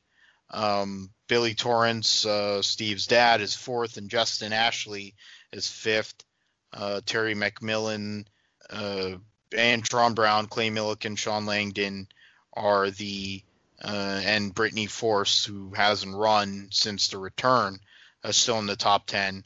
Um, 0.49 1.11
Billy 1.27 1.55
Torrence, 1.55 2.25
uh, 2.25 2.61
Steve's 2.61 3.07
dad, 3.07 3.39
is 3.39 3.55
fourth, 3.55 3.95
and 3.95 4.09
Justin 4.09 4.51
Ashley 4.51 5.15
is 5.53 5.67
fifth. 5.67 6.25
Uh, 6.73 6.99
Terry 7.05 7.35
McMillen, 7.35 8.25
uh, 8.69 9.15
and 9.55 9.87
Sean 9.87 10.13
Brown, 10.13 10.47
Clay 10.47 10.69
Millican, 10.69 11.17
Shawn 11.17 11.45
Langdon 11.45 12.07
are 12.53 12.89
the 12.89 13.43
uh, 13.83 14.21
and 14.23 14.53
Brittany 14.53 14.85
Force, 14.85 15.43
who 15.43 15.73
hasn't 15.73 16.15
run 16.15 16.67
since 16.71 17.07
the 17.07 17.17
return, 17.17 17.79
uh, 18.23 18.31
still 18.31 18.59
in 18.59 18.65
the 18.65 18.75
top 18.75 19.07
ten. 19.07 19.43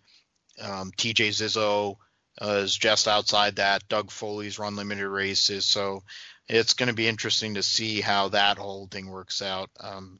Um, 0.61 0.91
TJ 0.91 1.29
Zizzo 1.29 1.97
uh, 2.41 2.61
is 2.63 2.75
just 2.75 3.07
outside 3.07 3.57
that. 3.57 3.87
Doug 3.87 4.11
Foley's 4.11 4.59
run 4.59 4.75
limited 4.75 5.07
races, 5.09 5.65
so 5.65 6.03
it's 6.47 6.73
going 6.73 6.87
to 6.87 6.95
be 6.95 7.07
interesting 7.07 7.55
to 7.55 7.63
see 7.63 8.01
how 8.01 8.29
that 8.29 8.57
whole 8.57 8.87
thing 8.87 9.09
works 9.09 9.41
out. 9.41 9.69
Um, 9.79 10.19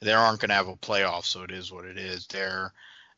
they 0.00 0.12
aren't 0.12 0.40
going 0.40 0.50
to 0.50 0.54
have 0.54 0.68
a 0.68 0.76
playoff, 0.76 1.24
so 1.24 1.42
it 1.42 1.50
is 1.50 1.72
what 1.72 1.84
it 1.84 1.98
is 1.98 2.26
there. 2.28 2.72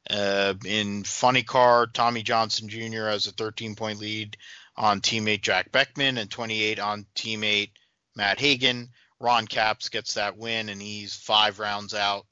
Uh, 0.08 0.54
in 0.64 1.04
funny 1.04 1.42
car, 1.42 1.86
Tommy 1.86 2.22
Johnson 2.22 2.68
Jr. 2.68 3.08
has 3.08 3.26
a 3.26 3.32
13 3.32 3.74
point 3.74 3.98
lead 3.98 4.36
on 4.76 5.00
teammate 5.00 5.42
Jack 5.42 5.72
Beckman 5.72 6.18
and 6.18 6.30
28 6.30 6.78
on 6.78 7.06
teammate 7.14 7.72
Matt 8.14 8.40
Hagan. 8.40 8.90
Ron 9.20 9.46
Capps 9.46 9.88
gets 9.88 10.14
that 10.14 10.36
win 10.36 10.68
and 10.68 10.80
he's 10.80 11.14
five 11.14 11.58
rounds 11.58 11.92
out 11.92 12.26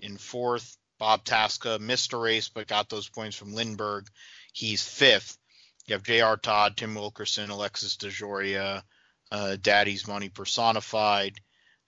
in 0.00 0.18
fourth. 0.18 0.76
Bob 1.02 1.24
Tasca 1.24 1.80
missed 1.80 2.12
a 2.12 2.16
race 2.16 2.48
but 2.48 2.68
got 2.68 2.88
those 2.88 3.08
points 3.08 3.34
from 3.34 3.54
Lindberg. 3.54 4.06
He's 4.52 4.86
fifth. 4.86 5.36
You 5.84 5.94
have 5.94 6.04
J.R. 6.04 6.36
Todd, 6.36 6.76
Tim 6.76 6.94
Wilkerson, 6.94 7.50
Alexis 7.50 7.96
DeJoria, 7.96 8.84
uh, 9.32 9.56
Daddy's 9.60 10.06
Money 10.06 10.28
personified, 10.28 11.40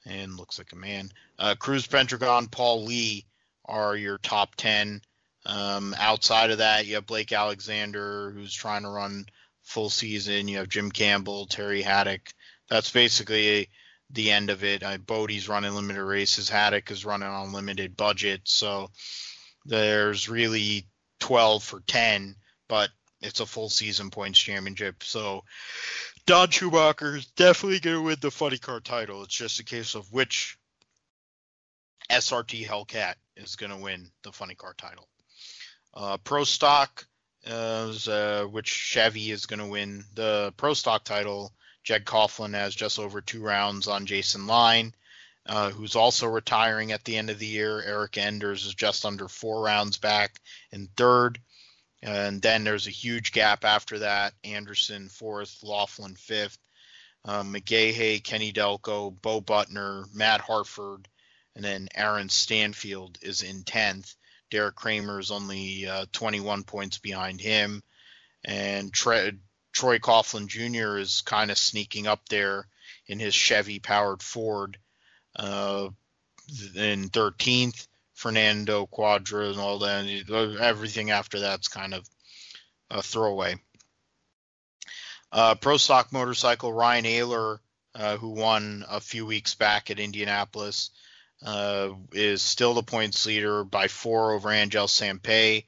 and 0.05 0.37
looks 0.37 0.59
like 0.59 0.73
a 0.73 0.77
man. 0.77 1.13
Uh, 1.39 1.55
Cruz 1.57 1.87
Pedregon, 1.87 2.51
Paul 2.51 2.87
Lee 2.87 3.25
are 3.65 3.95
your 3.95 4.19
top 4.19 4.57
10. 4.57 5.01
Um, 5.47 5.95
outside 5.97 6.51
of 6.51 6.59
that, 6.59 6.87
you 6.87 6.97
have 6.97 7.07
Blake 7.07 7.31
Alexander, 7.31 8.33
who's 8.33 8.53
trying 8.53 8.83
to 8.83 8.89
run 8.89 9.27
full 9.63 9.91
season. 9.91 10.49
You 10.49 10.59
have 10.59 10.69
Jim 10.69 10.91
Campbell, 10.91 11.47
Terry 11.47 11.83
Haddock. 11.83 12.35
That's 12.69 12.91
basically 12.91 13.69
the 14.11 14.31
end 14.31 14.51
of 14.51 14.65
it. 14.65 14.83
Uh, 14.83 14.99
Bodie's 14.99 15.49
running 15.49 15.75
limited 15.75 16.05
races. 16.05 16.49
Haddock 16.49 16.91
is 16.91 17.05
running 17.05 17.29
on 17.29 17.53
limited 17.53 17.97
budget. 17.97 18.43
So 18.45 18.91
there's 19.65 20.29
really 20.29 20.87
12 21.21 21.63
for 21.63 21.81
10, 21.81 22.37
but 22.69 22.91
it's 23.21 23.41
a 23.41 23.47
full 23.47 23.71
season 23.71 24.11
points 24.11 24.39
championship. 24.39 25.03
So 25.03 25.45
Don 26.27 26.51
Schumacher 26.51 27.17
is 27.17 27.27
definitely 27.27 27.81
going 27.81 27.97
to 27.97 28.03
win 28.03 28.19
the 28.21 28.31
funny 28.31 28.59
car 28.59 28.81
title. 28.81 29.23
It's 29.23 29.35
just 29.35 29.61
a 29.61 29.65
case 29.65 29.95
of 29.95 30.13
which 30.13 30.59
SRT 32.11 32.67
Hellcat 32.67 33.15
is 33.37 33.57
going 33.57 33.71
to 33.71 33.79
win 33.79 34.11
the 34.23 34.33
funny 34.33 34.55
car 34.55 34.75
title. 34.77 35.09
Uh, 35.95 36.19
Pro 36.19 36.45
Stock, 36.45 37.07
is, 37.47 38.09
uh, 38.09 38.47
which 38.51 38.69
Chevy 38.69 39.31
is 39.31 39.47
going 39.47 39.61
to 39.61 39.67
win 39.67 40.05
the 40.15 40.53
Pro 40.57 40.75
Stock 40.75 41.05
title. 41.05 41.53
Jeg 41.85 42.05
Coughlin 42.05 42.55
has 42.55 42.75
just 42.75 42.99
over 42.99 43.21
two 43.21 43.43
rounds 43.43 43.87
on 43.87 44.07
Jason 44.07 44.47
Line, 44.47 44.95
uh, 45.47 45.71
who's 45.71 45.97
also 45.97 46.27
retiring 46.27 46.93
at 46.93 47.05
the 47.05 47.17
end 47.17 47.31
of 47.31 47.39
the 47.39 47.47
year. 47.47 47.83
Eric 47.83 48.17
Enders 48.17 48.65
is 48.65 48.75
just 48.75 49.05
under 49.05 49.29
four 49.29 49.63
rounds 49.63 49.99
back 49.99 50.41
in 50.73 50.89
third. 50.97 51.41
And 52.03 52.41
then 52.43 52.65
there's 52.65 52.87
a 52.87 52.91
huge 52.91 53.33
gap 53.33 53.65
after 53.65 54.01
that. 54.01 54.35
Anderson 54.45 55.09
fourth, 55.09 55.63
Laughlin 55.63 56.17
fifth, 56.17 56.59
um, 57.25 57.55
McGaha, 57.55 58.23
Kenny 58.23 58.53
Delco, 58.53 59.11
Bo 59.23 59.41
Butner, 59.41 60.13
Matt 60.15 60.41
Hartford, 60.43 61.09
and 61.55 61.65
then 61.65 61.89
Aaron 61.95 62.29
Stanfield 62.29 63.19
is 63.23 63.43
in 63.43 63.63
tenth. 63.65 64.15
Deric 64.51 64.75
Kramer 64.75 65.19
is 65.19 65.31
only 65.31 65.87
uh, 65.87 66.05
21 66.13 66.65
points 66.65 66.99
behind 66.99 67.41
him, 67.41 67.83
and 68.45 68.93
Tre- 68.93 69.33
Troy 69.75 69.99
Coughlin 69.99 70.47
Jr. 70.47 70.99
is 70.99 71.21
kind 71.23 71.51
of 71.51 71.59
sneaking 71.59 72.07
up 72.07 72.29
there 72.29 72.67
in 73.07 73.19
his 73.19 73.35
Chevy 73.35 73.81
powered 73.81 74.23
Ford 74.23 74.79
uh, 75.37 75.89
in 76.75 77.11
13th. 77.11 77.87
Fernando 78.15 78.87
Cuadra 78.87 79.51
and 79.51 79.59
all 79.59 79.81
that. 79.81 80.07
Everything 80.61 81.11
after 81.11 81.41
that's 81.41 81.69
kind 81.69 81.93
of 81.93 82.09
a 82.91 83.03
throwaway. 83.03 83.57
Uh, 85.33 85.57
Pro 85.57 85.77
Stock 85.77 86.13
Motorcycle 86.13 86.73
Ryan 86.73 87.05
Oehler, 87.05 87.59
uh, 87.95 88.17
who 88.17 88.31
won 88.31 88.85
a 88.89 89.01
few 89.01 89.27
weeks 89.27 89.57
back 89.57 89.91
at 89.91 89.99
Indianapolis, 89.99 90.91
uh, 91.45 91.91
is 92.13 92.41
still 92.41 92.75
the 92.75 92.85
points 92.85 93.27
leader 93.27 93.65
by 93.65 93.89
four 93.89 94.33
over 94.33 94.51
Angel 94.51 94.87
Sampey. 94.87 95.65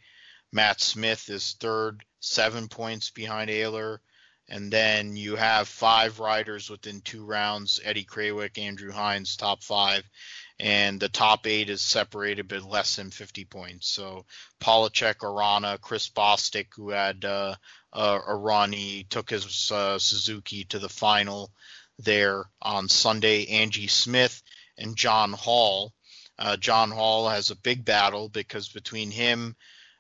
Matt 0.53 0.81
Smith 0.81 1.29
is 1.29 1.57
third, 1.59 2.05
seven 2.27 2.69
points 2.69 3.11
behind 3.11 3.51
Oehler. 3.51 3.99
And 4.49 4.73
then 4.73 5.17
you 5.17 5.35
have 5.35 5.67
five 5.67 6.21
riders 6.21 6.71
within 6.71 7.01
two 7.01 7.25
rounds 7.25 7.81
Eddie 7.83 8.05
Krawiec, 8.05 8.59
Andrew 8.59 8.93
Hines, 8.93 9.37
top 9.37 9.65
five 9.65 10.05
and 10.59 10.99
the 10.99 11.09
top 11.09 11.47
eight 11.47 11.69
is 11.69 11.83
separated 11.83 12.49
by 12.49 12.59
less 12.59 12.97
than 12.97 13.11
50 13.11 13.45
points. 13.45 13.89
So 13.89 14.25
Pollacheck, 14.61 15.23
Arana, 15.23 15.79
Chris 15.79 16.09
Bostic, 16.09 16.69
who 16.75 16.91
had 16.91 17.25
uh, 17.25 17.57
uh, 17.93 18.19
Arani, 18.21 19.07
took 19.09 19.29
his 19.29 19.71
uh, 19.71 19.99
Suzuki 19.99 20.65
to 20.65 20.79
the 20.79 20.89
final 20.89 21.51
there 21.99 22.45
on 22.63 22.89
Sunday. 22.89 23.47
Angie 23.47 23.89
Smith 23.89 24.43
and 24.79 24.97
John 24.97 25.33
Hall. 25.33 25.93
Uh, 26.39 26.57
John 26.57 26.91
Hall 26.91 27.29
has 27.29 27.51
a 27.51 27.57
big 27.57 27.85
battle 27.85 28.29
because 28.29 28.69
between 28.69 29.11
him 29.11 29.57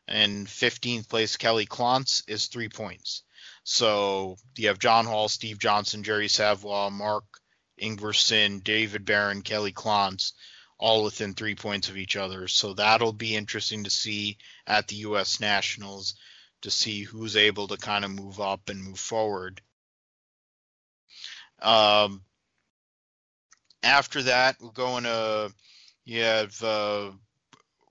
and 0.09 0.47
15th 0.47 1.09
place 1.09 1.37
Kelly 1.37 1.66
Clontz 1.66 2.23
is 2.28 2.47
three 2.47 2.69
points. 2.69 3.23
So 3.65 4.37
you 4.57 4.69
have 4.69 4.78
John 4.78 5.07
Hall, 5.07 5.28
Steve 5.28 5.59
Johnson, 5.59 6.05
Jerry 6.05 6.28
Savoie, 6.28 6.91
Marc 6.91 7.24
Ingwersen, 7.81 8.62
David 8.62 9.05
Barron, 9.05 9.43
Kelly 9.43 9.73
Clontz, 9.73 10.33
all 10.78 11.05
within 11.05 11.35
three 11.35 11.55
points 11.55 11.89
of 11.89 11.97
each 11.97 12.16
other. 12.16 12.49
So 12.49 12.74
that'll 12.74 13.12
be 13.12 13.35
interesting 13.35 13.85
to 13.85 13.91
see 13.91 14.39
at 14.66 14.89
the 14.89 14.97
U.S. 14.97 15.41
Nationals 15.41 16.15
to 16.62 16.70
see 16.70 17.03
who's 17.03 17.37
able 17.37 17.69
to 17.69 17.77
kind 17.77 18.05
of 18.05 18.11
move 18.11 18.41
up 18.41 18.69
and 18.69 18.83
move 18.83 18.99
forward. 18.99 19.61
Um, 21.61 22.23
after 23.83 24.23
that, 24.24 24.57
we're 24.61 24.70
going 24.70 25.05
to 25.05 25.53
you 26.05 26.23
have 26.23 26.62
uh, 26.62 27.11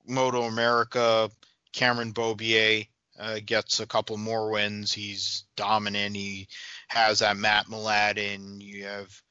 Moto 0.07 0.43
America. 0.43 1.29
Cameron 1.75 2.13
Beaubier 2.13 2.87
uh, 3.19 3.39
gets 3.45 3.81
a 3.81 3.85
couple 3.85 4.15
more 4.15 4.49
wins. 4.49 4.93
He's 4.93 5.43
dominant. 5.57 6.15
He 6.15 6.47
has 6.87 7.19
that 7.19 7.35
Mat 7.35 7.65
Mladin. 7.67 8.61
You 8.61 8.85
have 8.85 9.21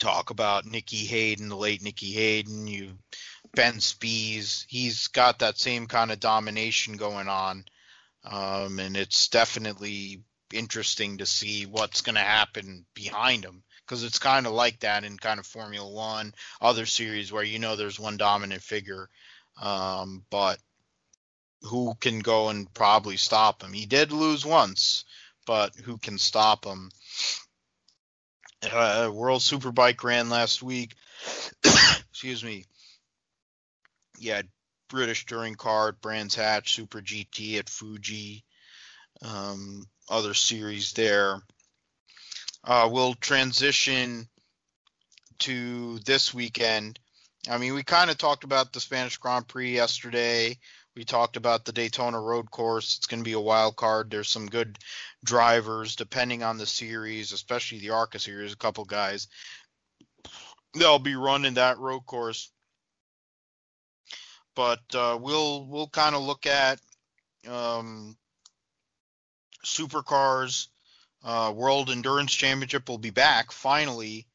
talk 0.00 0.30
about 0.30 0.64
Nicky 0.64 1.04
Hayden, 1.04 1.50
the 1.50 1.56
late 1.56 1.82
Nicky 1.82 2.12
Hayden, 2.12 2.66
you 2.66 2.98
Ben 3.54 3.80
Spies. 3.80 4.66
He's 4.68 5.08
got 5.08 5.40
that 5.40 5.58
same 5.58 5.86
kind 5.86 6.10
of 6.10 6.20
domination 6.20 6.96
going 6.96 7.28
on. 7.28 7.64
Um, 8.24 8.78
and 8.78 8.96
it's 8.96 9.28
definitely 9.28 10.22
interesting 10.54 11.18
to 11.18 11.26
see 11.26 11.66
what's 11.66 12.00
going 12.00 12.14
to 12.16 12.20
happen 12.22 12.86
behind 12.94 13.44
him 13.44 13.62
because 13.84 14.04
it's 14.04 14.18
kind 14.18 14.46
of 14.46 14.52
like 14.52 14.80
that 14.80 15.04
in 15.04 15.18
kind 15.18 15.38
of 15.38 15.46
Formula 15.46 15.88
One, 15.88 16.32
other 16.62 16.86
series 16.86 17.30
where 17.30 17.44
you 17.44 17.58
know 17.58 17.76
there's 17.76 18.00
one 18.00 18.16
dominant 18.16 18.62
figure, 18.62 19.08
um, 19.60 20.24
but 20.30 20.58
who 21.62 21.94
can 22.00 22.20
go 22.20 22.48
and 22.48 22.72
probably 22.74 23.16
stop 23.16 23.62
him? 23.62 23.72
He 23.72 23.86
did 23.86 24.12
lose 24.12 24.44
once, 24.44 25.04
but 25.46 25.74
who 25.76 25.98
can 25.98 26.18
stop 26.18 26.64
him? 26.64 26.90
uh, 28.72 29.10
World 29.12 29.42
Superbike 29.42 30.02
ran 30.02 30.28
last 30.28 30.62
week. 30.62 30.94
Excuse 32.10 32.42
me. 32.44 32.64
Yeah, 34.18 34.42
British 34.88 35.26
touring 35.26 35.56
car 35.56 35.92
Brands 35.92 36.34
Hatch, 36.34 36.74
Super 36.74 37.00
GT 37.00 37.58
at 37.58 37.68
Fuji, 37.68 38.44
um, 39.22 39.84
other 40.08 40.34
series 40.34 40.92
there. 40.92 41.40
Uh, 42.64 42.88
we'll 42.90 43.14
transition 43.14 44.28
to 45.40 45.98
this 46.00 46.32
weekend. 46.32 46.98
I 47.48 47.58
mean, 47.58 47.74
we 47.74 47.82
kind 47.82 48.10
of 48.10 48.18
talked 48.18 48.44
about 48.44 48.72
the 48.72 48.80
Spanish 48.80 49.18
Grand 49.18 49.46
Prix 49.46 49.74
yesterday. 49.74 50.58
We 50.96 51.04
talked 51.04 51.36
about 51.36 51.64
the 51.64 51.72
Daytona 51.72 52.18
Road 52.18 52.50
Course. 52.50 52.96
It's 52.96 53.06
going 53.06 53.20
to 53.20 53.28
be 53.28 53.34
a 53.34 53.40
wild 53.40 53.76
card. 53.76 54.10
There's 54.10 54.30
some 54.30 54.46
good 54.46 54.78
drivers 55.22 55.94
depending 55.94 56.42
on 56.42 56.56
the 56.56 56.66
series, 56.66 57.32
especially 57.32 57.78
the 57.78 57.90
ARCA 57.90 58.18
series. 58.18 58.52
A 58.52 58.56
couple 58.56 58.84
guys 58.86 59.28
they'll 60.78 60.98
be 60.98 61.16
running 61.16 61.54
that 61.54 61.78
road 61.78 62.06
course. 62.06 62.50
But 64.54 64.82
uh, 64.94 65.18
we'll 65.20 65.66
we'll 65.66 65.88
kind 65.88 66.14
of 66.14 66.22
look 66.22 66.46
at 66.46 66.80
um, 67.48 68.16
supercars. 69.64 70.68
Uh, 71.22 71.52
World 71.54 71.90
Endurance 71.90 72.32
Championship 72.32 72.88
will 72.88 72.98
be 72.98 73.10
back 73.10 73.52
finally. 73.52 74.26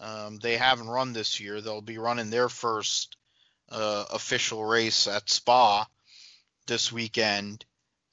Um, 0.00 0.38
they 0.38 0.56
haven't 0.56 0.88
run 0.88 1.12
this 1.12 1.38
year. 1.40 1.60
They'll 1.60 1.80
be 1.80 1.98
running 1.98 2.30
their 2.30 2.48
first 2.48 3.16
uh, 3.70 4.04
official 4.12 4.64
race 4.64 5.06
at 5.06 5.30
Spa 5.30 5.86
this 6.66 6.92
weekend. 6.92 7.64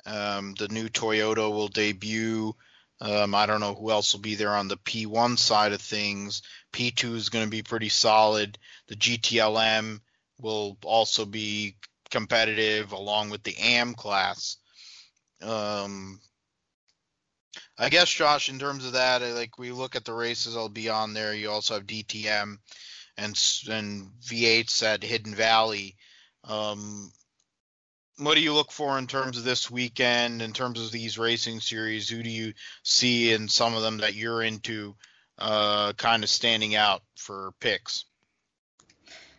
Um, 0.05 0.55
the 0.57 0.67
new 0.67 0.89
Toyota 0.89 1.51
will 1.51 1.67
debut. 1.67 2.55
Um, 3.01 3.33
I 3.33 3.45
don't 3.45 3.61
know 3.61 3.75
who 3.75 3.91
else 3.91 4.13
will 4.13 4.21
be 4.21 4.35
there 4.35 4.55
on 4.55 4.67
the 4.67 4.77
P1 4.77 5.37
side 5.39 5.71
of 5.71 5.81
things. 5.81 6.41
P2 6.73 7.15
is 7.15 7.29
going 7.29 7.45
to 7.45 7.51
be 7.51 7.63
pretty 7.63 7.89
solid. 7.89 8.57
The 8.87 8.95
GTLM 8.95 10.01
will 10.39 10.77
also 10.83 11.25
be 11.25 11.75
competitive 12.09 12.91
along 12.91 13.29
with 13.29 13.43
the 13.43 13.55
AM 13.57 13.93
class. 13.93 14.57
Um, 15.41 16.19
I 17.77 17.89
guess 17.89 18.09
Josh, 18.09 18.49
in 18.49 18.59
terms 18.59 18.85
of 18.85 18.93
that, 18.93 19.21
like 19.21 19.57
we 19.57 19.71
look 19.71 19.95
at 19.95 20.03
the 20.03 20.13
races, 20.13 20.57
I'll 20.57 20.69
be 20.69 20.89
on 20.89 21.13
there. 21.13 21.33
You 21.33 21.51
also 21.51 21.75
have 21.75 21.87
DTM 21.87 22.57
and 23.17 23.63
and 23.69 24.11
V8s 24.21 24.83
at 24.83 25.03
Hidden 25.03 25.35
Valley. 25.35 25.95
Um, 26.43 27.11
what 28.19 28.35
do 28.35 28.41
you 28.41 28.53
look 28.53 28.71
for 28.71 28.97
in 28.97 29.07
terms 29.07 29.37
of 29.37 29.43
this 29.43 29.71
weekend, 29.71 30.41
in 30.41 30.51
terms 30.51 30.81
of 30.81 30.91
these 30.91 31.17
racing 31.17 31.61
series? 31.61 32.09
Who 32.09 32.21
do 32.21 32.29
you 32.29 32.53
see 32.83 33.31
in 33.31 33.47
some 33.47 33.75
of 33.75 33.81
them 33.81 33.99
that 33.99 34.13
you're 34.13 34.41
into, 34.41 34.95
uh, 35.37 35.93
kind 35.93 36.23
of 36.23 36.29
standing 36.29 36.75
out 36.75 37.01
for 37.15 37.53
picks? 37.59 38.05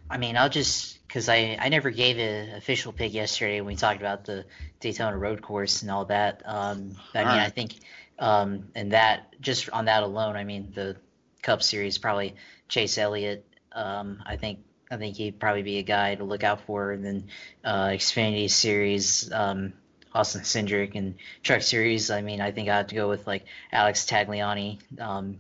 I 0.09 0.19
mean, 0.19 0.37
I'll 0.37 0.49
just 0.49 0.99
because 1.07 1.29
I, 1.29 1.59
I 1.61 1.69
never 1.69 1.91
gave 1.91 2.19
an 2.19 2.55
official 2.57 2.93
pick 2.93 3.13
yesterday 3.13 3.61
when 3.61 3.67
we 3.67 3.77
talked 3.77 4.01
about 4.01 4.25
the 4.25 4.45
Daytona 4.79 5.17
Road 5.19 5.43
Course 5.43 5.83
and 5.83 5.91
all 5.91 6.05
that. 6.07 6.43
Um, 6.45 6.97
I 7.15 7.19
all 7.19 7.25
mean, 7.27 7.37
right. 7.37 7.47
I 7.47 7.51
think, 7.51 7.75
um, 8.19 8.69
and 8.75 8.93
that 8.93 9.35
just 9.41 9.69
on 9.71 9.87
that 9.87 10.03
alone, 10.03 10.37
I 10.37 10.45
mean, 10.45 10.73
the 10.75 10.97
Cup 11.43 11.63
Series 11.63 11.99
probably 11.99 12.37
Chase 12.69 12.97
Elliott. 12.97 13.45
Um, 13.73 14.23
I 14.25 14.37
think 14.37 14.61
I 14.91 14.97
think 14.97 15.17
he'd 15.17 15.39
probably 15.39 15.63
be 15.63 15.79
a 15.79 15.83
guy 15.83 16.17
to 16.17 16.25
look 16.25 16.43
out 16.43 16.63
for. 16.63 16.91
And 16.91 17.05
then 17.05 17.29
uh, 17.65 17.89
Xfinity 17.89 18.51
Series, 18.51 19.31
um, 19.33 19.73
Austin 20.13 20.43
Cindric, 20.43 20.97
and 20.97 21.15
Truck 21.43 21.63
Series. 21.63 22.11
I 22.11 22.23
mean, 22.23 22.41
I 22.41 22.51
think 22.51 22.69
I 22.69 22.77
have 22.79 22.89
to 22.89 22.97
go 22.97 23.09
with 23.09 23.27
like 23.27 23.45
Alex 23.73 24.05
Tagliani, 24.07 24.79
um, 25.01 25.39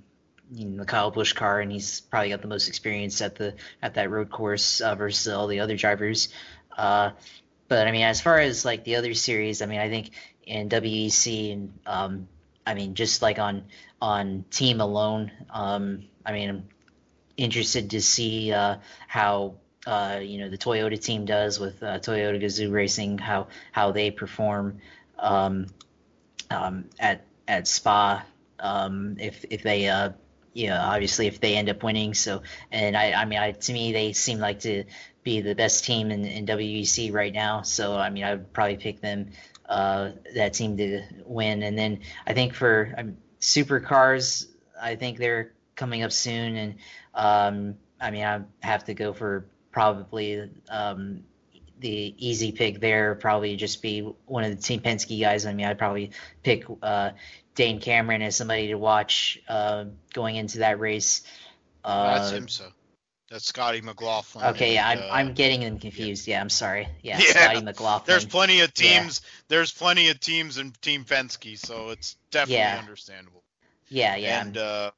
in 0.56 0.76
the 0.76 0.84
Kyle 0.84 1.10
Busch 1.10 1.32
car, 1.32 1.60
and 1.60 1.70
he's 1.70 2.00
probably 2.00 2.30
got 2.30 2.42
the 2.42 2.48
most 2.48 2.68
experience 2.68 3.20
at 3.20 3.36
the 3.36 3.54
at 3.82 3.94
that 3.94 4.10
road 4.10 4.30
course 4.30 4.80
uh, 4.80 4.94
versus 4.94 5.32
all 5.32 5.46
the 5.46 5.60
other 5.60 5.76
drivers. 5.76 6.28
Uh, 6.76 7.10
but 7.68 7.86
I 7.86 7.92
mean, 7.92 8.02
as 8.02 8.20
far 8.20 8.38
as 8.38 8.64
like 8.64 8.84
the 8.84 8.96
other 8.96 9.14
series, 9.14 9.62
I 9.62 9.66
mean, 9.66 9.80
I 9.80 9.88
think 9.88 10.10
in 10.44 10.68
WEC 10.68 11.52
and 11.52 11.72
um, 11.86 12.28
I 12.66 12.74
mean, 12.74 12.94
just 12.94 13.22
like 13.22 13.38
on 13.38 13.64
on 14.02 14.44
team 14.50 14.80
alone, 14.80 15.30
um, 15.50 16.04
I 16.26 16.32
mean, 16.32 16.64
interested 17.40 17.90
to 17.90 18.00
see 18.00 18.52
uh, 18.52 18.76
how 19.08 19.54
uh, 19.86 20.20
you 20.22 20.38
know 20.38 20.48
the 20.48 20.58
Toyota 20.58 21.02
team 21.02 21.24
does 21.24 21.58
with 21.58 21.82
uh, 21.82 21.98
Toyota 21.98 22.40
Gazoo 22.40 22.70
Racing, 22.70 23.18
how 23.18 23.48
how 23.72 23.92
they 23.92 24.10
perform 24.10 24.78
um, 25.18 25.66
um, 26.50 26.84
at 26.98 27.24
at 27.48 27.66
Spa. 27.66 28.24
Um, 28.58 29.16
if 29.18 29.44
if 29.50 29.62
they 29.62 29.88
uh, 29.88 30.10
obviously 30.70 31.26
if 31.26 31.40
they 31.40 31.56
end 31.56 31.70
up 31.70 31.82
winning, 31.82 32.14
so 32.14 32.42
and 32.70 32.96
I 32.96 33.12
I 33.12 33.24
mean 33.24 33.38
I, 33.38 33.52
to 33.52 33.72
me 33.72 33.92
they 33.92 34.12
seem 34.12 34.38
like 34.38 34.60
to 34.60 34.84
be 35.22 35.40
the 35.40 35.54
best 35.54 35.84
team 35.84 36.10
in, 36.10 36.24
in 36.24 36.46
WEC 36.46 37.12
right 37.12 37.32
now. 37.32 37.62
So 37.62 37.96
I 37.96 38.10
mean 38.10 38.24
I 38.24 38.32
would 38.32 38.52
probably 38.52 38.76
pick 38.76 39.00
them 39.00 39.30
uh, 39.66 40.10
that 40.34 40.52
team 40.52 40.76
to 40.76 41.02
win. 41.24 41.62
And 41.62 41.78
then 41.78 42.00
I 42.26 42.34
think 42.34 42.54
for 42.54 42.92
um, 42.98 43.16
supercars, 43.40 44.46
I 44.80 44.96
think 44.96 45.18
they're 45.18 45.52
coming 45.76 46.02
up 46.02 46.12
soon, 46.12 46.56
and 46.56 46.74
um, 47.14 47.76
I 48.00 48.10
mean, 48.10 48.24
I 48.24 48.42
have 48.60 48.84
to 48.84 48.94
go 48.94 49.12
for 49.12 49.46
probably 49.72 50.50
um, 50.68 51.24
the 51.78 52.14
easy 52.18 52.52
pick 52.52 52.80
there. 52.80 53.14
Probably 53.14 53.56
just 53.56 53.82
be 53.82 54.00
one 54.26 54.44
of 54.44 54.56
the 54.56 54.62
Team 54.62 54.80
Penske 54.80 55.20
guys. 55.20 55.46
I 55.46 55.54
mean, 55.54 55.66
I'd 55.66 55.78
probably 55.78 56.12
pick 56.42 56.64
uh, 56.82 57.10
Dane 57.54 57.80
Cameron 57.80 58.22
as 58.22 58.36
somebody 58.36 58.68
to 58.68 58.76
watch 58.76 59.40
uh, 59.48 59.84
going 60.12 60.36
into 60.36 60.58
that 60.58 60.80
race. 60.80 61.22
Uh, 61.84 62.18
That's 62.18 62.30
him, 62.30 62.48
so. 62.48 62.66
That's 63.30 63.46
Scotty 63.46 63.80
McLaughlin. 63.80 64.44
Okay, 64.46 64.74
yeah, 64.74 64.88
I'm, 64.88 64.98
uh, 64.98 65.08
I'm 65.08 65.34
getting 65.34 65.60
them 65.60 65.78
confused. 65.78 66.26
Yeah, 66.26 66.38
yeah 66.38 66.40
I'm 66.40 66.50
sorry. 66.50 66.88
Yeah, 67.00 67.20
yeah, 67.20 67.26
Scotty 67.26 67.62
McLaughlin. 67.62 68.06
There's 68.06 68.24
plenty 68.24 68.60
of 68.60 68.74
teams. 68.74 69.20
Yeah. 69.22 69.42
There's 69.46 69.70
plenty 69.70 70.08
of 70.08 70.18
teams 70.18 70.58
in 70.58 70.72
Team 70.82 71.04
Penske, 71.04 71.56
so 71.56 71.90
it's 71.90 72.16
definitely 72.32 72.78
understandable. 72.78 73.44
Yeah, 73.88 74.16
yeah. 74.16 74.42
And 74.42 74.58
uh, 74.58 74.90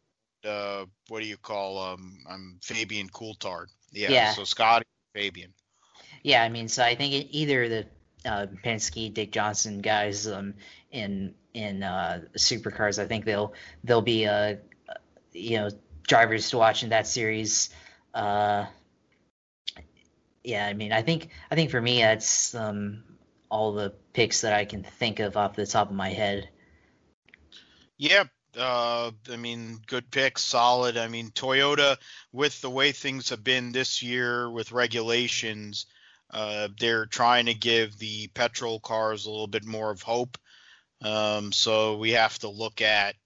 uh, 0.44 0.84
what 1.08 1.20
do 1.20 1.26
you 1.26 1.36
call 1.36 1.78
um 1.78 2.18
I'm 2.28 2.58
Fabian 2.62 3.08
Coulthard. 3.08 3.66
Yeah, 3.92 4.10
yeah. 4.10 4.32
So 4.32 4.44
Scotty 4.44 4.86
Fabian. 5.14 5.52
Yeah, 6.22 6.42
I 6.42 6.48
mean, 6.48 6.68
so 6.68 6.84
I 6.84 6.94
think 6.94 7.28
either 7.30 7.68
the 7.68 7.86
uh, 8.24 8.46
Penske, 8.64 9.12
Dick 9.12 9.32
Johnson 9.32 9.80
guys 9.80 10.26
um, 10.26 10.54
in 10.90 11.34
in 11.54 11.82
uh, 11.82 12.22
supercars, 12.36 13.02
I 13.02 13.06
think 13.06 13.24
they'll 13.24 13.52
they'll 13.84 14.02
be 14.02 14.26
uh, 14.26 14.56
you 15.32 15.58
know 15.58 15.70
drivers 16.06 16.50
to 16.50 16.58
watch 16.58 16.82
in 16.82 16.90
that 16.90 17.06
series. 17.06 17.70
Uh, 18.14 18.66
yeah, 20.44 20.66
I 20.66 20.74
mean, 20.74 20.92
I 20.92 21.02
think 21.02 21.28
I 21.50 21.54
think 21.54 21.70
for 21.70 21.80
me 21.80 22.00
that's 22.00 22.54
um, 22.54 23.04
all 23.50 23.72
the 23.72 23.92
picks 24.12 24.42
that 24.42 24.52
I 24.52 24.64
can 24.64 24.82
think 24.82 25.20
of 25.20 25.36
off 25.36 25.54
the 25.54 25.66
top 25.66 25.90
of 25.90 25.96
my 25.96 26.10
head. 26.10 26.48
Yeah, 27.98 28.24
uh, 28.56 29.10
I 29.30 29.36
mean, 29.36 29.80
good 29.86 30.10
pick, 30.10 30.38
solid. 30.38 30.96
I 30.96 31.08
mean, 31.08 31.30
Toyota, 31.30 31.96
with 32.32 32.60
the 32.60 32.70
way 32.70 32.92
things 32.92 33.30
have 33.30 33.42
been 33.42 33.72
this 33.72 34.02
year 34.02 34.50
with 34.50 34.72
regulations, 34.72 35.86
uh, 36.30 36.68
they're 36.78 37.06
trying 37.06 37.46
to 37.46 37.54
give 37.54 37.98
the 37.98 38.28
petrol 38.28 38.80
cars 38.80 39.26
a 39.26 39.30
little 39.30 39.46
bit 39.46 39.64
more 39.64 39.90
of 39.90 40.02
hope. 40.02 40.38
Um, 41.02 41.52
so 41.52 41.96
we 41.96 42.12
have 42.12 42.38
to 42.40 42.48
look 42.48 42.80
at 42.80 43.16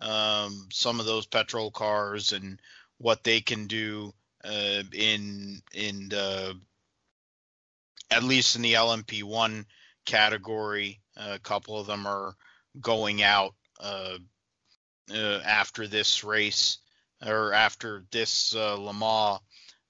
um, 0.00 0.68
some 0.72 1.00
of 1.00 1.06
those 1.06 1.26
petrol 1.26 1.70
cars 1.70 2.32
and 2.32 2.60
what 2.98 3.24
they 3.24 3.40
can 3.40 3.66
do 3.66 4.12
uh, 4.44 4.82
in 4.92 5.62
in 5.72 6.08
the 6.10 6.58
at 8.10 8.22
least 8.22 8.56
in 8.56 8.62
the 8.62 8.74
LMP1 8.74 9.64
category. 10.04 11.00
a 11.16 11.38
couple 11.38 11.78
of 11.78 11.86
them 11.86 12.06
are 12.06 12.34
going 12.80 13.22
out 13.22 13.54
uh, 13.80 14.18
uh, 15.12 15.40
after 15.44 15.86
this 15.86 16.24
race 16.24 16.78
or 17.24 17.52
after 17.52 18.04
this 18.10 18.54
uh, 18.54 18.74
Le 18.74 18.92
Mans 18.92 19.40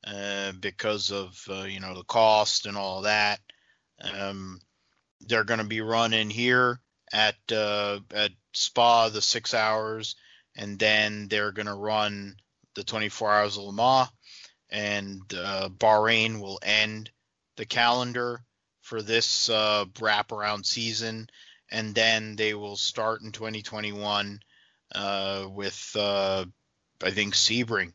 uh, 0.06 0.52
because 0.60 1.10
of 1.10 1.40
uh, 1.48 1.62
you 1.62 1.80
know 1.80 1.94
the 1.94 2.04
cost 2.04 2.66
and 2.66 2.76
all 2.76 3.02
that. 3.02 3.40
Um, 4.00 4.60
they're 5.20 5.44
going 5.44 5.60
to 5.60 5.66
be 5.66 5.80
running 5.80 6.30
here 6.30 6.80
at 7.12 7.36
uh, 7.52 8.00
at 8.12 8.32
Spa 8.52 9.08
the 9.08 9.22
six 9.22 9.54
hours, 9.54 10.16
and 10.56 10.78
then 10.78 11.28
they're 11.28 11.52
going 11.52 11.66
to 11.66 11.74
run 11.74 12.36
the 12.74 12.84
24 12.84 13.32
hours 13.32 13.56
of 13.56 13.64
Le 13.64 13.72
Mans, 13.72 14.08
and 14.70 15.22
uh, 15.34 15.68
Bahrain 15.68 16.40
will 16.40 16.58
end 16.62 17.10
the 17.56 17.64
calendar 17.64 18.40
for 18.82 19.00
this 19.00 19.48
wraparound 19.48 20.66
season, 20.66 21.28
and 21.70 21.94
then 21.94 22.36
they 22.36 22.52
will 22.52 22.76
start 22.76 23.22
in 23.22 23.32
2021 23.32 24.40
uh, 24.94 25.46
with 25.50 25.96
uh, 25.98 26.44
I 27.02 27.10
think 27.10 27.34
Sebring. 27.34 27.92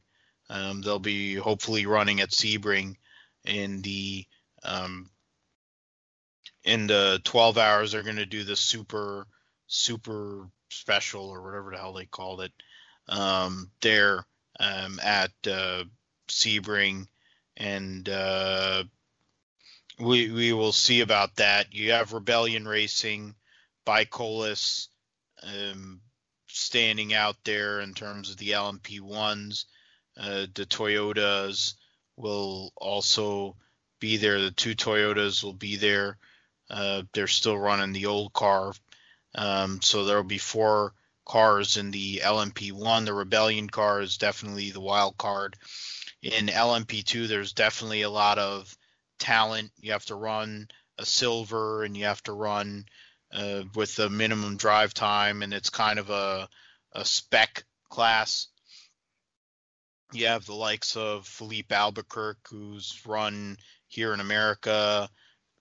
Um, 0.50 0.82
they'll 0.82 1.00
be 1.00 1.36
hopefully 1.36 1.86
running 1.86 2.22
at 2.22 2.32
Sebring 2.32 2.96
in 3.46 3.82
the 3.82 4.26
um, 4.64 5.10
in 6.64 6.88
the 6.88 7.22
12 7.24 7.58
hours. 7.58 7.92
They're 7.92 8.04
going 8.04 8.16
to 8.18 8.26
do 8.26 8.44
the 8.44 8.56
super 8.56 9.28
super 9.68 10.50
special 10.70 11.30
or 11.30 11.44
whatever 11.44 11.72
the 11.72 11.78
hell 11.78 11.94
they 11.94 12.06
called 12.06 12.42
it 12.42 12.52
um, 13.08 13.72
there 13.82 14.26
um, 14.60 15.00
at 15.02 15.32
uh, 15.48 15.84
Sebring, 16.28 17.08
and 17.58 18.08
uh, 18.08 18.84
we 20.00 20.32
we 20.32 20.54
will 20.54 20.72
see 20.72 21.02
about 21.02 21.36
that. 21.38 21.74
You 21.74 21.92
have 21.92 22.14
Rebellion 22.14 22.68
Racing, 22.68 23.36
ByKolles, 23.86 24.88
um, 25.44 26.02
standing 26.50 27.14
out 27.14 27.38
there 27.44 27.80
in 27.80 27.94
terms 27.94 28.30
of 28.30 28.38
the 28.38 28.52
LMP1s. 28.52 29.66
Uh, 30.18 30.48
the 30.54 30.66
Toyotas 30.66 31.76
will 32.18 32.74
also 32.76 33.56
be 34.00 34.18
there. 34.18 34.40
The 34.42 34.52
two 34.52 34.76
Toyotas 34.76 35.44
will 35.44 35.54
be 35.54 35.78
there. 35.78 36.18
Uh, 36.70 37.04
they're 37.14 37.28
still 37.28 37.58
running 37.58 37.94
the 37.94 38.08
old 38.08 38.34
car. 38.34 38.74
Um, 39.36 39.82
so 39.82 40.06
there 40.06 40.18
will 40.18 40.24
be 40.24 40.38
four 40.38 40.94
cars 41.26 41.78
in 41.78 41.92
the 41.92 42.22
LMP1. 42.24 43.06
The 43.06 43.14
Rebellion 43.14 43.70
car 43.70 44.02
is 44.02 44.18
definitely 44.18 44.72
the 44.72 44.82
wild 44.82 45.18
card. 45.18 45.56
In 46.22 46.48
LMP2, 46.48 47.28
there's 47.28 47.54
definitely 47.54 48.02
a 48.02 48.10
lot 48.10 48.38
of 48.38 48.76
talent. 49.20 49.72
You 49.80 49.92
have 49.94 50.06
to 50.06 50.16
run 50.16 50.68
a 50.98 51.06
silver 51.06 51.84
and 51.84 51.96
you 51.96 52.06
have 52.06 52.24
to 52.24 52.34
run 52.34 52.86
uh, 53.34 53.64
with 53.76 53.96
the 53.96 54.10
minimum 54.10 54.58
drive 54.58 54.94
time, 54.94 55.42
and 55.42 55.54
it's 55.54 55.70
kind 55.70 56.00
of 56.00 56.10
a, 56.10 56.48
a 56.94 57.06
spec 57.06 57.64
class. 57.90 58.48
You 60.12 60.28
have 60.28 60.46
the 60.46 60.56
likes 60.56 60.96
of 60.96 61.28
Filipe 61.28 61.72
Albuquerque, 61.72 62.40
who's 62.50 63.00
run 63.06 63.58
here 63.88 64.14
in 64.14 64.20
America, 64.20 65.10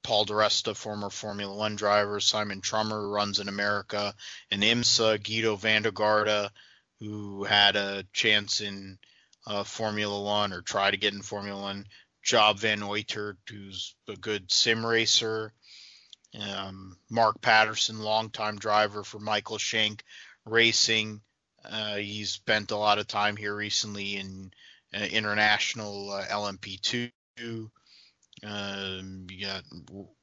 Paul 0.03 0.25
di 0.25 0.33
Resta, 0.33 0.75
former 0.75 1.11
Formula 1.11 1.55
One 1.55 1.77
driver, 1.77 2.21
Simon 2.21 2.61
Trummer 2.61 3.09
runs 3.09 3.41
in 3.41 3.49
America, 3.49 4.15
and 4.51 4.63
IMSA, 4.63 5.19
Giedo 5.19 5.59
van 5.59 5.83
der 5.83 5.91
Garde, 5.91 6.51
who 7.01 7.45
had 7.45 7.77
a 7.77 8.05
chance 8.13 8.61
in 8.61 8.99
uh, 9.47 9.65
Formula 9.65 10.23
One 10.23 10.53
or 10.53 10.63
try 10.63 10.91
to 10.91 10.97
get 10.97 11.13
in 11.13 11.23
Formula 11.23 11.61
One, 11.61 11.87
Job 12.23 12.59
van 12.59 12.81
Uitert, 12.81 13.37
who's 13.49 13.95
a 14.09 14.17
good 14.17 14.51
sim 14.51 14.85
racer, 14.85 15.53
um, 16.39 16.97
Mark 17.11 17.41
Patterson, 17.41 18.01
longtime 18.01 18.59
driver 18.59 19.05
for 19.05 19.19
Michael 19.19 19.59
Shank 19.59 20.05
Racing. 20.45 21.21
Uh, 21.65 21.97
he's 21.97 22.33
spent 22.33 22.71
a 22.71 22.77
lot 22.77 22.99
of 22.99 23.07
time 23.07 23.37
here 23.37 23.55
recently 23.55 24.17
in 24.17 24.51
uh, 24.95 25.05
international 25.05 26.11
uh, 26.11 26.25
LMP2. 26.27 27.11
Um, 28.45 29.27
you 29.31 29.47
got 29.47 29.65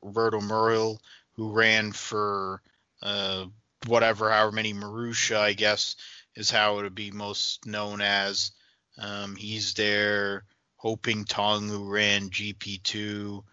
Roberto 0.02 0.40
Merhi, 0.40 0.98
who 1.34 1.52
ran 1.52 1.92
for 1.92 2.62
uh, 3.02 3.46
whatever, 3.88 4.32
however 4.32 4.52
many 4.52 4.74
Marussia, 4.74 5.38
I 5.38 5.54
guess, 5.54 5.96
is 6.36 6.50
how 6.50 6.80
it 6.80 6.84
would 6.84 6.96
be 6.96 7.12
most 7.12 7.66
known 7.66 8.02
as. 8.02 8.52
Um, 8.98 9.36
he's 9.36 9.74
there. 9.74 10.46
Ho-Pin 10.78 11.26
Tung, 11.26 11.68
who 11.68 11.90
ran 11.90 12.30
GP2, 12.30 13.44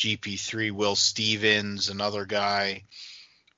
GP3. 0.00 0.72
Will 0.72 0.96
Stevens, 0.96 1.90
another 1.90 2.24
guy. 2.24 2.84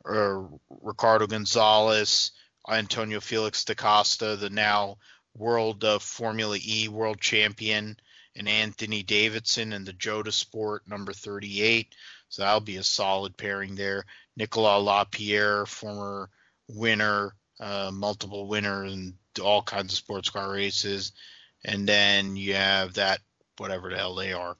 Or 0.05 0.51
Ricardo 0.83 1.29
Gonzalez, 1.29 2.33
Antonio 2.69 3.21
Felix 3.21 3.65
da 3.65 3.75
Costa, 3.75 4.37
the 4.37 4.51
now 4.51 4.99
world 5.37 5.85
uh, 5.85 6.01
Formula 6.01 6.59
E 6.61 6.89
world 6.89 7.21
champion, 7.21 7.97
and 8.35 8.49
Anthony 8.49 9.05
Davidson 9.05 9.73
in 9.73 9.85
the 9.85 9.93
Jota 9.93 10.33
Sport 10.33 10.83
number 10.89 11.13
38. 11.13 11.95
So 12.29 12.43
that'll 12.43 12.61
be 12.61 12.79
a 12.79 12.83
solid 12.83 13.37
pairing 13.37 13.77
there. 13.77 14.05
Nicolas 14.37 14.83
Lapierre, 14.83 15.67
former 15.67 16.31
winner, 16.69 17.37
uh, 17.61 17.91
multiple 17.93 18.49
winner 18.49 18.85
in 18.85 19.15
all 19.41 19.63
kinds 19.63 19.93
of 19.93 19.99
sports 19.99 20.31
car 20.31 20.51
races. 20.51 21.13
And 21.65 21.89
then 21.89 22.35
you 22.35 22.55
have 22.55 22.95
that, 22.95 23.21
whatever 23.59 23.91
the 23.91 23.97
hell 23.97 24.17
they 24.17 24.33
are. 24.33 24.57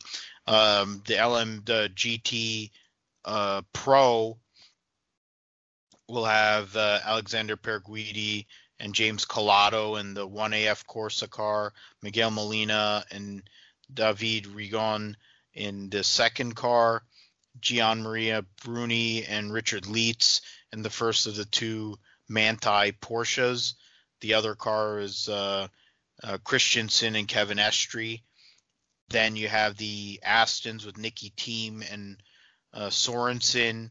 Um, 0.47 1.03
the 1.07 1.15
LM, 1.15 1.63
the 1.65 1.91
GT 1.95 2.71
uh, 3.25 3.63
Pro 3.73 4.39
will 6.09 6.25
have 6.25 6.77
uh, 6.77 7.01
Alexander 7.05 7.57
Pier 7.57 7.81
Guidi 7.81 8.47
and 8.79 8.95
James 8.95 9.25
Calado 9.25 10.01
in 10.01 10.15
the 10.15 10.29
1AF 10.29 10.85
Corsa 10.87 11.31
car, 11.31 11.73
Miguel 12.03 12.31
Molina 12.31 13.05
and 13.11 13.43
David 13.93 14.45
Rigon 14.45 15.15
in 15.55 15.89
the 15.91 16.03
second 16.03 16.57
car, 16.57 17.05
Gian 17.61 18.03
Maria 18.03 18.45
Bruni 18.65 19.25
and 19.25 19.53
Richard 19.53 19.85
Lietz 19.85 20.41
in 20.73 20.83
the 20.83 20.91
first 20.91 21.27
of 21.27 21.37
the 21.37 21.45
two 21.45 21.99
Manthey 22.29 22.93
Porsches. 22.99 23.75
The 24.21 24.35
other 24.35 24.55
car 24.55 24.99
is 24.99 25.29
uh, 25.29 25.69
uh, 26.23 26.39
Christensen 26.45 27.15
and 27.15 27.29
Kevin 27.29 27.59
Estre. 27.59 28.23
Then 29.13 29.37
you 29.37 29.47
have 29.49 29.77
the 29.77 30.21
Astons 30.27 30.87
with 30.87 30.97
Nicki 30.97 31.35
Thiim 31.37 31.85
and 31.93 32.17
uh, 32.73 32.89
Sorensen, 32.89 33.91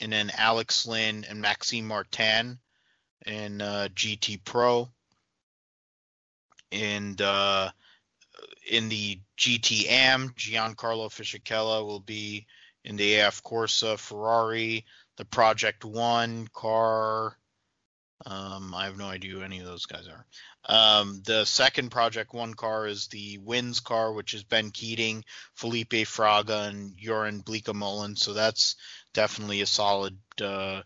and 0.00 0.12
then 0.12 0.30
Alex 0.38 0.86
Lynn 0.86 1.26
and 1.28 1.40
Maxime 1.40 1.88
Martin 1.88 2.60
in 3.26 3.60
uh, 3.60 3.88
GT 3.92 4.44
Pro. 4.44 4.88
And 6.70 7.20
uh, 7.20 7.70
in 8.70 8.88
the 8.88 9.20
GTM, 9.36 10.34
Giancarlo 10.34 11.08
Fisichella 11.10 11.84
will 11.84 12.00
be 12.00 12.46
in 12.84 12.94
the 12.94 13.16
AF 13.16 13.42
Corsa 13.42 13.98
Ferrari, 13.98 14.84
the 15.16 15.24
Project 15.24 15.84
One 15.84 16.48
car. 16.52 17.36
Um, 18.24 18.74
I 18.74 18.86
have 18.86 18.96
no 18.96 19.06
idea 19.06 19.32
who 19.32 19.42
any 19.42 19.58
of 19.58 19.66
those 19.66 19.86
guys 19.86 20.08
are. 20.08 20.24
Um, 20.68 21.22
the 21.24 21.44
second 21.44 21.90
Project 21.90 22.32
One 22.32 22.54
car 22.54 22.86
is 22.86 23.08
the 23.08 23.38
Wins 23.38 23.80
car, 23.80 24.12
which 24.12 24.34
is 24.34 24.42
Ben 24.42 24.70
Keating, 24.70 25.24
Felipe 25.54 25.90
Fraga, 25.90 26.68
and 26.68 26.96
Jeroen 26.96 27.44
Bleekemolen. 27.44 28.18
So 28.18 28.32
that's 28.32 28.76
definitely 29.12 29.60
a 29.60 29.66
solid 29.66 30.16
uh, 30.40 30.82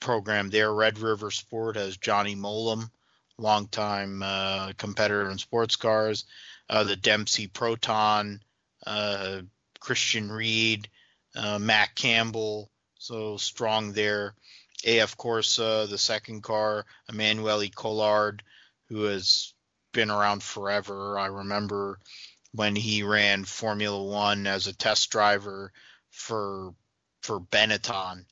program 0.00 0.50
there. 0.50 0.72
Red 0.72 0.98
River 0.98 1.30
Sport 1.30 1.76
has 1.76 1.96
Johnny 1.96 2.34
Mowlem, 2.34 2.90
longtime 3.38 4.22
uh, 4.22 4.72
competitor 4.76 5.30
in 5.30 5.38
sports 5.38 5.76
cars. 5.76 6.24
Uh, 6.68 6.84
the 6.84 6.96
Dempsey 6.96 7.48
Proton, 7.48 8.40
uh, 8.86 9.42
Christian 9.78 10.32
Ried, 10.32 10.88
uh, 11.36 11.58
Matt 11.58 11.94
Campbell, 11.94 12.70
so 12.98 13.36
strong 13.36 13.92
there. 13.92 14.34
AF 14.84 15.16
Corsa, 15.16 15.88
the 15.88 15.98
second 15.98 16.42
car, 16.42 16.86
Emmanuel 17.08 17.64
Collard, 17.74 18.42
who 18.88 19.04
has 19.04 19.54
been 19.92 20.10
around 20.10 20.42
forever. 20.42 21.18
I 21.18 21.26
remember 21.26 21.98
when 22.52 22.76
he 22.76 23.02
ran 23.02 23.44
Formula 23.44 24.02
One 24.02 24.46
as 24.46 24.66
a 24.66 24.74
test 24.74 25.10
driver 25.10 25.72
for 26.10 26.74
for 27.22 27.40
Benetton. 27.40 28.24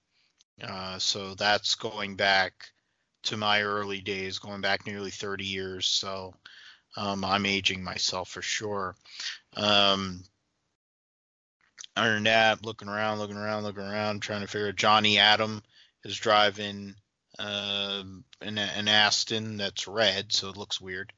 Uh, 0.63 0.99
so 0.99 1.35
that's 1.35 1.75
going 1.75 2.17
back 2.17 2.53
to 3.23 3.37
my 3.37 3.63
early 3.63 4.01
days, 4.01 4.39
going 4.39 4.61
back 4.61 4.87
nearly 4.87 5.11
30 5.11 5.45
years. 5.45 5.87
So 5.87 6.35
um, 6.97 7.25
I'm 7.25 7.47
aging 7.47 7.83
myself 7.83 8.29
for 8.29 8.43
sure. 8.43 8.97
Um, 9.57 10.25
other 11.97 12.15
than 12.15 12.25
that, 12.25 12.65
looking 12.65 12.89
around, 12.89 13.19
looking 13.19 13.37
around, 13.37 13.63
looking 13.63 13.83
around, 13.83 14.21
trying 14.21 14.41
to 14.41 14.47
figure 14.47 14.69
out 14.69 14.77
Johnny 14.77 15.19
Adam 15.19 15.63
is 16.05 16.17
driving 16.17 16.95
uh, 17.39 18.03
an, 18.41 18.59
an, 18.59 18.89
Aston 18.89 19.57
that's 19.57 19.89
red, 19.89 20.33
so 20.33 20.49
it 20.49 20.57
looks 20.57 20.81
weird. 20.81 21.13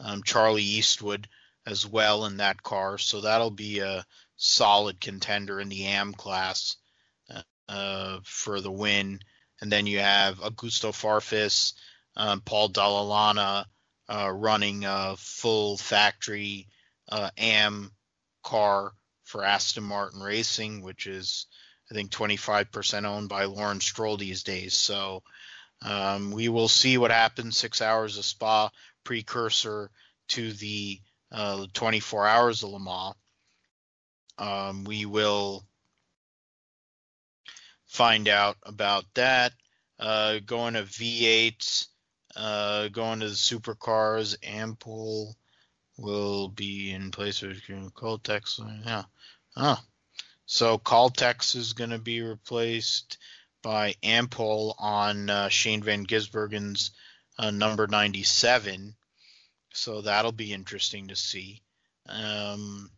Um, 0.00 0.22
Charlie 0.22 0.62
Eastwood 0.62 1.28
as 1.66 1.86
well 1.86 2.26
in 2.26 2.38
that 2.38 2.62
car, 2.62 2.98
so 2.98 3.20
that'll 3.20 3.50
be 3.50 3.78
a 3.78 4.04
solid 4.36 5.00
contender 5.00 5.60
in 5.60 5.68
the 5.68 5.86
AM 5.86 6.12
class 6.12 6.76
uh, 7.72 8.18
for 8.24 8.60
the 8.60 8.70
win. 8.70 9.20
And 9.60 9.72
then 9.72 9.86
you 9.86 10.00
have 10.00 10.40
Augusto 10.40 10.92
Farfus, 10.92 11.72
um, 12.16 12.40
Paul 12.40 12.68
Dalla 12.68 13.02
Lana 13.02 13.66
uh, 14.08 14.30
running 14.30 14.84
a 14.84 15.16
full 15.16 15.78
factory 15.78 16.68
uh, 17.08 17.30
AM 17.38 17.90
car 18.42 18.92
for 19.24 19.44
Aston 19.44 19.84
Martin 19.84 20.20
Racing, 20.20 20.82
which 20.82 21.06
is 21.06 21.46
I 21.92 21.94
think 21.94 22.10
25% 22.10 23.04
owned 23.04 23.28
by 23.28 23.44
Lawrence 23.44 23.84
Stroll 23.84 24.16
these 24.16 24.44
days. 24.44 24.72
So 24.72 25.22
um, 25.82 26.30
we 26.30 26.48
will 26.48 26.68
see 26.68 26.96
what 26.96 27.10
happens. 27.10 27.58
Six 27.58 27.82
hours 27.82 28.16
of 28.16 28.24
Spa, 28.24 28.70
precursor 29.04 29.90
to 30.28 30.52
the 30.54 30.98
uh, 31.30 31.66
24 31.74 32.26
hours 32.26 32.62
of 32.62 32.70
Le 32.70 32.80
Mans. 32.80 33.14
Um, 34.38 34.84
we 34.84 35.04
will 35.04 35.66
find 37.84 38.26
out 38.26 38.56
about 38.62 39.04
that. 39.12 39.52
Uh, 39.98 40.38
going 40.46 40.74
to 40.74 40.84
V8, 40.84 41.88
uh, 42.36 42.88
going 42.88 43.20
to 43.20 43.28
the 43.28 43.34
supercars, 43.34 44.34
Ampol 44.38 45.34
will 45.98 46.48
be 46.48 46.90
in 46.90 47.10
place 47.10 47.42
of 47.42 47.50
Caltex. 47.94 48.58
Yeah. 48.86 49.04
Oh. 49.56 49.78
So 50.52 50.76
Caltex 50.76 51.56
is 51.56 51.72
going 51.72 51.88
to 51.88 51.98
be 51.98 52.20
replaced 52.20 53.16
by 53.62 53.94
Ampol 54.02 54.74
on 54.78 55.30
uh, 55.30 55.48
Shane 55.48 55.82
Van 55.82 56.04
Gisbergen's 56.04 56.90
uh, 57.38 57.50
number 57.50 57.86
97. 57.86 58.94
So 59.72 60.02
that'll 60.02 60.30
be 60.30 60.52
interesting 60.52 61.08
to 61.08 61.16
see. 61.16 61.62
Um, 62.06 62.90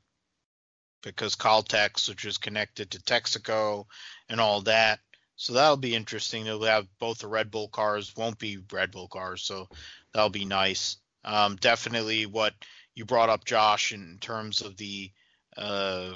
because 1.04 1.36
Caltex, 1.36 2.08
which 2.08 2.24
is 2.24 2.38
connected 2.38 2.90
to 2.90 2.98
Texaco 2.98 3.84
and 4.28 4.40
all 4.40 4.62
that. 4.62 4.98
So 5.36 5.52
that'll 5.52 5.76
be 5.76 5.94
interesting. 5.94 6.42
They'll 6.42 6.64
have 6.64 6.88
both 6.98 7.20
the 7.20 7.28
Red 7.28 7.52
Bull 7.52 7.68
cars, 7.68 8.16
won't 8.16 8.40
be 8.40 8.58
Red 8.72 8.90
Bull 8.90 9.06
cars, 9.06 9.44
so 9.44 9.68
that'll 10.12 10.28
be 10.28 10.44
nice. 10.44 10.96
Um, 11.24 11.54
definitely 11.54 12.26
what 12.26 12.54
you 12.96 13.04
brought 13.04 13.30
up, 13.30 13.44
Josh, 13.44 13.92
in 13.92 14.18
terms 14.20 14.60
of 14.60 14.76
the 14.76 15.12
uh, 15.56 16.14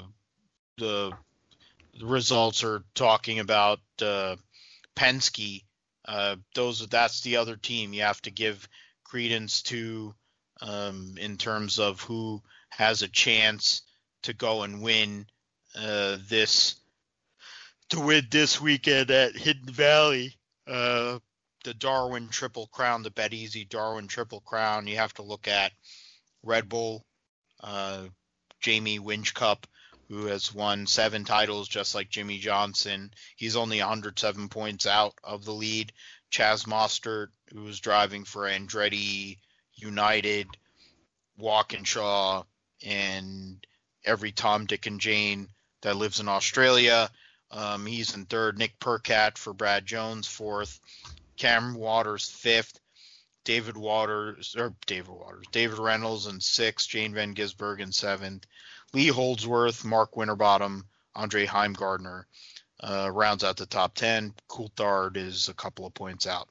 the, 0.79 1.11
the 1.11 1.13
results 2.01 2.63
are 2.63 2.83
talking 2.95 3.39
about 3.39 3.79
uh, 4.01 4.35
Penske. 4.95 5.63
Uh, 6.05 6.37
those 6.55 6.85
that's 6.87 7.21
the 7.21 7.37
other 7.37 7.55
team 7.55 7.93
you 7.93 8.01
have 8.01 8.21
to 8.21 8.31
give 8.31 8.67
credence 9.03 9.61
to 9.63 10.13
um, 10.61 11.15
in 11.19 11.37
terms 11.37 11.79
of 11.79 12.01
who 12.01 12.41
has 12.69 13.01
a 13.01 13.07
chance 13.07 13.81
to 14.23 14.33
go 14.33 14.63
and 14.63 14.81
win 14.81 15.25
uh, 15.77 16.17
this 16.27 16.75
to 17.89 17.99
win 17.99 18.27
this 18.29 18.61
weekend 18.61 19.11
at 19.11 19.35
Hidden 19.35 19.71
Valley. 19.71 20.37
Uh, 20.67 21.19
the 21.63 21.73
Darwin 21.73 22.29
Triple 22.29 22.67
Crown, 22.67 23.03
the 23.03 23.11
Bet 23.11 23.33
Easy 23.33 23.65
Darwin 23.65 24.07
Triple 24.07 24.41
Crown. 24.41 24.87
You 24.87 24.97
have 24.97 25.13
to 25.15 25.23
look 25.23 25.47
at 25.47 25.71
Red 26.43 26.69
Bull, 26.69 27.05
uh, 27.61 28.03
Jamie 28.61 28.99
Whincup, 28.99 29.65
who 30.09 30.25
has 30.25 30.53
won 30.53 30.87
seven 30.87 31.23
titles 31.23 31.67
just 31.67 31.93
like 31.93 32.09
Jimmie 32.09 32.39
Johnson. 32.39 33.13
He's 33.35 33.55
only 33.55 33.79
107 33.79 34.49
points 34.49 34.87
out 34.87 35.13
of 35.23 35.45
the 35.45 35.53
lead. 35.53 35.93
Chaz 36.31 36.65
Mostert, 36.65 37.27
who 37.53 37.61
was 37.61 37.79
driving 37.79 38.25
for 38.25 38.43
Andretti 38.43 39.37
United, 39.75 40.47
Walkinshaw, 41.37 42.43
and 42.83 43.65
every 44.03 44.31
Tom, 44.31 44.65
Dick, 44.65 44.87
and 44.87 44.99
Jane 44.99 45.47
that 45.81 45.95
lives 45.95 46.19
in 46.19 46.27
Australia. 46.27 47.09
Um, 47.51 47.85
he's 47.85 48.13
in 48.15 48.25
third. 48.25 48.57
Nick 48.57 48.79
Percat 48.79 49.37
for 49.37 49.53
Brad 49.53 49.85
Jones, 49.85 50.27
fourth. 50.27 50.79
Cameron 51.37 51.75
Waters, 51.75 52.27
fifth. 52.27 52.79
David 53.45 53.77
Waters 53.77 54.55
or 54.57 54.75
David 54.85 55.09
Waters, 55.09 55.45
David 55.51 55.79
Reynolds 55.79 56.27
in 56.27 56.39
sixth. 56.39 56.89
Jane 56.89 57.13
Van 57.13 57.33
Gisberg 57.33 57.79
Gisbergen 57.79 57.93
seventh. 57.93 58.45
Lee 58.93 59.07
Holdsworth, 59.07 59.85
Mark 59.85 60.17
Winterbottom, 60.17 60.85
Andre 61.15 61.45
Heimgartner 61.45 62.25
uh, 62.81 63.09
rounds 63.13 63.43
out 63.43 63.57
the 63.57 63.65
top 63.65 63.95
10. 63.95 64.33
Coulthard 64.49 65.17
is 65.17 65.49
a 65.49 65.53
couple 65.53 65.85
of 65.85 65.93
points 65.93 66.25
out. 66.25 66.47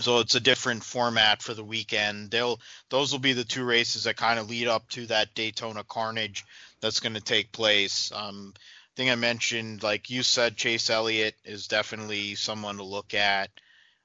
So 0.00 0.18
it's 0.18 0.34
a 0.34 0.40
different 0.40 0.82
format 0.82 1.42
for 1.42 1.54
the 1.54 1.64
weekend. 1.64 2.30
They'll 2.30 2.60
those 2.90 3.12
will 3.12 3.20
be 3.20 3.32
the 3.32 3.44
two 3.44 3.64
races 3.64 4.04
that 4.04 4.16
kind 4.16 4.38
of 4.38 4.50
lead 4.50 4.66
up 4.66 4.88
to 4.90 5.06
that 5.06 5.34
Daytona 5.34 5.84
Carnage 5.84 6.44
that's 6.80 7.00
going 7.00 7.14
to 7.14 7.20
take 7.20 7.52
place. 7.52 8.10
Um, 8.12 8.54
I 8.56 8.92
think 8.96 9.10
I 9.10 9.14
mentioned, 9.14 9.82
like 9.82 10.10
you 10.10 10.22
said, 10.22 10.56
Chase 10.56 10.90
Elliott 10.90 11.36
is 11.44 11.68
definitely 11.68 12.34
someone 12.34 12.78
to 12.78 12.84
look 12.84 13.14
at 13.14 13.50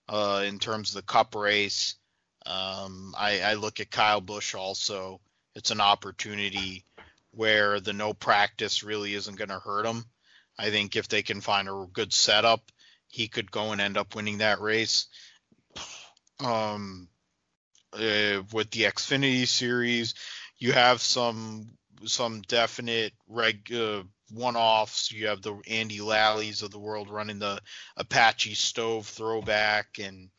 uh, 0.07 0.43
in 0.45 0.59
terms 0.59 0.89
of 0.89 0.95
the 0.95 1.11
Cup 1.11 1.33
race. 1.33 1.95
Um, 2.45 3.15
I, 3.17 3.41
I 3.41 3.53
look 3.55 3.79
at 3.79 3.91
Kyle 3.91 4.21
Busch 4.21 4.53
also. 4.55 5.19
It's 5.55 5.71
an 5.71 5.81
opportunity 5.81 6.85
where 7.31 7.79
the 7.79 7.93
no 7.93 8.13
practice 8.13 8.83
really 8.83 9.13
isn't 9.13 9.37
going 9.37 9.49
to 9.49 9.59
hurt 9.59 9.85
him. 9.85 10.05
I 10.57 10.69
think 10.69 10.95
if 10.95 11.07
they 11.07 11.21
can 11.21 11.41
find 11.41 11.69
a 11.69 11.85
good 11.91 12.13
setup, 12.13 12.71
he 13.07 13.27
could 13.27 13.51
go 13.51 13.71
and 13.71 13.81
end 13.81 13.97
up 13.97 14.15
winning 14.15 14.39
that 14.39 14.61
race. 14.61 15.07
Um, 16.39 17.07
uh, 17.93 18.43
with 18.53 18.69
the 18.71 18.83
Xfinity 18.83 19.47
series, 19.47 20.13
you 20.57 20.73
have 20.73 21.01
some 21.01 21.71
some 22.05 22.41
definite 22.41 23.13
reg 23.27 23.73
uh, 23.73 24.03
one-offs. 24.31 25.11
You 25.11 25.27
have 25.27 25.41
the 25.41 25.59
Andy 25.67 25.99
Lalleys 25.99 26.61
of 26.61 26.71
the 26.71 26.79
world 26.79 27.09
running 27.09 27.39
the 27.39 27.59
Apache 27.97 28.53
stove 28.53 29.07
throwback, 29.07 29.99
and 30.01 30.29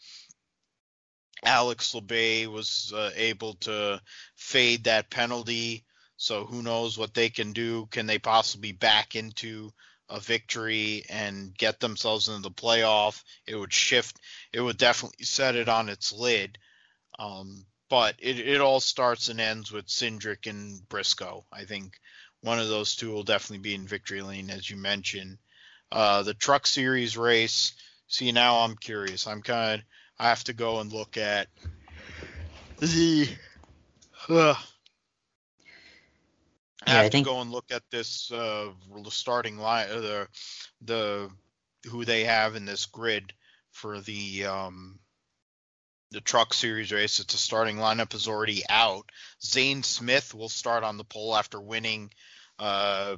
Alex 1.42 1.94
Labbe 1.94 2.46
was 2.46 2.92
uh, 2.94 3.10
able 3.14 3.54
to 3.54 4.00
fade 4.36 4.84
that 4.84 5.10
penalty. 5.10 5.84
So 6.20 6.44
who 6.44 6.62
knows 6.62 6.98
what 6.98 7.14
they 7.14 7.30
can 7.30 7.55
do? 7.55 7.86
Can 7.86 8.05
they 8.05 8.18
possibly 8.18 8.72
back 8.72 9.16
into 9.16 9.72
a 10.10 10.20
victory 10.20 11.02
and 11.09 11.56
get 11.56 11.80
themselves 11.80 12.28
into 12.28 12.42
the 12.42 12.51
playoff? 12.51 13.24
It 13.47 13.56
would 13.56 13.72
shift. 13.72 14.18
It 14.52 14.60
would 14.60 14.76
definitely 14.76 15.24
set 15.24 15.56
it 15.56 15.70
on 15.70 15.88
its 15.88 16.12
lid. 16.12 16.59
Um, 17.18 17.64
but 17.88 18.16
it, 18.18 18.38
it 18.38 18.60
all 18.60 18.80
starts 18.80 19.30
and 19.30 19.40
ends 19.40 19.72
with 19.72 19.86
Cindric 19.86 20.47
and 20.47 20.86
Briscoe. 20.90 21.47
I 21.51 21.64
think 21.64 21.98
one 22.42 22.59
of 22.59 22.68
those 22.68 22.97
two 22.97 23.10
will 23.10 23.22
definitely 23.22 23.62
be 23.62 23.74
in 23.74 23.86
victory 23.86 24.20
lane, 24.20 24.51
as 24.51 24.68
you 24.68 24.76
mentioned. 24.76 25.38
Uh, 25.90 26.22
the 26.22 26.34
Truck 26.34 26.66
Series 26.66 27.16
race. 27.16 27.72
See, 28.09 28.30
now 28.30 28.59
I'm 28.59 28.76
curious. 28.76 29.26
I'm 29.26 29.40
kind 29.40 29.80
of 29.80 29.86
I 30.18 30.28
have 30.28 30.44
to 30.44 30.52
go 30.52 30.80
and 30.80 30.92
look 30.92 31.16
at 31.16 31.48
the. 32.78 33.26
Uh, 34.28 34.55
I 36.90 37.02
have 37.04 37.12
think... 37.12 37.26
to 37.26 37.32
go 37.32 37.40
and 37.40 37.50
look 37.50 37.70
at 37.70 37.82
this 37.90 38.30
uh, 38.32 38.68
starting 39.08 39.58
line, 39.58 39.88
uh, 39.90 40.00
the 40.00 40.28
the 40.82 41.30
who 41.88 42.04
they 42.04 42.24
have 42.24 42.56
in 42.56 42.64
this 42.64 42.86
grid 42.86 43.32
for 43.72 44.00
the 44.00 44.46
um, 44.46 44.98
the 46.10 46.20
truck 46.20 46.52
series 46.52 46.92
race. 46.92 47.20
It's 47.20 47.34
a 47.34 47.38
starting 47.38 47.76
lineup 47.76 48.14
is 48.14 48.28
already 48.28 48.62
out. 48.68 49.10
Zane 49.42 49.82
Smith 49.82 50.34
will 50.34 50.48
start 50.48 50.84
on 50.84 50.96
the 50.96 51.04
pole 51.04 51.36
after 51.36 51.60
winning 51.60 52.10
uh, 52.58 53.16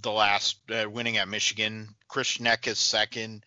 the 0.00 0.12
last 0.12 0.58
uh, 0.70 0.88
winning 0.88 1.16
at 1.16 1.28
Michigan. 1.28 1.88
Chris 2.08 2.38
Schneck 2.38 2.66
is 2.66 2.78
second. 2.78 3.44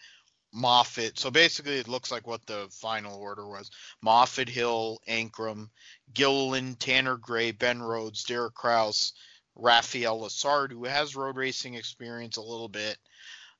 Moffitt. 0.54 1.18
So 1.18 1.32
basically, 1.32 1.78
it 1.78 1.88
looks 1.88 2.12
like 2.12 2.28
what 2.28 2.46
the 2.46 2.68
final 2.72 3.18
order 3.18 3.48
was: 3.48 3.72
Moffitt, 4.02 4.50
Hill, 4.50 5.00
Ankrum, 5.08 5.70
Gilliland, 6.14 6.78
Tanner 6.78 7.16
Gray, 7.16 7.52
Ben 7.52 7.82
Rhodes, 7.82 8.26
Derek 8.26 8.54
Kraus, 8.54 9.14
Raphael 9.56 10.20
Lessard, 10.22 10.72
who 10.72 10.86
has 10.86 11.16
road 11.16 11.38
racing 11.38 11.76
experience 11.76 12.38
a 12.38 12.42
little 12.42 12.70
bit. 12.70 12.98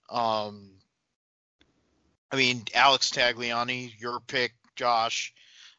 Um, 0.10 0.72
I 2.32 2.36
mean, 2.38 2.64
Alex 2.74 3.12
Tagliani, 3.12 4.00
your 4.00 4.20
pick, 4.20 4.54
Josh. 4.76 5.34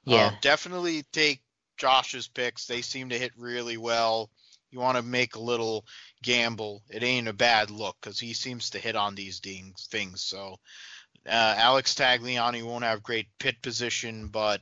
Yeah. 0.04 0.26
Um, 0.26 0.34
definitely 0.40 1.04
take 1.12 1.42
Josh's 1.76 2.28
picks. 2.28 2.66
They 2.66 2.82
seem 2.82 3.08
to 3.08 3.18
hit 3.18 3.32
really 3.36 3.76
well. 3.76 4.30
You 4.70 4.80
want 4.80 4.96
to 4.96 5.02
make 5.02 5.34
a 5.34 5.40
little 5.40 5.84
gamble. 6.22 6.82
It 6.88 7.02
ain't 7.02 7.28
a 7.28 7.32
bad 7.32 7.70
look 7.70 7.96
because 8.00 8.18
he 8.18 8.32
seems 8.32 8.70
to 8.70 8.78
hit 8.78 8.96
on 8.96 9.14
these 9.14 9.40
things. 9.40 10.22
So 10.22 10.58
uh, 11.26 11.54
Alex 11.58 11.94
Tagliani 11.94 12.62
won't 12.62 12.84
have 12.84 13.02
great 13.02 13.26
pit 13.38 13.60
position, 13.62 14.28
but 14.28 14.60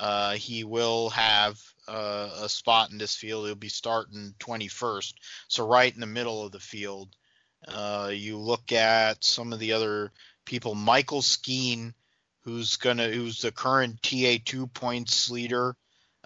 uh, 0.00 0.32
he 0.32 0.64
will 0.64 1.10
have 1.10 1.60
uh, 1.86 2.30
a 2.42 2.48
spot 2.48 2.90
in 2.90 2.96
this 2.96 3.14
field. 3.14 3.44
He'll 3.44 3.54
be 3.54 3.68
starting 3.68 4.34
21st, 4.38 5.12
so 5.46 5.66
right 5.66 5.92
in 5.92 6.00
the 6.00 6.06
middle 6.06 6.42
of 6.42 6.52
the 6.52 6.58
field. 6.58 7.10
Uh, 7.68 8.10
you 8.10 8.38
look 8.38 8.72
at 8.72 9.22
some 9.22 9.52
of 9.52 9.58
the 9.58 9.74
other 9.74 10.10
people. 10.46 10.74
Michael 10.74 11.20
Skeen, 11.20 11.92
who's 12.44 12.76
gonna, 12.76 13.08
who's 13.08 13.42
the 13.42 13.52
current 13.52 14.00
TA2 14.00 14.72
points 14.72 15.30
leader, 15.30 15.76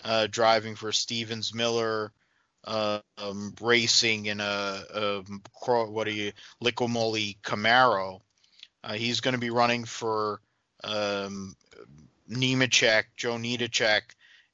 uh, 0.05 0.29
driving 0.31 0.77
for 0.77 0.93
Stevens 0.93 1.53
Miller. 1.53 2.13
Uh, 2.67 3.01
um, 3.19 3.55
racing 3.61 4.25
in 4.25 4.41
a, 4.41 4.83
a 4.95 5.23
what 5.67 6.09
are 6.09 6.11
you 6.11 6.33
Liqui 6.63 7.37
Camaro. 7.43 8.23
Uh, 8.83 8.95
he's 8.95 9.21
going 9.21 9.35
to 9.35 9.39
be 9.39 9.51
running 9.51 9.85
for 9.85 10.41
um, 10.83 11.55
Nemechek, 12.29 13.05
Joe 13.17 13.37
Nemechek, 13.37 14.03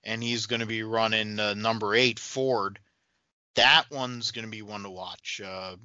and 0.05 0.23
he's 0.23 0.47
going 0.47 0.61
to 0.61 0.67
be 0.67 0.83
running 0.83 1.39
uh, 1.39 1.55
number 1.55 1.95
eight 1.95 2.19
Ford. 2.19 2.79
That 3.55 3.91
one's 3.91 4.31
going 4.31 4.45
to 4.45 4.51
be 4.51 4.63
one 4.63 4.83
to 4.85 4.91
watch. 4.91 5.41
Uh, 5.45 5.77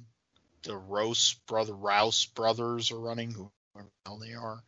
the 0.62 0.76
Rouse 0.76 1.34
brother, 1.46 1.74
Rouse 1.74 2.26
brothers 2.26 2.90
are 2.90 2.98
running, 2.98 3.30
whoever 3.30 3.50
the 3.74 3.90
hell 4.04 4.18
they 4.18 4.34
are. 4.34 4.62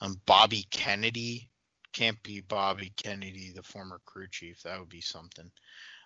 Um, 0.00 0.20
Bobby 0.26 0.66
Kennedy 0.70 1.48
can't 1.92 2.22
be 2.22 2.40
Bobby 2.40 2.92
Kennedy, 2.96 3.52
the 3.54 3.62
former 3.62 4.00
crew 4.04 4.28
chief. 4.30 4.62
That 4.62 4.78
would 4.78 4.88
be 4.88 5.00
something. 5.00 5.50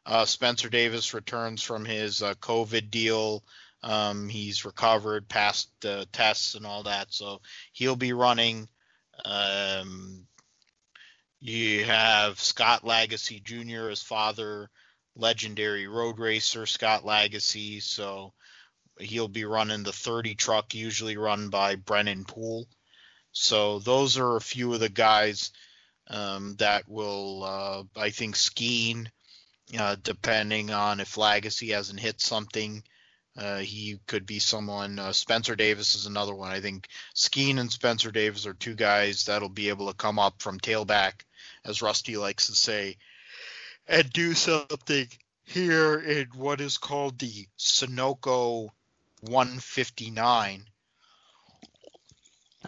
Uh, 0.05 0.24
Spencer 0.24 0.69
Davis 0.69 1.15
returns 1.15 1.62
from 1.62 1.85
his 1.85 2.23
uh, 2.23 2.35
COVID 2.35 2.91
deal. 2.91 3.45
Um, 3.83 4.29
he's 4.29 4.65
recovered, 4.65 5.29
passed 5.29 5.69
the 5.81 6.07
tests 6.12 6.55
and 6.55 6.66
all 6.66 6.85
that, 6.85 7.12
so 7.12 7.41
he'll 7.73 7.97
be 7.97 8.12
running. 8.12 8.69
Um, 9.24 10.27
you 11.43 11.85
have 11.85 12.40
Scott 12.40 12.85
Lagasse 12.85 13.43
Jr. 13.43 13.89
his 13.89 14.01
father, 14.01 14.70
legendary 15.16 15.89
road 15.89 16.19
racer 16.19 16.66
Scott 16.66 17.02
Lagasse, 17.02 17.82
so 17.82 18.32
he'll 19.01 19.28
be 19.28 19.44
running 19.44 19.82
the 19.82 19.93
30 19.93 20.36
truck, 20.36 20.73
usually 20.74 21.16
run 21.16 21.48
by 21.48 21.74
Brennan 21.74 22.24
Poole. 22.24 22.66
So 23.32 23.81
those 23.81 24.19
are 24.19 24.36
a 24.36 24.40
few 24.40 24.73
of 24.73 24.81
the 24.81 24.89
guys 24.89 25.51
um, 26.09 26.55
that 26.59 26.89
will, 26.89 27.43
uh, 27.43 27.82
I 28.01 28.10
think, 28.10 28.36
skiing, 28.36 29.10
uh, 29.77 29.97
depending 30.01 30.70
on 30.70 31.01
if 31.01 31.16
Lagasse 31.16 31.74
hasn't 31.74 32.01
hit 32.01 32.20
something 32.20 32.85
uh, 33.36 33.59
he 33.59 33.98
could 34.06 34.27
be 34.27 34.39
someone. 34.39 34.98
Uh, 34.98 35.12
Spencer 35.12 35.56
Davis 35.56 35.94
is 35.94 36.06
another 36.06 36.35
one. 36.35 36.51
I 36.51 36.60
think 36.60 36.89
Skeen 37.14 37.59
and 37.59 37.70
Spencer 37.73 38.10
Davis 38.10 38.47
are 38.47 38.55
two 38.55 38.74
guys 38.74 39.24
that'll 39.24 39.48
be 39.48 39.69
able 39.70 39.89
to 39.89 39.97
come 39.97 40.19
up 40.19 40.43
from 40.43 40.60
tailback, 40.60 41.24
as 41.64 41.82
Rusty 41.82 42.16
likes 42.16 42.47
to 42.47 42.55
say, 42.55 42.97
and 43.86 44.10
do 44.12 44.34
something 44.34 45.09
here 45.44 45.98
in 45.98 46.28
what 46.34 46.60
is 46.60 46.78
called 46.78 47.18
the 47.18 47.47
Sunoco 47.59 48.68
159. 49.20 50.64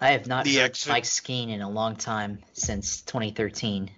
I 0.00 0.10
have 0.10 0.26
not 0.26 0.44
the 0.44 0.56
heard 0.56 0.64
exit- 0.64 0.88
Mike 0.88 1.04
Skeen 1.04 1.50
in 1.50 1.60
a 1.60 1.70
long 1.70 1.96
time 1.96 2.42
since 2.52 3.02
2013. 3.02 3.90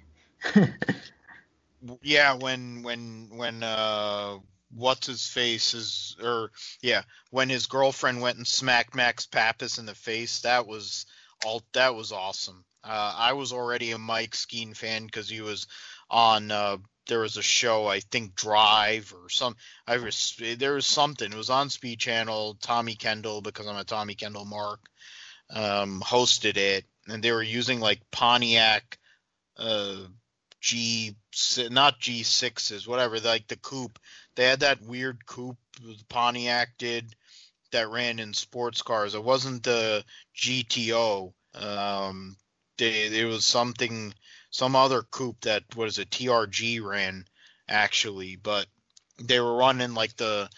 yeah, 2.03 2.35
when 2.35 2.83
when 2.83 3.29
when 3.33 3.63
uh 3.63 4.39
what's 4.75 5.07
his 5.07 5.27
face 5.27 5.75
is 5.75 6.17
or 6.23 6.51
yeah 6.83 7.03
when 7.31 7.49
his 7.49 7.67
girlfriend 7.67 8.21
went 8.21 8.37
and 8.37 8.47
smacked 8.47 8.95
Max 8.95 9.27
Papis 9.27 9.79
in 9.79 9.87
the 9.87 9.95
face 9.95 10.41
that 10.41 10.67
was 10.67 11.07
all 11.45 11.63
that 11.73 11.95
was 11.95 12.13
awesome. 12.13 12.65
Uh, 12.87 13.15
I 13.17 13.33
was 13.33 13.53
already 13.53 13.93
a 13.93 13.99
Mike 13.99 14.33
Skeen 14.33 14.77
fan 14.77 15.07
because 15.07 15.29
he 15.29 15.41
was 15.41 15.67
on 16.11 16.51
uh, 16.51 16.77
there 17.07 17.21
was 17.21 17.37
a 17.37 17.43
show 17.43 17.87
I 17.87 18.01
think 18.01 18.35
Drive 18.35 19.13
or 19.15 19.29
some 19.29 19.57
I 19.87 19.97
was 19.99 20.41
there 20.59 20.75
was 20.75 20.87
something 20.87 21.33
it 21.33 21.37
was 21.37 21.51
on 21.51 21.71
Speed 21.71 21.99
Channel 21.99 22.57
Tommy 22.61 22.95
Kendall 22.95 23.41
because 23.41 23.67
I'm 23.67 23.77
a 23.77 23.85
Tommy 23.85 24.15
Kendall 24.15 24.45
mark 24.45 24.81
um, 25.51 26.03
hosted 26.05 26.57
it 26.57 26.85
and 27.09 27.23
they 27.23 27.33
were 27.33 27.43
using 27.43 27.81
like 27.81 28.01
Pontiac 28.11 28.99
uh, 29.57 29.97
G 30.61 31.17
not 31.71 31.99
G 31.99 32.23
sixes 32.23 32.87
whatever 32.87 33.19
like 33.21 33.49
the 33.49 33.57
coupe 33.57 33.99
they 34.37 34.45
had 34.45 34.61
that 34.61 34.83
weird 34.83 35.27
coupe 35.27 35.59
the 35.81 35.97
Pontiac 36.09 36.79
did 36.79 37.15
that 37.73 37.91
ran 37.91 38.19
in 38.19 38.33
sports 38.33 38.83
cars. 38.83 39.15
It 39.15 39.23
wasn't 39.23 39.63
the 39.63 40.05
GTO. 40.37 41.33
Um, 41.55 42.37
they, 42.79 43.07
it 43.07 43.25
was 43.25 43.45
something, 43.45 44.15
some 44.51 44.77
other 44.77 45.03
coupe 45.03 45.41
that 45.43 45.63
was 45.77 45.99
a 45.99 46.05
TRG 46.05 46.83
ran 46.83 47.25
actually, 47.69 48.37
but 48.37 48.67
they 49.21 49.41
were 49.41 49.57
running 49.57 49.95
like 49.95 50.17
the 50.17 50.49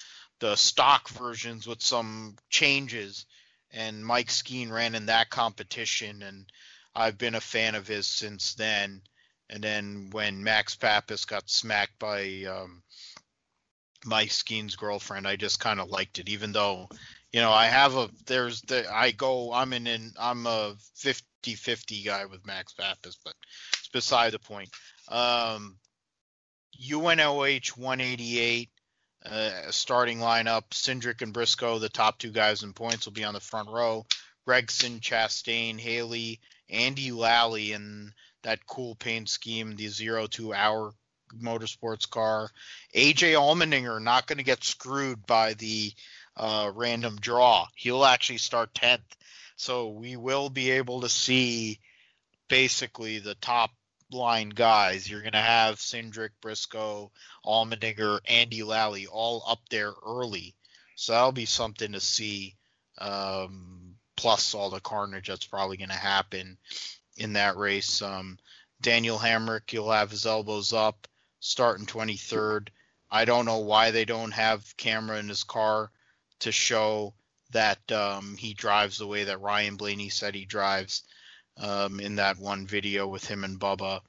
the 0.40 0.56
stock 0.56 1.08
versions 1.08 1.66
with 1.66 1.82
some 1.82 2.36
changes, 2.48 3.26
and 3.72 4.04
Mike 4.04 4.28
Skeen 4.28 4.70
ran 4.70 4.94
in 4.94 5.06
that 5.06 5.30
competition, 5.30 6.22
and 6.22 6.46
I've 6.94 7.18
been 7.18 7.34
a 7.34 7.40
fan 7.40 7.74
of 7.74 7.86
his 7.86 8.06
since 8.06 8.54
then. 8.54 9.02
And 9.50 9.64
then 9.64 10.10
when 10.10 10.44
Max 10.44 10.76
Papis 10.76 11.24
got 11.24 11.48
smacked 11.48 11.98
by 11.98 12.44
um, 12.44 12.82
Mike 14.04 14.30
Skeen's 14.30 14.76
girlfriend, 14.76 15.26
I 15.26 15.36
just 15.36 15.58
kind 15.58 15.80
of 15.80 15.90
liked 15.90 16.18
it, 16.18 16.28
even 16.28 16.52
though, 16.52 16.88
you 17.32 17.40
know, 17.40 17.52
I 17.52 17.66
have 17.66 17.94
a 17.96 18.08
there's 18.26 18.62
the 18.62 18.90
I 18.92 19.10
go 19.10 19.52
I'm 19.52 19.72
in, 19.72 19.86
in 19.86 20.12
I'm 20.18 20.46
a 20.46 20.74
50-50 20.96 22.04
guy 22.04 22.24
with 22.26 22.46
Max 22.46 22.72
Papis, 22.72 23.18
but 23.24 23.34
it's 23.78 23.88
beside 23.88 24.32
the 24.32 24.38
point. 24.38 24.70
Um, 25.08 25.76
UNOH 26.80 27.76
188 27.76 28.70
uh, 29.26 29.70
starting 29.70 30.18
lineup: 30.18 30.70
Cindric 30.70 31.22
and 31.22 31.32
Briscoe, 31.32 31.78
the 31.78 31.88
top 31.88 32.18
two 32.18 32.30
guys 32.30 32.62
in 32.62 32.72
points, 32.72 33.04
will 33.04 33.12
be 33.12 33.24
on 33.24 33.34
the 33.34 33.40
front 33.40 33.68
row. 33.68 34.06
Gragson, 34.46 35.00
Chastain, 35.00 35.78
Haley, 35.78 36.40
Andy 36.70 37.12
Lally, 37.12 37.72
and 37.72 38.12
that 38.42 38.66
cool 38.66 38.94
paint 38.94 39.28
scheme, 39.28 39.76
the 39.76 39.88
zero 39.88 40.26
two 40.26 40.54
hour 40.54 40.94
motorsports 41.36 42.08
car. 42.08 42.48
AJ 42.94 43.34
Allmendinger 43.34 44.00
not 44.00 44.26
going 44.26 44.38
to 44.38 44.44
get 44.44 44.64
screwed 44.64 45.26
by 45.26 45.54
the 45.54 45.92
uh, 46.38 46.70
random 46.74 47.16
draw. 47.20 47.66
He'll 47.74 48.04
actually 48.04 48.38
start 48.38 48.74
10th. 48.74 49.00
So 49.56 49.88
we 49.88 50.16
will 50.16 50.50
be 50.50 50.70
able 50.70 51.00
to 51.00 51.08
see 51.08 51.80
basically 52.48 53.18
the 53.18 53.34
top 53.34 53.70
line 54.10 54.50
guys. 54.50 55.10
You're 55.10 55.22
going 55.22 55.32
to 55.32 55.38
have 55.38 55.76
Cindric, 55.76 56.30
Briscoe, 56.40 57.10
Allmendinger, 57.44 58.20
Andy 58.26 58.62
Lally 58.62 59.06
all 59.06 59.42
up 59.46 59.60
there 59.70 59.92
early. 60.06 60.54
So 60.94 61.12
that'll 61.12 61.32
be 61.32 61.44
something 61.44 61.92
to 61.92 62.00
see. 62.00 62.56
Um, 62.98 63.94
plus 64.16 64.54
all 64.54 64.70
the 64.70 64.80
carnage 64.80 65.28
that's 65.28 65.46
probably 65.46 65.76
going 65.76 65.90
to 65.90 65.94
happen 65.94 66.58
in 67.16 67.34
that 67.34 67.56
race. 67.56 68.02
Um, 68.02 68.38
Daniel 68.80 69.18
Hemric, 69.18 69.70
he'll 69.70 69.90
have 69.90 70.10
his 70.10 70.26
elbows 70.26 70.72
up, 70.72 71.06
starting 71.40 71.86
23rd. 71.86 72.68
I 73.10 73.24
don't 73.24 73.46
know 73.46 73.58
why 73.58 73.90
they 73.90 74.04
don't 74.04 74.32
have 74.32 74.76
camera 74.76 75.18
in 75.18 75.28
his 75.28 75.44
car 75.44 75.90
to 76.40 76.52
show 76.52 77.14
that 77.50 77.90
um, 77.92 78.36
he 78.36 78.54
drives 78.54 78.98
the 78.98 79.06
way 79.06 79.24
that 79.24 79.40
Ryan 79.40 79.76
Blaney 79.76 80.10
said 80.10 80.34
he 80.34 80.44
drives 80.44 81.02
um, 81.56 82.00
in 82.00 82.16
that 82.16 82.38
one 82.38 82.66
video 82.66 83.06
with 83.06 83.24
him 83.24 83.44
and 83.44 83.58
Bubba. 83.58 84.00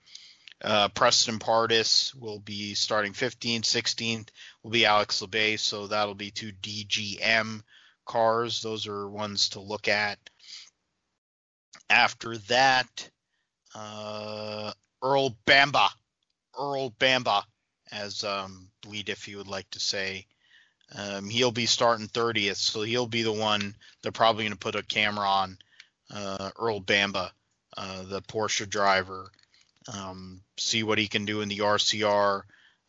Uh, 0.62 0.90
Preston 0.90 1.40
Pardus 1.40 2.14
will 2.16 2.40
be 2.40 2.74
starting 2.74 3.14
15th, 3.14 3.62
16th 3.62 4.28
will 4.62 4.72
be 4.72 4.86
Alex 4.86 5.22
Labbe, 5.22 5.58
so 5.58 5.88
that'll 5.88 6.16
be 6.16 6.32
two 6.32 6.52
DGM 6.52 7.62
cars. 8.06 8.62
Those 8.62 8.88
are 8.88 9.10
ones 9.10 9.50
to 9.50 9.62
look 9.62 9.88
at. 9.88 10.20
After 11.90 12.38
that, 12.50 13.10
uh, 13.74 14.74
Earl 15.02 15.38
Bamber, 15.46 15.88
Earl 16.58 16.90
Bamber, 17.00 17.42
as 17.92 18.24
um, 18.24 18.70
Bleed 18.82 19.10
if 19.10 19.28
you 19.28 19.38
would 19.38 19.48
like 19.48 19.70
to 19.72 19.80
say. 19.80 20.28
Um, 20.96 21.30
he'll 21.30 21.52
be 21.52 21.66
starting 21.66 22.08
30th, 22.08 22.56
so 22.56 22.82
he'll 22.82 23.08
be 23.08 23.22
the 23.24 23.32
one 23.32 23.76
they're 24.02 24.12
probably 24.12 24.44
going 24.44 24.54
to 24.54 24.60
put 24.60 24.76
a 24.76 24.84
camera 24.84 25.28
on. 25.28 25.58
Uh, 26.12 26.50
Earl 26.58 26.80
Bamber, 26.80 27.30
uh, 27.78 28.04
the 28.04 28.22
Porsche 28.24 28.68
driver, 28.68 29.32
um, 29.94 30.42
see 30.58 30.84
what 30.84 30.98
he 30.98 31.08
can 31.08 31.26
do 31.26 31.42
in 31.42 31.50
the 31.50 31.60
RCR. 31.60 32.42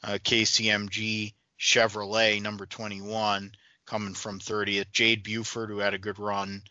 Uh, 0.03 0.19
KCMG 0.25 1.35
Chevrolet 1.59 2.41
number 2.41 2.65
21 2.65 3.53
coming 3.85 4.15
from 4.15 4.41
30th. 4.41 4.91
Jade 4.93 5.23
Buford, 5.23 5.69
who 5.69 5.79
had 5.79 5.93
a 5.93 5.99
good 5.99 6.19
run 6.19 6.63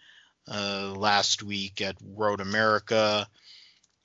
uh, 0.52 0.94
last 0.96 1.44
week 1.44 1.82
at 1.82 1.96
Road 2.04 2.42
America. 2.42 3.28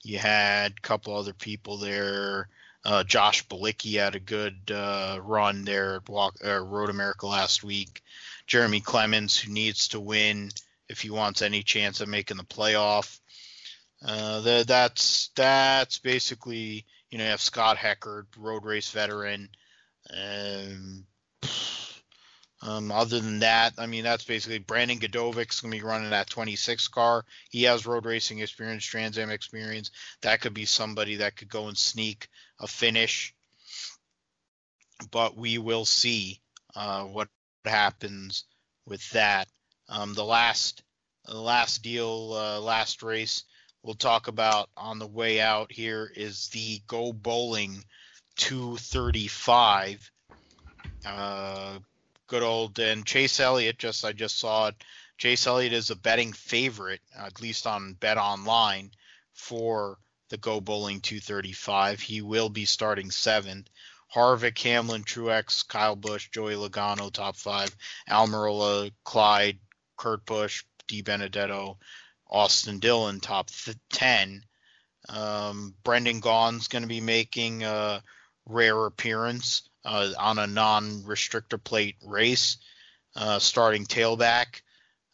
You 0.03 0.19
had 0.19 0.73
a 0.73 0.81
couple 0.83 1.17
other 1.17 1.33
people 1.33 1.79
there. 1.79 2.49
Uh, 2.85 3.03
Josh 3.03 3.47
Bilicki 3.47 3.99
had 3.99 4.15
a 4.15 4.21
good 4.21 4.71
uh, 4.71 5.19
run 5.23 5.65
there 5.65 5.97
at 5.97 6.09
Walk, 6.09 6.37
uh, 6.45 6.61
Road 6.61 6.91
America 6.91 7.27
last 7.27 7.65
week. 7.65 8.03
Jeremy 8.47 8.81
Clements, 8.81 9.39
who 9.39 9.53
needs 9.53 9.89
to 9.89 10.01
win 10.01 10.51
if 10.89 11.01
he 11.01 11.09
wants 11.11 11.41
any 11.41 11.63
chance 11.63 12.01
of 12.01 12.09
making 12.09 12.37
the 12.37 12.45
playoff. 12.45 13.21
Uh, 14.05 14.41
the, 14.41 14.65
that's 14.67 15.31
that's 15.35 15.99
basically 15.99 16.85
you 17.11 17.17
know 17.17 17.25
you 17.25 17.31
have 17.31 17.41
Scott 17.41 17.79
Heckert, 17.79 18.27
road 18.37 18.65
race 18.65 18.91
veteran. 18.91 19.49
Um, 20.15 21.07
um, 22.61 22.91
other 22.91 23.21
than 23.21 23.41
that, 23.41 23.75
I 23.77 23.87
mean, 23.87 24.05
that's 24.05 24.25
basically 24.25 24.59
Brandon 24.59 24.99
Gdovic's 24.99 25.61
going 25.61 25.73
to 25.73 25.79
be 25.79 25.85
running 25.85 26.11
that 26.11 26.31
26 26.31 26.89
car. 26.89 27.25
He 27.51 27.65
has 27.65 27.85
road 27.85 28.07
racing 28.07 28.39
experience, 28.39 28.85
Trans 28.85 29.19
Am 29.19 29.31
experience. 29.31 29.91
That 30.23 30.41
could 30.41 30.55
be 30.55 30.65
somebody 30.65 31.17
that 31.17 31.37
could 31.37 31.51
go 31.51 31.69
and 31.69 31.77
sneak 31.77 32.29
a 32.61 32.67
finish. 32.67 33.35
But 35.11 35.37
we 35.37 35.59
will 35.59 35.85
see 35.85 36.41
uh, 36.75 37.05
what 37.05 37.29
happens 37.65 38.45
with 38.87 39.09
that. 39.11 39.49
Um, 39.89 40.15
the 40.15 40.25
last, 40.25 40.83
the 41.27 41.41
last 41.41 41.83
deal, 41.83 42.33
uh, 42.33 42.61
last 42.61 43.03
race 43.03 43.45
we'll 43.85 43.95
talk 43.95 44.29
about 44.29 44.71
on 44.77 44.99
the 44.99 45.07
way 45.07 45.41
out 45.41 45.71
here 45.71 46.11
is 46.17 46.49
the 46.49 46.81
Go 46.87 47.13
Bowling 47.13 47.85
235. 48.37 50.11
Uh, 51.07 51.79
good 52.27 52.43
old 52.43 52.79
and 52.79 53.05
Chase 53.05 53.39
Elliott. 53.39 53.79
Just 53.79 54.05
I 54.05 54.13
just 54.13 54.39
saw 54.39 54.69
it. 54.69 54.75
Chase 55.19 55.47
Elliott 55.47 55.75
is 55.75 55.91
a 55.91 55.97
betting 55.97 56.33
favorite, 56.33 57.01
at 57.17 57.41
least 57.41 57.67
on 57.67 57.93
Bet 57.93 58.17
Online, 58.17 58.91
for 59.35 59.99
the 60.35 60.39
Go 60.39 60.61
Bowling 60.61 61.01
235. 61.01 62.01
He 62.01 62.21
will 62.21 62.49
be 62.49 62.65
starting 62.65 63.13
seventh. 63.13 63.71
Harvick, 64.13 64.59
Hamlin, 64.59 65.05
Truex, 65.05 65.67
Kyle 65.67 65.95
Busch, 65.95 66.29
Joey 66.33 66.55
Logano, 66.55 67.13
top 67.13 67.37
five. 67.37 67.75
Almirola, 68.11 68.91
Clyde, 69.05 69.61
Kurt 69.97 70.27
Busch, 70.27 70.65
D. 70.89 71.03
Benedetto, 71.03 71.79
Austin 72.29 72.81
Dillon, 72.81 73.21
top 73.21 73.49
th- 73.49 73.77
10. 73.91 74.45
Um, 75.09 75.77
Brendan 75.85 76.21
Gaughan's 76.21 76.67
going 76.67 76.83
to 76.83 76.89
be 76.89 77.01
making 77.01 77.63
a 77.63 78.03
rare 78.45 78.87
appearance 78.87 79.69
uh, 79.85 80.15
on 80.19 80.41
a 80.41 80.49
non-restrictor 80.49 81.63
plate 81.63 81.95
race, 82.05 82.57
uh, 83.15 83.39
starting 83.39 83.87
tailback. 83.87 84.63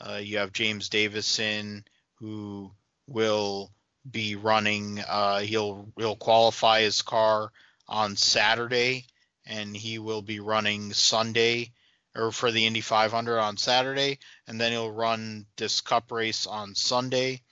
Uh, 0.00 0.18
you 0.22 0.38
have 0.38 0.54
James 0.54 0.88
Davison 0.88 1.84
who 2.14 2.72
will 3.06 3.70
be 4.08 4.36
running. 4.36 5.00
Uh, 5.00 5.40
he'll 5.40 5.88
he'll 5.96 6.16
qualify 6.16 6.82
his 6.82 7.02
car 7.02 7.50
on 7.88 8.16
Saturday, 8.16 9.06
and 9.46 9.76
he 9.76 9.98
will 9.98 10.22
be 10.22 10.40
running 10.40 10.92
Sunday 10.92 11.72
or 12.14 12.32
for 12.32 12.50
the 12.50 12.66
Indy 12.66 12.80
500 12.80 13.38
on 13.38 13.56
Saturday, 13.56 14.18
and 14.46 14.60
then 14.60 14.72
he'll 14.72 14.90
run 14.90 15.46
this 15.56 15.80
Cup 15.80 16.10
race 16.10 16.46
on 16.46 16.74
Sunday. 16.74 17.42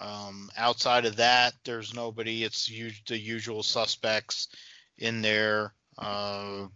Um, 0.00 0.50
outside 0.56 1.04
of 1.04 1.16
that, 1.16 1.54
there's 1.64 1.94
nobody. 1.94 2.42
It's 2.42 2.66
the 2.66 3.18
usual 3.18 3.62
suspects 3.62 4.48
in 4.98 5.22
there. 5.22 5.74
Uh, 5.96 6.66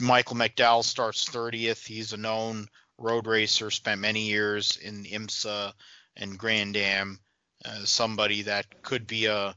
Michael 0.00 0.36
McDowell 0.36 0.84
starts 0.84 1.28
30th. 1.28 1.86
He's 1.86 2.12
a 2.12 2.16
known 2.16 2.68
road 2.98 3.26
racer, 3.26 3.70
spent 3.70 4.00
many 4.00 4.22
years 4.22 4.78
in 4.78 5.04
IMSA 5.04 5.72
and 6.16 6.38
Grand 6.38 6.76
Am. 6.76 7.18
Uh, 7.64 7.84
somebody 7.84 8.42
that 8.42 8.66
could 8.82 9.06
be 9.06 9.26
a 9.26 9.54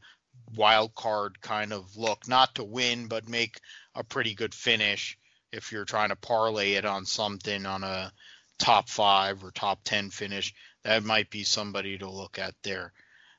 wild 0.56 0.96
card 0.96 1.42
kind 1.42 1.74
of 1.74 1.98
look, 1.98 2.28
not 2.28 2.56
to 2.56 2.64
win, 2.64 3.08
but 3.08 3.28
make 3.28 3.60
a 3.96 4.04
pretty 4.04 4.34
good 4.34 4.54
finish 4.54 5.18
if 5.52 5.72
you're 5.72 5.86
trying 5.86 6.10
to 6.10 6.16
parlay 6.16 6.74
it 6.74 6.86
on 6.86 7.06
something 7.06 7.66
on 7.66 7.84
a 7.84 8.12
top 8.60 8.90
five 8.90 9.44
or 9.44 9.52
top 9.52 9.80
10 9.84 10.10
finish. 10.10 10.54
That 10.84 11.04
might 11.04 11.30
be 11.30 11.44
somebody 11.44 11.98
to 11.98 12.10
look 12.10 12.40
at 12.40 12.56
there. 12.64 12.94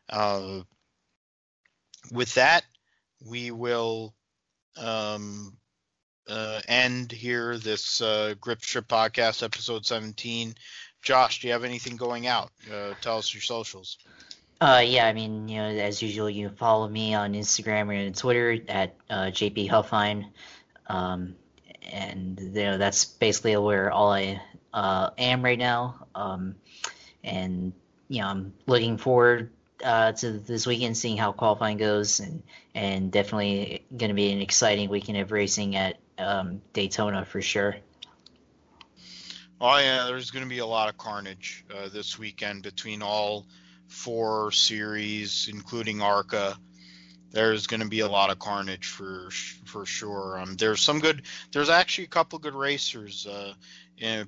Uh, 0.09 0.61
with 2.13 2.35
that, 2.35 2.65
we 3.25 3.51
will 3.51 4.15
um, 4.77 5.57
uh, 6.29 6.61
end 6.69 7.11
here 7.11 7.57
this 7.59 8.01
uh, 8.01 8.35
Grip 8.41 8.63
Strip 8.63 8.89
podcast, 8.89 9.43
episode 9.43 9.87
17. 9.87 10.55
Josh, 11.03 11.41
do 11.41 11.47
you 11.47 11.53
have 11.53 11.65
anything 11.65 11.97
going 11.97 12.27
out? 12.27 12.51
Uh, 12.71 12.95
tell 13.01 13.19
us 13.19 13.33
your 13.33 13.43
socials. 13.43 13.99
Uh, 14.61 14.83
yeah, 14.85 15.07
I 15.07 15.13
mean, 15.13 15.49
you 15.49 15.59
know, 15.59 15.69
as 15.69 16.03
usual, 16.03 16.29
you 16.29 16.49
follow 16.49 16.89
me 16.89 17.15
on 17.15 17.35
Instagram 17.35 17.95
and 17.95 18.17
Twitter 18.17 18.59
at 18.69 18.97
uh, 19.09 19.27
JP 19.27 19.71
Huffine. 19.71 20.27
Um, 20.89 21.37
and 21.93 22.39
you 22.41 22.65
know, 22.65 22.79
that's 22.79 23.05
basically 23.05 23.57
where 23.57 23.91
all 23.93 24.13
I 24.13 24.41
uh, 24.75 25.11
am 25.17 25.45
right 25.45 25.59
now. 25.59 26.07
Um, 26.15 26.57
and 27.23 27.73
you 28.09 28.21
know, 28.21 28.29
I'm 28.29 28.53
looking 28.67 28.97
forward 28.97 29.51
uh, 29.85 30.13
to 30.13 30.33
this 30.33 30.67
weekend, 30.67 30.97
seeing 30.97 31.17
how 31.17 31.33
qualifying 31.33 31.77
goes, 31.77 32.21
and 32.21 32.43
and 32.75 33.13
definitely 33.13 33.85
going 33.97 34.09
to 34.09 34.15
be 34.15 34.33
an 34.33 34.41
exciting 34.41 34.89
weekend 34.89 35.19
of 35.19 35.31
racing 35.31 35.77
at 35.77 35.99
um, 36.19 36.61
Daytona 36.73 37.25
for 37.25 37.41
sure. 37.41 37.77
Oh 39.61 39.79
yeah, 39.79 40.05
there's 40.07 40.31
going 40.31 40.45
to 40.45 40.49
be 40.49 40.59
a 40.59 40.67
lot 40.67 40.89
of 40.89 40.97
carnage 40.99 41.65
uh, 41.75 41.89
this 41.89 42.19
weekend 42.19 42.63
between 42.63 43.03
all 43.03 43.47
four 43.89 44.53
series, 44.53 45.49
including 45.51 46.01
ARCA. 46.01 46.57
There's 47.31 47.67
going 47.67 47.81
to 47.81 47.89
be 47.89 48.01
a 48.01 48.09
lot 48.09 48.31
of 48.31 48.39
carnage 48.39 48.87
for 48.87 49.31
for 49.65 49.85
sure. 49.85 50.39
Um, 50.39 50.57
there's 50.57 50.81
some 50.81 51.01
good. 51.01 51.23
There's 51.53 51.69
actually 51.69 52.05
a 52.05 52.09
couple 52.09 52.39
good 52.39 52.55
racers. 52.55 53.27
Uh, 53.27 53.55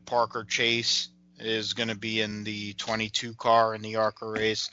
Parker 0.04 0.44
Chase 0.44 1.08
is 1.38 1.72
going 1.72 1.88
to 1.88 1.94
be 1.94 2.20
in 2.20 2.44
the 2.44 2.74
22 2.74 3.34
car 3.34 3.74
in 3.74 3.82
the 3.82 3.96
ARCA 3.96 4.26
race, 4.26 4.68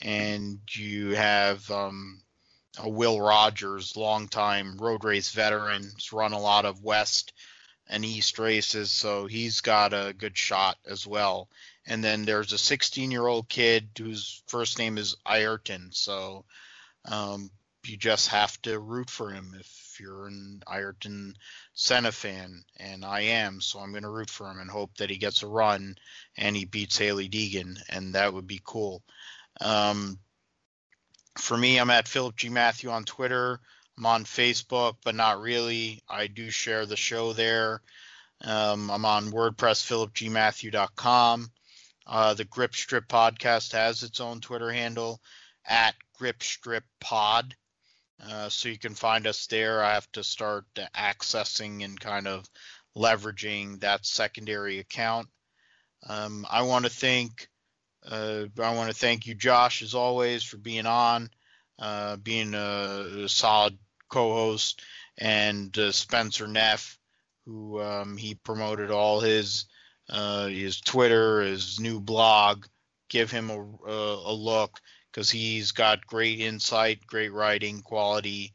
and 0.00 0.58
you 0.70 1.14
have 1.14 1.70
um, 1.70 2.20
Will 2.84 3.20
Rogers, 3.20 3.96
longtime 3.96 4.78
road 4.78 5.04
race 5.04 5.30
veteran, 5.30 5.82
has 5.82 6.12
run 6.12 6.32
a 6.32 6.40
lot 6.40 6.64
of 6.64 6.82
West 6.82 7.32
and 7.88 8.04
East 8.04 8.38
races, 8.38 8.90
so 8.90 9.26
he's 9.26 9.60
got 9.60 9.92
a 9.92 10.14
good 10.16 10.36
shot 10.36 10.76
as 10.86 11.06
well. 11.06 11.48
And 11.88 12.04
then 12.04 12.26
there's 12.26 12.52
a 12.52 12.58
16 12.58 13.10
year 13.10 13.26
old 13.26 13.48
kid 13.48 13.88
whose 13.98 14.42
first 14.46 14.78
name 14.78 14.98
is 14.98 15.16
Ayrton, 15.26 15.88
so 15.90 16.44
um, 17.06 17.50
you 17.84 17.96
just 17.96 18.28
have 18.28 18.60
to 18.62 18.78
root 18.78 19.08
for 19.08 19.30
him 19.30 19.56
if 19.58 19.96
you're 19.98 20.26
an 20.26 20.62
Ayrton 20.70 21.34
Senna 21.72 22.12
fan, 22.12 22.62
and 22.76 23.04
I 23.04 23.20
am, 23.20 23.62
so 23.62 23.80
I'm 23.80 23.92
going 23.92 24.02
to 24.02 24.10
root 24.10 24.28
for 24.28 24.50
him 24.50 24.60
and 24.60 24.70
hope 24.70 24.96
that 24.98 25.08
he 25.08 25.16
gets 25.16 25.42
a 25.42 25.48
run 25.48 25.96
and 26.36 26.54
he 26.54 26.66
beats 26.66 26.98
Hailie 26.98 27.30
Deegan, 27.30 27.78
and 27.88 28.14
that 28.14 28.34
would 28.34 28.46
be 28.46 28.60
cool. 28.62 29.02
Um, 29.60 30.18
for 31.38 31.56
me, 31.56 31.78
I'm 31.78 31.90
at 31.90 32.06
Philip 32.06 32.36
G. 32.36 32.50
Matthew 32.50 32.90
on 32.90 33.04
Twitter. 33.04 33.60
I'm 33.96 34.06
on 34.06 34.24
Facebook, 34.24 34.96
but 35.02 35.14
not 35.14 35.40
really. 35.40 36.02
I 36.08 36.26
do 36.26 36.50
share 36.50 36.84
the 36.84 36.96
show 36.96 37.32
there. 37.32 37.80
Um, 38.42 38.90
I'm 38.90 39.04
on 39.04 39.32
WordPress, 39.32 39.82
philipgmatthew.com. 39.82 41.50
Uh, 42.08 42.34
the 42.34 42.44
Grip 42.44 42.74
Strip 42.74 43.06
podcast 43.06 43.72
has 43.72 44.02
its 44.02 44.20
own 44.20 44.40
Twitter 44.40 44.72
handle 44.72 45.20
at 45.66 45.94
Grip 46.16 46.42
Strip 46.42 46.84
Pod. 47.00 47.54
Uh, 48.26 48.48
so 48.48 48.68
you 48.68 48.78
can 48.78 48.94
find 48.94 49.26
us 49.26 49.46
there. 49.46 49.82
I 49.82 49.94
have 49.94 50.10
to 50.12 50.24
start 50.24 50.64
accessing 50.96 51.84
and 51.84 52.00
kind 52.00 52.26
of 52.26 52.48
leveraging 52.96 53.80
that 53.80 54.06
secondary 54.06 54.78
account. 54.78 55.28
Um, 56.08 56.46
I 56.48 56.62
want 56.62 56.84
to 56.84 56.90
thank 56.90 57.48
uh, 58.06 58.46
I 58.58 58.74
want 58.74 58.90
to 58.90 58.96
thank 58.96 59.26
you, 59.26 59.34
Josh, 59.34 59.82
as 59.82 59.94
always, 59.94 60.42
for 60.42 60.56
being 60.56 60.86
on, 60.86 61.30
uh, 61.78 62.16
being 62.16 62.54
a, 62.54 63.24
a 63.24 63.28
solid 63.28 63.76
co-host, 64.08 64.82
and 65.18 65.76
uh, 65.76 65.92
Spencer 65.92 66.46
Neff, 66.46 66.98
who 67.44 67.80
um, 67.80 68.16
he 68.16 68.34
promoted 68.34 68.90
all 68.90 69.20
his 69.20 69.66
uh, 70.08 70.46
his 70.46 70.80
Twitter, 70.80 71.42
his 71.42 71.80
new 71.80 72.00
blog. 72.00 72.66
Give 73.08 73.30
him 73.30 73.50
a, 73.50 73.90
a, 73.90 74.32
a 74.32 74.32
look 74.32 74.80
because 75.10 75.30
he's 75.30 75.72
got 75.72 76.06
great 76.06 76.40
insight, 76.40 77.06
great 77.06 77.32
writing 77.32 77.80
quality, 77.80 78.52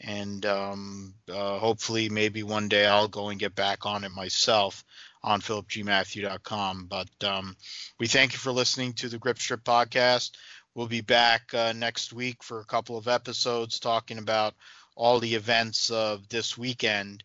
and 0.00 0.46
um, 0.46 1.14
uh, 1.28 1.58
hopefully 1.58 2.08
maybe 2.08 2.42
one 2.42 2.68
day 2.68 2.86
I'll 2.86 3.08
go 3.08 3.30
and 3.30 3.40
get 3.40 3.54
back 3.54 3.86
on 3.86 4.04
it 4.04 4.12
myself 4.12 4.84
on 5.22 5.40
philipgmatthew.com. 5.40 6.86
But 6.86 7.08
um, 7.24 7.56
we 7.98 8.06
thank 8.06 8.32
you 8.32 8.38
for 8.38 8.52
listening 8.52 8.92
to 8.94 9.08
the 9.08 9.18
Grip 9.18 9.38
Strip 9.38 9.64
podcast. 9.64 10.30
We'll 10.74 10.86
be 10.86 11.00
back 11.00 11.52
uh, 11.54 11.72
next 11.72 12.12
week 12.12 12.42
for 12.42 12.60
a 12.60 12.64
couple 12.64 12.96
of 12.96 13.08
episodes 13.08 13.80
talking 13.80 14.18
about 14.18 14.54
all 14.94 15.18
the 15.18 15.34
events 15.34 15.90
of 15.90 16.28
this 16.28 16.56
weekend. 16.56 17.24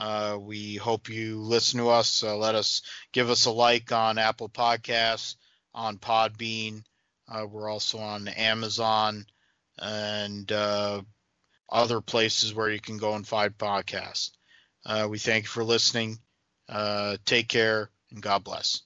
Uh, 0.00 0.38
we 0.40 0.76
hope 0.76 1.10
you 1.10 1.42
listen 1.42 1.78
to 1.78 1.90
us. 1.90 2.22
Uh, 2.22 2.34
let 2.34 2.54
us 2.54 2.80
give 3.12 3.28
us 3.28 3.44
a 3.44 3.50
like 3.50 3.92
on 3.92 4.16
Apple 4.16 4.48
Podcasts, 4.48 5.36
on 5.74 5.98
Podbean. 5.98 6.82
Uh, 7.28 7.46
we're 7.46 7.68
also 7.68 7.98
on 7.98 8.26
Amazon 8.28 9.26
and 9.78 10.50
uh, 10.50 11.02
other 11.70 12.00
places 12.00 12.54
where 12.54 12.70
you 12.70 12.80
can 12.80 12.96
go 12.96 13.14
and 13.14 13.28
find 13.28 13.56
podcasts. 13.58 14.30
Uh, 14.86 15.06
we 15.08 15.18
thank 15.18 15.44
you 15.44 15.48
for 15.48 15.64
listening. 15.64 16.18
Uh, 16.66 17.18
take 17.26 17.48
care 17.48 17.90
and 18.10 18.22
God 18.22 18.42
bless. 18.42 18.80